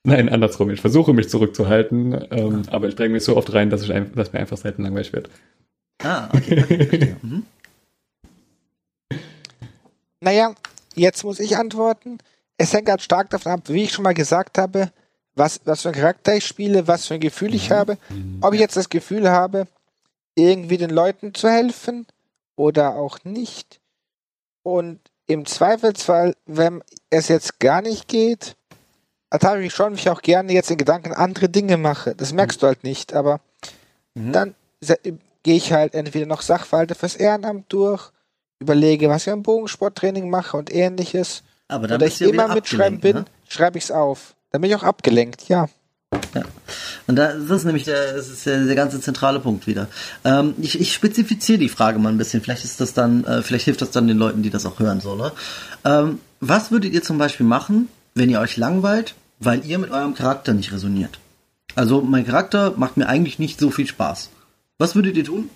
Nein, 0.04 0.28
andersrum. 0.28 0.70
Ich 0.70 0.82
versuche 0.82 1.12
mich 1.12 1.28
zurückzuhalten, 1.28 2.26
ähm, 2.30 2.62
ah. 2.68 2.74
aber 2.74 2.86
ich 2.86 2.94
dränge 2.94 3.14
mich 3.14 3.24
so 3.24 3.36
oft 3.36 3.52
rein, 3.52 3.70
dass, 3.70 3.82
ich 3.82 3.92
dass 4.14 4.32
mir 4.32 4.38
einfach 4.38 4.56
selten 4.56 4.84
langweilig 4.84 5.12
wird. 5.12 5.30
Ah, 6.02 6.28
okay. 6.32 6.62
okay 6.62 7.16
mhm. 7.22 7.46
Naja, 10.20 10.54
jetzt 10.94 11.24
muss 11.24 11.40
ich 11.40 11.56
antworten. 11.56 12.18
Es 12.56 12.72
hängt 12.72 12.86
ganz 12.86 13.02
stark 13.02 13.30
davon 13.30 13.52
ab, 13.52 13.60
wie 13.66 13.84
ich 13.84 13.92
schon 13.92 14.04
mal 14.04 14.14
gesagt 14.14 14.58
habe, 14.58 14.90
was, 15.34 15.60
was 15.64 15.82
für 15.82 15.88
ein 15.88 15.94
Charakter 15.94 16.36
ich 16.36 16.46
spiele, 16.46 16.86
was 16.86 17.06
für 17.06 17.14
ein 17.14 17.20
Gefühl 17.20 17.54
ich 17.54 17.70
mhm. 17.70 17.74
habe. 17.74 17.98
Ob 18.40 18.54
ich 18.54 18.60
jetzt 18.60 18.76
das 18.76 18.88
Gefühl 18.88 19.28
habe, 19.28 19.66
irgendwie 20.34 20.78
den 20.78 20.90
Leuten 20.90 21.34
zu 21.34 21.48
helfen 21.48 22.06
oder 22.56 22.94
auch 22.94 23.18
nicht. 23.24 23.80
Und 24.62 25.00
im 25.26 25.46
Zweifelsfall, 25.46 26.34
wenn 26.46 26.82
es 27.10 27.28
jetzt 27.28 27.60
gar 27.60 27.82
nicht 27.82 28.08
geht, 28.08 28.56
Atari 29.30 29.68
schon 29.70 29.92
mich 29.92 30.08
auch 30.08 30.22
gerne 30.22 30.52
jetzt 30.52 30.70
in 30.70 30.78
Gedanken 30.78 31.12
andere 31.12 31.48
Dinge 31.48 31.76
mache. 31.76 32.14
Das 32.14 32.32
merkst 32.32 32.62
du 32.62 32.66
halt 32.66 32.84
nicht, 32.84 33.14
aber 33.14 33.40
mhm. 34.14 34.32
dann 34.32 34.54
gehe 35.44 35.56
ich 35.56 35.72
halt 35.72 35.94
entweder 35.94 36.26
noch 36.26 36.42
Sachverhalte 36.42 36.96
fürs 36.96 37.14
Ehrenamt 37.14 37.72
durch, 37.72 38.10
überlege, 38.58 39.08
was 39.08 39.26
ich 39.26 39.32
am 39.32 39.44
Bogensporttraining 39.44 40.28
mache 40.28 40.56
und 40.56 40.74
ähnliches. 40.74 41.44
Aber 41.68 41.86
dann 41.86 41.98
Oder 41.98 42.06
ich 42.06 42.20
immer 42.20 42.52
mitschreiben 42.52 42.98
bin, 42.98 43.16
ne? 43.18 43.24
schreibe 43.48 43.78
ich 43.78 43.84
es 43.84 43.90
auf. 43.92 44.34
Dann 44.50 44.60
bin 44.60 44.70
ich 44.70 44.76
auch 44.76 44.82
abgelenkt, 44.82 45.48
ja. 45.48 45.68
Ja. 46.34 46.42
Und 47.06 47.16
da, 47.16 47.32
das 47.32 47.50
ist 47.50 47.64
nämlich 47.64 47.84
der, 47.84 48.14
das 48.14 48.28
ist 48.28 48.46
der, 48.46 48.64
der 48.64 48.74
ganze 48.76 49.00
zentrale 49.00 49.40
Punkt 49.40 49.66
wieder. 49.66 49.88
Ähm, 50.24 50.54
ich, 50.58 50.80
ich 50.80 50.92
spezifiziere 50.92 51.58
die 51.58 51.68
Frage 51.68 51.98
mal 51.98 52.10
ein 52.10 52.18
bisschen. 52.18 52.40
Vielleicht 52.40 52.64
ist 52.64 52.80
das 52.80 52.94
dann, 52.94 53.24
äh, 53.24 53.42
vielleicht 53.42 53.64
hilft 53.64 53.82
das 53.82 53.90
dann 53.90 54.06
den 54.06 54.18
Leuten, 54.18 54.42
die 54.42 54.50
das 54.50 54.64
auch 54.64 54.78
hören 54.78 55.00
sollen. 55.00 55.18
Ne? 55.18 55.32
Ähm, 55.84 56.20
was 56.40 56.70
würdet 56.70 56.92
ihr 56.92 57.02
zum 57.02 57.18
Beispiel 57.18 57.46
machen, 57.46 57.88
wenn 58.14 58.30
ihr 58.30 58.40
euch 58.40 58.56
langweilt, 58.56 59.14
weil 59.40 59.64
ihr 59.66 59.78
mit 59.78 59.90
eurem 59.90 60.14
Charakter 60.14 60.54
nicht 60.54 60.72
resoniert? 60.72 61.18
Also 61.74 62.00
mein 62.00 62.24
Charakter 62.24 62.74
macht 62.76 62.96
mir 62.96 63.08
eigentlich 63.08 63.38
nicht 63.38 63.58
so 63.58 63.70
viel 63.70 63.86
Spaß. 63.86 64.30
Was 64.78 64.94
würdet 64.94 65.16
ihr 65.16 65.24
tun? 65.24 65.50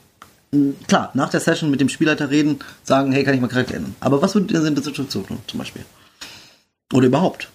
Hm, 0.53 0.77
klar, 0.87 1.11
nach 1.15 1.31
der 1.31 1.41
Session 1.41 1.71
mit 1.71 1.81
dem 1.81 1.89
Spielleiter 1.89 2.31
reden, 2.31 2.61
sagen, 2.83 3.13
hey, 3.13 3.25
kann 3.25 3.35
ich 3.35 3.41
mal 3.41 3.49
Charakter 3.49 3.75
ändern. 3.75 3.97
Aber 4.01 4.23
was 4.23 4.35
würdet 4.35 4.53
ihr 4.53 4.65
in 4.65 4.75
der 4.75 4.85
Situation 4.85 5.27
tun, 5.27 5.39
zum 5.47 5.59
Beispiel? 5.59 5.85
Oder 6.93 7.07
überhaupt? 7.07 7.51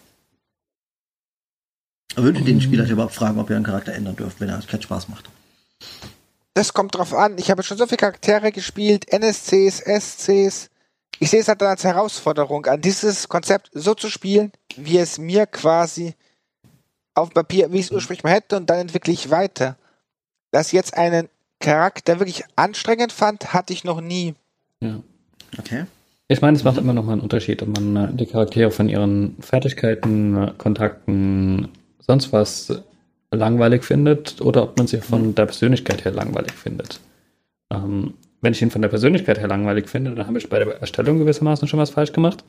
Würdet 2.16 2.42
ihr 2.42 2.46
den 2.46 2.62
Spielleiter 2.62 2.92
überhaupt 2.92 3.16
fragen, 3.16 3.40
ob 3.40 3.50
ihr 3.50 3.56
einen 3.56 3.66
Charakter 3.66 3.94
ändern 3.94 4.16
dürft, 4.16 4.40
wenn 4.40 4.50
er 4.50 4.62
keinen 4.62 4.84
Spaß 4.84 5.10
macht? 5.10 5.30
Das 6.54 6.74
kommt 6.74 6.94
drauf 6.96 7.14
an. 7.14 7.38
Ich 7.40 7.50
habe 7.50 7.64
schon 7.64 7.78
so 7.78 7.88
viele 7.88 7.98
Charaktere 7.98 8.52
gespielt, 8.52 9.12
NSCs, 9.12 9.80
SCs. 9.80 10.70
Ich 11.20 11.30
sehe 11.30 11.40
es 11.40 11.48
halt 11.48 11.62
dann 11.62 11.70
als 11.70 11.84
Herausforderung 11.84 12.66
an, 12.68 12.82
dieses 12.82 13.28
Konzept 13.30 13.72
so 13.74 13.96
zu 13.96 14.10
spielen, 14.10 14.52
wie 14.76 14.98
es 15.00 15.18
mir 15.18 15.48
quasi 15.48 16.16
auf 17.16 17.32
Papier, 17.32 17.72
wie 17.72 17.80
ich 17.80 17.86
es 17.86 17.92
ursprünglich 17.92 18.24
mal 18.24 18.34
hätte, 18.34 18.58
und 18.58 18.70
dann 18.70 18.80
entwickle 18.80 19.14
ich 19.14 19.32
weiter. 19.32 19.78
Dass 20.52 20.72
jetzt 20.72 20.96
einen 20.96 21.30
Charakter 21.64 22.20
wirklich 22.20 22.44
anstrengend 22.56 23.12
fand, 23.12 23.54
hatte 23.54 23.74
ich 23.74 23.84
noch 23.84 24.02
nie. 24.02 24.36
Ja. 24.82 25.00
Okay. 25.58 25.86
Ich 26.28 26.42
meine, 26.42 26.58
es 26.58 26.64
macht 26.64 26.78
immer 26.78 26.94
noch 26.94 27.06
mal 27.06 27.14
einen 27.14 27.22
Unterschied, 27.22 27.62
ob 27.64 27.70
man 27.70 27.96
äh, 27.96 28.14
die 28.14 28.26
Charaktere 28.26 28.70
von 28.70 28.90
ihren 28.90 29.38
Fertigkeiten, 29.40 30.36
äh, 30.36 30.52
Kontakten, 30.58 31.70
sonst 32.00 32.34
was 32.34 32.84
langweilig 33.32 33.84
findet 33.84 34.42
oder 34.42 34.64
ob 34.64 34.78
man 34.78 34.88
sie 34.88 35.00
von 35.00 35.36
der 35.36 35.46
Persönlichkeit 35.46 36.06
her 36.06 36.12
langweilig 36.12 36.54
findet. 36.54 37.00
Ähm, 37.72 38.14
wenn 38.42 38.54
ich 38.54 38.62
ihn 38.62 38.72
von 38.72 38.82
der 38.82 38.90
Persönlichkeit 38.90 39.40
her 39.40 39.48
langweilig 39.48 39.88
finde, 39.90 40.14
dann 40.14 40.28
habe 40.28 40.38
ich 40.38 40.50
bei 40.50 40.60
der 40.60 40.82
Erstellung 40.82 41.18
gewissermaßen 41.18 41.68
schon 41.68 41.80
was 41.80 41.92
falsch 41.92 42.12
gemacht. 42.12 42.44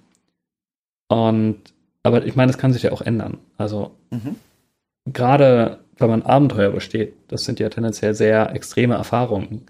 Und, 1.09 1.61
aber 2.03 2.27
ich 2.27 2.35
meine, 2.35 2.51
das 2.51 2.59
kann 2.59 2.73
sich 2.73 2.83
ja 2.83 2.93
auch 2.93 3.03
ändern. 3.03 3.39
Also, 3.59 3.93
mhm. 4.11 4.37
gerade 5.07 5.79
wenn 5.97 6.11
man 6.11 6.23
Abenteuer 6.23 6.71
besteht, 6.71 7.15
das 7.29 7.45
sind 7.45 7.61
ja 7.61 7.69
tendenziell 7.69 8.15
sehr 8.15 8.55
extreme 8.55 8.95
Erfahrungen. 8.95 9.63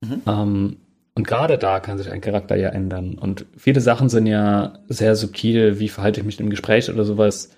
Mhm. 0.00 0.22
Ähm, 0.26 0.76
und 1.14 1.26
gerade 1.26 1.58
da 1.58 1.80
kann 1.80 1.98
sich 1.98 2.10
ein 2.10 2.20
Charakter 2.20 2.56
ja 2.56 2.70
ändern. 2.70 3.14
Und 3.14 3.46
viele 3.56 3.80
Sachen 3.80 4.08
sind 4.08 4.26
ja 4.26 4.80
sehr 4.88 5.14
subtil, 5.14 5.78
wie 5.78 5.88
verhalte 5.88 6.20
ich 6.20 6.26
mich 6.26 6.40
im 6.40 6.50
Gespräch 6.50 6.90
oder 6.90 7.04
sowas. 7.04 7.50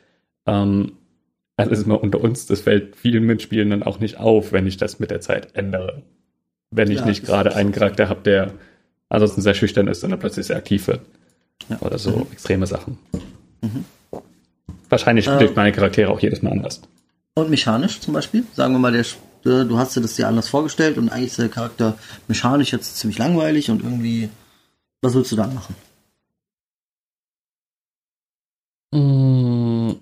Ähm, 0.46 0.92
also 1.56 1.72
ist 1.72 1.86
mal 1.86 1.94
unter 1.94 2.20
uns, 2.20 2.46
das 2.46 2.60
fällt 2.60 2.96
vielen 2.96 3.24
Mitspielenden 3.24 3.82
auch 3.82 3.98
nicht 3.98 4.18
auf, 4.18 4.52
wenn 4.52 4.66
ich 4.66 4.76
das 4.76 4.98
mit 4.98 5.10
der 5.10 5.20
Zeit 5.20 5.56
ändere. 5.56 6.02
Wenn 6.70 6.90
ich 6.90 7.00
ja, 7.00 7.06
nicht 7.06 7.24
gerade 7.24 7.54
einen 7.56 7.72
Charakter 7.72 8.10
habe, 8.10 8.20
der 8.22 8.52
ansonsten 9.08 9.40
sehr 9.40 9.54
schüchtern 9.54 9.88
ist 9.88 10.04
und 10.04 10.10
dann 10.10 10.18
plötzlich 10.18 10.46
sehr 10.46 10.56
aktiv 10.56 10.86
wird. 10.86 11.00
Ja. 11.70 11.78
Oder 11.80 11.96
so 11.96 12.10
mhm. 12.10 12.26
extreme 12.32 12.66
Sachen. 12.66 12.98
Mhm. 13.62 13.84
Wahrscheinlich 14.90 15.24
spielt 15.24 15.52
äh, 15.52 15.54
meine 15.54 15.72
Charaktere 15.72 16.10
auch 16.10 16.20
jedes 16.20 16.42
Mal 16.42 16.52
anders. 16.52 16.82
Und 17.38 17.50
mechanisch 17.50 18.00
zum 18.00 18.14
Beispiel? 18.14 18.46
Sagen 18.54 18.72
wir 18.72 18.78
mal, 18.78 18.92
der, 18.92 19.02
äh, 19.02 19.66
du 19.66 19.76
hast 19.76 19.94
dir 19.94 20.00
das 20.00 20.14
dir 20.14 20.26
anders 20.26 20.48
vorgestellt 20.48 20.96
und 20.96 21.10
eigentlich 21.10 21.32
ist 21.32 21.38
der 21.38 21.50
Charakter 21.50 21.98
mechanisch 22.28 22.72
jetzt 22.72 22.96
ziemlich 22.96 23.18
langweilig 23.18 23.70
und 23.70 23.82
irgendwie, 23.82 24.30
was 25.02 25.14
willst 25.14 25.32
du 25.32 25.36
dann 25.36 25.54
machen? 25.54 25.74
Mm. 28.92 29.96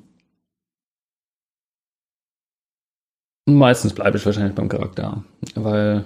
Meistens 3.47 3.95
bleibe 3.95 4.17
ich 4.17 4.25
wahrscheinlich 4.25 4.55
beim 4.55 4.69
Charakter, 4.69 5.25
weil 5.57 6.05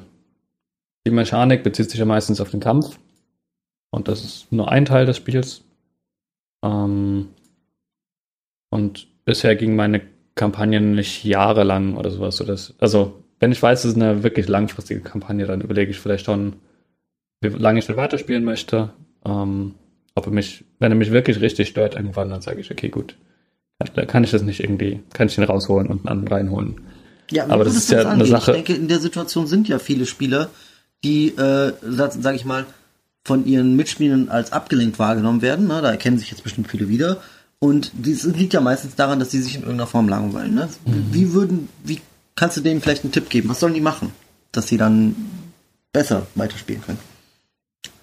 die 1.06 1.10
Mechanik 1.10 1.62
bezieht 1.62 1.90
sich 1.90 2.00
ja 2.00 2.06
meistens 2.06 2.40
auf 2.40 2.50
den 2.50 2.60
Kampf 2.60 2.98
und 3.90 4.08
das 4.08 4.24
ist 4.24 4.50
nur 4.50 4.70
ein 4.70 4.86
Teil 4.86 5.04
des 5.04 5.18
Spiels. 5.18 5.62
Ähm, 6.64 7.28
und 8.70 9.06
bisher 9.26 9.54
ging 9.54 9.76
meine 9.76 10.17
Kampagne 10.38 10.80
nicht 10.80 11.24
jahrelang 11.24 11.96
oder 11.96 12.10
sowas. 12.10 12.36
So 12.36 12.44
dass, 12.44 12.74
also, 12.78 13.22
wenn 13.40 13.52
ich 13.52 13.62
weiß, 13.62 13.84
es 13.84 13.92
ist 13.92 13.96
eine 13.96 14.22
wirklich 14.22 14.48
langfristige 14.48 15.00
Kampagne, 15.00 15.46
dann 15.46 15.60
überlege 15.60 15.90
ich 15.90 16.00
vielleicht 16.00 16.24
schon, 16.24 16.54
wie 17.40 17.48
lange 17.48 17.78
ich 17.78 17.86
denn 17.86 17.96
weiterspielen 17.96 18.44
möchte. 18.44 18.90
Ähm, 19.26 19.74
ob 20.14 20.26
er 20.26 20.32
mich, 20.32 20.64
wenn 20.78 20.90
er 20.90 20.96
mich 20.96 21.12
wirklich 21.12 21.40
richtig 21.40 21.68
stört 21.68 21.94
irgendwann, 21.94 22.30
dann 22.30 22.40
sage 22.40 22.60
ich, 22.60 22.70
okay, 22.70 22.88
gut. 22.88 23.16
Kann 24.08 24.24
ich 24.24 24.32
das 24.32 24.42
nicht 24.42 24.60
irgendwie, 24.60 25.00
kann 25.12 25.28
ich 25.28 25.36
den 25.36 25.44
rausholen 25.44 25.86
und 25.86 26.00
einen 26.00 26.08
anderen 26.08 26.28
reinholen. 26.28 26.80
Ja, 27.30 27.46
aber 27.48 27.62
das 27.62 27.76
ist 27.76 27.90
ja 27.90 28.00
eine 28.00 28.10
angeht. 28.10 28.26
Sache. 28.28 28.50
Ich 28.56 28.64
denke, 28.64 28.74
in 28.74 28.88
der 28.88 28.98
Situation 28.98 29.46
sind 29.46 29.68
ja 29.68 29.78
viele 29.78 30.06
Spieler, 30.06 30.50
die, 31.04 31.28
äh, 31.28 31.72
sag 31.82 32.34
ich 32.34 32.44
mal, 32.44 32.66
von 33.24 33.46
ihren 33.46 33.76
Mitspielern 33.76 34.30
als 34.30 34.52
abgelenkt 34.52 34.98
wahrgenommen 34.98 35.42
werden. 35.42 35.68
Ne? 35.68 35.80
Da 35.80 35.90
erkennen 35.90 36.18
sich 36.18 36.30
jetzt 36.30 36.42
bestimmt 36.42 36.68
viele 36.68 36.88
wieder. 36.88 37.18
Und 37.60 37.92
das 37.94 38.24
liegt 38.24 38.54
ja 38.54 38.60
meistens 38.60 38.94
daran, 38.94 39.18
dass 39.18 39.30
sie 39.30 39.42
sich 39.42 39.56
in 39.56 39.62
irgendeiner 39.62 39.88
Form 39.88 40.08
langweilen. 40.08 40.54
Ne? 40.54 40.68
Mhm. 40.86 41.06
Wie 41.10 41.32
würden, 41.32 41.68
wie 41.82 42.00
kannst 42.36 42.56
du 42.56 42.60
denen 42.60 42.80
vielleicht 42.80 43.04
einen 43.04 43.12
Tipp 43.12 43.30
geben? 43.30 43.48
Was 43.48 43.60
sollen 43.60 43.74
die 43.74 43.80
machen, 43.80 44.12
dass 44.52 44.68
sie 44.68 44.76
dann 44.76 45.16
besser 45.92 46.26
weiterspielen 46.34 46.82
können? 46.82 46.98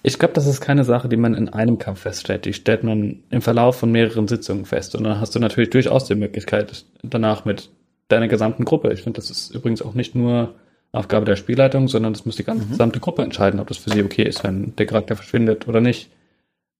Ich 0.03 0.19
glaube, 0.19 0.35
das 0.35 0.45
ist 0.45 0.61
keine 0.61 0.83
Sache, 0.83 1.09
die 1.09 1.17
man 1.17 1.33
in 1.33 1.49
einem 1.49 1.79
Kampf 1.79 2.01
feststellt. 2.01 2.45
Die 2.45 2.53
stellt 2.53 2.83
man 2.83 3.23
im 3.31 3.41
Verlauf 3.41 3.77
von 3.77 3.91
mehreren 3.91 4.27
Sitzungen 4.27 4.65
fest. 4.65 4.93
Und 4.93 5.03
dann 5.03 5.19
hast 5.19 5.33
du 5.33 5.39
natürlich 5.39 5.71
durchaus 5.71 6.05
die 6.05 6.15
Möglichkeit, 6.15 6.85
danach 7.01 7.45
mit 7.45 7.69
deiner 8.07 8.27
gesamten 8.27 8.65
Gruppe. 8.65 8.93
Ich 8.93 9.01
finde, 9.01 9.19
das 9.19 9.31
ist 9.31 9.55
übrigens 9.55 9.81
auch 9.81 9.95
nicht 9.95 10.13
nur 10.13 10.53
Aufgabe 10.91 11.25
der 11.25 11.35
Spielleitung, 11.35 11.87
sondern 11.87 12.13
das 12.13 12.25
muss 12.25 12.35
die 12.35 12.43
ganze 12.43 12.65
mhm. 12.65 12.71
gesamte 12.71 12.99
Gruppe 12.99 13.23
entscheiden, 13.23 13.59
ob 13.59 13.67
das 13.67 13.77
für 13.77 13.89
sie 13.89 14.03
okay 14.03 14.23
ist, 14.23 14.43
wenn 14.43 14.75
der 14.75 14.85
Charakter 14.85 15.15
verschwindet 15.15 15.67
oder 15.67 15.81
nicht. 15.81 16.09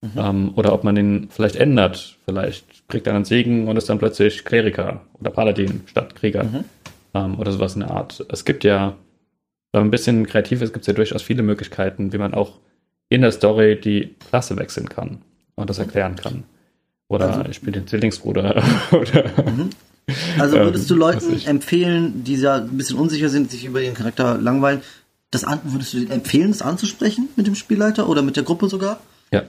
Mhm. 0.02 0.12
Ähm, 0.18 0.54
oder 0.56 0.74
ob 0.74 0.84
man 0.84 0.96
den 0.96 1.30
vielleicht 1.30 1.56
ändert. 1.56 2.18
Vielleicht 2.26 2.88
kriegt 2.88 3.08
er 3.08 3.16
einen 3.16 3.26
Segen 3.26 3.68
und 3.68 3.78
ist 3.78 3.90
dann 3.90 4.00
plötzlich 4.00 4.46
Kleriker 4.46 5.02
oder 5.20 5.32
Paladin 5.32 5.82
statt 5.86 6.16
Krieger. 6.16 6.44
Mhm. 6.44 6.66
Ähm, 7.14 7.40
oder 7.40 7.52
sowas 7.52 7.76
in 7.76 7.82
der 7.82 7.92
Art. 7.92 8.26
Es 8.30 8.46
gibt 8.46 8.64
ja, 8.64 8.96
wenn 9.72 9.82
man 9.82 9.88
ein 9.88 9.92
bisschen 9.92 10.28
kreativ 10.28 10.62
ist, 10.62 10.74
gibt 10.74 10.84
es 10.84 10.88
ja 10.88 10.94
durchaus 10.94 11.22
viele 11.22 11.44
Möglichkeiten, 11.44 12.14
wie 12.14 12.18
man 12.18 12.34
auch 12.34 12.60
in 13.10 13.22
der 13.22 13.32
Story 13.32 13.80
die 13.80 14.16
Klasse 14.30 14.58
wechseln 14.58 14.90
kann 14.90 15.22
und 15.56 15.70
das 15.70 15.80
erklären 15.80 16.16
kann. 16.16 16.44
Oder 17.08 17.30
also, 17.30 17.50
ich 17.50 17.56
spiele 17.56 17.74
den 17.74 17.88
Zwillingsbruder. 17.88 18.64
oder 18.92 19.26
mhm. 19.46 19.70
Also 20.38 20.58
würdest 20.58 20.90
du 20.90 20.94
ähm, 20.96 21.00
Leuten 21.00 21.46
empfehlen, 21.46 22.24
die 22.24 22.36
ja 22.36 22.56
ein 22.58 22.78
bisschen 22.78 22.98
unsicher 22.98 23.30
sind, 23.30 23.50
sich 23.50 23.66
über 23.66 23.82
ihren 23.82 23.96
Charakter 23.96 24.38
langweilen, 24.38 24.82
das 25.32 25.44
an, 25.44 25.60
würdest 25.64 25.94
du 25.94 26.06
empfehlen, 26.06 26.52
das 26.52 26.62
anzusprechen 26.62 27.30
mit 27.36 27.48
dem 27.48 27.56
Spielleiter 27.56 28.08
oder 28.08 28.22
mit 28.22 28.36
der 28.36 28.44
Gruppe 28.44 28.70
sogar? 28.70 29.02
Ja, 29.32 29.44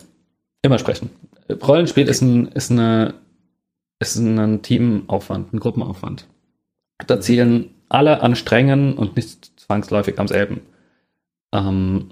immer 0.66 0.78
sprechen. 0.78 1.10
Rollenspiel 1.50 2.04
okay. 2.04 2.10
ist 2.10 2.20
ein, 2.22 2.48
ist 2.48 2.70
eine, 2.70 3.14
ist 3.98 4.16
ein 4.16 4.62
Teamaufwand, 4.62 5.52
ein 5.52 5.60
Gruppenaufwand. 5.60 6.26
Da 7.06 7.20
zielen 7.20 7.70
alle 7.88 8.22
an 8.22 8.36
Strängen 8.36 8.94
und 8.94 9.16
nicht 9.16 9.60
zwangsläufig 9.60 10.18
am 10.18 10.28
selben. 10.28 10.60
Ähm, 11.52 12.10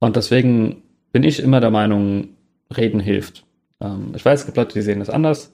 und 0.00 0.16
deswegen 0.16 0.82
bin 1.12 1.24
ich 1.24 1.40
immer 1.40 1.60
der 1.60 1.70
Meinung, 1.70 2.28
reden 2.76 3.00
hilft. 3.00 3.44
Ähm, 3.80 4.12
ich 4.14 4.24
weiß, 4.24 4.40
es 4.40 4.46
gibt 4.46 4.56
Leute, 4.56 4.74
die 4.74 4.82
sehen 4.82 5.00
das 5.00 5.10
anders. 5.10 5.52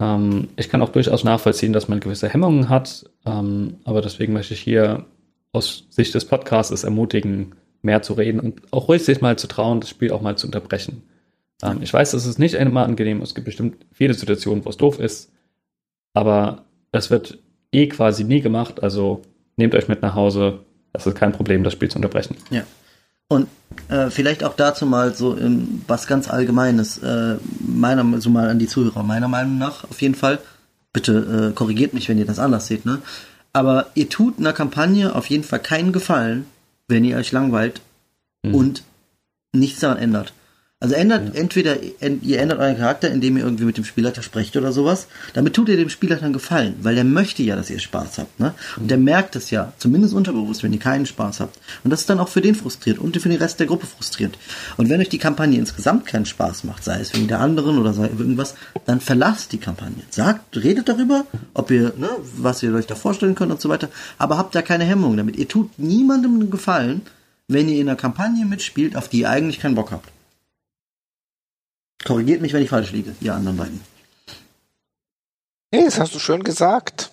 Ähm, 0.00 0.48
ich 0.56 0.68
kann 0.68 0.82
auch 0.82 0.90
durchaus 0.90 1.24
nachvollziehen, 1.24 1.72
dass 1.72 1.88
man 1.88 2.00
gewisse 2.00 2.28
Hemmungen 2.28 2.68
hat, 2.68 3.08
ähm, 3.24 3.78
aber 3.84 4.02
deswegen 4.02 4.32
möchte 4.32 4.54
ich 4.54 4.60
hier 4.60 5.06
aus 5.52 5.86
Sicht 5.90 6.14
des 6.14 6.26
Podcasts 6.26 6.84
ermutigen, 6.84 7.54
mehr 7.86 8.02
zu 8.02 8.12
reden 8.12 8.40
und 8.40 8.60
auch 8.72 8.88
ruhig 8.88 9.02
sich 9.02 9.22
mal 9.22 9.38
zu 9.38 9.46
trauen, 9.46 9.80
das 9.80 9.88
Spiel 9.88 10.12
auch 10.12 10.20
mal 10.20 10.36
zu 10.36 10.46
unterbrechen. 10.46 11.02
Ähm, 11.62 11.78
ich 11.80 11.92
weiß, 11.92 12.10
dass 12.10 12.26
es 12.26 12.38
nicht 12.38 12.54
immer 12.54 12.84
angenehm 12.84 13.22
ist. 13.22 13.30
Es 13.30 13.34
gibt 13.34 13.46
bestimmt 13.46 13.86
viele 13.92 14.12
Situationen, 14.12 14.64
wo 14.64 14.68
es 14.68 14.76
doof 14.76 15.00
ist, 15.00 15.32
aber 16.12 16.64
es 16.92 17.10
wird 17.10 17.38
eh 17.72 17.88
quasi 17.88 18.24
nie 18.24 18.40
gemacht, 18.40 18.82
also 18.82 19.22
nehmt 19.56 19.74
euch 19.74 19.88
mit 19.88 20.02
nach 20.02 20.14
Hause. 20.14 20.60
Das 20.92 21.06
ist 21.06 21.16
kein 21.16 21.32
Problem, 21.32 21.64
das 21.64 21.72
Spiel 21.72 21.90
zu 21.90 21.96
unterbrechen. 21.96 22.36
Ja. 22.50 22.62
Und 23.28 23.48
äh, 23.88 24.10
vielleicht 24.10 24.44
auch 24.44 24.54
dazu 24.54 24.86
mal 24.86 25.14
so 25.14 25.34
im, 25.34 25.82
was 25.88 26.06
ganz 26.06 26.28
Allgemeines, 26.28 26.98
äh, 26.98 27.36
meiner, 27.60 28.20
so 28.20 28.30
mal 28.30 28.48
an 28.48 28.58
die 28.58 28.68
Zuhörer, 28.68 29.02
meiner 29.02 29.28
Meinung 29.28 29.58
nach 29.58 29.84
auf 29.84 30.00
jeden 30.00 30.14
Fall. 30.14 30.38
Bitte 30.92 31.50
äh, 31.50 31.54
korrigiert 31.54 31.92
mich, 31.92 32.08
wenn 32.08 32.18
ihr 32.18 32.24
das 32.24 32.38
anders 32.38 32.66
seht, 32.66 32.86
ne? 32.86 33.02
Aber 33.52 33.86
ihr 33.94 34.08
tut 34.08 34.38
einer 34.38 34.52
Kampagne 34.52 35.14
auf 35.14 35.26
jeden 35.26 35.44
Fall 35.44 35.60
keinen 35.60 35.92
Gefallen, 35.92 36.46
wenn 36.88 37.04
ihr 37.04 37.16
euch 37.16 37.32
langweilt 37.32 37.80
mhm. 38.42 38.54
und 38.54 38.84
nichts 39.52 39.80
daran 39.80 39.98
ändert. 39.98 40.32
Also 40.78 40.94
ändert 40.94 41.34
entweder 41.34 41.78
ihr 41.82 42.38
ändert 42.38 42.58
euren 42.58 42.76
Charakter, 42.76 43.10
indem 43.10 43.38
ihr 43.38 43.44
irgendwie 43.44 43.64
mit 43.64 43.78
dem 43.78 43.86
Spielleiter 43.86 44.22
sprecht 44.22 44.58
oder 44.58 44.72
sowas. 44.72 45.06
Damit 45.32 45.54
tut 45.54 45.70
ihr 45.70 45.78
dem 45.78 45.88
Spielleiter 45.88 46.24
einen 46.24 46.34
Gefallen, 46.34 46.74
weil 46.82 46.94
der 46.94 47.04
möchte 47.04 47.42
ja, 47.42 47.56
dass 47.56 47.70
ihr 47.70 47.78
Spaß 47.78 48.18
habt, 48.18 48.38
ne? 48.38 48.52
Und 48.76 48.90
der 48.90 48.98
merkt 48.98 49.36
es 49.36 49.50
ja, 49.50 49.72
zumindest 49.78 50.12
unterbewusst, 50.12 50.62
wenn 50.62 50.74
ihr 50.74 50.78
keinen 50.78 51.06
Spaß 51.06 51.40
habt. 51.40 51.58
Und 51.82 51.90
das 51.90 52.00
ist 52.00 52.10
dann 52.10 52.20
auch 52.20 52.28
für 52.28 52.42
den 52.42 52.54
frustrierend 52.54 53.02
und 53.02 53.16
für 53.16 53.30
den 53.30 53.38
Rest 53.38 53.58
der 53.58 53.68
Gruppe 53.68 53.86
frustrierend. 53.86 54.36
Und 54.76 54.90
wenn 54.90 55.00
euch 55.00 55.08
die 55.08 55.16
Kampagne 55.16 55.58
insgesamt 55.58 56.04
keinen 56.04 56.26
Spaß 56.26 56.64
macht, 56.64 56.84
sei 56.84 57.00
es 57.00 57.14
wegen 57.14 57.26
der 57.26 57.40
anderen 57.40 57.78
oder 57.78 57.94
sei 57.94 58.08
irgendwas, 58.08 58.54
dann 58.84 59.00
verlasst 59.00 59.52
die 59.52 59.58
Kampagne. 59.58 60.02
Sagt, 60.10 60.58
redet 60.58 60.90
darüber, 60.90 61.24
ob 61.54 61.70
ihr, 61.70 61.94
ne, 61.96 62.10
was 62.36 62.62
ihr 62.62 62.74
euch 62.74 62.86
da 62.86 62.96
vorstellen 62.96 63.34
könnt 63.34 63.50
und 63.50 63.62
so 63.62 63.70
weiter, 63.70 63.88
aber 64.18 64.36
habt 64.36 64.54
da 64.54 64.60
keine 64.60 64.84
Hemmung 64.84 65.16
damit. 65.16 65.36
Ihr 65.36 65.48
tut 65.48 65.78
niemandem 65.78 66.34
einen 66.34 66.50
Gefallen, 66.50 67.00
wenn 67.48 67.66
ihr 67.66 67.80
in 67.80 67.88
einer 67.88 67.96
Kampagne 67.96 68.44
mitspielt, 68.44 68.94
auf 68.94 69.08
die 69.08 69.20
ihr 69.20 69.30
eigentlich 69.30 69.58
keinen 69.58 69.74
Bock 69.74 69.90
habt. 69.90 70.10
Korrigiert 72.06 72.40
mich, 72.40 72.52
wenn 72.52 72.62
ich 72.62 72.68
falsch 72.68 72.92
liege, 72.92 73.16
ihr 73.20 73.34
anderen 73.34 73.56
beiden. 73.56 73.80
Nee, 75.72 75.84
das 75.84 75.98
hast 75.98 76.14
du 76.14 76.20
schön 76.20 76.44
gesagt. 76.44 77.10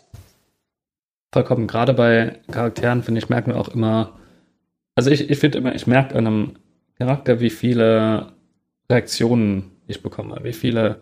Vollkommen. 1.31 1.65
Gerade 1.65 1.95
bei 1.95 2.39
Charakteren, 2.51 3.01
finde 3.01 3.19
ich, 3.19 3.27
merken 3.27 3.51
wir 3.51 3.59
auch 3.59 3.69
immer, 3.69 4.19
also 4.93 5.09
ich, 5.09 5.31
ich 5.31 5.39
finde 5.39 5.57
immer, 5.57 5.73
ich 5.73 5.87
merke 5.87 6.15
an 6.15 6.27
einem 6.27 6.51
Charakter, 6.99 7.39
wie 7.39 7.49
viele 7.49 8.33
Reaktionen 8.87 9.71
ich 9.87 10.03
bekomme, 10.03 10.39
wie 10.43 10.53
viele 10.53 11.01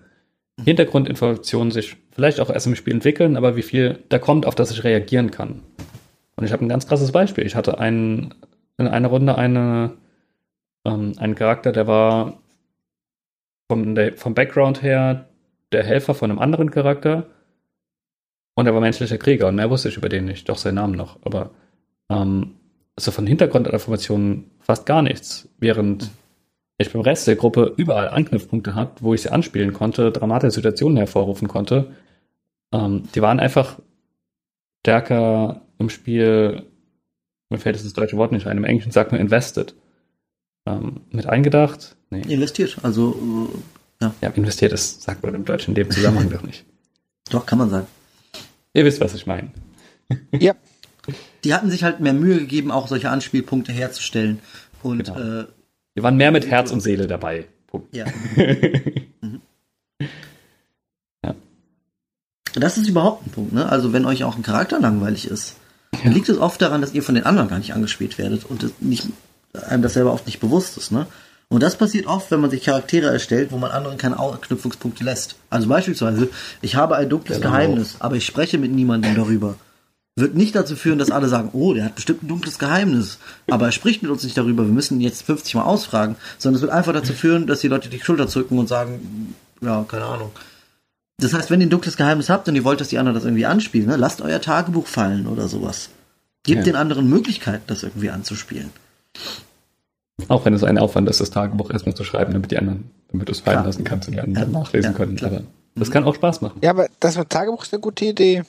Hintergrundinformationen 0.64 1.72
sich 1.72 1.98
vielleicht 2.12 2.40
auch 2.40 2.50
erst 2.50 2.68
im 2.68 2.76
Spiel 2.76 2.94
entwickeln, 2.94 3.36
aber 3.36 3.58
wie 3.58 3.62
viel 3.62 4.00
da 4.08 4.20
kommt, 4.20 4.46
auf 4.46 4.56
das 4.56 4.72
ich 4.72 4.86
reagieren 4.86 5.32
kann. 5.32 5.64
Und 6.38 6.46
ich 6.46 6.54
habe 6.54 6.64
ein 6.64 6.70
ganz 6.70 6.88
krasses 6.88 7.12
Beispiel. 7.12 7.46
Ich 7.46 7.56
hatte 7.56 7.80
einen, 7.80 8.36
in 8.78 8.88
einer 8.88 9.10
Runde 9.10 9.38
eine, 9.38 9.98
ähm, 10.86 11.14
einen 11.18 11.36
Charakter, 11.36 11.74
der 11.74 11.88
war 11.88 12.41
vom, 13.72 13.96
der, 13.96 14.18
vom 14.18 14.34
Background 14.34 14.82
her 14.82 15.30
der 15.72 15.86
Helfer 15.86 16.14
von 16.14 16.30
einem 16.30 16.40
anderen 16.40 16.72
Charakter 16.72 17.28
und 18.56 18.66
er 18.66 18.74
war 18.74 18.82
menschlicher 18.82 19.18
Krieger 19.18 19.48
und 19.48 19.56
mehr 19.56 19.70
wusste 19.70 19.88
ich 19.88 19.96
über 19.96 20.10
den 20.10 20.26
nicht, 20.26 20.50
doch 20.50 20.58
seinen 20.58 20.76
Namen 20.76 20.96
noch, 20.96 21.20
aber 21.22 21.52
ähm, 22.10 22.56
also 22.98 23.12
von 23.12 23.26
Hintergrundinformationen 23.26 24.52
fast 24.60 24.86
gar 24.86 25.02
nichts, 25.02 25.48
während 25.58 26.12
ich 26.80 26.92
beim 26.92 27.02
Rest 27.02 27.28
der 27.28 27.38
Gruppe 27.38 27.74
überall 27.78 28.10
Anknüpfpunkte 28.10 28.76
hatte, 28.76 29.02
wo 29.04 29.14
ich 29.14 29.22
sie 29.22 29.32
anspielen 29.32 29.72
konnte, 29.72 30.12
dramatische 30.12 30.52
Situationen 30.52 30.98
hervorrufen 30.98 31.48
konnte. 31.48 31.96
Ähm, 32.74 33.04
die 33.16 33.22
waren 33.22 33.40
einfach 33.40 33.80
stärker 34.82 35.62
im 35.80 35.90
Spiel, 35.90 36.66
mir 37.50 37.58
fällt 37.58 37.78
das 37.78 37.94
deutsche 37.94 38.18
Wort 38.18 38.34
nicht 38.34 38.48
ein, 38.48 38.58
im 38.58 38.66
Englischen 38.66 38.92
sagt 38.92 39.14
man 39.14 39.22
invested 39.22 39.76
ähm, 40.68 41.06
mit 41.10 41.26
eingedacht? 41.26 41.96
Nee. 42.12 42.22
Investiert, 42.34 42.78
also 42.84 43.50
äh, 44.02 44.06
ja. 44.06 44.14
Ja, 44.22 44.30
investiert, 44.30 44.74
das 44.74 45.02
sagt 45.02 45.24
man 45.24 45.34
im 45.34 45.46
Deutschen 45.46 45.72
in 45.72 45.76
dem 45.76 45.92
Zusammenhang 45.92 46.30
doch 46.30 46.44
nicht. 46.44 46.66
Doch, 47.30 47.46
kann 47.46 47.58
man 47.58 47.70
sagen. 47.70 47.88
Ihr 48.74 48.86
wisst, 48.86 49.00
was 49.00 49.14
ich 49.14 49.26
meine. 49.26 49.52
ja. 50.34 50.54
Die 51.44 51.54
hatten 51.54 51.72
sich 51.72 51.84
halt 51.84 52.02
mehr 52.02 52.14
Mühe 52.14 52.38
gegeben, 52.40 52.72
auch 52.72 52.88
solche 52.88 53.10
Anspielpunkte 53.10 53.72
herzustellen. 53.72 54.40
Und 54.84 55.06
genau. 55.06 55.42
äh, 55.42 55.46
wir 55.94 56.04
waren 56.04 56.18
mehr 56.18 56.32
mit 56.32 56.48
Herz 56.48 56.72
und 56.72 56.82
Seele 56.82 57.08
dabei. 57.08 57.48
Punkt. 57.68 57.96
Ja. 57.96 58.06
mhm. 59.22 59.42
ja. 61.24 61.36
Das 62.56 62.78
ist 62.78 62.88
überhaupt 62.88 63.26
ein 63.26 63.32
Punkt, 63.32 63.54
ne? 63.54 63.70
Also 63.70 63.94
wenn 63.94 64.06
euch 64.06 64.24
auch 64.26 64.36
ein 64.36 64.44
Charakter 64.44 64.80
langweilig 64.80 65.28
ist, 65.28 65.56
ja. 66.04 66.12
liegt 66.12 66.28
es 66.28 66.38
oft 66.38 66.62
daran, 66.62 66.82
dass 66.82 66.94
ihr 66.94 67.04
von 67.04 67.16
den 67.16 67.26
anderen 67.26 67.48
gar 67.48 67.60
nicht 67.60 67.74
angespielt 67.74 68.18
werdet 68.18 68.46
und 68.46 68.82
nicht 68.82 69.08
einem 69.54 69.82
das 69.82 69.94
selber 69.94 70.14
oft 70.14 70.26
nicht 70.26 70.40
bewusst 70.40 70.78
ist, 70.78 70.92
ne? 70.92 71.08
Und 71.52 71.62
das 71.62 71.76
passiert 71.76 72.08
oft, 72.08 72.32
wenn 72.32 72.40
man 72.40 72.50
sich 72.50 72.64
Charaktere 72.64 73.10
erstellt, 73.12 73.52
wo 73.52 73.58
man 73.58 73.72
anderen 73.72 73.98
keine 73.98 74.18
Anknüpfungspunkte 74.18 75.04
lässt. 75.04 75.36
Also 75.50 75.68
beispielsweise, 75.68 76.30
ich 76.62 76.78
habe 76.78 76.96
ein 76.96 77.10
dunkles 77.10 77.40
genau. 77.40 77.52
Geheimnis, 77.52 77.98
aber 78.00 78.16
ich 78.16 78.26
spreche 78.26 78.58
mit 78.58 78.72
niemandem 78.72 79.16
darüber. 79.16 79.56
Wird 80.16 80.34
nicht 80.34 80.56
dazu 80.56 80.78
führen, 80.78 80.98
dass 80.98 81.12
alle 81.12 81.28
sagen, 81.28 81.50
oh, 81.52 81.74
der 81.74 81.84
hat 81.84 81.96
bestimmt 81.96 82.24
ein 82.24 82.30
dunkles 82.30 82.58
Geheimnis, 82.58 83.18
aber 83.50 83.66
er 83.66 83.74
spricht 83.74 84.02
mit 84.02 84.10
uns 84.10 84.24
nicht 84.24 84.38
darüber, 84.38 84.64
wir 84.64 84.72
müssen 84.72 85.02
ihn 85.02 85.02
jetzt 85.02 85.24
50 85.24 85.56
Mal 85.56 85.64
ausfragen, 85.64 86.16
sondern 86.38 86.56
es 86.56 86.62
wird 86.62 86.72
einfach 86.72 86.94
dazu 86.94 87.12
führen, 87.12 87.48
dass 87.48 87.60
die 87.60 87.68
Leute 87.68 87.90
die 87.90 88.00
Schulter 88.00 88.30
zurücken 88.30 88.58
und 88.58 88.70
sagen, 88.70 89.36
ja, 89.60 89.84
keine 89.90 90.06
Ahnung. 90.06 90.32
Das 91.18 91.34
heißt, 91.34 91.52
wenn 91.52 91.60
ihr 91.60 91.68
ein 91.68 91.72
dunkles 91.72 91.98
Geheimnis 91.98 92.30
habt 92.30 92.48
und 92.48 92.56
ihr 92.56 92.64
wollt, 92.64 92.80
dass 92.80 92.88
die 92.88 92.98
anderen 92.98 93.16
das 93.16 93.26
irgendwie 93.26 93.46
anspielen, 93.46 93.90
ne, 93.90 93.98
lasst 93.98 94.22
euer 94.22 94.40
Tagebuch 94.40 94.88
fallen 94.88 95.28
oder 95.28 95.50
sowas. 95.50 95.90
Gebt 96.44 96.60
ja. 96.60 96.64
den 96.64 96.76
anderen 96.78 97.10
Möglichkeiten, 97.10 97.64
das 97.68 97.84
irgendwie 97.84 98.10
anzuspielen. 98.10 98.70
Auch 100.28 100.46
wenn 100.46 100.54
es 100.54 100.64
ein 100.64 100.78
Aufwand 100.78 101.10
ist, 101.10 101.22
das 101.22 101.30
Tagebuch 101.30 101.72
erstmal 101.72 101.96
zu 101.96 102.04
schreiben, 102.04 102.34
damit 102.34 102.52
die 102.52 102.58
anderen, 102.58 102.90
damit 103.12 103.28
du 103.28 103.32
es 103.32 103.40
fallen 103.40 103.66
lassen 103.66 103.84
kannst 103.84 104.08
und 104.08 104.16
die 104.16 104.22
anderen 104.22 104.52
ja, 104.52 104.60
nachlesen 104.60 104.92
ja, 104.92 104.98
können. 104.98 105.16
Klar. 105.16 105.32
Aber 105.32 105.44
das 105.76 105.92
kann 105.92 106.04
auch 106.04 106.16
Spaß 106.16 106.42
machen. 106.42 106.60
Ja, 106.62 106.72
aber 106.72 106.88
das 107.00 107.18
mit 107.18 107.30
Tagebuch 107.30 107.64
ist 107.64 107.74
eine 107.74 107.82
gute 107.82 108.06
Idee. 108.06 108.44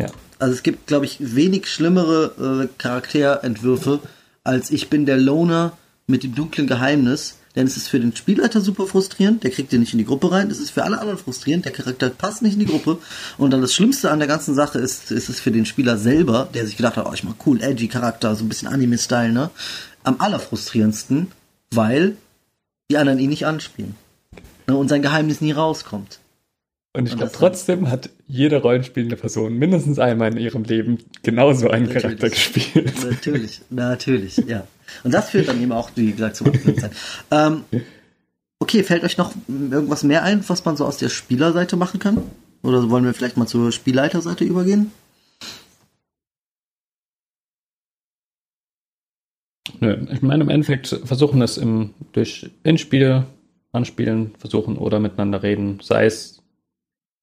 Ja. 0.00 0.08
Also 0.38 0.54
es 0.54 0.62
gibt, 0.62 0.86
glaube 0.86 1.06
ich, 1.06 1.34
wenig 1.34 1.66
schlimmere 1.68 2.64
äh, 2.64 2.68
Charakterentwürfe 2.78 4.00
als 4.46 4.70
ich 4.70 4.88
bin 4.88 5.06
der 5.06 5.16
Loner 5.16 5.72
mit 6.06 6.22
dem 6.22 6.34
dunklen 6.34 6.68
Geheimnis, 6.68 7.35
denn 7.56 7.66
es 7.66 7.76
ist 7.76 7.88
für 7.88 7.98
den 7.98 8.14
Spielleiter 8.14 8.60
super 8.60 8.86
frustrierend, 8.86 9.42
der 9.42 9.50
kriegt 9.50 9.72
den 9.72 9.80
nicht 9.80 9.94
in 9.94 9.98
die 9.98 10.04
Gruppe 10.04 10.30
rein. 10.30 10.50
Es 10.50 10.60
ist 10.60 10.70
für 10.70 10.84
alle 10.84 11.00
anderen 11.00 11.18
frustrierend, 11.18 11.64
der 11.64 11.72
Charakter 11.72 12.10
passt 12.10 12.42
nicht 12.42 12.52
in 12.52 12.60
die 12.60 12.66
Gruppe. 12.66 12.98
Und 13.38 13.50
dann 13.50 13.62
das 13.62 13.74
Schlimmste 13.74 14.10
an 14.10 14.18
der 14.18 14.28
ganzen 14.28 14.54
Sache 14.54 14.78
ist, 14.78 15.10
ist 15.10 15.30
es 15.30 15.40
für 15.40 15.50
den 15.50 15.64
Spieler 15.64 15.96
selber, 15.96 16.48
der 16.52 16.66
sich 16.66 16.76
gedacht 16.76 16.96
hat, 16.96 17.06
oh, 17.06 17.14
ich 17.14 17.24
mach 17.24 17.34
cool, 17.46 17.62
edgy 17.62 17.88
Charakter, 17.88 18.36
so 18.36 18.44
ein 18.44 18.48
bisschen 18.48 18.68
Anime-Style, 18.68 19.32
ne? 19.32 19.50
Am 20.04 20.20
allerfrustrierendsten, 20.20 21.32
weil 21.70 22.16
die 22.90 22.98
anderen 22.98 23.18
ihn 23.18 23.30
nicht 23.30 23.46
anspielen. 23.46 23.96
Ne? 24.66 24.76
Und 24.76 24.88
sein 24.88 25.02
Geheimnis 25.02 25.40
nie 25.40 25.52
rauskommt. 25.52 26.20
Und 26.96 27.06
ich 27.06 27.16
glaube, 27.16 27.32
trotzdem 27.32 27.90
hat 27.90 28.08
jede 28.26 28.62
rollenspielende 28.62 29.16
Person 29.16 29.58
mindestens 29.58 29.98
einmal 29.98 30.32
in 30.32 30.38
ihrem 30.38 30.64
Leben 30.64 30.98
genauso 31.22 31.68
einen 31.68 31.84
natürlich, 31.84 32.02
Charakter 32.02 32.30
gespielt. 32.30 33.04
Natürlich, 33.04 33.60
natürlich, 33.68 34.36
ja. 34.46 34.66
Und 35.04 35.12
das 35.12 35.28
führt 35.28 35.46
dann 35.48 35.60
eben 35.60 35.72
auch, 35.72 35.90
wie 35.94 36.12
gesagt, 36.12 36.36
zum 36.36 36.46
Abklingzeit. 36.46 36.92
Ähm, 37.30 37.64
okay, 38.60 38.82
fällt 38.82 39.04
euch 39.04 39.18
noch 39.18 39.34
irgendwas 39.46 40.04
mehr 40.04 40.22
ein, 40.22 40.42
was 40.48 40.64
man 40.64 40.78
so 40.78 40.86
aus 40.86 40.96
der 40.96 41.10
Spielerseite 41.10 41.76
machen 41.76 42.00
kann? 42.00 42.22
Oder 42.62 42.88
wollen 42.88 43.04
wir 43.04 43.12
vielleicht 43.12 43.36
mal 43.36 43.46
zur 43.46 43.72
Spielleiterseite 43.72 44.44
übergehen? 44.44 44.90
Nö, 49.80 50.06
ich 50.10 50.22
meine, 50.22 50.44
im 50.44 50.48
Endeffekt 50.48 50.88
versuchen 51.04 51.42
es 51.42 51.58
im, 51.58 51.92
durch 52.12 52.50
Inspiel 52.62 53.26
anspielen, 53.72 54.34
versuchen 54.38 54.78
oder 54.78 54.98
miteinander 54.98 55.42
reden, 55.42 55.80
sei 55.82 56.06
es 56.06 56.35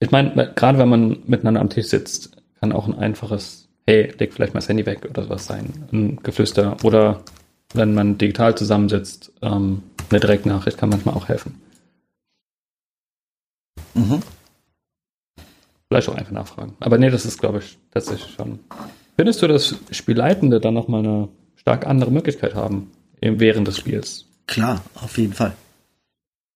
ich 0.04 0.12
meine, 0.12 0.52
gerade 0.56 0.78
wenn 0.78 0.90
man 0.90 1.18
miteinander 1.26 1.62
am 1.62 1.70
Tisch 1.70 1.88
sitzt, 1.88 2.36
kann 2.60 2.74
auch 2.74 2.88
ein 2.88 2.98
einfaches, 2.98 3.70
hey, 3.88 4.14
leg 4.18 4.34
vielleicht 4.34 4.54
mal 4.54 4.60
das 4.60 4.70
Handy 4.70 4.86
weg 4.86 5.06
oder 5.10 5.24
sowas 5.24 5.46
sein, 5.46 5.72
ein 5.92 6.18
Geflüster. 6.22 6.78
Oder 6.84 7.22
wenn 7.74 7.94
man 7.94 8.18
digital 8.18 8.56
zusammensitzt, 8.56 9.32
ähm, 9.42 9.82
eine 10.10 10.20
Direktnachricht 10.20 10.78
kann 10.78 10.90
manchmal 10.90 11.16
auch 11.16 11.30
helfen. 11.30 11.62
Mhm. 13.94 14.22
Vielleicht 15.88 16.10
auch 16.10 16.16
einfach 16.16 16.32
nachfragen. 16.32 16.76
Aber 16.82 16.98
nee, 16.98 17.10
das 17.10 17.26
ist, 17.26 17.40
glaube 17.40 17.60
ich, 17.60 17.78
tatsächlich 17.92 18.34
schon. 18.34 18.60
Findest 19.16 19.42
du, 19.42 19.48
dass 19.48 19.76
Spielleitende 19.92 20.60
dann 20.60 20.74
nochmal 20.74 21.00
eine 21.00 21.30
stark 21.56 21.88
andere 21.88 22.12
Möglichkeit 22.12 22.56
haben 22.56 22.92
während 23.22 23.68
des 23.68 23.78
Spiels? 23.78 24.26
Klar, 24.48 24.82
auf 24.96 25.18
jeden 25.18 25.34
Fall. 25.34 25.54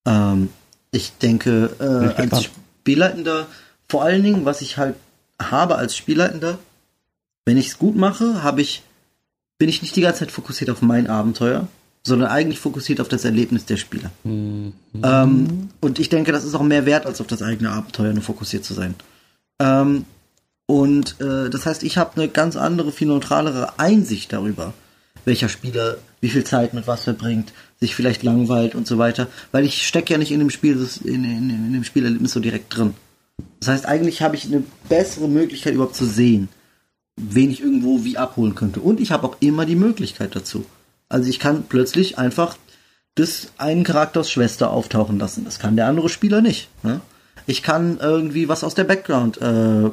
Ähm, 0.06 0.50
ich 0.92 1.18
denke, 1.18 1.70
äh, 1.80 2.22
als, 2.22 2.50
Spielleitender, 2.88 3.48
vor 3.90 4.04
allen 4.04 4.24
Dingen, 4.24 4.46
was 4.46 4.62
ich 4.62 4.78
halt 4.78 4.96
habe 5.42 5.76
als 5.76 5.98
Spielleitender, 5.98 6.58
wenn 7.44 7.58
ich 7.58 7.68
es 7.68 7.78
gut 7.78 7.98
mache, 7.98 8.44
habe 8.44 8.62
ich, 8.62 8.82
bin 9.58 9.68
ich 9.68 9.82
nicht 9.82 9.94
die 9.98 10.02
ganze 10.02 10.20
Zeit 10.20 10.32
fokussiert 10.32 10.70
auf 10.70 10.82
mein 10.82 11.08
Abenteuer, 11.08 11.68
sondern 12.06 12.30
eigentlich 12.30 12.60
fokussiert 12.60 13.02
auf 13.02 13.10
das 13.10 13.26
Erlebnis 13.26 13.66
der 13.66 13.76
Spieler. 13.76 14.10
Mhm. 14.24 14.72
Ähm, 15.04 15.70
und 15.82 16.00
ich 16.00 16.08
denke, 16.08 16.32
das 16.32 16.46
ist 16.46 16.56
auch 16.56 16.64
mehr 16.64 16.86
wert, 16.86 17.06
als 17.06 17.20
auf 17.20 17.28
das 17.28 17.42
eigene 17.42 17.72
Abenteuer 17.72 18.14
nur 18.14 18.24
fokussiert 18.24 18.64
zu 18.64 18.74
sein. 18.74 18.96
Ähm, 19.60 20.06
und 20.66 21.20
äh, 21.20 21.50
das 21.50 21.66
heißt, 21.66 21.84
ich 21.84 21.98
habe 21.98 22.16
eine 22.16 22.30
ganz 22.30 22.56
andere, 22.56 22.94
viel 22.94 23.08
neutralere 23.08 23.80
Einsicht 23.80 24.32
darüber, 24.32 24.74
welcher 25.26 25.50
Spieler 25.50 25.98
wie 26.22 26.30
viel 26.30 26.44
Zeit 26.44 26.74
mit 26.74 26.88
was 26.88 27.04
verbringt, 27.04 27.54
sich 27.80 27.96
vielleicht 27.96 28.24
langweilt 28.24 28.76
und 28.76 28.88
so 28.88 28.98
weiter, 28.98 29.28
weil 29.52 29.66
ich 29.66 29.88
stecke 29.88 30.14
ja 30.14 30.18
nicht 30.18 30.32
in 30.32 30.40
dem 30.40 30.50
Spiel, 30.50 30.88
in, 31.04 31.24
in, 31.24 31.50
in 31.50 31.74
dem 31.74 31.84
Spielerlebnis 31.84 32.34
so 32.34 32.40
direkt 32.40 32.76
drin. 32.76 32.94
Das 33.60 33.70
heißt, 33.70 33.86
eigentlich 33.86 34.22
habe 34.22 34.36
ich 34.36 34.46
eine 34.46 34.64
bessere 34.90 35.28
Möglichkeit 35.28 35.76
überhaupt 35.76 35.96
zu 35.96 36.06
sehen, 36.06 36.50
wen 37.16 37.52
ich 37.52 37.62
irgendwo 37.62 38.04
wie 38.04 38.18
abholen 38.18 38.56
könnte. 38.56 38.80
Und 38.80 39.00
ich 39.00 39.12
habe 39.12 39.28
auch 39.28 39.38
immer 39.40 39.66
die 39.66 39.76
Möglichkeit 39.76 40.36
dazu. 40.36 40.66
Also 41.10 41.30
ich 41.30 41.40
kann 41.40 41.66
plötzlich 41.70 42.18
einfach 42.18 42.58
das 43.16 43.52
einen 43.58 43.84
Charakters 43.84 44.30
Schwester 44.30 44.72
auftauchen 44.72 45.20
lassen. 45.20 45.46
Das 45.46 45.60
kann 45.60 45.76
der 45.76 45.88
andere 45.88 46.10
Spieler 46.10 46.42
nicht. 46.42 46.70
Ne? 46.84 47.02
Ich 47.46 47.64
kann 47.64 48.00
irgendwie 48.00 48.50
was 48.50 48.64
aus 48.64 48.76
der 48.76 48.84
Background, 48.84 49.40
äh, 49.42 49.90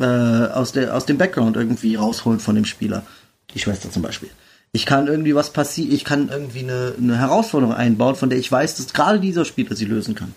äh, 0.00 0.48
aus, 0.52 0.72
der, 0.72 0.96
aus 0.96 1.06
dem 1.06 1.18
Background 1.18 1.56
irgendwie 1.56 1.96
rausholen 1.96 2.40
von 2.40 2.54
dem 2.54 2.64
Spieler. 2.64 3.04
Die 3.52 3.58
Schwester 3.58 3.90
zum 3.90 4.02
Beispiel 4.02 4.30
Ich 4.74 4.86
kann 4.86 5.06
irgendwie 5.06 5.36
was 5.36 5.52
passieren, 5.52 5.92
ich 5.92 6.04
kann 6.04 6.30
irgendwie 6.30 6.64
eine, 6.64 6.94
eine 6.98 7.16
Herausforderung 7.16 7.76
einbauen, 7.76 8.16
von 8.16 8.28
der 8.28 8.40
ich 8.40 8.50
weiß, 8.50 8.74
dass 8.74 8.92
gerade 8.92 9.20
dieser 9.20 9.44
Spieler 9.44 9.76
sie 9.76 9.84
lösen 9.84 10.16
kann. 10.16 10.34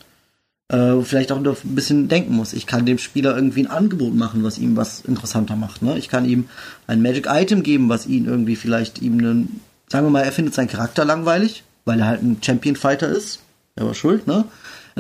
Äh, 0.72 1.01
vielleicht 1.01 1.31
auch 1.31 1.38
ein 1.38 1.55
bisschen 1.64 2.07
denken 2.07 2.35
muss. 2.35 2.53
Ich 2.53 2.68
kann 2.68 2.85
dem 2.85 2.99
Spieler 2.99 3.35
irgendwie 3.35 3.61
ein 3.61 3.72
Angebot 3.72 4.14
machen, 4.14 4.43
was 4.43 4.59
ihm 4.59 4.77
was 4.77 5.01
interessanter 5.01 5.55
macht. 5.55 5.81
Ne? 5.81 5.97
Ich 5.97 6.07
kann 6.07 6.23
ihm 6.23 6.49
ein 6.85 7.01
Magic 7.01 7.26
Item 7.27 7.64
geben, 7.64 7.89
was 7.89 8.05
ihn 8.05 8.26
irgendwie 8.26 8.55
vielleicht 8.55 9.01
ihm 9.01 9.18
einen, 9.18 9.59
sagen 9.89 10.05
wir 10.05 10.11
mal, 10.11 10.22
er 10.22 10.31
findet 10.31 10.53
seinen 10.53 10.68
Charakter 10.68 11.03
langweilig, 11.03 11.64
weil 11.85 11.99
er 11.99 12.05
halt 12.05 12.22
ein 12.22 12.38
Champion 12.39 12.76
Fighter 12.76 13.09
ist. 13.09 13.39
Er 13.76 13.88
war 13.88 13.95
schuld, 13.95 14.27
ne? 14.27 14.41
Und 14.43 14.47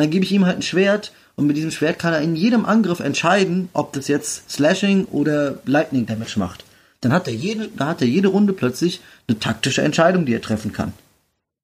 dann 0.01 0.09
gebe 0.09 0.25
ich 0.25 0.31
ihm 0.31 0.47
halt 0.47 0.57
ein 0.57 0.63
Schwert 0.63 1.11
und 1.35 1.45
mit 1.45 1.57
diesem 1.57 1.69
Schwert 1.69 1.99
kann 1.99 2.13
er 2.13 2.21
in 2.21 2.35
jedem 2.35 2.65
Angriff 2.65 3.01
entscheiden, 3.01 3.69
ob 3.73 3.93
das 3.93 4.07
jetzt 4.07 4.49
Slashing 4.49 5.05
oder 5.05 5.59
Lightning 5.65 6.07
Damage 6.07 6.39
macht 6.39 6.63
dann 7.07 7.15
hat 7.15 7.29
er 7.29 7.33
jede, 7.33 7.69
da 7.69 7.87
hat 7.87 8.01
er 8.01 8.07
jede 8.07 8.27
Runde 8.27 8.51
plötzlich 8.51 8.99
eine 9.29 9.39
taktische 9.39 9.81
Entscheidung, 9.81 10.25
die 10.25 10.33
er 10.33 10.41
treffen 10.41 10.73
kann. 10.73 10.91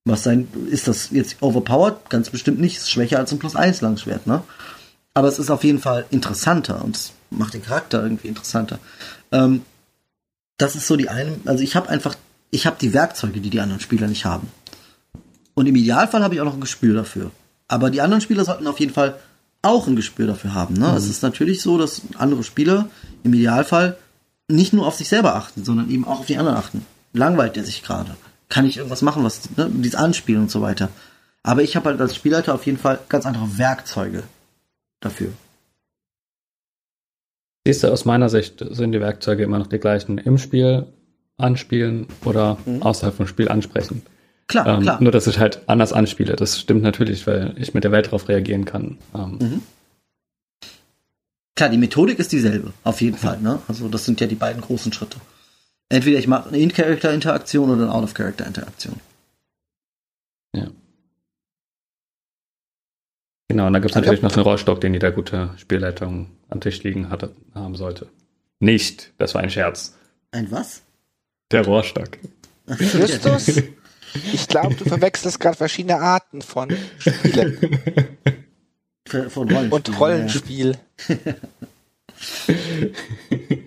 Was 0.05 0.23
sein, 0.23 0.47
ist 0.69 0.87
das 0.87 1.09
jetzt 1.11 1.41
overpowered? 1.41 2.09
Ganz 2.09 2.29
bestimmt 2.29 2.61
nicht. 2.61 2.77
Ist 2.77 2.89
schwächer 2.89 3.19
als 3.19 3.33
ein 3.33 3.39
Plus 3.39 3.57
1 3.57 3.81
Langschwert, 3.81 4.25
ne? 4.25 4.41
Aber 5.13 5.27
es 5.27 5.39
ist 5.39 5.51
auf 5.51 5.65
jeden 5.65 5.79
Fall 5.79 6.05
interessanter 6.11 6.81
und 6.81 6.95
es 6.95 7.11
macht 7.29 7.55
den 7.55 7.61
Charakter 7.61 8.01
irgendwie 8.01 8.29
interessanter. 8.29 8.79
Ähm, 9.33 9.63
das 10.57 10.77
ist 10.77 10.87
so 10.87 10.95
die 10.95 11.09
eine, 11.09 11.35
also 11.43 11.61
ich 11.61 11.75
habe 11.75 11.89
einfach, 11.89 12.15
ich 12.49 12.65
habe 12.65 12.77
die 12.79 12.93
Werkzeuge, 12.93 13.41
die 13.41 13.49
die 13.49 13.59
anderen 13.59 13.81
Spieler 13.81 14.07
nicht 14.07 14.23
haben. 14.23 14.47
Und 15.55 15.67
im 15.67 15.75
Idealfall 15.75 16.23
habe 16.23 16.35
ich 16.35 16.39
auch 16.39 16.45
noch 16.45 16.53
ein 16.53 16.61
Gespür 16.61 16.95
dafür. 16.95 17.31
Aber 17.67 17.89
die 17.89 17.99
anderen 17.99 18.21
Spieler 18.21 18.45
sollten 18.45 18.65
auf 18.65 18.79
jeden 18.79 18.93
Fall 18.93 19.19
auch 19.61 19.87
ein 19.87 19.97
Gespür 19.97 20.27
dafür 20.27 20.53
haben. 20.53 20.75
Ne? 20.75 20.87
Mhm. 20.87 20.95
Es 20.95 21.09
ist 21.09 21.21
natürlich 21.21 21.61
so, 21.61 21.77
dass 21.77 22.01
andere 22.17 22.45
Spieler 22.45 22.87
im 23.23 23.33
Idealfall 23.33 23.97
nicht 24.49 24.73
nur 24.73 24.87
auf 24.87 24.95
sich 24.95 25.09
selber 25.09 25.35
achten, 25.35 25.63
sondern 25.63 25.89
eben 25.89 26.05
auch 26.05 26.19
auf 26.19 26.25
die 26.25 26.37
anderen 26.37 26.57
achten. 26.57 26.85
Langweilt 27.13 27.57
er 27.57 27.63
sich 27.63 27.83
gerade? 27.83 28.15
Kann 28.49 28.65
ich 28.65 28.77
irgendwas 28.77 29.01
machen, 29.01 29.23
was 29.23 29.49
ne, 29.55 29.69
dieses 29.71 29.95
Anspielen 29.95 30.43
und 30.43 30.51
so 30.51 30.61
weiter? 30.61 30.89
Aber 31.43 31.61
ich 31.61 31.75
habe 31.75 31.89
halt 31.89 32.01
als 32.01 32.15
Spielleiter 32.15 32.53
auf 32.53 32.65
jeden 32.65 32.77
Fall 32.77 32.99
ganz 33.09 33.25
andere 33.25 33.57
Werkzeuge 33.57 34.23
dafür. 34.99 35.29
Siehst 37.65 37.83
du, 37.83 37.91
aus 37.91 38.05
meiner 38.05 38.29
Sicht 38.29 38.63
sind 38.71 38.91
die 38.91 38.99
Werkzeuge 38.99 39.43
immer 39.43 39.59
noch 39.59 39.67
die 39.67 39.79
gleichen. 39.79 40.17
Im 40.17 40.37
Spiel 40.37 40.87
anspielen 41.37 42.07
oder 42.25 42.57
mhm. 42.65 42.83
außerhalb 42.83 43.15
vom 43.15 43.27
Spiel 43.27 43.49
ansprechen. 43.49 44.03
Klar, 44.47 44.67
ähm, 44.67 44.81
klar. 44.81 45.01
Nur, 45.01 45.11
dass 45.11 45.27
ich 45.27 45.39
halt 45.39 45.61
anders 45.67 45.93
anspiele. 45.93 46.35
Das 46.35 46.59
stimmt 46.59 46.83
natürlich, 46.83 47.25
weil 47.25 47.53
ich 47.57 47.73
mit 47.73 47.83
der 47.83 47.91
Welt 47.91 48.07
darauf 48.07 48.27
reagieren 48.27 48.65
kann. 48.65 48.97
Ähm, 49.15 49.37
mhm. 49.39 49.61
Klar, 51.55 51.69
die 51.69 51.77
Methodik 51.77 52.17
ist 52.19 52.31
dieselbe, 52.31 52.73
auf 52.83 53.01
jeden 53.01 53.17
Fall. 53.17 53.39
Ne? 53.39 53.59
Also 53.67 53.87
das 53.87 54.05
sind 54.05 54.19
ja 54.21 54.27
die 54.27 54.35
beiden 54.35 54.61
großen 54.61 54.91
Schritte. 54.91 55.17
Entweder 55.89 56.17
ich 56.17 56.27
mache 56.27 56.49
eine 56.49 56.57
In-Character-Interaktion 56.57 57.69
oder 57.69 57.83
eine 57.83 57.93
Out-of-Character-Interaktion. 57.93 58.99
Ja. 60.55 60.67
Genau, 63.49 63.67
und 63.67 63.73
da 63.73 63.79
gibt 63.79 63.91
es 63.91 63.95
natürlich 63.95 64.23
noch 64.23 64.33
einen 64.33 64.43
Rohrstock, 64.43 64.81
den 64.81 64.93
jeder 64.93 65.11
gute 65.11 65.51
Spielleitung 65.57 66.31
am 66.49 66.61
Tisch 66.61 66.81
liegen 66.81 67.09
hatte, 67.09 67.35
haben 67.53 67.75
sollte. 67.75 68.07
Nicht, 68.59 69.13
das 69.19 69.35
war 69.35 69.41
ein 69.41 69.51
Scherz. 69.51 69.95
Ein 70.31 70.49
was? 70.49 70.81
Der 71.51 71.63
Rohrstock. 71.63 72.17
Justus, 72.79 73.61
ich 74.31 74.47
glaube, 74.47 74.73
du 74.73 74.85
verwechselst 74.85 75.39
gerade 75.39 75.57
verschiedene 75.57 75.99
Arten 75.99 76.41
von 76.41 76.75
Spielen. 76.97 77.79
Von 79.05 79.49
Rollenspiel. 79.49 79.71
Und 79.71 79.99
Rollenspiel. 79.99 80.77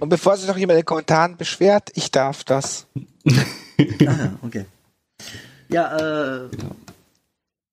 Und 0.00 0.08
bevor 0.08 0.36
sich 0.36 0.48
noch 0.48 0.56
jemand 0.56 0.76
in 0.76 0.82
den 0.82 0.86
Kommentaren 0.86 1.36
beschwert, 1.36 1.90
ich 1.94 2.10
darf 2.10 2.44
das. 2.44 2.86
ah, 4.06 4.30
okay. 4.42 4.64
Ja, 5.68 5.96
äh. 5.96 6.48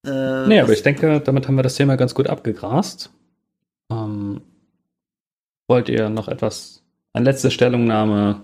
Äh, 0.05 0.47
nee, 0.47 0.59
aber 0.59 0.73
ich 0.73 0.83
denke, 0.83 1.21
damit 1.21 1.47
haben 1.47 1.55
wir 1.55 1.63
das 1.63 1.75
Thema 1.75 1.95
ganz 1.95 2.13
gut 2.13 2.27
abgegrast. 2.27 3.09
Ähm, 3.89 4.41
wollt 5.67 5.87
ihr 5.87 6.09
noch 6.09 6.27
etwas, 6.27 6.81
eine 7.13 7.25
letzte 7.25 7.51
Stellungnahme 7.51 8.41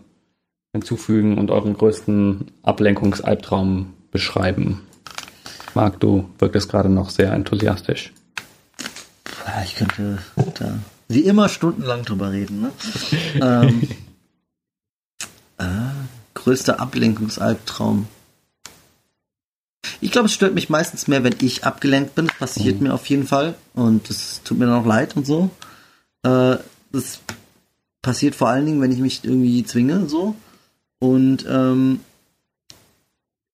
hinzufügen 0.72 1.38
und 1.38 1.52
euren 1.52 1.74
größten 1.74 2.52
Ablenkungsalbtraum 2.64 3.94
beschreiben? 4.12 4.88
Marc, 5.74 6.00
du 6.00 6.30
wirktest 6.40 6.70
gerade 6.70 6.90
noch 6.90 7.10
sehr 7.10 7.34
enthusiastisch. 7.34 8.14
Ah, 9.56 9.64
ich 9.64 9.76
könnte 9.76 10.20
da 10.60 10.80
wie 11.08 11.22
immer 11.22 11.50
stundenlang 11.50 12.06
drüber 12.06 12.32
reden. 12.32 12.62
Ne? 12.62 12.72
ähm, 13.42 13.88
äh, 15.58 15.66
größter 16.36 16.80
Ablenkungsalbtraum. 16.80 18.08
Ich 20.02 20.12
glaube, 20.12 20.28
es 20.28 20.34
stört 20.34 20.54
mich 20.54 20.70
meistens 20.70 21.08
mehr, 21.08 21.24
wenn 21.24 21.36
ich 21.42 21.64
abgelenkt 21.66 22.16
bin. 22.16 22.28
Das 22.28 22.38
passiert 22.38 22.80
mhm. 22.80 22.88
mir 22.88 22.94
auf 22.94 23.08
jeden 23.08 23.26
Fall. 23.26 23.56
Und 23.74 24.10
das 24.10 24.42
tut 24.44 24.60
mir 24.60 24.68
dann 24.68 24.82
auch 24.82 24.86
leid 24.86 25.18
und 25.18 25.26
so. 25.26 25.50
Äh, 26.24 26.58
das 26.92 27.20
passiert 28.02 28.36
vor 28.36 28.50
allen 28.50 28.66
Dingen, 28.66 28.82
wenn 28.82 28.92
ich 28.92 29.00
mich 29.00 29.24
irgendwie 29.24 29.64
zwinge, 29.64 30.08
so. 30.08 30.36
Und 31.00 31.46
ähm, 31.50 32.02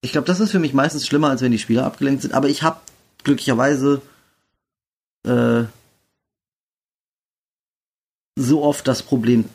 ich 0.02 0.12
glaube, 0.12 0.28
das 0.28 0.40
ist 0.40 0.52
für 0.52 0.60
mich 0.60 0.74
meistens 0.74 1.08
schlimmer, 1.08 1.30
als 1.30 1.42
wenn 1.42 1.52
die 1.52 1.60
Spieler 1.60 1.86
abgelenkt 1.86 2.22
sind. 2.22 2.34
Aber 2.34 2.50
ich 2.50 2.64
habe 2.64 2.80
glücklicherweise 3.24 4.02
äh, 5.26 5.64
so 8.36 8.64
oft 8.64 8.88
das 8.88 9.02
Problem 9.02 9.46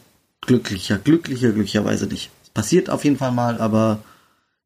glücklicher, 0.41 0.99
glücklicher, 0.99 1.53
glücklicherweise 1.53 2.07
nicht. 2.07 2.31
Es 2.43 2.51
passiert 2.51 2.91
auf 2.91 3.05
jeden 3.05 3.19
Fall 3.19 3.33
mal, 3.33 3.61
aber 3.61 4.03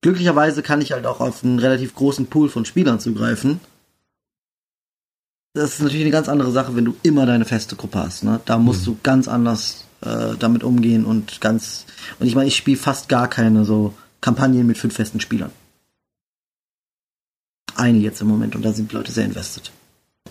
glücklicherweise 0.00 0.62
kann 0.62 0.80
ich 0.80 0.92
halt 0.92 1.06
auch 1.06 1.20
auf 1.20 1.44
einen 1.44 1.58
relativ 1.58 1.94
großen 1.94 2.26
Pool 2.26 2.48
von 2.48 2.64
Spielern 2.64 3.00
zugreifen. 3.00 3.60
Das 5.54 5.74
ist 5.74 5.80
natürlich 5.80 6.02
eine 6.02 6.10
ganz 6.10 6.28
andere 6.28 6.50
Sache, 6.50 6.74
wenn 6.74 6.84
du 6.84 6.96
immer 7.02 7.26
deine 7.26 7.44
feste 7.44 7.76
Gruppe 7.76 8.00
hast. 8.00 8.24
Ne? 8.24 8.40
Da 8.44 8.58
musst 8.58 8.82
mhm. 8.82 8.84
du 8.86 8.98
ganz 9.02 9.28
anders 9.28 9.84
äh, 10.00 10.34
damit 10.38 10.64
umgehen 10.64 11.04
und 11.04 11.40
ganz. 11.40 11.86
Und 12.18 12.26
ich 12.26 12.34
meine, 12.34 12.48
ich 12.48 12.56
spiele 12.56 12.76
fast 12.76 13.08
gar 13.08 13.28
keine 13.28 13.64
so 13.64 13.94
Kampagnen 14.20 14.66
mit 14.66 14.78
fünf 14.78 14.94
festen 14.94 15.20
Spielern. 15.20 15.52
Eine 17.76 17.98
jetzt 17.98 18.20
im 18.20 18.28
Moment 18.28 18.54
und 18.56 18.62
da 18.62 18.72
sind 18.72 18.92
Leute 18.92 19.12
sehr 19.12 19.24
invested. 19.24 19.72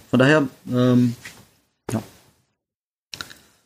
Von 0.10 0.19
daher, 0.19 0.47
ähm. 0.69 1.15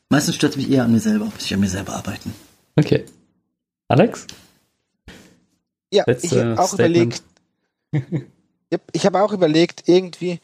Meistens 0.10 0.36
stört 0.36 0.54
es 0.54 0.58
mich 0.58 0.72
eher 0.72 0.84
an 0.84 0.92
mir 0.92 1.00
selber, 1.00 1.26
muss 1.26 1.44
ich 1.44 1.54
an 1.54 1.60
mir 1.60 1.70
selber 1.70 1.94
arbeiten. 1.94 2.34
Okay. 2.76 3.06
Alex? 3.90 4.28
Ja, 5.92 6.04
Letzte 6.06 6.28
ich 6.28 6.34
habe 6.34 6.60
auch 6.60 6.68
Statement. 6.68 7.22
überlegt. 7.92 8.32
ich 8.92 9.06
habe 9.06 9.22
auch 9.22 9.34
überlegt, 9.34 9.88
irgendwie, 9.88 10.40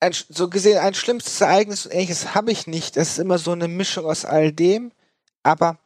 ein, 0.00 0.12
so 0.12 0.48
gesehen, 0.48 0.78
ein 0.78 0.94
schlimmstes 0.94 1.40
Ereignis 1.40 1.86
und 1.86 1.92
ähnliches 1.92 2.34
habe 2.34 2.50
ich 2.52 2.66
nicht. 2.66 2.96
Es 2.96 3.10
ist 3.10 3.18
immer 3.18 3.38
so 3.38 3.52
eine 3.52 3.68
Mischung 3.68 4.06
aus 4.06 4.24
all 4.24 4.52
dem. 4.52 4.92
Aber 5.42 5.78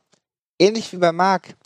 ähnlich 0.59 0.93
wie 0.93 0.99
bei 0.99 1.13
Marc, 1.13 1.57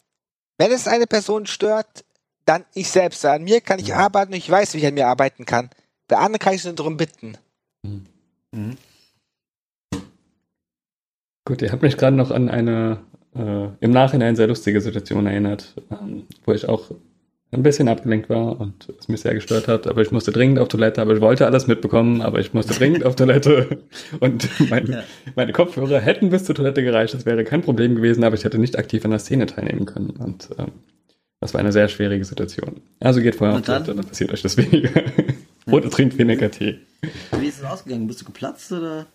wenn 0.56 0.72
es 0.72 0.88
eine 0.88 1.06
Person 1.06 1.46
stört, 1.46 2.04
dann 2.44 2.64
ich 2.74 2.90
selbst. 2.90 3.24
An 3.24 3.44
mir 3.44 3.60
kann 3.60 3.78
ich 3.78 3.94
arbeiten 3.94 4.32
und 4.32 4.38
ich 4.38 4.50
weiß, 4.50 4.74
wie 4.74 4.78
ich 4.78 4.86
an 4.86 4.94
mir 4.94 5.06
arbeiten 5.06 5.44
kann. 5.44 5.70
Bei 6.08 6.16
anderen 6.16 6.38
kann 6.38 6.54
ich 6.54 6.64
nur 6.64 6.72
darum 6.72 6.96
bitten. 6.96 7.36
Mhm. 7.82 8.76
Gut, 11.48 11.62
ihr 11.62 11.72
habt 11.72 11.82
mich 11.82 11.96
gerade 11.96 12.14
noch 12.14 12.30
an 12.30 12.50
eine 12.50 12.98
äh, 13.34 13.68
im 13.80 13.90
Nachhinein 13.90 14.36
sehr 14.36 14.48
lustige 14.48 14.82
Situation 14.82 15.24
erinnert, 15.24 15.76
ähm, 15.90 16.24
wo 16.44 16.52
ich 16.52 16.68
auch 16.68 16.90
ein 17.52 17.62
bisschen 17.62 17.88
abgelenkt 17.88 18.28
war 18.28 18.60
und 18.60 18.92
es 19.00 19.08
mich 19.08 19.22
sehr 19.22 19.32
gestört 19.32 19.66
hat, 19.66 19.86
aber 19.86 20.02
ich 20.02 20.10
musste 20.10 20.30
dringend 20.30 20.58
auf 20.58 20.68
Toilette, 20.68 21.00
aber 21.00 21.14
ich 21.14 21.22
wollte 21.22 21.46
alles 21.46 21.66
mitbekommen, 21.66 22.20
aber 22.20 22.38
ich 22.38 22.52
musste 22.52 22.74
dringend 22.74 23.02
auf 23.06 23.16
Toilette 23.16 23.78
und 24.20 24.46
mein, 24.68 24.88
ja. 24.88 25.02
meine 25.36 25.52
Kopfhörer 25.52 26.00
hätten 26.00 26.28
bis 26.28 26.44
zur 26.44 26.54
Toilette 26.54 26.82
gereicht, 26.82 27.14
das 27.14 27.24
wäre 27.24 27.42
kein 27.44 27.62
Problem 27.62 27.94
gewesen, 27.94 28.24
aber 28.24 28.34
ich 28.34 28.44
hätte 28.44 28.58
nicht 28.58 28.76
aktiv 28.76 29.06
an 29.06 29.12
der 29.12 29.20
Szene 29.20 29.46
teilnehmen 29.46 29.86
können 29.86 30.10
und 30.10 30.50
ähm, 30.58 30.72
das 31.40 31.54
war 31.54 31.60
eine 31.60 31.72
sehr 31.72 31.88
schwierige 31.88 32.26
Situation. 32.26 32.82
Also 33.00 33.22
geht 33.22 33.36
vorher 33.36 33.56
auf 33.56 33.62
Toilette, 33.62 33.94
dann 33.94 34.04
passiert 34.04 34.34
euch 34.34 34.42
das 34.42 34.58
weniger. 34.58 34.90
oder 35.70 35.88
trinkt 35.88 36.18
weniger 36.18 36.50
Tee. 36.50 36.80
Wie 37.40 37.46
ist 37.46 37.60
es 37.60 37.64
ausgegangen? 37.64 38.06
Bist 38.06 38.20
du 38.20 38.26
geplatzt 38.26 38.70
oder? 38.70 39.06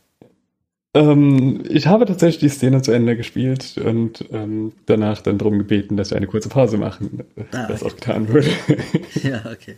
Ähm, 0.95 1.63
ich 1.67 1.87
habe 1.87 2.05
tatsächlich 2.05 2.39
die 2.39 2.55
Szene 2.55 2.81
zu 2.81 2.91
Ende 2.91 3.17
gespielt 3.17 3.77
und 3.83 4.25
ähm, 4.31 4.73
danach 4.85 5.21
dann 5.21 5.39
darum 5.39 5.57
gebeten, 5.57 5.97
dass 5.97 6.11
wir 6.11 6.17
eine 6.17 6.27
kurze 6.27 6.49
Pause 6.49 6.77
machen, 6.77 7.23
ah, 7.51 7.67
das 7.67 7.83
auch 7.83 7.95
getan 7.95 8.29
wurde. 8.29 8.47
ja, 9.23 9.41
okay. 9.51 9.77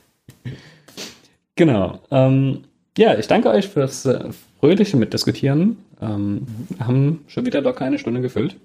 Genau. 1.55 1.99
Ähm, 2.11 2.65
ja, 2.97 3.17
ich 3.17 3.27
danke 3.27 3.49
euch 3.49 3.69
fürs 3.69 4.05
äh, 4.05 4.29
fröhliche 4.59 4.97
Mitdiskutieren. 4.97 5.77
Mhm. 6.01 6.45
Haben 6.79 7.23
schon 7.27 7.45
wieder 7.45 7.61
locker 7.61 7.85
eine 7.85 7.99
Stunde 7.99 8.21
gefüllt. 8.21 8.57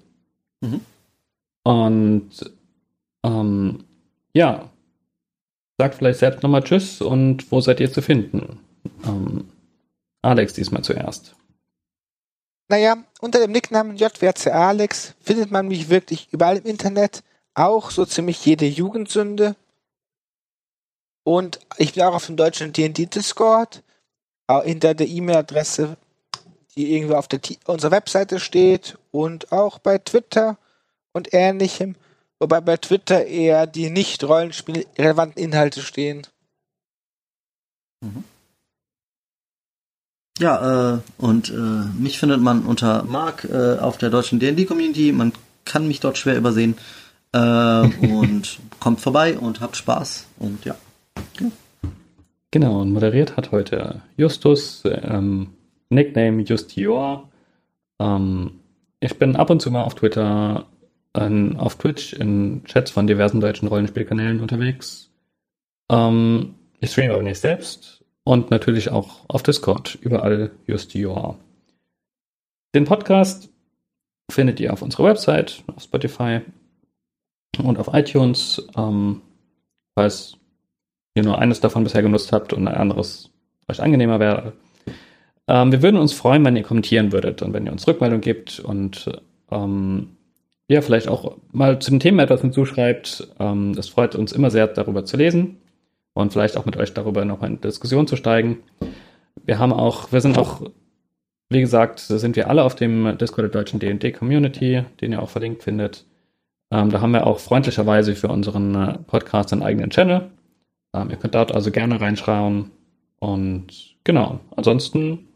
Mhm. 0.59 0.81
Und 1.63 2.31
ähm, 3.23 3.83
ja, 4.33 4.69
sagt 5.77 5.95
vielleicht 5.95 6.19
selbst 6.19 6.43
nochmal 6.43 6.63
Tschüss 6.63 7.01
und 7.01 7.51
wo 7.51 7.61
seid 7.61 7.79
ihr 7.79 7.91
zu 7.91 8.01
finden? 8.01 8.59
Ähm, 9.05 9.45
Alex 10.21 10.53
diesmal 10.53 10.83
zuerst. 10.83 11.35
Naja, 12.71 13.03
unter 13.19 13.41
dem 13.41 13.51
Nicknamen 13.51 13.97
JWC 13.97 14.49
Alex 14.49 15.13
findet 15.19 15.51
man 15.51 15.67
mich 15.67 15.89
wirklich 15.89 16.29
überall 16.31 16.55
im 16.55 16.65
Internet, 16.65 17.21
auch 17.53 17.91
so 17.91 18.05
ziemlich 18.05 18.45
jede 18.45 18.65
Jugendsünde. 18.65 19.57
Und 21.25 21.59
ich 21.75 21.93
bin 21.93 22.03
auch 22.03 22.15
auf 22.15 22.27
dem 22.27 22.37
deutschen 22.37 22.71
D&D 22.71 23.07
Discord, 23.07 23.83
hinter 24.63 24.93
der 24.93 25.09
E-Mail-Adresse, 25.09 25.97
die 26.73 26.95
irgendwie 26.95 27.15
auf 27.15 27.27
der 27.27 27.41
unserer 27.65 27.91
Webseite 27.91 28.39
steht 28.39 28.97
und 29.11 29.51
auch 29.51 29.77
bei 29.79 29.97
Twitter 29.97 30.57
und 31.11 31.33
ähnlichem. 31.33 31.95
Wobei 32.39 32.61
bei 32.61 32.77
Twitter 32.77 33.25
eher 33.25 33.67
die 33.67 33.89
nicht 33.89 34.23
Rollenspiel-relevanten 34.23 35.43
Inhalte 35.43 35.81
stehen. 35.81 36.25
Mhm. 37.99 38.23
Ja, 40.41 40.95
äh, 40.95 40.99
und 41.19 41.51
äh, 41.51 41.53
mich 41.53 42.17
findet 42.17 42.41
man 42.41 42.63
unter 42.65 43.03
Mark 43.03 43.47
äh, 43.47 43.77
auf 43.77 43.99
der 43.99 44.09
deutschen 44.09 44.39
D&D-Community. 44.39 45.11
Man 45.11 45.33
kann 45.65 45.87
mich 45.87 45.99
dort 45.99 46.17
schwer 46.17 46.35
übersehen. 46.35 46.77
Äh, 47.31 47.39
und 48.07 48.57
kommt 48.79 49.01
vorbei 49.01 49.37
und 49.37 49.61
habt 49.61 49.77
Spaß. 49.77 50.25
Und 50.39 50.65
ja. 50.65 50.75
Genau, 51.37 51.51
genau 52.49 52.81
und 52.81 52.91
moderiert 52.91 53.37
hat 53.37 53.51
heute 53.51 54.01
Justus, 54.17 54.81
ähm, 54.85 55.49
Nickname 55.91 56.41
Justior. 56.41 57.29
Ähm, 57.99 58.53
ich 58.99 59.19
bin 59.19 59.35
ab 59.35 59.51
und 59.51 59.61
zu 59.61 59.69
mal 59.69 59.83
auf 59.83 59.93
Twitter, 59.93 60.65
äh, 61.13 61.55
auf 61.55 61.75
Twitch 61.75 62.13
in 62.13 62.63
Chats 62.65 62.89
von 62.89 63.05
diversen 63.05 63.41
deutschen 63.41 63.67
Rollenspielkanälen 63.67 64.39
unterwegs. 64.39 65.11
Ähm, 65.91 66.55
ich 66.79 66.89
streame 66.89 67.13
aber 67.13 67.21
nicht 67.21 67.39
selbst 67.39 68.00
und 68.23 68.51
natürlich 68.51 68.89
auch 68.89 69.25
auf 69.27 69.43
Discord, 69.43 69.97
überall 70.01 70.51
Justior. 70.67 71.37
Den 72.75 72.85
Podcast 72.85 73.49
findet 74.31 74.59
ihr 74.59 74.71
auf 74.71 74.81
unserer 74.81 75.05
Website, 75.05 75.63
auf 75.75 75.83
Spotify 75.83 76.41
und 77.61 77.77
auf 77.77 77.93
iTunes. 77.93 78.65
Ähm, 78.77 79.21
falls 79.95 80.37
ihr 81.15 81.23
nur 81.23 81.39
eines 81.39 81.59
davon 81.59 81.83
bisher 81.83 82.01
genutzt 82.01 82.31
habt 82.31 82.53
und 82.53 82.67
ein 82.67 82.75
anderes 82.75 83.29
euch 83.67 83.81
angenehmer 83.81 84.19
wäre. 84.19 84.53
Ähm, 85.47 85.71
wir 85.71 85.81
würden 85.81 85.97
uns 85.97 86.13
freuen, 86.13 86.45
wenn 86.45 86.55
ihr 86.55 86.63
kommentieren 86.63 87.11
würdet 87.11 87.41
und 87.41 87.53
wenn 87.53 87.65
ihr 87.65 87.71
uns 87.71 87.87
Rückmeldung 87.87 88.21
gibt 88.21 88.59
und 88.59 89.11
ähm, 89.51 90.15
ja, 90.69 90.81
vielleicht 90.81 91.09
auch 91.09 91.37
mal 91.51 91.79
zu 91.79 91.91
den 91.91 91.99
Themen 91.99 92.19
etwas 92.19 92.41
hinzuschreibt. 92.41 93.27
Ähm, 93.39 93.71
es 93.77 93.89
freut 93.89 94.15
uns 94.15 94.31
immer 94.31 94.49
sehr, 94.49 94.67
darüber 94.67 95.03
zu 95.03 95.17
lesen 95.17 95.57
und 96.13 96.33
vielleicht 96.33 96.57
auch 96.57 96.65
mit 96.65 96.77
euch 96.77 96.93
darüber 96.93 97.25
noch 97.25 97.43
in 97.43 97.61
Diskussion 97.61 98.07
zu 98.07 98.15
steigen. 98.15 98.59
Wir 99.43 99.59
haben 99.59 99.73
auch, 99.73 100.11
wir 100.11 100.21
sind 100.21 100.37
auch, 100.37 100.61
wie 101.49 101.61
gesagt, 101.61 101.99
sind 101.99 102.35
wir 102.35 102.49
alle 102.49 102.63
auf 102.63 102.75
dem 102.75 103.17
Discord 103.17 103.43
der 103.43 103.61
deutschen 103.61 103.79
D&D 103.79 104.11
Community, 104.11 104.83
den 104.99 105.11
ihr 105.11 105.21
auch 105.21 105.29
verlinkt 105.29 105.63
findet. 105.63 106.05
Ähm, 106.71 106.89
da 106.89 107.01
haben 107.01 107.11
wir 107.11 107.27
auch 107.27 107.39
freundlicherweise 107.39 108.15
für 108.15 108.29
unseren 108.29 108.75
äh, 108.75 108.97
Podcast 108.99 109.51
einen 109.51 109.63
eigenen 109.63 109.89
Channel. 109.89 110.31
Ähm, 110.93 111.09
ihr 111.09 111.17
könnt 111.17 111.35
dort 111.35 111.53
also 111.53 111.71
gerne 111.71 111.99
reinschauen. 111.99 112.71
Und 113.19 113.97
genau, 114.03 114.39
ansonsten 114.55 115.27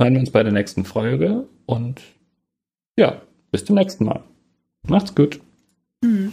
hören 0.00 0.14
wir 0.14 0.20
uns 0.20 0.30
bei 0.30 0.42
der 0.42 0.52
nächsten 0.52 0.84
Folge 0.84 1.46
und 1.66 2.02
ja, 2.96 3.22
bis 3.50 3.64
zum 3.64 3.76
nächsten 3.76 4.04
Mal. 4.04 4.22
Macht's 4.86 5.14
gut. 5.14 5.40
Mhm. 6.02 6.32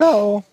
Ciao. 0.00 0.44